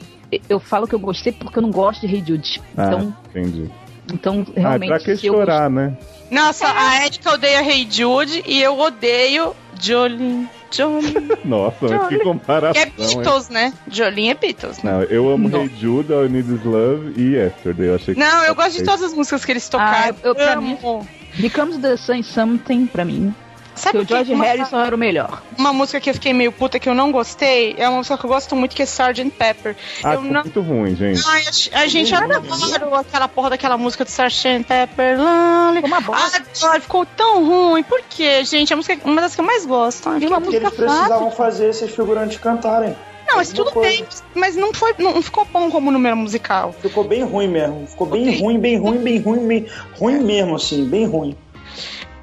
Eu 0.49 0.59
falo 0.59 0.87
que 0.87 0.95
eu 0.95 0.99
gostei 0.99 1.31
porque 1.31 1.59
eu 1.59 1.63
não 1.63 1.71
gosto 1.71 2.01
de 2.01 2.07
Rei 2.07 2.23
Jude. 2.25 2.61
Ah, 2.75 2.85
Então, 2.87 3.15
entendi. 3.29 3.69
então 4.13 4.45
Ah, 4.55 4.59
realmente. 4.59 4.89
pra 4.89 4.99
que 4.99 5.15
se 5.17 5.27
eu 5.27 5.33
chorar, 5.33 5.69
né? 5.69 5.95
Nossa, 6.31 6.65
a 6.67 7.05
Erika 7.05 7.31
odeia 7.33 7.61
Rei 7.61 7.87
Jude 7.89 8.43
e 8.47 8.61
eu 8.61 8.77
odeio 8.79 9.53
Jolene. 9.79 10.49
Jolene. 10.71 11.13
Nossa, 11.45 11.77
mas 11.81 11.91
que 11.91 11.97
Jolene. 11.97 12.17
Que 12.17 12.23
comparação, 12.23 12.81
é 12.81 12.85
hein? 12.85 12.93
Beatles, 12.97 13.49
né? 13.49 13.73
Jolene 13.87 14.29
é 14.29 14.33
Beatles, 14.33 14.81
né? 14.83 14.91
Não, 14.91 15.03
eu 15.03 15.29
amo 15.29 15.47
Não. 15.47 15.61
Hey 15.61 15.71
Jude, 15.79 16.11
All 16.11 16.25
I 16.25 16.29
Need 16.29 16.51
Is 16.53 16.63
Love 16.65 17.13
e 17.21 17.35
Yesterday. 17.35 17.87
Eu 17.89 17.95
achei 17.95 18.13
que 18.15 18.19
Não, 18.19 18.43
eu 18.43 18.55
gosto 18.55 18.73
de 18.77 18.83
todas 18.83 19.03
as 19.03 19.13
músicas 19.13 19.45
que 19.45 19.51
eles 19.51 19.69
tocaram. 19.69 20.15
Ah, 20.15 20.27
eu- 20.27 20.33
pra 20.35 20.53
Amo. 20.55 21.07
Becomes 21.37 21.77
the 21.79 21.97
Sun 21.97 22.23
Something 22.23 22.87
pra 22.87 23.03
mim. 23.05 23.33
Sabe 23.75 23.97
Porque 23.97 24.13
o 24.13 24.15
George 24.15 24.33
uma, 24.33 24.45
Harrison 24.45 24.79
era 24.79 24.95
o 24.95 24.97
melhor. 24.97 25.41
uma 25.57 25.73
música 25.73 25.99
que 25.99 26.09
eu 26.09 26.13
fiquei 26.13 26.31
meio 26.31 26.49
puta 26.49 26.79
que 26.79 26.87
eu 26.87 26.95
não 26.95 27.11
gostei? 27.11 27.75
É 27.77 27.89
uma 27.89 27.97
música 27.97 28.17
que 28.17 28.23
eu 28.25 28.29
gosto 28.29 28.55
muito, 28.55 28.73
que 28.73 28.81
é 28.81 28.85
Sgt. 28.85 29.31
Pepper. 29.31 29.75
Ah, 30.01 30.13
eu 30.13 30.21
não. 30.21 30.43
muito 30.43 30.61
ruim, 30.61 30.95
gente. 30.95 31.21
Ai, 31.27 31.43
a, 31.73 31.79
a 31.81 31.87
gente 31.87 32.15
adorou 32.15 32.95
aquela 32.95 33.27
porra 33.27 33.49
daquela 33.49 33.77
música 33.77 34.05
do 34.05 34.07
Sgt. 34.07 34.63
Pepper. 34.65 35.17
Lonely. 35.19 35.81
Ficou 35.81 35.87
uma 35.89 35.99
bosta. 35.99 36.41
Adoro, 36.63 36.81
ficou 36.81 37.05
tão 37.05 37.45
ruim. 37.45 37.83
Por 37.83 38.01
quê, 38.09 38.45
gente? 38.45 38.73
Música 38.73 38.93
é 38.93 38.99
uma 39.05 39.19
das 39.19 39.35
que 39.35 39.41
eu 39.41 39.45
mais 39.45 39.65
gosto. 39.65 40.07
Ai, 40.09 40.19
E 40.21 40.27
uma 40.27 40.39
Porque 40.39 40.57
música 40.57 40.67
eles 40.67 40.77
precisavam 40.77 41.19
fácil. 41.25 41.31
fazer 41.37 41.69
esses 41.69 41.93
figurantes 41.93 42.37
cantarem. 42.39 42.95
Não, 43.27 43.37
mas 43.37 43.49
Alguma 43.49 43.65
tudo 43.71 43.73
coisa. 43.73 43.89
bem. 43.97 44.05
Mas 44.35 44.55
não 44.55 44.73
foi. 44.73 44.93
Não 44.99 45.21
ficou 45.21 45.45
bom 45.51 45.69
como 45.71 45.91
número 45.91 46.15
musical. 46.15 46.71
Ficou 46.73 47.03
bem 47.03 47.23
ruim 47.23 47.47
mesmo. 47.47 47.87
Ficou 47.87 48.07
bem 48.07 48.29
Ok. 48.29 48.41
ruim, 48.41 48.59
bem 48.59 48.77
ruim, 48.77 48.97
bem 48.99 49.19
ruim, 49.19 49.47
bem 49.47 49.65
ruim 49.99 50.19
mesmo, 50.23 50.55
assim, 50.55 50.85
bem 50.87 51.05
ruim. 51.05 51.35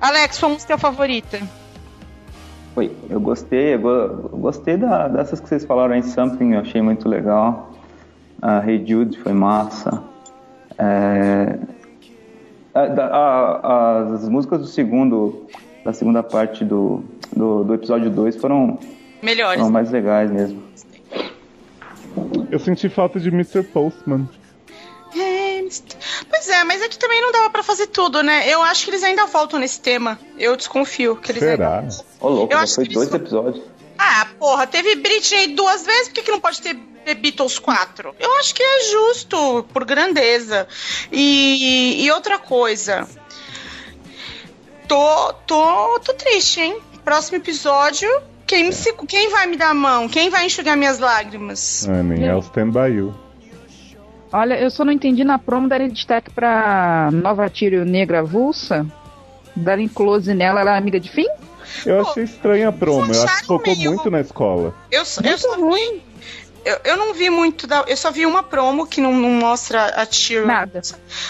Alex, 0.00 0.36
sua 0.36 0.48
música 0.48 0.78
favorita? 0.78 1.40
Oi, 2.74 2.90
eu 3.10 3.20
gostei, 3.20 3.74
eu, 3.74 3.78
go- 3.80 3.90
eu 4.32 4.38
gostei 4.38 4.76
da- 4.76 5.06
dessas 5.08 5.38
que 5.40 5.48
vocês 5.48 5.64
falaram 5.64 5.92
aí, 5.94 6.02
Something, 6.02 6.54
eu 6.54 6.60
achei 6.60 6.80
muito 6.80 7.08
legal. 7.08 7.70
A 8.40 8.58
Hey 8.66 8.82
Jude 8.86 9.18
foi 9.18 9.32
massa. 9.32 10.02
É, 10.78 11.58
a- 12.74 12.80
a- 12.80 13.98
as 14.14 14.28
músicas 14.28 14.60
do 14.60 14.66
segundo, 14.66 15.46
da 15.84 15.92
segunda 15.92 16.22
parte 16.22 16.64
do, 16.64 17.04
do, 17.36 17.62
do 17.64 17.74
episódio 17.74 18.08
2 18.10 18.36
foram, 18.36 18.78
Melhores. 19.22 19.58
foram 19.60 19.70
mais 19.72 19.90
legais 19.90 20.30
mesmo. 20.30 20.62
Eu 22.50 22.58
senti 22.58 22.88
falta 22.88 23.18
de 23.18 23.28
Mr. 23.28 23.62
Postman. 23.62 24.28
É. 25.16 25.52
Pois 26.28 26.48
é, 26.48 26.64
mas 26.64 26.82
é 26.82 26.88
que 26.88 26.98
também 26.98 27.20
não 27.22 27.32
dava 27.32 27.48
pra 27.50 27.62
fazer 27.62 27.86
tudo, 27.86 28.22
né? 28.22 28.46
Eu 28.48 28.62
acho 28.62 28.84
que 28.84 28.90
eles 28.90 29.02
ainda 29.02 29.26
voltam 29.26 29.58
nesse 29.58 29.80
tema. 29.80 30.18
Eu 30.38 30.54
desconfio 30.56 31.16
que 31.16 31.32
eles 31.32 31.42
Será? 31.42 31.78
ainda. 31.80 31.94
Ô, 32.20 32.28
louco, 32.28 32.52
Eu 32.52 32.58
já 32.58 32.62
acho 32.64 32.74
foi 32.74 32.86
que 32.86 32.94
dois 32.94 33.08
eles- 33.08 33.20
episódios. 33.20 33.64
Ah, 33.98 34.26
porra, 34.38 34.66
teve 34.66 34.96
Britney 34.96 35.48
duas 35.54 35.84
vezes, 35.86 36.08
por 36.08 36.14
que, 36.14 36.22
que 36.22 36.30
não 36.30 36.40
pode 36.40 36.60
ter 36.60 36.74
The 37.04 37.14
Beatles 37.14 37.58
quatro? 37.58 38.14
Eu 38.18 38.34
acho 38.38 38.54
que 38.54 38.62
é 38.62 38.90
justo, 38.90 39.64
por 39.72 39.84
grandeza. 39.84 40.66
E, 41.10 42.04
e 42.04 42.10
outra 42.10 42.38
coisa. 42.38 43.08
Tô, 44.88 45.32
tô, 45.46 46.00
tô 46.00 46.14
triste, 46.14 46.60
hein? 46.60 46.78
Próximo 47.04 47.38
episódio. 47.38 48.08
Quem, 48.52 48.64
me 48.64 49.06
quem 49.08 49.30
vai 49.30 49.46
me 49.46 49.56
dar 49.56 49.70
a 49.70 49.74
mão? 49.74 50.06
Quem 50.06 50.28
vai 50.28 50.44
enxugar 50.44 50.76
minhas 50.76 50.98
lágrimas? 50.98 51.88
Ah, 51.88 52.02
nem 52.02 52.28
é 52.28 52.36
o 52.36 52.40
Stand 52.40 52.68
By 52.68 52.92
You. 52.94 53.14
Olha, 54.30 54.60
eu 54.60 54.70
só 54.70 54.84
não 54.84 54.92
entendi 54.92 55.24
na 55.24 55.38
promo 55.38 55.68
darem 55.68 55.88
destaque 55.88 56.30
pra 56.30 57.08
nova 57.10 57.48
Tírio 57.48 57.82
Negra 57.86 58.18
avulsa. 58.18 58.84
Darem 59.56 59.88
close 59.88 60.34
nela, 60.34 60.60
ela 60.60 60.74
é 60.74 60.78
amiga 60.78 61.00
de 61.00 61.10
fim? 61.10 61.26
Eu 61.86 62.02
achei 62.02 62.24
estranha 62.24 62.68
a 62.68 62.72
promo. 62.72 63.10
Eu 63.10 63.22
acho 63.24 63.40
que 63.40 63.46
focou 63.46 63.74
meio- 63.74 63.90
muito 63.94 64.10
na 64.10 64.20
escola. 64.20 64.74
Eu, 64.90 65.00
eu 65.00 65.04
só 65.38 65.56
vi. 65.56 66.02
Eu, 66.64 66.78
eu 66.84 66.96
não 66.96 67.12
vi 67.12 67.28
muito 67.28 67.66
da. 67.66 67.84
Eu 67.88 67.96
só 67.96 68.10
vi 68.10 68.24
uma 68.24 68.42
promo 68.42 68.86
que 68.86 69.00
não, 69.00 69.12
não 69.12 69.30
mostra 69.30 69.86
a 69.86 70.06
Tiro. 70.06 70.46
Nada. 70.46 70.80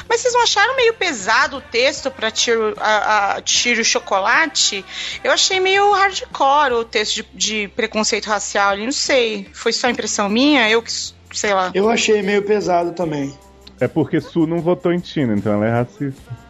Mas 0.08 0.20
vocês 0.20 0.34
não 0.34 0.42
acharam 0.42 0.76
meio 0.76 0.92
pesado 0.94 1.56
o 1.56 1.60
texto 1.60 2.10
pra 2.10 2.30
Tiro, 2.30 2.74
a, 2.78 3.36
a 3.36 3.40
Tiro 3.40 3.82
Chocolate? 3.84 4.84
Eu 5.24 5.32
achei 5.32 5.58
meio 5.58 5.90
hardcore 5.92 6.74
o 6.74 6.84
texto 6.84 7.16
de, 7.16 7.28
de 7.34 7.68
preconceito 7.68 8.26
racial 8.26 8.70
ali. 8.70 8.84
Não 8.84 8.92
sei. 8.92 9.48
Foi 9.54 9.72
só 9.72 9.88
impressão 9.88 10.28
minha? 10.28 10.68
Eu 10.68 10.82
que. 10.82 10.92
Sei 11.32 11.54
lá. 11.54 11.70
Eu 11.74 11.88
achei 11.88 12.20
meio 12.22 12.42
pesado 12.42 12.92
também. 12.92 13.36
É 13.80 13.88
porque 13.88 14.20
Su 14.20 14.46
não 14.46 14.60
votou 14.60 14.92
em 14.92 15.00
Tina, 15.00 15.34
então 15.34 15.54
ela 15.54 15.66
é 15.66 15.70
racista. 15.70 16.42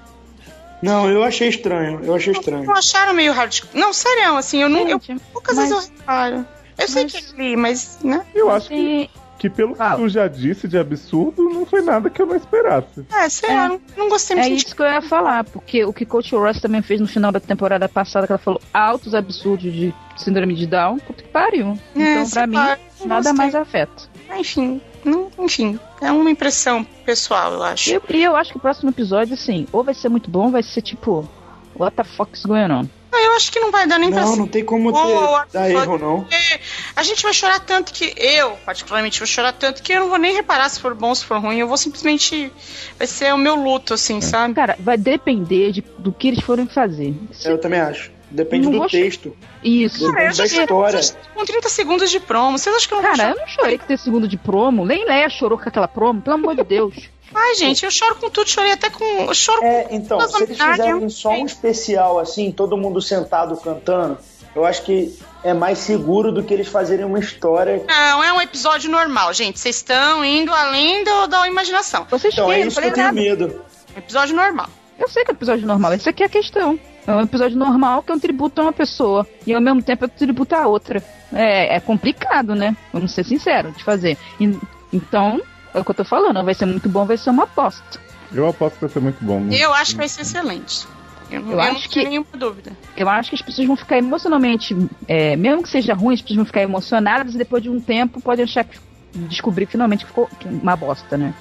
Não, 0.82 1.08
eu 1.08 1.22
achei 1.22 1.48
estranho, 1.48 2.00
eu 2.02 2.12
achei 2.14 2.32
estranho. 2.32 2.64
Não 2.64 2.74
acharam 2.74 3.14
meio 3.14 3.32
hardcore? 3.32 3.70
Não, 3.72 3.92
sério, 3.92 4.36
assim, 4.36 4.60
eu 4.60 4.68
não. 4.68 4.88
Eu, 4.88 5.00
poucas 5.32 5.56
mas- 5.56 5.68
vezes 5.70 5.88
eu 5.88 5.96
reparo. 5.98 6.44
Eu 6.78 6.88
sei 6.88 7.04
mas- 7.04 7.12
que 7.12 7.40
é 7.40 7.44
li, 7.44 7.56
mas, 7.56 7.98
né? 8.02 8.24
Eu 8.34 8.50
acho 8.50 8.68
que, 8.68 9.08
que 9.38 9.50
pelo 9.50 9.74
que 9.74 9.82
Ah. 9.82 9.96
tu 9.96 10.08
já 10.08 10.26
disse 10.28 10.66
de 10.68 10.78
absurdo, 10.78 11.42
não 11.48 11.66
foi 11.66 11.82
nada 11.82 12.08
que 12.10 12.20
eu 12.22 12.26
não 12.26 12.36
esperasse. 12.36 13.04
É, 13.12 13.28
sei 13.28 13.50
É. 13.50 13.54
lá, 13.54 13.68
não, 13.68 13.80
não 13.96 14.08
gostei 14.08 14.36
É 14.36 14.40
muito. 14.40 14.56
isso 14.56 14.74
que 14.74 14.82
eu 14.82 14.86
ia 14.86 15.02
falar, 15.02 15.44
porque 15.44 15.84
o 15.84 15.92
que 15.92 16.04
Coach 16.06 16.34
Russ 16.34 16.60
também 16.60 16.82
fez 16.82 17.00
no 17.00 17.06
final 17.06 17.30
da 17.32 17.40
temporada 17.40 17.88
passada, 17.88 18.26
que 18.26 18.32
ela 18.32 18.38
falou 18.38 18.60
altos 18.72 19.14
absurdos 19.14 19.72
de 19.72 19.94
síndrome 20.16 20.54
de 20.54 20.66
Down, 20.66 20.98
puta 20.98 21.22
que 21.22 21.28
pariu. 21.28 21.78
Então, 21.94 22.26
sei 22.26 22.34
pra 22.42 22.46
mim, 22.46 22.54
não 22.56 23.06
nada 23.06 23.30
gostei. 23.30 23.32
mais 23.32 23.54
afeta. 23.54 24.02
Enfim, 24.36 24.80
não, 25.04 25.28
enfim, 25.38 25.78
é 26.00 26.10
uma 26.10 26.30
impressão 26.30 26.84
pessoal, 27.04 27.52
eu 27.52 27.62
acho. 27.62 27.90
E 27.90 27.94
eu, 27.94 28.02
e 28.08 28.22
eu 28.22 28.34
acho 28.36 28.52
que 28.52 28.56
o 28.56 28.60
próximo 28.60 28.90
episódio, 28.90 29.34
assim, 29.34 29.66
ou 29.72 29.84
vai 29.84 29.92
ser 29.94 30.08
muito 30.08 30.30
bom, 30.30 30.44
ou 30.44 30.50
vai 30.50 30.62
ser 30.62 30.80
tipo, 30.80 31.28
what 31.76 31.94
the 31.96 32.04
fuck's 32.04 32.44
going 32.46 32.70
on? 32.70 32.86
Ah, 33.14 33.20
eu 33.22 33.32
acho 33.32 33.52
que 33.52 33.60
não 33.60 33.70
vai 33.70 33.86
dar 33.86 33.98
nem 33.98 34.10
pra 34.10 34.22
Não, 34.22 34.36
não 34.36 34.46
tem 34.48 34.64
como 34.64 34.90
ter, 34.92 35.52
dar 35.52 35.70
erro, 35.70 35.98
não. 35.98 36.20
Porque 36.22 36.60
a 36.96 37.02
gente 37.02 37.22
vai 37.22 37.34
chorar 37.34 37.60
tanto 37.60 37.92
que 37.92 38.14
eu, 38.16 38.52
particularmente, 38.64 39.18
vou 39.20 39.26
chorar 39.26 39.52
tanto 39.52 39.82
que 39.82 39.92
eu 39.92 40.00
não 40.00 40.08
vou 40.08 40.18
nem 40.18 40.34
reparar 40.34 40.68
se 40.70 40.80
for 40.80 40.94
bom, 40.94 41.14
se 41.14 41.24
for 41.24 41.38
ruim. 41.38 41.58
Eu 41.58 41.68
vou 41.68 41.76
simplesmente. 41.76 42.50
Vai 42.98 43.06
ser 43.06 43.34
o 43.34 43.38
meu 43.38 43.54
luto, 43.54 43.92
assim, 43.94 44.20
sabe? 44.20 44.54
Cara, 44.54 44.76
vai 44.80 44.96
depender 44.96 45.72
de, 45.72 45.82
do 45.98 46.10
que 46.10 46.28
eles 46.28 46.42
forem 46.42 46.66
fazer. 46.66 47.14
Se- 47.32 47.48
Eu 47.50 47.58
também 47.58 47.80
acho. 47.80 48.10
Depende 48.30 48.66
Não 48.70 48.78
do 48.78 48.86
texto. 48.88 49.36
Isso. 49.62 50.10
Cara, 50.10 50.30
Depende 50.30 50.38
da 50.38 50.46
história. 50.46 51.00
Com 51.34 51.44
30 51.44 51.68
segundos 51.68 52.10
de 52.10 52.18
promo. 52.18 52.56
Vocês 52.56 52.74
acham 52.74 52.88
que 52.88 52.94
eu 52.94 53.02
não 53.02 53.08
vou 53.08 53.16
Cara, 53.18 53.30
eu 53.32 53.36
não 53.38 53.46
chorei 53.46 53.76
com 53.76 53.84
ter 53.86 53.98
segundo 53.98 54.26
de 54.26 54.38
promo. 54.38 54.86
Nem 54.86 55.04
Leia 55.04 55.28
chorou 55.28 55.58
com 55.58 55.68
aquela 55.68 55.86
promo, 55.86 56.22
pelo 56.22 56.36
amor 56.36 56.56
de 56.56 56.64
Deus. 56.64 56.94
Ai, 57.34 57.54
gente, 57.54 57.84
eu 57.84 57.90
choro 57.90 58.16
com 58.16 58.28
tudo, 58.30 58.48
chorei 58.48 58.72
até 58.72 58.90
com. 58.90 59.04
Eu 59.04 59.34
choro 59.34 59.62
É, 59.64 59.84
com. 59.84 59.94
então, 59.94 60.20
se 60.28 60.42
eles 60.42 60.58
fizerem 60.58 60.90
eu- 61.02 61.10
só 61.10 61.30
um 61.30 61.46
especial 61.46 62.18
assim, 62.18 62.50
todo 62.52 62.76
mundo 62.76 63.00
sentado 63.00 63.56
cantando, 63.56 64.18
eu 64.54 64.64
acho 64.66 64.82
que 64.82 65.16
é 65.42 65.52
mais 65.54 65.78
seguro 65.78 66.30
do 66.30 66.42
que 66.42 66.52
eles 66.52 66.68
fazerem 66.68 67.04
uma 67.04 67.18
história. 67.18 67.82
Não, 67.88 68.22
é 68.22 68.32
um 68.32 68.40
episódio 68.40 68.90
normal, 68.90 69.32
gente. 69.32 69.58
Vocês 69.58 69.76
estão 69.76 70.24
indo 70.24 70.52
além 70.52 71.02
do, 71.04 71.26
da 71.26 71.48
imaginação. 71.48 72.06
Vocês 72.10 72.32
Então, 72.34 72.44
é 72.46 72.48
querem, 72.48 72.62
não 72.64 72.68
isso 72.68 72.80
que 72.80 72.86
eu 72.86 72.92
tenho 72.92 73.06
nada. 73.06 73.20
medo. 73.20 73.60
Episódio 73.96 74.36
normal. 74.36 74.66
Eu 74.98 75.08
sei 75.08 75.24
que 75.24 75.30
é 75.30 75.34
episódio 75.34 75.66
normal, 75.66 75.94
esse 75.94 76.08
aqui 76.08 76.22
é 76.22 76.26
a 76.26 76.28
questão. 76.28 76.78
É 77.06 77.10
um 77.12 77.22
episódio 77.22 77.56
normal 77.58 78.02
que 78.02 78.12
é 78.12 78.14
um 78.14 78.18
tributo 78.20 78.60
a 78.60 78.64
uma 78.64 78.72
pessoa. 78.72 79.26
E 79.46 79.52
ao 79.52 79.60
mesmo 79.60 79.82
tempo 79.82 80.04
é 80.04 80.06
um 80.06 80.10
tributo 80.10 80.54
a 80.54 80.66
outra. 80.68 81.02
É, 81.32 81.76
é 81.76 81.80
complicado, 81.80 82.54
né? 82.54 82.76
Vamos 82.92 83.12
ser 83.12 83.24
sinceros 83.24 83.76
de 83.76 83.82
fazer. 83.82 84.16
E- 84.38 84.56
então, 84.92 85.40
é 85.74 85.80
o 85.80 85.84
que 85.84 85.90
eu 85.90 85.94
tô 85.94 86.04
falando. 86.04 86.42
Vai 86.44 86.54
ser 86.54 86.66
muito 86.66 86.88
bom, 86.88 87.04
vai 87.06 87.16
ser 87.16 87.30
uma 87.30 87.44
aposta. 87.44 88.00
Eu 88.34 88.48
aposto 88.48 88.74
que 88.76 88.80
vai 88.82 88.90
ser 88.90 89.00
muito 89.00 89.22
bom. 89.24 89.40
né? 89.40 89.56
Eu 89.56 89.72
acho 89.74 89.92
que 89.92 89.98
vai 89.98 90.08
ser 90.08 90.22
excelente. 90.22 90.86
Eu, 91.30 91.40
não- 91.40 91.48
Eu 91.52 91.54
eu 91.54 91.60
acho 91.60 91.88
que- 91.88 91.94
tenho 91.94 92.08
nenhuma 92.10 92.26
dúvida. 92.36 92.72
Eu 92.96 93.08
acho 93.08 93.30
que 93.30 93.36
as 93.36 93.42
pessoas 93.42 93.66
vão 93.66 93.76
ficar 93.76 93.96
emocionalmente. 93.98 94.76
é, 95.08 95.34
mesmo 95.36 95.62
que 95.62 95.68
seja 95.68 95.94
ruim, 95.94 96.14
as 96.14 96.20
pessoas 96.20 96.36
vão 96.36 96.46
ficar 96.46 96.62
emocionadas 96.62 97.34
e 97.34 97.38
depois 97.38 97.62
de 97.62 97.70
um 97.70 97.80
tempo 97.80 98.20
podem 98.20 98.44
achar 98.44 98.64
que. 98.64 98.78
descobrir 99.14 99.66
finalmente 99.66 100.00
que 100.04 100.06
ficou 100.06 100.28
uma 100.46 100.74
bosta, 100.74 101.18
né? 101.18 101.34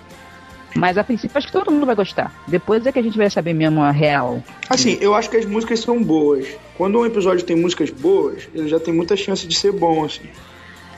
Mas 0.75 0.97
a 0.97 1.03
princípio 1.03 1.37
acho 1.37 1.47
que 1.47 1.53
todo 1.53 1.69
mundo 1.71 1.85
vai 1.85 1.95
gostar. 1.95 2.33
Depois 2.47 2.85
é 2.85 2.91
que 2.91 2.99
a 2.99 3.01
gente 3.01 3.17
vai 3.17 3.29
saber 3.29 3.53
mesmo 3.53 3.81
a 3.81 3.91
real. 3.91 4.41
Assim, 4.69 4.97
eu 5.01 5.13
acho 5.15 5.29
que 5.29 5.35
as 5.37 5.45
músicas 5.45 5.79
são 5.81 6.01
boas. 6.03 6.47
Quando 6.77 6.97
um 6.99 7.05
episódio 7.05 7.45
tem 7.45 7.55
músicas 7.57 7.89
boas, 7.89 8.47
ele 8.53 8.67
já 8.69 8.79
tem 8.79 8.93
muita 8.93 9.15
chance 9.17 9.45
de 9.47 9.55
ser 9.55 9.71
bom, 9.73 10.03
assim. 10.05 10.23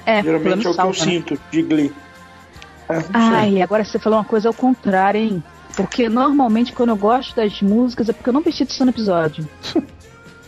É, 0.06 0.22
Geralmente 0.22 0.68
é 0.68 0.70
o 0.70 0.74
que 0.74 0.80
eu 0.82 0.86
né? 0.88 0.94
sinto 0.94 1.40
de 1.52 1.62
Glee. 1.64 1.92
É. 2.90 3.02
Ai, 3.14 3.62
agora 3.62 3.84
você 3.84 3.98
falou 4.00 4.20
uma 4.20 4.26
coisa 4.26 4.48
ao 4.50 4.54
contrário, 4.54 5.20
hein? 5.22 5.44
Porque 5.76 6.08
normalmente 6.10 6.72
quando 6.74 6.90
eu 6.90 6.96
gosto 6.98 7.36
das 7.36 7.62
músicas 7.62 8.10
é 8.10 8.14
porque 8.14 8.30
eu 8.30 8.34
não 8.34 8.44
preciso 8.44 8.66
disso 8.70 8.84
no 8.86 8.92
episódio. 8.92 9.48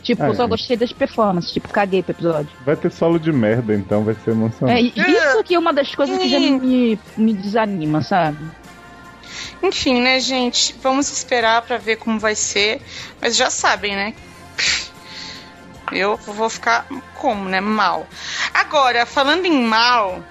Tipo, 0.06 0.22
É. 0.22 0.28
eu 0.30 0.36
só 0.36 0.46
gostei 0.46 0.78
das 0.78 0.94
performances, 0.94 1.52
tipo, 1.52 1.68
caguei 1.70 2.04
pro 2.04 2.12
episódio. 2.12 2.52
Vai 2.64 2.76
ter 2.76 2.92
solo 2.92 3.20
de 3.20 3.32
merda, 3.32 3.74
então 3.74 4.04
vai 4.04 4.14
ser 4.14 4.30
É, 4.30 4.34
emocionante. 4.34 4.94
e 4.96 5.02
isso 5.02 5.40
aqui 5.40 5.56
é 5.56 5.58
uma 5.58 5.74
das 5.74 5.96
coisas 5.96 6.16
que 6.20 6.30
já 6.30 6.40
me, 6.40 7.00
me 7.18 7.34
desanima, 7.34 8.04
sabe? 8.04 8.38
Enfim, 9.64 10.00
né, 10.02 10.20
gente? 10.20 10.76
Vamos 10.84 11.12
esperar 11.12 11.64
pra 11.64 11.80
ver 11.80 11.96
como 11.96 12.20
vai 12.20 12.36
ser. 12.36 12.84
Mas 13.20 13.36
já 13.36 13.50
sabem, 13.50 13.96
né? 13.96 14.14
Eu 15.92 16.18
vou 16.18 16.52
ficar 16.52 16.86
como, 17.16 17.50
né? 17.50 17.60
Mal. 17.60 18.06
Agora, 18.54 19.08
falando 19.08 19.46
em 19.46 19.64
mal, 19.64 20.24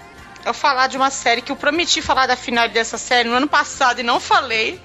eu 0.45 0.55
falar 0.55 0.87
de 0.87 0.97
uma 0.97 1.11
série 1.11 1.41
que 1.43 1.51
eu 1.53 1.57
prometi 1.57 2.03
falar 2.03 2.27
da 2.27 2.37
final 2.37 2.69
dessa 2.69 2.99
série 2.99 3.29
no 3.29 3.35
ano 3.35 3.49
passado 3.49 4.01
e 4.01 4.03
não 4.03 4.21
falei. 4.21 4.81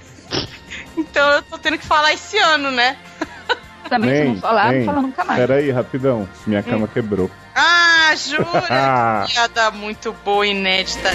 Então 0.96 1.30
eu 1.32 1.42
tô 1.42 1.58
tendo 1.58 1.78
que 1.78 1.86
falar 1.86 2.12
esse 2.12 2.38
ano, 2.38 2.70
né? 2.70 2.96
Também 3.88 4.10
se 4.10 4.20
Nem, 4.24 4.34
não 4.34 4.40
falar, 4.40 4.70
nem. 4.70 4.78
não 4.80 4.86
fala 4.86 5.02
nunca 5.02 5.24
mais. 5.24 5.40
Peraí, 5.40 5.70
rapidão. 5.70 6.28
Minha 6.46 6.62
cama 6.62 6.86
quebrou. 6.86 7.28
Ah, 7.54 8.14
jura? 8.16 8.44
Que 9.26 9.32
piada 9.34 9.70
muito 9.72 10.12
boa, 10.24 10.46
inédita. 10.46 11.10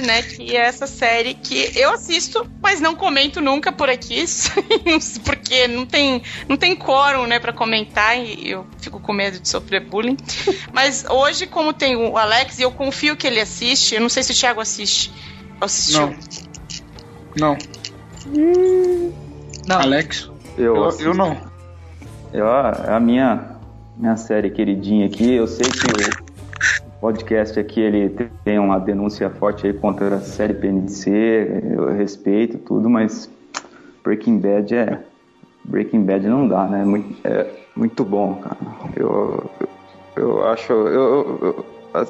Né? 0.00 0.22
Que 0.22 0.56
é 0.56 0.60
essa 0.60 0.86
série 0.86 1.34
que 1.34 1.72
eu 1.76 1.92
assisto, 1.92 2.48
mas 2.62 2.80
não 2.80 2.94
comento 2.94 3.40
nunca 3.40 3.70
por 3.70 3.90
aqui, 3.90 4.24
porque 5.24 5.68
não 5.68 5.84
tem, 5.84 6.22
não 6.48 6.56
tem 6.56 6.74
quórum, 6.74 7.26
né, 7.26 7.38
pra 7.38 7.52
comentar 7.52 8.18
e 8.18 8.50
eu 8.50 8.66
fico 8.78 8.98
com 8.98 9.12
medo 9.12 9.38
de 9.38 9.48
sofrer 9.48 9.84
bullying. 9.84 10.16
Mas 10.72 11.04
hoje, 11.08 11.46
como 11.46 11.72
tem 11.72 11.96
o 11.96 12.16
Alex 12.16 12.58
e 12.58 12.62
eu 12.62 12.70
confio 12.70 13.16
que 13.16 13.26
ele 13.26 13.40
assiste, 13.40 13.94
eu 13.94 14.00
não 14.00 14.08
sei 14.08 14.22
se 14.22 14.32
o 14.32 14.34
Thiago 14.34 14.60
assiste. 14.60 15.12
Assistiu. 15.60 16.14
Não. 17.36 17.56
Não. 19.66 19.80
Alex? 19.80 20.30
Eu, 20.56 20.76
Eu, 20.76 21.00
eu 21.00 21.14
não. 21.14 21.50
Eu, 22.32 22.46
é 22.46 22.94
a 22.94 23.00
minha, 23.00 23.56
minha 23.96 24.16
série 24.16 24.50
queridinha 24.50 25.06
aqui. 25.06 25.34
Eu 25.34 25.46
sei 25.46 25.66
que 25.66 26.29
podcast 27.00 27.58
aqui 27.58 27.80
ele 27.80 28.10
tem 28.44 28.58
uma 28.58 28.78
denúncia 28.78 29.30
forte 29.30 29.66
aí 29.66 29.72
contra 29.72 30.16
a 30.16 30.20
série 30.20 30.54
PNC. 30.54 31.10
Eu 31.76 31.94
respeito 31.94 32.58
tudo, 32.58 32.90
mas 32.90 33.30
Breaking 34.04 34.38
Bad 34.38 34.74
é. 34.74 35.00
Breaking 35.64 36.02
Bad 36.02 36.26
não 36.28 36.46
dá, 36.46 36.66
né? 36.66 36.84
Muito, 36.84 37.16
é 37.26 37.46
muito 37.74 38.04
bom, 38.04 38.34
cara. 38.36 38.56
Eu, 38.96 39.50
eu, 40.16 40.46
acho. 40.48 40.72
Eu, 40.72 41.38
eu- 41.42 41.66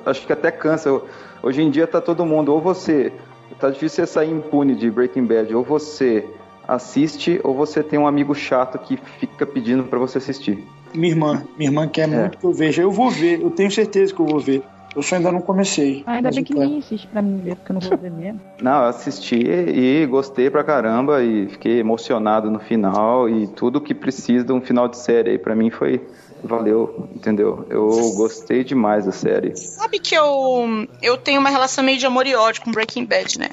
acho 0.07 0.27
que 0.27 0.33
até 0.33 0.51
cansa. 0.51 1.01
Hoje 1.43 1.63
em 1.63 1.71
dia 1.71 1.87
tá 1.87 2.01
todo 2.01 2.27
mundo, 2.27 2.53
ou 2.53 2.61
você. 2.61 3.13
Tá 3.59 3.69
difícil 3.69 4.05
você 4.07 4.13
sair 4.13 4.31
impune 4.31 4.75
de 4.75 4.91
Breaking 4.91 5.25
Bad, 5.25 5.55
ou 5.55 5.63
você 5.63 6.25
assiste, 6.67 7.41
ou 7.43 7.55
você 7.55 7.83
tem 7.83 7.99
um 7.99 8.07
amigo 8.07 8.35
chato 8.35 8.79
que 8.79 8.97
fica 9.19 9.45
pedindo 9.45 9.85
pra 9.85 9.99
você 9.99 10.19
assistir. 10.19 10.65
Minha 10.95 11.13
irmã, 11.13 11.43
minha 11.59 11.69
irmã 11.71 11.89
quer 11.89 12.07
muito 12.07 12.39
que 12.39 12.45
eu 12.45 12.53
veja. 12.53 12.83
Eu 12.83 12.91
vou 12.91 13.11
ver, 13.11 13.41
eu 13.41 13.51
tenho 13.51 13.71
certeza 13.71 14.15
que 14.15 14.21
eu 14.21 14.27
vou 14.27 14.39
ver. 14.41 14.63
Eu 14.95 15.03
só 15.03 15.17
ainda 15.17 15.31
não 15.31 15.41
comecei. 15.41 16.03
Ah, 16.07 16.15
ainda 16.15 16.31
bem 16.31 16.41
eu 16.41 16.45
que 16.45 16.55
ninguém 16.55 16.79
insiste 16.79 17.07
pra 17.07 17.23
mim 17.23 17.39
ver, 17.39 17.57
porque 17.57 17.73
eu 17.73 17.75
não 17.75 17.81
vou 17.81 17.99
ver 17.99 18.11
mesmo. 18.11 18.41
Não, 18.61 18.83
eu 18.83 18.89
assisti 18.89 19.37
e 19.37 20.07
gostei 20.07 20.51
pra 20.51 20.63
caramba 20.63 21.23
e 21.23 21.49
fiquei 21.49 21.79
emocionado 21.79 22.51
no 22.51 22.59
final 22.59 23.29
e 23.29 23.47
tudo 23.47 23.81
que 23.81 23.95
precisa 23.95 24.45
de 24.45 24.53
um 24.53 24.61
final 24.61 24.87
de 24.87 24.99
série 24.99 25.31
aí 25.31 25.39
pra 25.39 25.55
mim 25.55 25.71
foi 25.71 26.05
valeu, 26.43 27.09
entendeu? 27.15 27.67
Eu 27.69 27.89
gostei 28.17 28.65
demais 28.65 29.05
da 29.05 29.13
série. 29.13 29.57
Sabe 29.57 29.99
que 29.99 30.15
eu, 30.15 30.87
eu 31.03 31.17
tenho 31.17 31.41
uma 31.41 31.51
relação 31.51 31.85
meio 31.85 31.99
de 31.99 32.07
amor 32.07 32.27
e 32.27 32.35
ódio 32.35 32.63
com 32.63 32.71
Breaking 32.71 33.05
Bad, 33.05 33.39
né? 33.39 33.51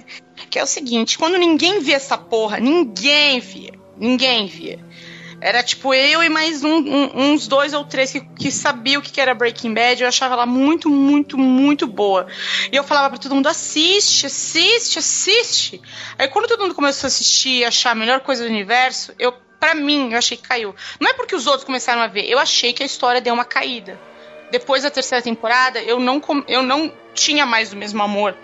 Que 0.50 0.60
é 0.60 0.64
o 0.64 0.68
seguinte, 0.68 1.18
quando 1.18 1.38
ninguém 1.38 1.80
via 1.82 1.96
essa 1.96 2.18
porra, 2.18 2.60
ninguém 2.60 3.40
via. 3.40 3.72
Ninguém 3.98 4.48
via. 4.48 4.80
Era 5.40 5.62
tipo 5.62 5.94
eu 5.94 6.24
e 6.24 6.30
mais 6.30 6.64
um- 6.64 6.78
um- 6.80 7.12
uns 7.32 7.48
dois 7.48 7.72
ou 7.74 7.84
três 7.86 8.12
que, 8.12 8.22
que 8.22 8.52
sabiam 8.52 9.00
o 9.00 9.04
que 9.04 9.22
era 9.22 9.36
Breaking 9.36 9.72
Bad. 9.74 10.02
Eu 10.02 10.08
achava 10.10 10.34
ela 10.34 10.46
muito, 10.48 10.90
muito, 10.90 11.38
muito 11.38 11.86
boa. 11.86 12.26
E 12.72 12.76
eu 12.76 12.84
falava 12.84 13.12
pra 13.12 13.20
todo 13.20 13.36
mundo: 13.36 13.48
assiste, 13.48 14.26
assiste, 14.26 14.98
assiste. 14.98 15.82
Aí 16.18 16.28
quando 16.28 16.48
todo 16.48 16.62
mundo 16.62 16.74
começou 16.74 17.06
a 17.06 17.10
assistir 17.10 17.60
e 17.60 17.66
achar 17.66 17.92
a 17.92 17.96
melhor 17.96 18.22
coisa 18.22 18.44
do 18.44 18.50
universo, 18.50 19.14
eu, 19.20 19.32
pra 19.60 19.76
mim, 19.76 20.12
eu 20.12 20.18
achei 20.18 20.38
que 20.38 20.48
caiu. 20.48 20.74
Não 21.00 21.10
é 21.10 21.14
porque 21.14 21.36
os 21.36 21.46
outros 21.46 21.64
começaram 21.66 22.02
a 22.02 22.08
ver, 22.08 22.26
eu 22.28 22.40
achei 22.40 22.74
que 22.74 22.82
a 22.82 22.86
história 22.86 23.22
deu 23.22 23.34
uma 23.34 23.46
caída. 23.46 24.00
Depois 24.50 24.84
da 24.84 24.90
terceira 24.90 25.22
temporada, 25.22 25.80
eu 25.82 26.00
não, 26.00 26.20
eu 26.48 26.64
não 26.64 26.92
tinha 27.14 27.46
mais 27.46 27.74
o 27.74 27.76
mesmo 27.76 28.02
amor 28.02 28.36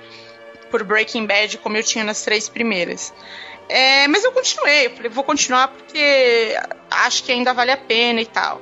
por 0.69 0.83
Breaking 0.83 1.25
Bad 1.25 1.57
como 1.59 1.77
eu 1.77 1.83
tinha 1.83 2.03
nas 2.03 2.23
três 2.23 2.49
primeiras. 2.49 3.13
É, 3.69 4.07
mas 4.07 4.23
eu 4.23 4.31
continuei, 4.31 4.87
eu 4.87 4.91
falei, 4.95 5.09
vou 5.09 5.23
continuar 5.23 5.69
porque 5.69 6.55
acho 6.91 7.23
que 7.23 7.31
ainda 7.31 7.53
vale 7.53 7.71
a 7.71 7.77
pena 7.77 8.21
e 8.21 8.25
tal. 8.25 8.61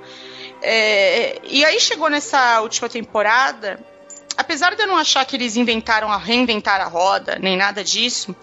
É, 0.62 1.40
e 1.44 1.66
aí 1.66 1.80
chegou 1.80 2.10
nessa 2.10 2.62
última 2.62 2.88
temporada, 2.88 3.80
apesar 4.38 4.76
de 4.76 4.84
eu 4.84 4.88
não 4.88 4.98
achar 4.98 5.26
que 5.26 5.36
eles 5.36 5.58
inventaram 5.58 6.12
a 6.12 6.18
reinventar 6.18 6.80
a 6.80 6.86
roda, 6.86 7.38
nem 7.42 7.58
nada 7.58 7.84
disso, 7.84 8.36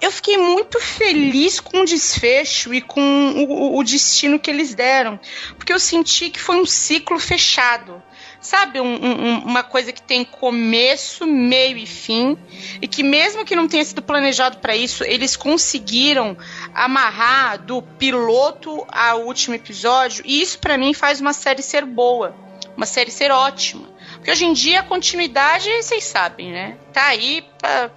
eu 0.00 0.12
fiquei 0.12 0.36
muito 0.36 0.78
feliz 0.78 1.58
com 1.58 1.80
o 1.80 1.84
desfecho 1.86 2.74
e 2.74 2.82
com 2.82 3.00
o, 3.00 3.78
o- 3.78 3.82
destino 3.84 4.38
que 4.38 4.50
eles 4.50 4.74
deram. 4.74 5.18
Porque 5.56 5.72
eu 5.72 5.80
senti 5.80 6.28
que 6.28 6.38
foi 6.38 6.56
um 6.56 6.66
ciclo 6.66 7.18
fechado. 7.18 8.02
Sabe, 8.44 8.78
um- 8.78 9.02
um- 9.02 9.38
uma 9.38 9.62
coisa 9.62 9.90
que 9.90 10.02
tem 10.02 10.22
começo, 10.22 11.26
meio 11.26 11.78
e 11.78 11.86
fim, 11.86 12.36
e 12.82 12.86
que 12.86 13.02
mesmo 13.02 13.42
que 13.42 13.56
não 13.56 13.66
tenha 13.66 13.82
sido 13.82 14.02
planejado 14.02 14.58
para 14.58 14.76
isso, 14.76 15.02
eles 15.02 15.34
conseguiram 15.34 16.36
amarrar 16.74 17.58
do 17.62 17.80
piloto 17.80 18.86
ao 18.92 19.22
último 19.22 19.54
episódio, 19.54 20.22
e 20.26 20.42
isso 20.42 20.58
para 20.58 20.76
mim 20.76 20.92
faz 20.92 21.22
uma 21.22 21.32
série 21.32 21.62
ser 21.62 21.86
boa, 21.86 22.36
uma 22.76 22.84
série 22.84 23.10
ser 23.10 23.30
ótima. 23.30 23.88
Porque 24.16 24.30
hoje 24.30 24.44
em 24.44 24.52
dia 24.52 24.80
a 24.80 24.82
continuidade, 24.82 25.66
vocês 25.82 26.04
sabem, 26.04 26.52
né? 26.52 26.76
Tá 26.92 27.06
aí 27.06 27.46
pra, 27.58 27.90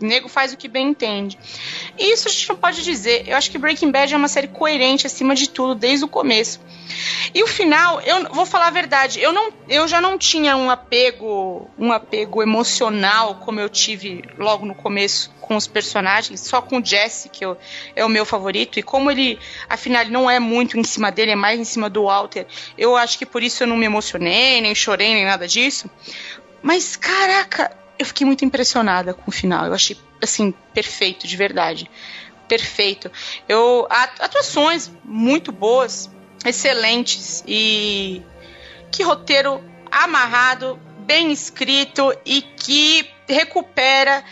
o 0.00 0.04
nego 0.04 0.28
faz 0.28 0.52
o 0.52 0.56
que 0.56 0.68
bem 0.68 0.88
entende. 0.88 1.38
E 1.98 2.12
isso 2.12 2.28
a 2.28 2.30
gente 2.30 2.48
não 2.48 2.56
pode 2.56 2.82
dizer. 2.82 3.28
Eu 3.28 3.36
acho 3.36 3.50
que 3.50 3.58
Breaking 3.58 3.90
Bad 3.90 4.12
é 4.12 4.16
uma 4.16 4.28
série 4.28 4.48
coerente 4.48 5.06
acima 5.06 5.34
de 5.34 5.48
tudo, 5.48 5.74
desde 5.74 6.04
o 6.04 6.08
começo. 6.08 6.60
E 7.34 7.42
o 7.42 7.46
final, 7.46 8.00
eu 8.00 8.32
vou 8.32 8.46
falar 8.46 8.68
a 8.68 8.70
verdade, 8.70 9.20
eu, 9.20 9.32
não, 9.32 9.52
eu 9.68 9.86
já 9.86 10.00
não 10.00 10.16
tinha 10.16 10.56
um 10.56 10.70
apego, 10.70 11.70
um 11.78 11.92
apego 11.92 12.42
emocional 12.42 13.36
como 13.36 13.60
eu 13.60 13.68
tive 13.68 14.24
logo 14.38 14.64
no 14.64 14.74
começo 14.74 15.30
com 15.40 15.56
os 15.56 15.66
personagens, 15.66 16.40
só 16.40 16.60
com 16.60 16.78
o 16.78 16.84
Jesse, 16.84 17.28
que 17.28 17.44
eu, 17.44 17.56
é 17.96 18.04
o 18.04 18.08
meu 18.08 18.24
favorito, 18.24 18.78
e 18.78 18.82
como 18.82 19.10
ele, 19.10 19.38
afinal, 19.68 20.02
ele 20.02 20.10
não 20.10 20.30
é 20.30 20.38
muito 20.38 20.78
em 20.78 20.84
cima 20.84 21.10
dele, 21.10 21.32
é 21.32 21.36
mais 21.36 21.58
em 21.58 21.64
cima 21.64 21.88
do 21.88 22.04
Walter, 22.04 22.46
eu 22.76 22.96
acho 22.96 23.18
que 23.18 23.24
por 23.26 23.42
isso 23.42 23.62
eu 23.62 23.66
não 23.66 23.76
me 23.76 23.86
emocionei, 23.86 24.60
nem 24.60 24.74
chorei, 24.74 25.14
nem 25.14 25.24
nada 25.24 25.48
disso. 25.48 25.90
Mas, 26.62 26.96
caraca, 26.96 27.74
eu 27.98 28.06
fiquei 28.06 28.26
muito 28.26 28.44
impressionada 28.44 29.12
com 29.12 29.28
o 29.28 29.32
final. 29.32 29.66
Eu 29.66 29.74
achei, 29.74 29.96
assim, 30.22 30.52
perfeito, 30.72 31.26
de 31.26 31.36
verdade. 31.36 31.90
Perfeito. 32.46 33.10
Eu, 33.48 33.86
atuações 33.90 34.90
muito 35.04 35.52
boas, 35.52 36.10
excelentes. 36.44 37.42
E 37.46 38.22
que 38.90 39.02
roteiro 39.02 39.62
amarrado, 39.90 40.78
bem 41.00 41.32
escrito 41.32 42.14
e 42.24 42.40
que 42.42 43.10
recupera 43.28 44.24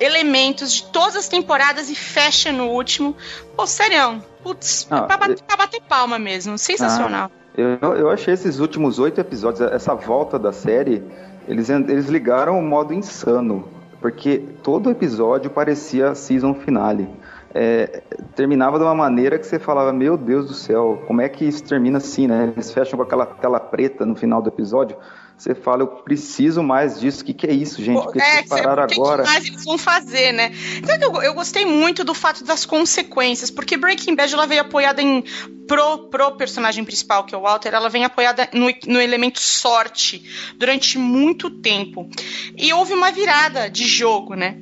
elementos 0.00 0.72
de 0.72 0.84
todas 0.84 1.16
as 1.16 1.28
temporadas 1.28 1.90
e 1.90 1.94
fecha 1.94 2.52
no 2.52 2.68
último. 2.68 3.16
Pô, 3.56 3.66
serião. 3.66 4.20
Putz, 4.42 4.86
Ah, 4.90 4.98
é 4.98 5.02
pra, 5.02 5.16
bater, 5.16 5.42
pra 5.42 5.56
bater 5.56 5.80
palma 5.82 6.18
mesmo. 6.18 6.56
Sensacional. 6.58 7.30
Eu, 7.58 7.96
eu 7.96 8.08
achei 8.08 8.32
esses 8.32 8.60
últimos 8.60 9.00
oito 9.00 9.20
episódios, 9.20 9.60
essa 9.72 9.92
volta 9.92 10.38
da 10.38 10.52
série, 10.52 11.02
eles, 11.48 11.68
eles 11.68 12.06
ligaram 12.06 12.56
o 12.56 12.62
modo 12.62 12.94
insano. 12.94 13.64
Porque 14.00 14.44
todo 14.62 14.88
episódio 14.88 15.50
parecia 15.50 16.14
season 16.14 16.54
finale. 16.54 17.08
É, 17.52 18.00
terminava 18.36 18.78
de 18.78 18.84
uma 18.84 18.94
maneira 18.94 19.40
que 19.40 19.44
você 19.44 19.58
falava, 19.58 19.92
meu 19.92 20.16
Deus 20.16 20.46
do 20.46 20.54
céu, 20.54 21.02
como 21.08 21.20
é 21.20 21.28
que 21.28 21.44
isso 21.44 21.64
termina 21.64 21.98
assim, 21.98 22.28
né? 22.28 22.52
Eles 22.54 22.70
fecham 22.70 22.96
com 22.96 23.02
aquela 23.02 23.26
tela 23.26 23.58
preta 23.58 24.06
no 24.06 24.14
final 24.14 24.40
do 24.40 24.48
episódio. 24.48 24.96
Você 25.38 25.54
fala, 25.54 25.82
eu 25.82 25.86
preciso 25.86 26.64
mais 26.64 26.98
disso. 26.98 27.22
O 27.22 27.24
que, 27.24 27.32
que 27.32 27.46
é 27.46 27.52
isso, 27.52 27.82
gente? 27.82 28.02
Por 28.02 28.12
que 28.12 28.20
É, 28.20 28.42
vocês 28.42 28.48
pararam 28.48 28.84
o 28.84 28.86
que 28.88 28.94
agora? 28.94 29.22
que 29.22 29.28
mais 29.28 29.46
eles 29.46 29.64
vão 29.64 29.78
fazer, 29.78 30.32
né? 30.32 30.50
Então, 30.78 30.96
eu, 31.00 31.22
eu 31.22 31.34
gostei 31.34 31.64
muito 31.64 32.02
do 32.02 32.12
fato 32.12 32.42
das 32.42 32.66
consequências, 32.66 33.48
porque 33.48 33.76
Breaking 33.76 34.16
Bad 34.16 34.34
ela 34.34 34.46
veio 34.46 34.62
apoiada 34.62 35.00
em 35.00 35.22
pro, 35.68 36.08
pro 36.08 36.32
personagem 36.32 36.82
principal, 36.84 37.24
que 37.24 37.34
é 37.34 37.38
o 37.38 37.42
Walter, 37.42 37.72
ela 37.72 37.88
vem 37.88 38.04
apoiada 38.04 38.48
no, 38.52 38.66
no 38.88 39.00
elemento 39.00 39.40
sorte 39.40 40.24
durante 40.56 40.98
muito 40.98 41.48
tempo. 41.50 42.10
E 42.56 42.72
houve 42.72 42.92
uma 42.94 43.12
virada 43.12 43.70
de 43.70 43.86
jogo, 43.86 44.34
né? 44.34 44.58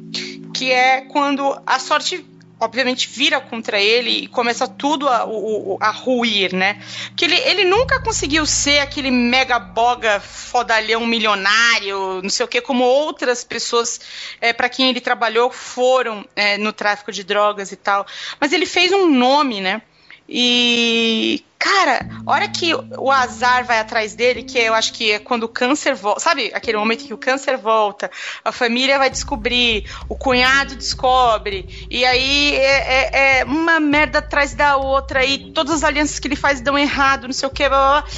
Que 0.52 0.72
é 0.72 1.00
quando 1.02 1.58
a 1.64 1.78
sorte 1.78 2.22
obviamente 2.58 3.08
vira 3.08 3.40
contra 3.40 3.80
ele 3.80 4.10
e 4.10 4.26
começa 4.28 4.66
tudo 4.66 5.08
a, 5.08 5.26
a 5.80 5.90
ruir, 5.90 6.54
né? 6.54 6.82
Porque 7.08 7.24
ele, 7.24 7.36
ele 7.36 7.64
nunca 7.64 8.00
conseguiu 8.00 8.46
ser 8.46 8.78
aquele 8.78 9.10
mega 9.10 9.58
boga 9.58 10.20
fodalhão 10.20 11.06
milionário, 11.06 12.22
não 12.22 12.30
sei 12.30 12.44
o 12.44 12.48
que, 12.48 12.60
como 12.60 12.84
outras 12.84 13.44
pessoas 13.44 14.00
é, 14.40 14.52
para 14.52 14.68
quem 14.68 14.88
ele 14.88 15.00
trabalhou 15.00 15.50
foram 15.50 16.26
é, 16.34 16.56
no 16.56 16.72
tráfico 16.72 17.12
de 17.12 17.22
drogas 17.22 17.72
e 17.72 17.76
tal. 17.76 18.06
Mas 18.40 18.52
ele 18.52 18.66
fez 18.66 18.92
um 18.92 19.10
nome, 19.10 19.60
né? 19.60 19.82
E, 20.28 21.44
cara, 21.58 22.06
hora 22.26 22.48
que 22.48 22.72
o 22.74 23.10
azar 23.10 23.64
vai 23.64 23.78
atrás 23.78 24.14
dele, 24.14 24.42
que 24.42 24.58
eu 24.58 24.74
acho 24.74 24.92
que 24.92 25.12
é 25.12 25.18
quando 25.18 25.44
o 25.44 25.48
câncer 25.48 25.94
volta, 25.94 26.20
sabe? 26.20 26.50
Aquele 26.52 26.76
momento 26.78 27.04
que 27.04 27.14
o 27.14 27.18
câncer 27.18 27.56
volta, 27.56 28.10
a 28.44 28.50
família 28.52 28.98
vai 28.98 29.08
descobrir, 29.10 29.84
o 30.08 30.14
cunhado 30.16 30.74
descobre, 30.76 31.86
e 31.90 32.04
aí 32.04 32.54
é, 32.56 32.94
é- 32.94 33.38
é 33.40 33.44
uma 33.44 33.78
merda 33.80 34.18
atrás 34.18 34.54
da 34.54 34.76
outra, 34.76 35.24
e 35.24 35.52
todas 35.52 35.74
as 35.76 35.84
alianças 35.84 36.18
que 36.18 36.28
ele 36.28 36.36
faz 36.36 36.60
dão 36.60 36.76
errado, 36.78 37.26
não 37.26 37.32
sei 37.34 37.48
o 37.48 37.52
que, 37.52 37.68
blá, 37.68 37.78
blá, 37.78 38.00
blá. 38.02 38.10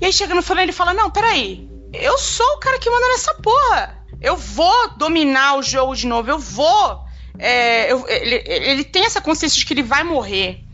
E 0.00 0.04
aí 0.06 0.12
chega 0.12 0.34
no 0.34 0.42
final 0.42 0.62
ele 0.62 0.72
fala: 0.72 0.94
Não, 0.94 1.10
peraí, 1.10 1.68
eu 1.92 2.16
sou 2.18 2.46
o 2.54 2.58
cara 2.58 2.78
que 2.78 2.90
manda 2.90 3.08
nessa 3.08 3.34
porra. 3.34 3.98
Eu 4.20 4.36
vou 4.36 4.90
dominar 4.96 5.56
o 5.56 5.62
jogo 5.62 5.94
de 5.94 6.06
novo, 6.06 6.28
eu 6.30 6.38
vou. 6.38 7.06
é, 7.40 7.92
eu- 7.92 8.04
ele, 8.08 8.42
ele 8.46 8.84
tem 8.84 9.04
essa 9.04 9.20
consciência 9.20 9.58
de 9.60 9.64
que 9.64 9.72
ele 9.72 9.82
vai 9.82 10.02
morrer. 10.02 10.64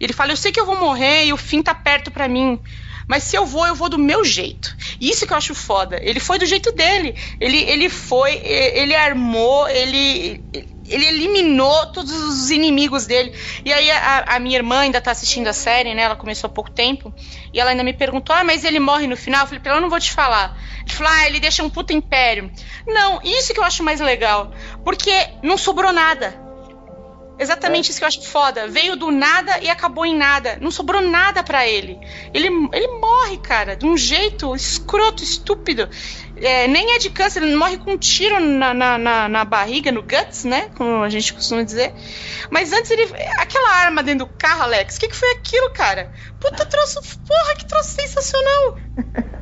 E 0.00 0.04
ele 0.04 0.12
fala: 0.12 0.32
Eu 0.32 0.36
sei 0.36 0.52
que 0.52 0.60
eu 0.60 0.66
vou 0.66 0.78
morrer 0.78 1.24
e 1.24 1.32
o 1.32 1.36
fim 1.36 1.62
tá 1.62 1.74
perto 1.74 2.10
pra 2.10 2.28
mim. 2.28 2.58
Mas 3.08 3.24
se 3.24 3.36
eu 3.36 3.46
vou, 3.46 3.66
eu 3.66 3.74
vou 3.74 3.88
do 3.88 3.98
meu 3.98 4.22
jeito. 4.22 4.76
Isso 5.00 5.26
que 5.26 5.32
eu 5.32 5.36
acho 5.38 5.54
foda. 5.54 5.98
Ele 6.02 6.20
foi 6.20 6.38
do 6.38 6.44
jeito 6.44 6.70
dele. 6.72 7.16
Ele, 7.40 7.56
ele 7.62 7.88
foi, 7.88 8.38
ele 8.44 8.94
armou, 8.94 9.66
ele, 9.66 10.44
ele 10.86 11.06
eliminou 11.06 11.86
todos 11.86 12.12
os 12.12 12.50
inimigos 12.50 13.06
dele. 13.06 13.32
E 13.64 13.72
aí 13.72 13.90
a, 13.90 14.24
a 14.36 14.38
minha 14.38 14.58
irmã 14.58 14.80
ainda 14.80 15.00
tá 15.00 15.10
assistindo 15.10 15.48
a 15.48 15.54
série, 15.54 15.94
né? 15.94 16.02
Ela 16.02 16.16
começou 16.16 16.48
há 16.48 16.52
pouco 16.52 16.70
tempo. 16.70 17.10
E 17.50 17.58
ela 17.58 17.70
ainda 17.70 17.82
me 17.82 17.94
perguntou: 17.94 18.36
Ah, 18.36 18.44
mas 18.44 18.62
ele 18.62 18.78
morre 18.78 19.06
no 19.06 19.16
final? 19.16 19.40
Eu 19.40 19.46
falei 19.46 19.60
pra 19.60 19.70
ela: 19.72 19.78
Eu 19.78 19.82
não 19.82 19.90
vou 19.90 19.98
te 19.98 20.12
falar. 20.12 20.54
Ele 20.86 20.94
falou: 20.94 21.10
Ah, 21.10 21.26
ele 21.26 21.40
deixa 21.40 21.62
um 21.62 21.70
puta 21.70 21.94
império. 21.94 22.52
Não, 22.86 23.22
isso 23.24 23.54
que 23.54 23.58
eu 23.58 23.64
acho 23.64 23.82
mais 23.82 24.00
legal. 24.00 24.52
Porque 24.84 25.10
não 25.42 25.56
sobrou 25.56 25.94
nada. 25.94 26.47
Exatamente 27.38 27.90
isso 27.90 27.98
que 27.98 28.04
eu 28.04 28.08
acho 28.08 28.26
foda. 28.28 28.66
Veio 28.66 28.96
do 28.96 29.10
nada 29.10 29.58
e 29.60 29.68
acabou 29.70 30.04
em 30.04 30.16
nada. 30.16 30.58
Não 30.60 30.70
sobrou 30.70 31.00
nada 31.00 31.42
pra 31.42 31.66
ele. 31.66 31.98
Ele, 32.34 32.48
ele 32.72 32.88
morre, 32.98 33.38
cara, 33.38 33.76
de 33.76 33.86
um 33.86 33.96
jeito 33.96 34.54
escroto, 34.56 35.22
estúpido. 35.22 35.88
É, 36.36 36.66
nem 36.68 36.94
é 36.94 36.98
de 36.98 37.10
câncer, 37.10 37.42
ele 37.42 37.54
morre 37.56 37.78
com 37.78 37.92
um 37.92 37.98
tiro 37.98 38.40
na, 38.40 38.72
na, 38.74 38.98
na, 38.98 39.28
na 39.28 39.44
barriga, 39.44 39.90
no 39.92 40.02
guts, 40.02 40.44
né? 40.44 40.70
Como 40.76 41.02
a 41.02 41.08
gente 41.08 41.32
costuma 41.32 41.62
dizer. 41.62 41.94
Mas 42.50 42.72
antes 42.72 42.90
ele. 42.90 43.04
Aquela 43.38 43.70
arma 43.76 44.02
dentro 44.02 44.26
do 44.26 44.32
carro, 44.32 44.62
Alex, 44.62 44.96
o 44.96 45.00
que, 45.00 45.08
que 45.08 45.16
foi 45.16 45.30
aquilo, 45.32 45.70
cara? 45.72 46.10
Puta 46.40 46.64
troço. 46.66 47.00
Porra, 47.26 47.54
que 47.56 47.66
troço 47.66 47.90
sensacional! 47.94 48.76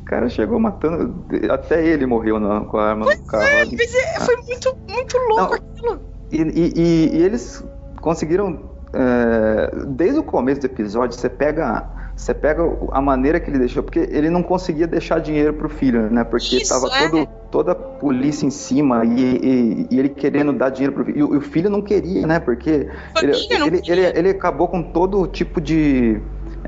O 0.00 0.04
cara 0.10 0.26
chegou 0.30 0.58
matando. 0.58 1.26
Até 1.52 1.84
ele 1.86 2.06
morreu 2.06 2.40
na- 2.40 2.62
com 2.62 2.78
a 2.78 2.88
arma 2.90 3.04
no 3.04 3.26
carro. 3.26 3.42
É, 3.44 3.64
mas 3.66 3.94
é, 3.94 4.20
foi 4.20 4.36
muito, 4.36 4.74
muito 4.88 5.18
louco 5.18 5.50
Não. 5.50 5.52
aquilo. 5.54 6.17
E, 6.30 6.42
e- 6.42 6.72
e- 6.76 7.22
eles 7.22 7.64
conseguiram. 8.00 8.76
é, 8.92 9.70
desde 9.86 10.18
o 10.18 10.22
começo 10.22 10.60
do 10.60 10.66
episódio, 10.66 11.18
você 11.18 11.28
pega. 11.28 11.84
Você 12.16 12.34
pega 12.34 12.64
a 12.90 13.00
maneira 13.00 13.38
que 13.38 13.48
ele 13.48 13.60
deixou, 13.60 13.80
porque 13.80 14.00
ele 14.10 14.28
não 14.28 14.42
conseguia 14.42 14.88
deixar 14.88 15.20
dinheiro 15.20 15.52
pro 15.54 15.68
filho, 15.68 16.10
né? 16.10 16.24
Porque 16.24 16.56
Isso, 16.56 16.68
tava 16.74 16.92
é. 16.92 17.08
todo, 17.08 17.26
toda 17.48 17.72
a 17.72 17.74
polícia 17.76 18.44
em 18.44 18.50
cima 18.50 19.04
e, 19.04 19.20
e- 19.20 19.86
e 19.88 19.98
ele 20.00 20.08
querendo 20.08 20.52
dar 20.52 20.70
dinheiro 20.70 20.94
pro 20.94 21.04
filho. 21.04 21.16
E, 21.16 21.22
o- 21.22 21.34
e 21.34 21.36
o 21.38 21.40
filho 21.40 21.70
não 21.70 21.80
queria, 21.80 22.26
né? 22.26 22.40
Porque 22.40 22.88
ele, 23.22 23.32
ele, 23.50 23.82
ele, 23.86 24.18
ele 24.18 24.28
acabou 24.30 24.66
com 24.66 24.82
todo 24.82 25.28
tipo 25.28 25.60
de. 25.60 26.20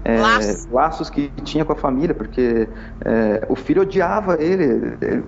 É, 0.05 0.21
Laços. 0.21 0.67
laços 0.67 1.11
que 1.11 1.31
tinha 1.45 1.65
com 1.65 1.73
a 1.73 1.77
família, 1.77 2.15
porque 2.15 2.69
é, 3.05 3.47
o 3.49 3.55
filho 3.55 3.83
odiava 3.83 4.43
ele. 4.43 4.97
Ele, 5.01 5.23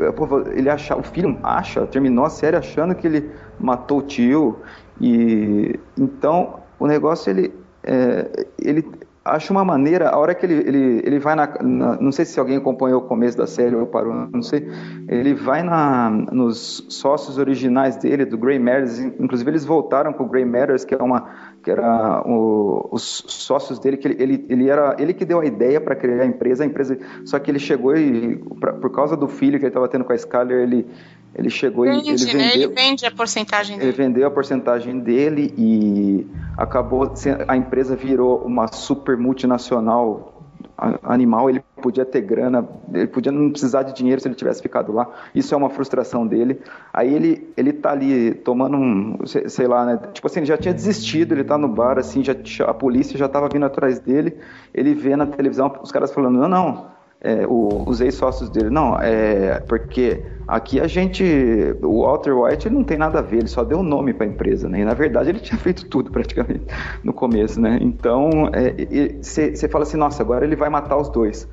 ele 0.55 0.70
acha, 0.70 0.97
o 0.97 1.03
filho 1.03 1.39
acha, 1.43 1.86
terminou 1.86 2.24
a 2.24 2.31
série 2.31 2.57
achando 2.57 2.94
que 2.94 3.07
ele 3.07 3.31
matou 3.59 3.99
o 3.99 4.03
tio. 4.03 4.59
E 5.01 5.78
então 5.99 6.61
o 6.78 6.86
negócio 6.86 7.31
ele, 7.31 7.53
é, 7.85 8.47
ele 8.59 8.85
acha 9.24 9.53
uma 9.53 9.65
maneira. 9.65 10.09
A 10.11 10.19
hora 10.19 10.35
que 10.35 10.44
ele, 10.47 10.55
ele, 10.55 11.03
ele 11.05 11.19
vai 11.19 11.35
na, 11.35 11.47
na- 11.62 11.97
Não 12.01 12.12
sei 12.12 12.24
se 12.24 12.39
alguém 12.40 12.57
acompanhou 12.57 13.01
o 13.01 13.05
começo 13.07 13.36
da 13.36 13.47
série 13.47 13.74
ou 13.77 13.86
parou, 13.86 14.12
não 14.32 14.43
sei. 14.43 14.69
Ele 15.09 15.35
vai 15.35 15.62
na, 15.62 16.11
nos 16.11 16.85
sócios 16.89 17.39
originais 17.39 17.97
dele, 17.97 18.24
do 18.24 18.36
Grey 18.39 18.59
Matters. 18.59 18.99
Inclusive 18.99 19.51
eles 19.51 19.65
voltaram 19.65 20.12
com 20.12 20.24
o 20.24 20.28
Grey 20.28 20.44
Matters, 20.44 20.85
que 20.85 20.94
é 20.94 21.03
uma 21.03 21.53
que 21.62 21.70
era 21.70 22.23
o- 22.27 22.89
os 22.90 23.24
sócios 23.28 23.78
dele, 23.78 23.97
que 23.97 24.09
ele, 24.09 24.16
ele, 24.23 24.47
ele 24.49 24.69
era 24.69 24.97
ele 24.99 25.15
que 25.15 25.24
deu 25.24 25.39
a 25.40 25.47
ideia 25.47 25.81
para 25.81 25.94
criar 25.94 26.23
a 26.23 26.27
empresa, 26.27 26.65
a 26.65 26.66
empresa, 26.66 26.99
só 27.24 27.39
que 27.39 27.51
ele 27.51 27.61
chegou 27.61 27.97
e 27.97 28.36
pra- 28.59 28.73
por 28.73 28.90
causa 28.90 29.16
do 29.16 29.28
filho 29.28 29.59
que 29.61 29.65
ele 29.65 29.69
estava 29.70 29.86
tendo 29.89 30.05
com 30.05 30.12
a 30.12 30.16
Skyler, 30.16 30.59
ele 30.62 30.86
ele 31.34 31.50
chegou 31.50 31.86
e 31.86 31.88
ele 31.88 32.00
Vende, 32.02 32.36
né? 32.36 32.50
Ele 32.54 32.66
vendeu 32.66 32.74
vende 32.74 33.06
a 33.06 33.10
porcentagem 33.10 33.76
ele 33.76 33.84
dele. 33.86 33.96
vendeu 33.96 34.26
a 34.26 34.30
porcentagem 34.30 35.00
dele 35.00 35.54
e 35.56 36.26
acabou 36.56 37.12
a 37.48 37.56
empresa 37.56 37.96
virou 37.96 38.42
uma 38.44 38.66
super 38.68 39.16
multinacional 39.16 40.32
animal, 41.02 41.48
ele 41.48 41.62
podia 41.80 42.04
ter 42.04 42.20
grana, 42.20 42.66
ele 42.92 43.06
podia 43.06 43.30
não 43.30 43.50
precisar 43.50 43.82
de 43.82 43.94
dinheiro 43.94 44.20
se 44.20 44.26
ele 44.26 44.34
tivesse 44.34 44.60
ficado 44.60 44.92
lá. 44.92 45.09
Isso 45.34 45.54
é 45.54 45.56
uma 45.56 45.70
frustração 45.70 46.26
dele. 46.26 46.60
Aí 46.92 47.14
ele 47.14 47.52
ele 47.56 47.72
tá 47.72 47.92
ali 47.92 48.34
tomando 48.34 48.76
um, 48.76 49.18
sei, 49.24 49.66
lá, 49.66 49.84
né? 49.84 50.00
Tipo 50.12 50.26
assim, 50.26 50.40
ele 50.40 50.46
já 50.46 50.56
tinha 50.56 50.74
desistido, 50.74 51.32
ele 51.32 51.44
tá 51.44 51.56
no 51.56 51.68
bar 51.68 51.98
assim, 51.98 52.24
já 52.24 52.34
a 52.66 52.74
polícia 52.74 53.18
já 53.18 53.28
tava 53.28 53.48
vindo 53.48 53.64
atrás 53.64 54.00
dele. 54.00 54.36
Ele 54.74 54.94
vê 54.94 55.14
na 55.14 55.26
televisão 55.26 55.72
os 55.82 55.92
caras 55.92 56.12
falando: 56.12 56.38
"Não, 56.38 56.48
não, 56.48 56.86
é, 57.23 57.47
o- 57.47 57.85
os 57.89 58.01
ex-sócios 58.01 58.51
dele. 58.51 58.70
Não, 58.70 58.99
é 59.01 59.61
porque 59.61 60.24
aqui 60.47 60.81
a 60.81 60.86
gente. 60.86 61.23
O 61.82 62.03
Walter 62.03 62.32
White 62.36 62.69
ele 62.69 62.74
não 62.77 62.85
tem 62.85 62.99
nada 62.99 63.20
a 63.20 63.23
ver, 63.23 63.39
ele 63.39 63.49
só 63.49 63.65
deu 63.65 63.82
nome 63.82 64.12
para 64.12 64.27
a 64.27 64.28
empresa, 64.28 64.69
né? 64.69 64.81
E 64.81 64.85
na 64.85 64.94
verdade 64.94 65.31
ele 65.31 65.40
tinha 65.40 65.59
feito 65.59 65.86
tudo 65.89 66.11
praticamente 66.11 66.66
no 67.03 67.12
começo, 67.12 67.61
né? 67.61 67.78
Então 67.81 68.31
você 69.23 69.69
fala 69.69 69.85
assim: 69.85 69.97
nossa, 69.97 70.23
agora 70.23 70.44
ele 70.44 70.57
vai 70.57 70.69
matar 70.69 70.97
os 70.97 71.09
dois. 71.09 71.49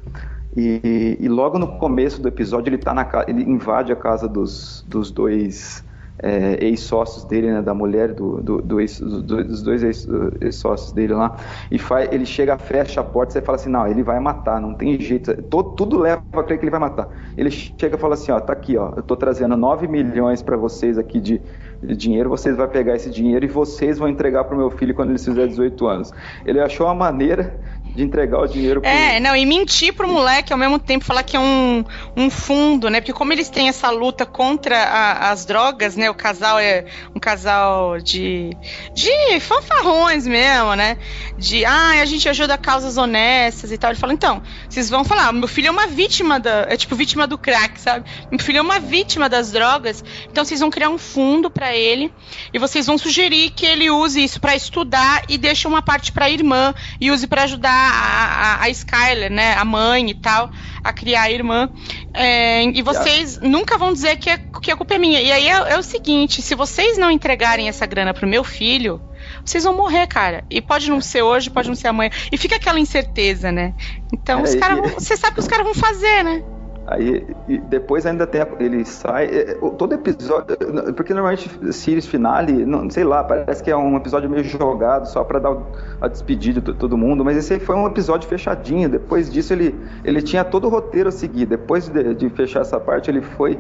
E, 0.56 1.18
e 1.20 1.28
logo 1.28 1.60
no 1.60 1.78
começo 1.78 2.22
do 2.22 2.28
episódio 2.28 2.70
ele 2.70 2.78
tá 2.80 2.94
na 2.94 3.08
ele 3.28 3.44
invade 3.44 3.92
a 3.92 3.96
casa 3.96 4.28
dos, 4.28 4.84
dos 4.88 5.12
dois 5.12 5.84
é, 6.22 6.64
ex-sócios 6.66 7.26
dele, 7.26 7.52
né, 7.52 7.62
da 7.62 7.74
mulher 7.74 8.14
do, 8.14 8.42
do, 8.42 8.62
do 8.62 8.80
ex, 8.82 9.00
do- 9.00 9.22
dos 9.24 9.64
dois 9.64 9.84
ex- 9.84 10.08
ex-sócios 10.42 10.92
dele 10.94 11.14
lá, 11.14 11.36
e 11.72 11.78
faz, 11.80 12.10
ele 12.12 12.26
chega, 12.26 12.58
fecha 12.58 13.02
a 13.02 13.04
porta, 13.04 13.34
você 13.34 13.42
fala 13.42 13.56
assim, 13.58 13.70
não, 13.70 13.88
ele 13.88 14.04
vai 14.04 14.20
matar, 14.20 14.60
não 14.62 14.74
tem 14.74 15.00
jeito, 15.00 15.34
tudo 15.44 16.00
leva 16.00 16.22
a 16.34 16.44
crer 16.44 16.58
que 16.60 16.66
ele 16.66 16.72
vai 16.72 16.80
matar. 16.80 17.08
Ele 17.38 17.50
chega 17.52 17.96
e 17.96 18.00
fala 18.00 18.14
assim, 18.14 18.32
ó, 18.32 18.40
tá 18.40 18.54
aqui, 18.54 18.78
ó, 18.78 18.94
eu 18.96 19.04
tô 19.04 19.16
trazendo 19.16 19.56
9 19.58 19.88
milhões 19.88 20.42
para 20.42 20.58
vocês 20.58 20.98
aqui 20.98 21.20
de, 21.20 21.42
de 21.82 21.96
dinheiro, 21.96 22.30
vocês 22.30 22.56
vão 22.58 22.68
pegar 22.68 22.96
esse 22.96 23.10
dinheiro 23.10 23.46
e 23.46 23.48
vocês 23.48 23.98
vão 23.98 24.08
entregar 24.10 24.44
pro 24.44 24.58
meu 24.58 24.70
filho 24.70 24.94
quando 24.94 25.10
ele 25.12 25.20
fizer 25.20 25.48
18 25.48 25.88
anos. 25.88 26.12
Ele 26.46 26.60
achou 26.60 26.86
uma 26.88 26.96
maneira 26.96 27.60
de 27.96 28.04
entregar 28.04 28.40
o 28.40 28.48
dinheiro 28.48 28.82
pro... 28.82 28.90
É, 28.90 29.20
não, 29.20 29.36
e 29.36 29.46
mentir 29.46 29.94
pro 29.94 30.08
moleque 30.08 30.54
ao 30.54 30.60
mesmo 30.60 30.80
tempo, 30.80 31.04
falar 31.06 31.24
que 31.24 31.36
é 31.36 31.40
um, 31.40 31.84
um 32.16 32.30
fundo, 32.30 32.90
né? 32.90 33.02
Porque 33.02 33.14
como 33.14 33.34
eles 33.34 33.50
têm 33.50 33.68
essa 33.70 33.90
luta 33.90 34.26
contra 34.26 34.78
a- 34.78 35.32
as 35.32 35.46
drogas, 35.46 35.96
né? 35.96 36.10
O 36.10 36.14
casal 36.14 36.60
é 36.60 36.86
um 37.16 37.20
casal 37.20 38.00
de. 38.00 38.52
de 38.94 39.40
fanfarrões 39.40 40.26
mesmo, 40.28 40.76
né? 40.76 40.98
De, 41.38 41.66
ah, 41.66 42.02
a 42.02 42.06
gente 42.06 42.28
ajuda 42.30 42.58
causas 42.58 42.98
honestas 42.98 43.72
e 43.72 43.78
tal. 43.78 43.92
Ele 43.92 44.00
fala, 44.00 44.14
então, 44.14 44.42
vocês 44.70 44.90
vão 44.90 45.04
falar, 45.04 45.32
meu 45.34 45.48
filho 45.48 45.68
é 45.68 45.72
uma 45.72 45.88
vítima 45.88 46.40
da. 46.40 46.66
É 46.70 46.78
tipo 46.78 46.96
vítima 46.96 47.26
do 47.28 47.38
crack, 47.38 47.80
sabe? 47.82 48.10
Meu 48.30 48.40
filho 48.40 48.60
é 48.60 48.62
uma 48.62 48.80
vítima 48.80 49.28
das 49.28 49.52
drogas, 49.52 50.04
então 50.30 50.46
vocês 50.46 50.60
vão 50.60 50.70
criar 50.70 50.90
um 50.90 50.98
fundo 50.98 51.50
pra 51.50 51.76
ele 51.76 52.14
e 52.54 52.60
vocês 52.60 52.86
vão 52.86 52.98
sugerir 52.98 53.50
que 53.52 53.66
ele 53.66 53.90
use 53.90 54.24
isso 54.24 54.40
pra 54.40 54.56
estudar 54.56 55.24
e 55.28 55.38
deixe 55.38 55.68
uma 55.68 55.82
parte 55.82 56.12
pra 56.12 56.30
irmã 56.30 56.74
e 57.02 57.10
use 57.12 57.26
pra 57.28 57.44
ajudar 57.44 57.79
a, 57.80 58.62
a, 58.62 58.64
a 58.64 58.70
Skyler, 58.70 59.32
né, 59.32 59.54
a 59.54 59.66
mãe 59.66 60.10
e 60.10 60.14
tal, 60.14 60.50
a 60.84 60.94
criar 60.94 61.24
a 61.24 61.32
irmã. 61.32 61.70
É, 62.14 62.64
e 62.64 62.82
vocês 62.82 63.40
nunca 63.40 63.78
vão 63.78 63.94
dizer 63.94 64.18
que, 64.18 64.30
é, 64.30 64.38
que 64.62 64.72
a 64.72 64.76
culpa 64.76 64.96
é 64.96 64.98
minha. 64.98 65.22
E 65.22 65.32
aí 65.32 65.48
é, 65.48 65.74
é 65.74 65.78
o 65.78 65.84
seguinte: 65.84 66.42
se 66.42 66.56
vocês 66.56 66.98
não 66.98 67.10
entregarem 67.12 67.68
essa 67.70 67.86
grana 67.86 68.14
pro 68.14 68.28
meu 68.28 68.44
filho, 68.44 69.02
vocês 69.44 69.64
vão 69.64 69.76
morrer, 69.76 70.08
cara. 70.08 70.44
E 70.50 70.62
pode 70.62 70.90
não 70.90 71.02
ser 71.02 71.22
hoje, 71.22 71.50
pode 71.50 71.68
não 71.68 71.76
ser 71.76 71.88
amanhã. 71.88 72.10
E 72.32 72.38
fica 72.38 72.56
aquela 72.56 72.80
incerteza, 72.80 73.52
né? 73.52 73.74
Então, 74.14 74.40
É, 74.40 74.44
os 74.44 74.56
caras 74.56 74.94
você 74.94 75.16
sabe 75.18 75.32
o 75.32 75.36
que 75.36 75.42
os 75.42 75.48
caras 75.48 75.66
vão 75.66 75.76
fazer, 75.76 76.24
né? 76.24 76.44
Aí 76.92 77.24
depois 77.70 78.04
ainda 78.08 78.26
tem 78.26 78.42
a- 78.42 78.48
ele 78.60 78.84
sai 78.84 79.26
é, 79.26 79.54
todo 79.78 79.94
episódio 79.94 80.58
porque 80.96 81.14
normalmente 81.14 81.48
series 81.72 82.08
finale 82.08 82.66
não 82.66 82.90
sei 82.90 83.04
lá 83.04 83.24
parece 83.24 83.62
que 83.62 83.70
é 83.70 83.78
um 83.78 83.96
episódio 83.96 84.28
meio 84.28 84.44
jogado 84.44 85.06
só 85.08 85.24
pra 85.24 85.38
dar 85.38 85.56
a 86.02 86.08
despedida 86.08 86.60
de 86.60 86.74
todo 86.74 86.98
mundo 86.98 87.24
mas 87.24 87.38
esse 87.38 87.60
foi 87.60 87.76
um 87.76 87.86
episódio 87.86 88.28
fechadinho 88.28 88.90
depois 88.90 89.32
disso 89.32 89.54
ele 89.54 89.80
ele 90.04 90.20
tinha 90.20 90.44
todo 90.44 90.66
o 90.66 90.70
roteiro 90.70 91.10
a 91.10 91.12
seguir 91.12 91.46
depois 91.46 91.88
de, 91.88 92.16
de 92.16 92.30
fechar 92.32 92.62
essa 92.62 92.80
parte 92.80 93.12
ele 93.12 93.22
foi 93.22 93.60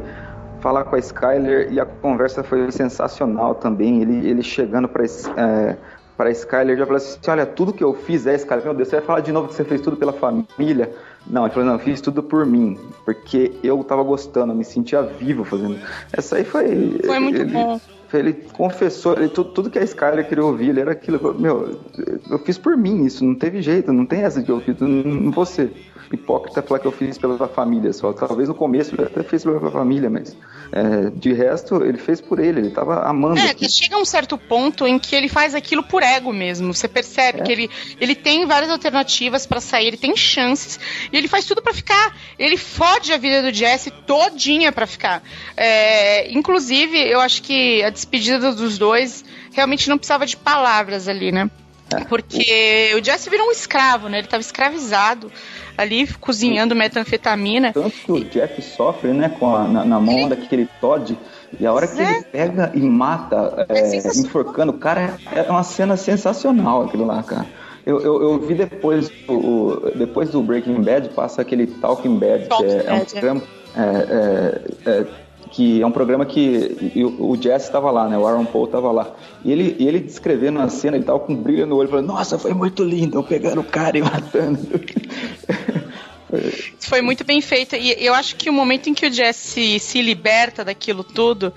falar 0.59 0.85
com 0.85 0.95
a 0.95 0.99
Skyler 0.99 1.71
e 1.71 1.79
a 1.79 1.85
conversa 1.85 2.41
foi 2.43 2.71
sensacional 2.71 3.53
também 3.53 4.01
ele 4.01 4.27
ele 4.27 4.41
chegando 4.41 4.87
para 4.87 5.03
para 6.17 6.31
Skyler 6.31 6.75
já 6.77 6.85
falou 6.85 6.97
assim: 6.97 7.17
olha, 7.29 7.45
tudo 7.45 7.71
que 7.71 7.81
eu 7.81 7.93
fiz 7.93 8.27
é 8.27 8.35
Skyler. 8.35 8.65
Meu 8.65 8.73
Deus, 8.73 8.89
você 8.89 8.97
vai 8.97 9.05
falar 9.05 9.19
de 9.21 9.31
novo 9.31 9.47
que 9.47 9.53
você 9.53 9.63
fez 9.63 9.79
tudo 9.79 9.95
pela 9.95 10.11
família? 10.11 10.91
Não, 11.27 11.45
ele 11.45 11.53
falou: 11.53 11.67
não, 11.67 11.75
eu 11.75 11.79
fiz 11.79 12.01
tudo 12.01 12.23
por 12.23 12.45
mim, 12.45 12.77
porque 13.05 13.51
eu 13.63 13.83
tava 13.83 14.03
gostando, 14.03 14.51
eu 14.51 14.55
me 14.55 14.65
sentia 14.65 15.01
vivo 15.01 15.43
fazendo. 15.43 15.79
Essa 16.11 16.37
aí 16.37 16.43
foi. 16.43 16.99
Foi 17.05 17.19
muito 17.19 17.41
ele, 17.41 17.51
bom. 17.51 17.79
Ele 18.11 18.33
confessou, 18.33 19.13
ele, 19.13 19.29
tudo, 19.29 19.51
tudo 19.51 19.69
que 19.69 19.79
a 19.79 19.83
Skyler 19.83 20.27
queria 20.27 20.43
ouvir, 20.43 20.69
ele 20.69 20.79
era 20.79 20.91
aquilo. 20.91 21.33
Meu, 21.39 21.79
eu 22.29 22.39
fiz 22.39 22.57
por 22.57 22.75
mim 22.75 23.05
isso, 23.05 23.23
não 23.23 23.35
teve 23.35 23.61
jeito, 23.61 23.93
não 23.93 24.05
tem 24.05 24.21
essa 24.21 24.41
que 24.41 24.51
eu 24.51 24.59
fiz, 24.61 24.75
não, 24.79 25.31
vou 25.31 25.45
ser 25.45 25.71
hipócrita 26.15 26.61
falar 26.61 26.79
que 26.79 26.87
eu 26.87 26.91
fiz 26.91 27.17
pela 27.17 27.47
família 27.47 27.93
só. 27.93 28.11
Talvez 28.13 28.49
no 28.49 28.55
começo 28.55 28.95
ele 28.95 29.03
até 29.03 29.23
fez 29.23 29.43
pela 29.43 29.71
família, 29.71 30.09
mas 30.09 30.35
é, 30.71 31.09
de 31.11 31.33
resto 31.33 31.83
ele 31.83 31.97
fez 31.97 32.19
por 32.21 32.39
ele, 32.39 32.59
ele 32.59 32.71
tava 32.71 33.03
amando. 33.03 33.39
É, 33.39 33.51
aquilo. 33.51 33.69
chega 33.69 33.97
um 33.97 34.05
certo 34.05 34.37
ponto 34.37 34.87
em 34.87 34.97
que 34.97 35.15
ele 35.15 35.29
faz 35.29 35.53
aquilo 35.53 35.83
por 35.83 36.01
ego 36.03 36.33
mesmo. 36.33 36.73
Você 36.73 36.87
percebe 36.87 37.41
que 37.43 37.51
ele, 37.51 37.69
ele 37.99 38.15
tem 38.15 38.45
várias 38.45 38.71
alternativas 38.71 39.45
pra 39.45 39.59
sair, 39.59 39.87
ele 39.87 39.97
tem 39.97 40.15
chances 40.15 40.79
e 41.11 41.17
ele 41.17 41.27
faz 41.27 41.45
tudo 41.45 41.61
pra 41.61 41.73
ficar. 41.73 42.15
Ele 42.37 42.57
fode 42.57 43.13
a 43.13 43.17
vida 43.17 43.41
do 43.41 43.53
Jesse 43.53 43.91
todinha 43.91 44.71
pra 44.71 44.87
ficar. 44.87 45.23
É, 45.55 46.31
inclusive, 46.31 46.97
eu 46.97 47.19
acho 47.19 47.41
que 47.43 47.83
a 47.83 47.89
despedida 47.99 48.51
dos 48.53 48.77
dois 48.77 49.23
realmente 49.53 49.89
não 49.89 49.97
precisava 49.97 50.25
de 50.25 50.37
palavras 50.37 51.07
ali, 51.07 51.31
né? 51.31 51.49
Porque 52.07 52.91
o 52.99 53.03
Jesse 53.03 53.29
virou 53.31 53.47
um 53.47 53.51
escravo, 53.51 54.09
né? 54.09 54.19
Ele 54.19 54.27
tava 54.27 54.41
escravizado 54.41 55.31
ali, 55.75 56.05
cozinhando 56.19 56.75
metanfetamina. 56.75 57.73
Tanto 57.73 57.89
que 57.91 58.11
o 58.11 58.23
Jeff 58.25 58.61
sofre, 58.61 59.11
né, 59.11 59.29
com 59.39 59.55
a, 59.55 59.67
na, 59.67 59.85
na 59.85 59.99
mão 59.99 60.29
daquele 60.29 60.67
Todd, 60.79 61.17
e 61.59 61.65
a 61.65 61.73
hora 61.73 61.87
que 61.87 61.99
É. 61.99 62.11
ele 62.17 62.23
pega 62.25 62.71
e 62.75 62.81
mata, 62.81 63.65
é, 63.69 63.97
enforcando 64.19 64.71
o 64.71 64.77
cara, 64.77 65.17
é 65.31 65.41
uma 65.49 65.63
cena 65.63 65.97
sensacional 65.97 66.83
aquilo 66.83 67.05
lá, 67.05 67.23
cara. 67.23 67.47
Eu, 67.85 67.99
eu, 68.01 68.21
eu 68.21 68.39
vi 68.39 68.53
depois, 68.53 69.09
o, 69.27 69.89
depois 69.95 70.29
do 70.29 70.43
Breaking 70.43 70.83
Bad, 70.83 71.09
passa 71.09 71.41
aquele 71.41 71.65
Talking 71.65 72.19
Bad, 72.19 72.49
que 72.49 72.65
é, 72.65 72.85
é 72.85 72.93
um 72.93 72.99
Bad, 72.99 73.01
é. 73.01 73.19
programa. 73.19 73.41
é, 73.75 73.81
é, 73.81 74.91
é, 74.91 75.05
que 75.51 75.81
é 75.81 75.85
um 75.85 75.91
programa 75.91 76.25
que 76.25 76.93
o, 77.19 77.35
Jesse 77.35 77.65
estava 77.65 77.89
lá, 77.91 78.07
né? 78.07 78.17
O 78.17 78.27
Aaron 78.27 78.45
Paul 78.45 78.65
estava 78.65 78.91
lá. 78.91 79.11
E 79.43 79.51
ele, 79.51 79.75
e 79.79 79.87
ele 79.87 79.99
descrevendo 79.99 80.59
a 80.59 80.69
cena, 80.69 80.97
ele 80.97 81.05
tava 81.05 81.19
com 81.19 81.33
um 81.33 81.35
brilho 81.35 81.65
no 81.65 81.75
olho, 81.75 81.89
falando, 81.89 82.07
nossa, 82.07 82.37
foi 82.37 82.53
muito 82.53 82.83
lindo, 82.83 83.17
eu 83.17 83.23
pegando 83.23 83.61
o 83.61 83.63
cara 83.63 83.97
e 83.97 84.01
matando. 84.01 84.59
Foi 86.79 87.01
muito 87.01 87.23
bem 87.23 87.41
feita. 87.41 87.75
E 87.75 88.05
eu 88.05 88.13
acho 88.13 88.35
que 88.35 88.51
o 88.51 88.53
momento 88.53 88.87
em 88.87 88.93
que 88.93 89.05
o 89.05 89.11
Jesse 89.11 89.79
se 89.79 89.99
liberta 89.99 90.63
daquilo 90.63 91.03
tudo 91.03 91.51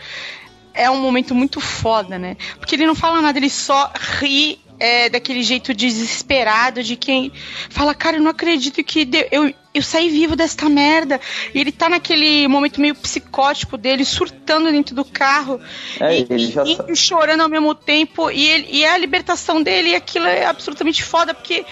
é 0.72 0.90
um 0.90 1.00
momento 1.00 1.34
muito 1.34 1.60
foda, 1.60 2.18
né? 2.18 2.36
Porque 2.58 2.74
ele 2.74 2.86
não 2.86 2.94
fala 2.94 3.20
nada, 3.20 3.38
ele 3.38 3.50
só 3.50 3.92
ri 4.18 4.58
é, 4.80 5.10
daquele 5.10 5.42
jeito 5.42 5.74
desesperado 5.74 6.82
de 6.82 6.96
quem 6.96 7.30
fala, 7.68 7.94
cara, 7.94 8.16
eu 8.16 8.22
não 8.22 8.30
acredito 8.30 8.82
que 8.82 9.04
de- 9.04 9.28
eu, 9.30 9.52
eu 9.74 9.82
saí 9.82 10.08
vivo 10.08 10.36
desta 10.36 10.68
merda. 10.68 11.20
E 11.54 11.60
ele 11.60 11.72
tá 11.72 11.88
naquele 11.88 12.46
momento 12.48 12.80
meio 12.80 12.94
psicótico 12.94 13.76
dele, 13.76 14.04
surtando 14.04 14.70
dentro 14.70 14.94
do 14.94 15.04
carro. 15.04 15.60
É, 16.00 16.18
e, 16.18 16.26
ele 16.28 16.46
já 16.46 16.62
e- 16.64 16.94
chorando 16.94 17.40
ao 17.40 17.48
mesmo 17.48 17.74
tempo. 17.74 18.30
E, 18.30 18.48
ele, 18.48 18.68
e 18.70 18.84
a 18.84 18.96
libertação 18.98 19.62
dele, 19.62 19.90
e 19.90 19.94
aquilo 19.94 20.26
é 20.26 20.44
absolutamente 20.44 21.02
foda, 21.02 21.32
porque 21.32 21.64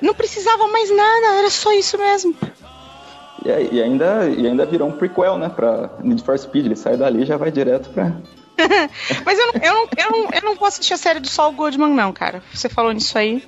não 0.00 0.14
precisava 0.14 0.68
mais 0.68 0.94
nada, 0.94 1.38
era 1.38 1.50
só 1.50 1.72
isso 1.72 1.98
mesmo. 1.98 2.34
E, 3.44 3.76
e 3.76 3.82
ainda, 3.82 4.28
e 4.28 4.46
ainda 4.46 4.64
virou 4.64 4.88
um 4.88 4.92
prequel, 4.92 5.38
né? 5.38 5.48
Pra 5.48 5.90
Need 6.02 6.22
for 6.22 6.38
Speed. 6.38 6.66
Ele 6.66 6.76
sai 6.76 6.96
dali 6.96 7.22
e 7.22 7.26
já 7.26 7.36
vai 7.36 7.50
direto 7.50 7.90
pra. 7.90 8.12
Mas 9.24 9.38
eu 9.38 9.46
não, 9.46 9.54
eu, 9.62 9.74
não, 9.74 9.88
eu, 9.96 10.10
não, 10.10 10.30
eu 10.32 10.42
não 10.42 10.54
vou 10.56 10.66
assistir 10.66 10.94
a 10.94 10.96
série 10.96 11.20
do 11.20 11.28
Saul 11.28 11.52
Goodman, 11.52 11.92
não, 11.92 12.12
cara. 12.12 12.42
Você 12.52 12.68
falou 12.68 12.92
nisso 12.92 13.16
aí. 13.18 13.42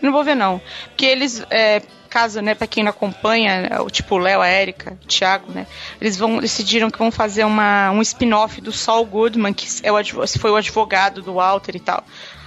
Não 0.00 0.12
vou 0.12 0.22
ver, 0.24 0.34
não. 0.34 0.60
Porque 0.88 1.06
eles, 1.06 1.44
é, 1.50 1.82
caso, 2.12 2.42
né, 2.42 2.54
pra 2.54 2.66
quem 2.66 2.84
não 2.84 2.90
acompanha, 2.90 3.80
o 3.80 3.90
tipo 3.90 4.16
o 4.16 4.18
Léo, 4.18 4.42
a 4.42 4.48
Erika, 4.48 4.98
o 5.02 5.06
Thiago, 5.06 5.50
né? 5.50 5.66
Eles 6.00 6.16
vão, 6.16 6.38
decidiram 6.38 6.90
que 6.90 6.98
vão 6.98 7.10
fazer 7.10 7.44
uma, 7.44 7.90
um 7.90 8.02
spin-off 8.02 8.60
do 8.60 8.70
Saul 8.70 9.06
Goodman, 9.06 9.54
que 9.54 9.66
é 9.82 9.90
o, 9.90 9.96
foi 10.38 10.50
o 10.50 10.56
advogado 10.56 11.22
do 11.22 11.34
Walter 11.34 11.76
e 11.76 11.80
tal. 11.80 12.04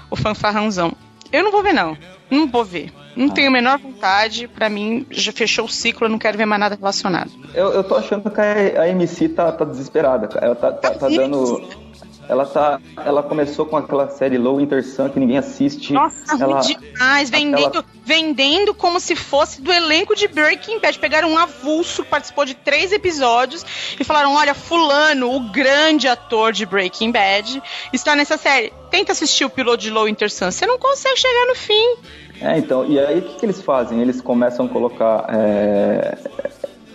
O 0.09 0.15
fanfarrãozão. 0.15 0.93
Eu 1.31 1.43
não 1.43 1.51
vou 1.51 1.63
ver, 1.63 1.73
não. 1.73 1.97
Não 2.29 2.47
vou 2.47 2.63
ver. 2.63 2.93
Não 3.15 3.29
tenho 3.29 3.47
a 3.47 3.51
menor 3.51 3.79
vontade. 3.79 4.47
Pra 4.47 4.69
mim, 4.69 5.05
já 5.09 5.31
fechou 5.31 5.65
o 5.65 5.69
ciclo, 5.69 6.05
eu 6.05 6.11
não 6.11 6.19
quero 6.19 6.37
ver 6.37 6.45
mais 6.45 6.59
nada 6.59 6.75
relacionado. 6.75 7.31
Eu, 7.53 7.71
eu 7.73 7.83
tô 7.83 7.95
achando 7.95 8.29
que 8.29 8.41
a, 8.41 8.81
a 8.81 8.89
MC 8.89 9.29
tá, 9.29 9.51
tá 9.51 9.65
desesperada, 9.65 10.27
cara. 10.27 10.45
Ela 10.45 10.55
tá, 10.55 10.71
tá, 10.71 10.91
tá 10.91 11.09
dando. 11.09 11.84
Ela 12.27 12.45
tá. 12.45 12.79
Ela 12.97 13.23
começou 13.23 13.65
com 13.65 13.77
aquela 13.77 14.09
série 14.09 14.37
Low 14.37 14.57
Winter 14.57 14.83
Sun 14.83 15.09
que 15.09 15.19
ninguém 15.19 15.37
assiste. 15.37 15.93
Nossa, 15.93 16.41
ela, 16.41 16.59
demais. 16.59 17.29
Vendendo, 17.29 17.85
vendendo 18.03 18.73
como 18.73 18.99
se 18.99 19.15
fosse 19.15 19.61
do 19.61 19.71
elenco 19.71 20.15
de 20.15 20.27
Breaking 20.27 20.79
Bad. 20.79 20.97
Pegaram 20.99 21.31
um 21.31 21.37
avulso 21.37 22.03
que 22.03 22.09
participou 22.09 22.45
de 22.45 22.55
três 22.55 22.91
episódios 22.91 23.65
e 23.99 24.03
falaram: 24.03 24.33
olha, 24.33 24.53
Fulano, 24.53 25.35
o 25.35 25.51
grande 25.51 26.07
ator 26.07 26.51
de 26.51 26.65
Breaking 26.65 27.11
Bad, 27.11 27.61
está 27.93 28.15
nessa 28.15 28.37
série. 28.37 28.73
Tenta 28.89 29.11
assistir 29.11 29.45
o 29.45 29.49
piloto 29.49 29.77
de 29.77 29.89
Low 29.89 30.05
Winter 30.05 30.31
Sun. 30.31 30.51
Você 30.51 30.65
não 30.65 30.79
consegue 30.79 31.17
chegar 31.17 31.45
no 31.47 31.55
fim. 31.55 31.95
É, 32.41 32.57
então, 32.57 32.85
e 32.85 32.99
aí 32.99 33.19
o 33.19 33.21
que, 33.21 33.35
que 33.35 33.45
eles 33.45 33.61
fazem? 33.61 34.01
Eles 34.01 34.19
começam 34.19 34.65
a 34.65 34.69
colocar. 34.69 35.25
é, 35.29 36.17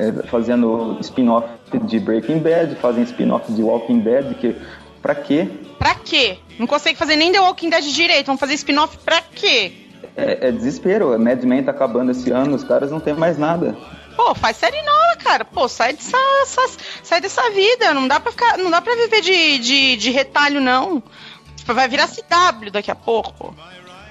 é, 0.01 0.13
fazendo 0.29 0.97
spin-off 1.01 1.47
de 1.85 2.01
Breaking 2.01 2.39
Bad, 2.39 2.75
fazem 2.77 3.03
spin-off 3.05 3.53
de 3.53 3.63
Walking 3.63 4.01
Dead, 4.01 4.35
que. 4.35 4.57
Pra 5.03 5.15
quê? 5.15 5.49
Pra 5.79 5.95
quê? 5.95 6.39
Não 6.59 6.67
consegue 6.67 6.99
fazer 6.99 7.17
nem 7.17 7.33
The 7.33 7.41
Walking 7.41 7.71
Dead 7.71 7.85
direito. 7.85 8.27
Vamos 8.27 8.41
fazer 8.41 8.55
spin-off 8.55 8.99
pra 8.99 9.23
quê? 9.35 9.73
É, 10.17 10.49
é 10.49 10.53
desespero. 10.53 11.19
Mad 11.19 11.43
Men 11.45 11.63
tá 11.65 11.71
acabando 11.71 12.11
esse 12.11 12.31
ano, 12.31 12.55
os 12.55 12.65
caras 12.65 12.91
não 12.91 13.01
tem 13.01 13.15
mais 13.15 13.39
nada. 13.39 13.77
Pô, 14.17 14.35
faz 14.35 14.57
série 14.59 14.83
nova, 14.83 15.17
cara. 15.25 15.45
Pô, 15.45 15.67
sai 15.69 15.95
dessa, 15.95 16.17
essa- 16.43 16.77
sai 17.03 17.21
dessa 17.21 17.49
vida. 17.51 17.95
Não 17.95 18.07
dá 18.07 18.21
pra 18.21 18.31
ficar. 18.31 18.59
Não 18.59 18.71
dá 18.71 18.81
pra 18.83 18.95
viver 18.95 19.23
de, 19.23 19.59
de, 19.59 19.97
de 19.97 20.11
retalho, 20.11 20.61
não. 20.61 21.03
Vai 21.65 21.89
virar 21.89 22.09
CW 22.09 22.71
daqui 22.71 22.91
a 22.91 22.95
pouco. 22.95 23.55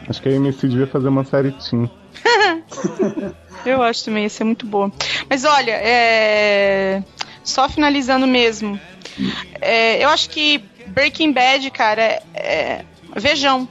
Acho 0.07 0.21
que 0.21 0.29
a 0.29 0.31
MC 0.31 0.67
devia 0.67 0.87
fazer 0.87 1.09
uma 1.09 1.23
série 1.25 1.51
Team. 1.51 1.89
Eu 3.65 3.83
acho 3.83 4.05
também, 4.05 4.23
ia 4.23 4.29
ser 4.29 4.43
muito 4.45 4.65
boa. 4.65 4.91
Mas 5.29 5.43
olha, 5.43 5.73
é... 5.73 7.03
só 7.43 7.67
finalizando 7.67 8.25
mesmo. 8.25 8.79
É, 9.59 10.01
eu 10.03 10.07
acho 10.09 10.29
que 10.29 10.63
Breaking 10.99 11.31
Bad, 11.31 11.71
cara, 11.71 12.21
é... 12.33 12.83
vejam. 13.15 13.65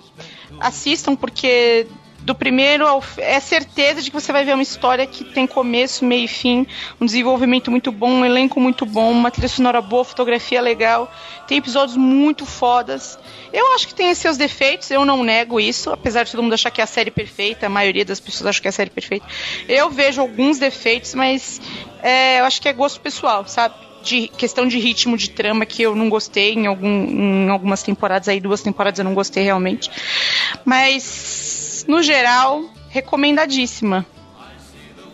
Assistam, 0.58 1.14
porque 1.14 1.86
do 2.20 2.34
primeiro 2.34 2.86
ao 2.86 3.04
é 3.18 3.38
certeza 3.38 4.00
de 4.00 4.10
que 4.10 4.18
você 4.18 4.32
vai 4.32 4.46
ver 4.46 4.54
uma 4.54 4.62
história 4.62 5.06
que 5.06 5.24
tem 5.24 5.46
começo, 5.46 6.06
meio 6.06 6.24
e 6.24 6.28
fim, 6.28 6.66
um 6.98 7.04
desenvolvimento 7.04 7.70
muito 7.70 7.92
bom, 7.92 8.10
um 8.10 8.24
elenco 8.24 8.58
muito 8.58 8.86
bom, 8.86 9.12
uma 9.12 9.30
trilha 9.30 9.48
sonora 9.48 9.82
boa, 9.82 10.04
fotografia 10.04 10.60
legal, 10.60 11.12
tem 11.46 11.58
episódios 11.58 11.98
muito 11.98 12.46
fodas. 12.46 13.18
Eu 13.52 13.74
acho 13.74 13.86
que 13.86 13.94
tem 13.94 14.12
seus 14.14 14.38
defeitos, 14.38 14.90
eu 14.90 15.04
não 15.04 15.22
nego 15.22 15.60
isso, 15.60 15.90
apesar 15.90 16.24
de 16.24 16.30
todo 16.30 16.42
mundo 16.42 16.54
achar 16.54 16.70
que 16.70 16.80
é 16.80 16.84
a 16.84 16.88
série 16.88 17.10
perfeita, 17.10 17.66
a 17.66 17.68
maioria 17.70 18.06
das 18.06 18.20
pessoas 18.20 18.46
acha 18.46 18.60
que 18.60 18.68
é 18.68 18.70
a 18.70 18.72
série 18.72 18.90
perfeita. 18.90 19.26
Eu 19.68 19.90
vejo 19.90 20.20
alguns 20.20 20.58
defeitos, 20.58 21.14
mas 21.14 21.60
é, 22.02 22.40
eu 22.40 22.46
acho 22.46 22.60
que 22.60 22.68
é 22.68 22.72
gosto 22.72 23.00
pessoal, 23.00 23.46
sabe? 23.46 23.87
De 24.02 24.28
questão 24.28 24.66
de 24.66 24.78
ritmo, 24.78 25.16
de 25.16 25.30
trama, 25.30 25.66
que 25.66 25.82
eu 25.82 25.94
não 25.96 26.08
gostei 26.08 26.54
em, 26.54 26.66
algum, 26.66 26.86
em 26.86 27.48
algumas 27.50 27.82
temporadas 27.82 28.28
aí, 28.28 28.40
duas 28.40 28.62
temporadas 28.62 28.98
eu 28.98 29.04
não 29.04 29.14
gostei 29.14 29.42
realmente. 29.44 29.90
Mas, 30.64 31.84
no 31.88 32.02
geral, 32.02 32.62
recomendadíssima. 32.90 34.06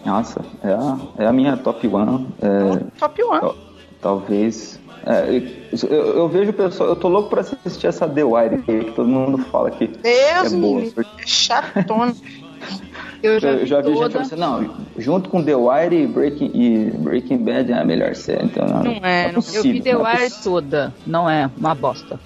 Nossa, 0.04 0.44
é 0.62 0.70
a, 0.72 0.98
é 1.24 1.26
a 1.26 1.32
minha 1.32 1.56
top 1.56 1.86
one. 1.88 2.26
É, 2.42 2.98
Top 2.98 3.22
one. 3.22 3.40
tal- 3.40 3.56
talvez. 4.02 4.78
é, 5.06 5.42
eu, 5.88 5.88
eu 6.16 6.28
vejo 6.28 6.50
o 6.50 6.54
pessoal, 6.54 6.90
eu 6.90 6.96
tô 6.96 7.08
louco 7.08 7.30
pra 7.30 7.40
assistir 7.40 7.86
essa 7.86 8.06
The 8.06 8.22
Wire 8.22 8.62
que 8.62 8.92
todo 8.92 9.08
mundo 9.08 9.38
fala 9.38 9.70
que 9.70 9.86
Deus 9.86 10.52
é 10.52 10.56
boa. 10.56 10.80
livre, 10.82 11.06
é 11.18 11.26
chatona. 11.26 12.14
Eu 13.22 13.40
já, 13.40 13.48
Eu 13.52 13.66
já 13.66 13.80
vi 13.80 13.88
gente 13.88 13.96
toda. 13.98 14.24
falando 14.24 14.26
assim, 14.26 14.36
não, 14.68 15.02
junto 15.02 15.30
com 15.30 15.42
The 15.42 15.54
Wire 15.56 15.96
e 16.02 16.06
Breaking, 16.06 16.50
e 16.54 16.90
Breaking 16.98 17.38
Bad 17.38 17.72
é 17.72 17.78
a 17.78 17.84
melhor 17.84 18.14
série. 18.14 18.44
Então, 18.44 18.66
não, 18.66 18.82
Não 18.84 18.90
é, 18.92 19.00
não 19.00 19.08
é. 19.08 19.28
Eu 19.30 19.34
possível, 19.34 19.62
vi 19.72 19.80
The 19.82 19.90
é 19.90 19.96
Wire 19.96 20.18
possível. 20.30 20.42
toda. 20.52 20.94
Não 21.06 21.28
é 21.30 21.50
uma 21.56 21.74
bosta. 21.74 22.20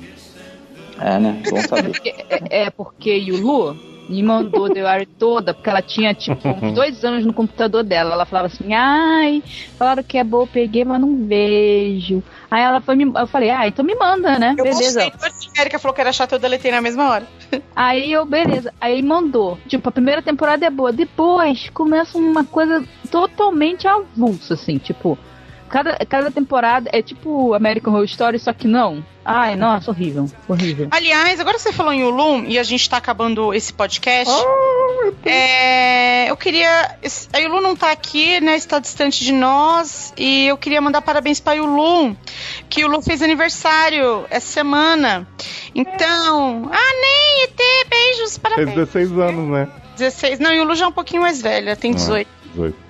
É, 1.01 1.19
né? 1.20 1.40
Bom 1.48 1.60
saber. 1.62 1.90
Porque- 1.93 2.15
É, 2.51 2.62
é 2.65 2.70
porque 2.70 3.12
Yulu 3.15 3.77
me 4.09 4.22
mandou 4.22 4.72
The 4.72 4.82
Wire 4.82 5.06
toda, 5.06 5.52
porque 5.52 5.68
ela 5.68 5.82
tinha, 5.82 6.14
tipo, 6.14 6.48
uns 6.62 6.72
dois 6.72 7.05
anos 7.05 7.24
no 7.24 7.32
computador 7.32 7.82
dela. 7.85 8.14
Ela 8.14 8.24
falava 8.24 8.47
assim, 8.47 8.72
ai, 8.72 9.43
falaram 9.76 10.02
que 10.02 10.18
é 10.18 10.24
boa, 10.24 10.44
eu 10.44 10.48
peguei, 10.48 10.85
mas 10.85 11.01
não 11.01 11.26
vejo. 11.26 12.22
Aí 12.51 12.62
ela 12.62 12.80
foi 12.80 12.97
me. 12.97 13.05
Eu 13.05 13.26
falei, 13.26 13.51
ah, 13.51 13.66
então 13.68 13.85
me 13.85 13.94
manda, 13.94 14.39
né? 14.39 14.55
Eu 14.56 14.64
Beleza. 14.64 15.05
gostei, 15.10 15.30
a 15.56 15.60
Erika 15.60 15.78
falou 15.78 15.94
que 15.94 16.01
era 16.01 16.12
chato, 16.12 16.32
eu 16.32 16.39
deletei 16.39 16.70
na 16.70 16.80
mesma 16.80 17.10
hora. 17.10 17.26
Aí 17.74 18.12
eu, 18.12 18.24
beleza. 18.24 18.72
Aí 18.80 19.02
mandou. 19.02 19.59
Tipo, 19.66 19.89
a 19.89 19.93
primeira 19.93 20.22
temporada 20.22 20.64
é 20.66 20.70
boa. 20.70 20.93
Depois 20.93 21.70
começa 21.70 22.18
uma 22.18 22.44
coisa 22.44 22.85
totalmente 23.10 23.86
avulsa, 23.86 24.55
assim, 24.55 24.78
tipo. 24.78 25.18
Cada, 25.68 25.96
cada 26.06 26.30
temporada 26.30 26.90
é 26.92 27.02
tipo 27.02 27.54
American 27.54 27.92
Horror 27.92 28.04
Story, 28.04 28.38
só 28.38 28.52
que 28.52 28.66
não. 28.66 29.04
Ai, 29.24 29.56
nossa, 29.56 29.90
horrível. 29.90 30.30
Horrível. 30.48 30.88
Aliás, 30.90 31.38
agora 31.38 31.56
que 31.56 31.62
você 31.62 31.72
falou 31.72 31.92
em 31.92 32.02
Ulum 32.02 32.44
e 32.46 32.58
a 32.58 32.62
gente 32.62 32.88
tá 32.88 32.96
acabando 32.96 33.52
esse 33.52 33.72
podcast, 33.72 34.32
é, 35.24 36.30
eu 36.30 36.36
queria. 36.36 36.96
A 37.32 37.38
Yulu 37.38 37.60
não 37.60 37.76
tá 37.76 37.90
aqui, 37.92 38.40
né? 38.40 38.56
Está 38.56 38.78
distante 38.78 39.22
de 39.22 39.32
nós. 39.32 40.12
E 40.16 40.46
eu 40.46 40.56
queria 40.56 40.80
mandar 40.80 41.02
parabéns 41.02 41.40
pra 41.40 41.52
Yulu, 41.52 42.16
que 42.68 42.80
Yulu 42.80 43.02
fez 43.02 43.22
aniversário 43.22 44.24
essa 44.30 44.46
semana. 44.46 45.26
Então. 45.74 46.70
Ah, 46.72 46.92
nem 47.00 47.44
ET, 47.44 47.88
beijos, 47.88 48.18
Fez 48.18 48.38
parabéns. 48.38 48.74
16 48.74 49.12
anos, 49.12 49.50
né? 49.50 49.68
16. 49.96 50.38
Não, 50.38 50.52
Yulu 50.52 50.74
já 50.74 50.86
é 50.86 50.88
um 50.88 50.92
pouquinho 50.92 51.22
mais 51.22 51.42
velha, 51.42 51.76
tem 51.76 51.92
18. 51.92 52.28
18. 52.54 52.88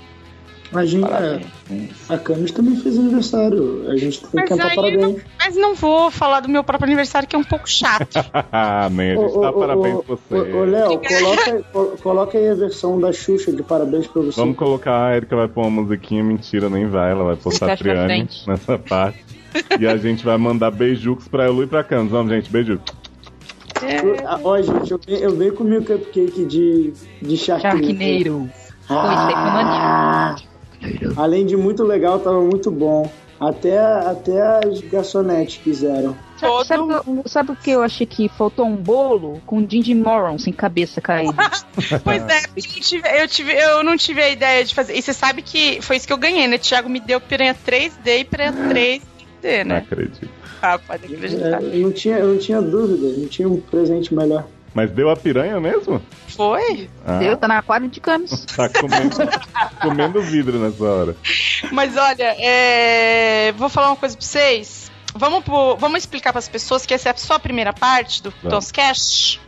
A 0.71 0.85
gente, 0.85 1.07
é, 1.07 1.09
Parabéns. 1.09 2.11
a 2.11 2.19
Camis 2.19 2.51
também 2.53 2.77
fez 2.77 2.99
aniversário. 2.99 3.85
A 3.91 3.97
gente 3.97 4.21
tem 4.21 4.29
que 4.31 4.37
Mas 4.37 4.49
cantar 4.51 4.75
parabéns. 4.75 5.23
Mas 5.39 5.57
não 5.57 5.75
vou 5.75 6.11
falar 6.11 6.41
do 6.41 6.49
meu 6.49 6.63
próprio 6.63 6.87
aniversário, 6.87 7.27
que 7.27 7.35
é 7.35 7.39
um 7.39 7.45
pouco 7.45 7.69
chato. 7.69 8.19
Ah, 8.53 8.89
man, 8.91 9.03
a 9.03 9.17
gente 9.17 9.37
Ô, 9.37 9.41
tá 9.41 9.51
ô, 9.51 9.53
parabéns 9.61 9.95
ô, 9.97 10.03
pra 10.03 10.17
você. 10.17 10.53
Ô, 10.53 10.65
Léo, 10.65 11.01
coloca, 11.01 11.63
co- 11.73 11.97
coloca 12.03 12.39
aí 12.39 12.49
a 12.51 12.55
versão 12.55 13.01
da 13.01 13.13
Xuxa 13.13 13.51
de 13.53 13.63
parabéns 13.63 14.07
pra 14.07 14.21
você. 14.23 14.39
Vamos 14.41 14.57
colocar, 14.57 15.07
a 15.07 15.17
Erika 15.17 15.35
vai 15.37 15.49
pôr 15.49 15.63
uma 15.67 15.83
musiquinha, 15.83 16.23
mentira, 16.23 16.69
nem 16.69 16.87
vai, 16.87 17.13
ela 17.13 17.25
vai 17.25 17.37
pra 17.37 17.77
Triane 17.77 18.07
frente. 18.07 18.47
nessa 18.49 18.79
parte. 18.79 19.25
E 19.81 19.87
a 19.87 19.97
gente 19.97 20.23
vai 20.25 20.37
mandar 20.37 20.71
beijucos 20.71 21.27
pra 21.29 21.47
Elu 21.47 21.63
e 21.63 21.67
pra 21.67 21.83
Camis. 21.83 22.11
Vamos, 22.11 22.31
gente, 22.31 22.51
beijo. 22.51 22.79
Ah, 24.27 24.39
Ó, 24.45 24.61
gente, 24.61 24.91
eu, 24.91 25.01
eu 25.07 25.35
venho 25.37 25.55
comi 25.55 25.79
o 25.79 25.85
cupcake 25.85 26.45
de, 26.45 26.93
de. 27.23 27.29
Pô, 27.29 27.35
isso 27.35 27.53
aí 27.53 29.33
foi 29.33 29.51
maneiro. 29.51 30.48
Além 31.17 31.45
de 31.47 31.57
muito 31.57 31.83
legal, 31.85 32.19
tava 32.21 32.41
muito 32.41 32.71
bom. 32.71 33.11
Até, 33.41 33.79
até 33.79 34.41
as 34.41 34.81
garçonetes 34.81 35.57
fizeram. 35.57 36.17
Sabe, 36.39 36.65
sabe, 36.67 36.83
o- 37.07 37.29
sabe 37.29 37.53
o 37.53 37.57
que 37.57 37.71
eu 37.71 37.83
achei 37.83 38.05
que 38.07 38.29
faltou 38.29 38.67
um 38.67 38.75
bolo 38.77 39.41
com 39.47 39.65
Ginger 39.69 39.97
Moron 39.97 40.39
sem 40.39 40.53
cabeça 40.53 41.01
caída? 41.01 41.35
Pois 42.03 42.21
é, 42.27 42.39
eu, 42.39 42.51
não 42.57 42.81
tive, 42.81 43.09
eu, 43.23 43.29
tive- 43.29 43.53
eu 43.53 43.85
não 43.85 43.97
tive 43.97 44.21
a 44.21 44.29
ideia 44.31 44.65
de 44.65 44.75
fazer. 44.75 44.97
E 44.97 45.03
você 45.03 45.13
sabe 45.13 45.43
que 45.43 45.81
foi 45.81 45.95
isso 45.97 46.07
que 46.09 46.13
eu 46.13 46.19
ganhei, 46.19 46.49
né? 46.49 46.59
Thiago 46.59 46.89
me 46.89 46.99
deu 46.99 47.21
piranha 47.21 47.55
3D 47.55 48.19
e 48.21 48.25
piranha 48.25 48.53
3D, 48.53 49.65
Não 49.65 49.77
né? 49.77 49.79
acredito. 49.87 50.29
Ah, 50.61 50.77
pode 50.77 51.05
acreditar. 51.15 51.63
É, 51.63 51.67
eu, 51.67 51.79
não 51.79 51.93
tinha, 51.93 52.19
eu 52.19 52.27
não 52.27 52.39
tinha 52.39 52.61
dúvida, 52.61 53.17
não 53.17 53.29
tinha 53.29 53.49
um 53.49 53.61
presente 53.61 54.13
melhor. 54.13 54.45
Mas 54.79 54.93
deu 54.93 55.11
a 55.11 55.17
piranha 55.17 55.59
mesmo? 55.61 56.01
Foi? 56.29 56.89
Ah, 57.05 57.19
Deu, 57.19 57.37
tá 57.37 57.49
na 57.49 57.59
aquário 57.59 57.89
de 57.89 57.99
camis. 57.99 58.45
tá 58.55 58.69
comendo, 58.69 59.17
comendo 59.83 60.23
vidro 60.23 60.57
nessa 60.57 60.85
hora. 60.85 61.17
Mas 61.73 61.97
olha, 61.97 62.37
é, 62.39 63.51
vou 63.57 63.69
falar 63.69 63.89
uma 63.89 63.97
coisa 63.97 64.17
pra 64.17 64.25
vocês. 64.25 64.89
Vamos, 65.17 65.43
pro- 65.43 65.77
vamos 65.79 65.99
explicar 65.99 66.31
pras 66.33 66.49
pessoas 66.49 66.87
que 66.87 66.95
essa 66.95 67.09
é 67.09 67.15
só 67.17 67.35
a 67.35 67.39
primeira 67.41 67.73
parte 67.73 68.23
do 68.23 68.31
Vamos. 68.31 68.51
Donscast. 68.51 69.41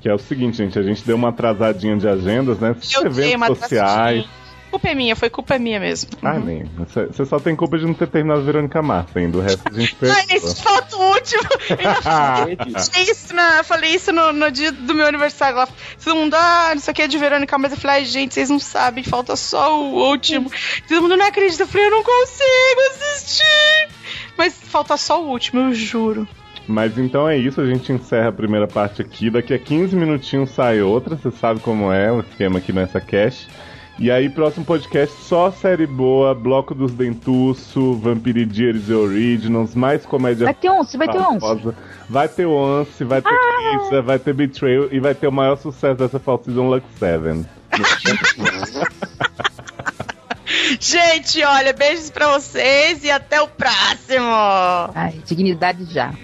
Que 0.00 0.08
é 0.08 0.14
o 0.14 0.18
seguinte, 0.18 0.58
gente, 0.58 0.78
a 0.78 0.82
gente 0.84 1.04
deu 1.04 1.16
uma 1.16 1.30
atrasadinha 1.30 1.96
de 1.96 2.06
agendas, 2.06 2.60
né? 2.60 2.76
Eu 2.94 3.06
eventos 3.06 3.58
sociais. 3.58 3.74
atrasadinha. 3.82 4.28
Culpa 4.70 4.88
é 4.88 4.94
minha, 4.94 5.16
foi 5.16 5.30
culpa 5.30 5.58
minha 5.58 5.80
mesmo. 5.80 6.10
Ah, 6.22 6.38
nem. 6.38 6.64
Você 6.76 7.06
você 7.06 7.24
só 7.24 7.40
tem 7.40 7.56
culpa 7.56 7.78
de 7.78 7.86
não 7.86 7.94
ter 7.94 8.06
terminado 8.08 8.42
Verônica 8.42 8.82
Massa 8.82 9.18
ainda. 9.18 9.38
O 9.38 9.40
resto 9.40 9.62
a 9.64 9.72
gente 9.72 9.96
Ai, 10.02 10.26
perdoa. 10.26 10.26
nesse 10.28 10.62
falta 10.62 10.96
o 10.96 11.02
último. 11.12 11.42
Eu 11.78 12.02
falei 12.02 13.10
isso, 13.10 13.34
na, 13.34 13.64
falei 13.64 13.94
isso 13.94 14.12
no, 14.12 14.32
no 14.32 14.50
dia 14.50 14.70
do 14.70 14.94
meu 14.94 15.06
aniversário. 15.06 15.56
Lá, 15.56 15.68
todo 16.02 16.16
mundo, 16.16 16.34
ah, 16.34 16.72
isso 16.76 16.90
aqui 16.90 17.02
é 17.02 17.08
de 17.08 17.18
Verônica, 17.18 17.56
mas 17.58 17.72
eu 17.72 17.78
falei, 17.78 17.98
ai, 17.98 18.04
gente, 18.04 18.34
vocês 18.34 18.50
não 18.50 18.58
sabem, 18.58 19.02
falta 19.02 19.36
só 19.36 19.80
o 19.80 19.94
último. 20.10 20.50
Todo 20.86 21.02
mundo 21.02 21.16
não 21.16 21.26
acredita. 21.26 21.62
Eu 21.62 21.66
falei, 21.66 21.86
eu 21.86 21.90
não 21.90 22.02
consigo 22.02 22.80
assistir. 22.90 23.88
Mas 24.36 24.54
falta 24.54 24.96
só 24.96 25.22
o 25.22 25.28
último, 25.28 25.60
eu 25.60 25.74
juro. 25.74 26.28
Mas 26.66 26.98
então 26.98 27.26
é 27.26 27.36
isso, 27.36 27.60
a 27.62 27.66
gente 27.66 27.90
encerra 27.92 28.28
a 28.28 28.32
primeira 28.32 28.68
parte 28.68 29.00
aqui. 29.00 29.30
Daqui 29.30 29.54
a 29.54 29.58
15 29.58 29.96
minutinhos 29.96 30.50
sai 30.50 30.82
outra, 30.82 31.16
você 31.16 31.30
sabe 31.30 31.60
como 31.60 31.90
é 31.90 32.12
o 32.12 32.20
esquema 32.20 32.58
aqui 32.58 32.72
nessa 32.72 33.00
cash. 33.00 33.48
E 33.98 34.12
aí, 34.12 34.30
próximo 34.30 34.64
podcast, 34.64 35.12
só 35.24 35.50
série 35.50 35.84
boa, 35.84 36.32
Bloco 36.32 36.72
dos 36.72 36.92
Dentuço, 36.92 37.94
Vampiridiers 37.94 38.88
e 38.88 38.92
Originals, 38.92 39.74
mais 39.74 40.06
comédia 40.06 40.44
Vai 40.44 40.54
ter 40.54 40.70
once, 40.70 40.96
vai 40.96 41.08
ter 41.08 41.18
once. 41.18 41.74
Vai 42.08 42.28
ter 42.28 42.46
Once, 42.46 43.04
vai 43.04 43.20
ter 43.20 43.34
Pizza, 43.70 44.00
vai 44.00 44.18
ter 44.20 44.32
Betrayal 44.32 44.88
e 44.92 45.00
vai 45.00 45.14
ter 45.14 45.26
o 45.26 45.32
maior 45.32 45.56
sucesso 45.56 45.96
dessa 45.98 46.20
Fall 46.20 46.40
Season 46.44 46.68
Lux 46.68 46.86
7. 46.98 47.44
Gente, 50.80 51.42
olha, 51.42 51.72
beijos 51.72 52.10
pra 52.10 52.38
vocês 52.38 53.02
e 53.02 53.10
até 53.10 53.40
o 53.42 53.48
próximo. 53.48 54.28
Ai, 54.94 55.20
dignidade 55.26 55.84
já. 55.92 56.14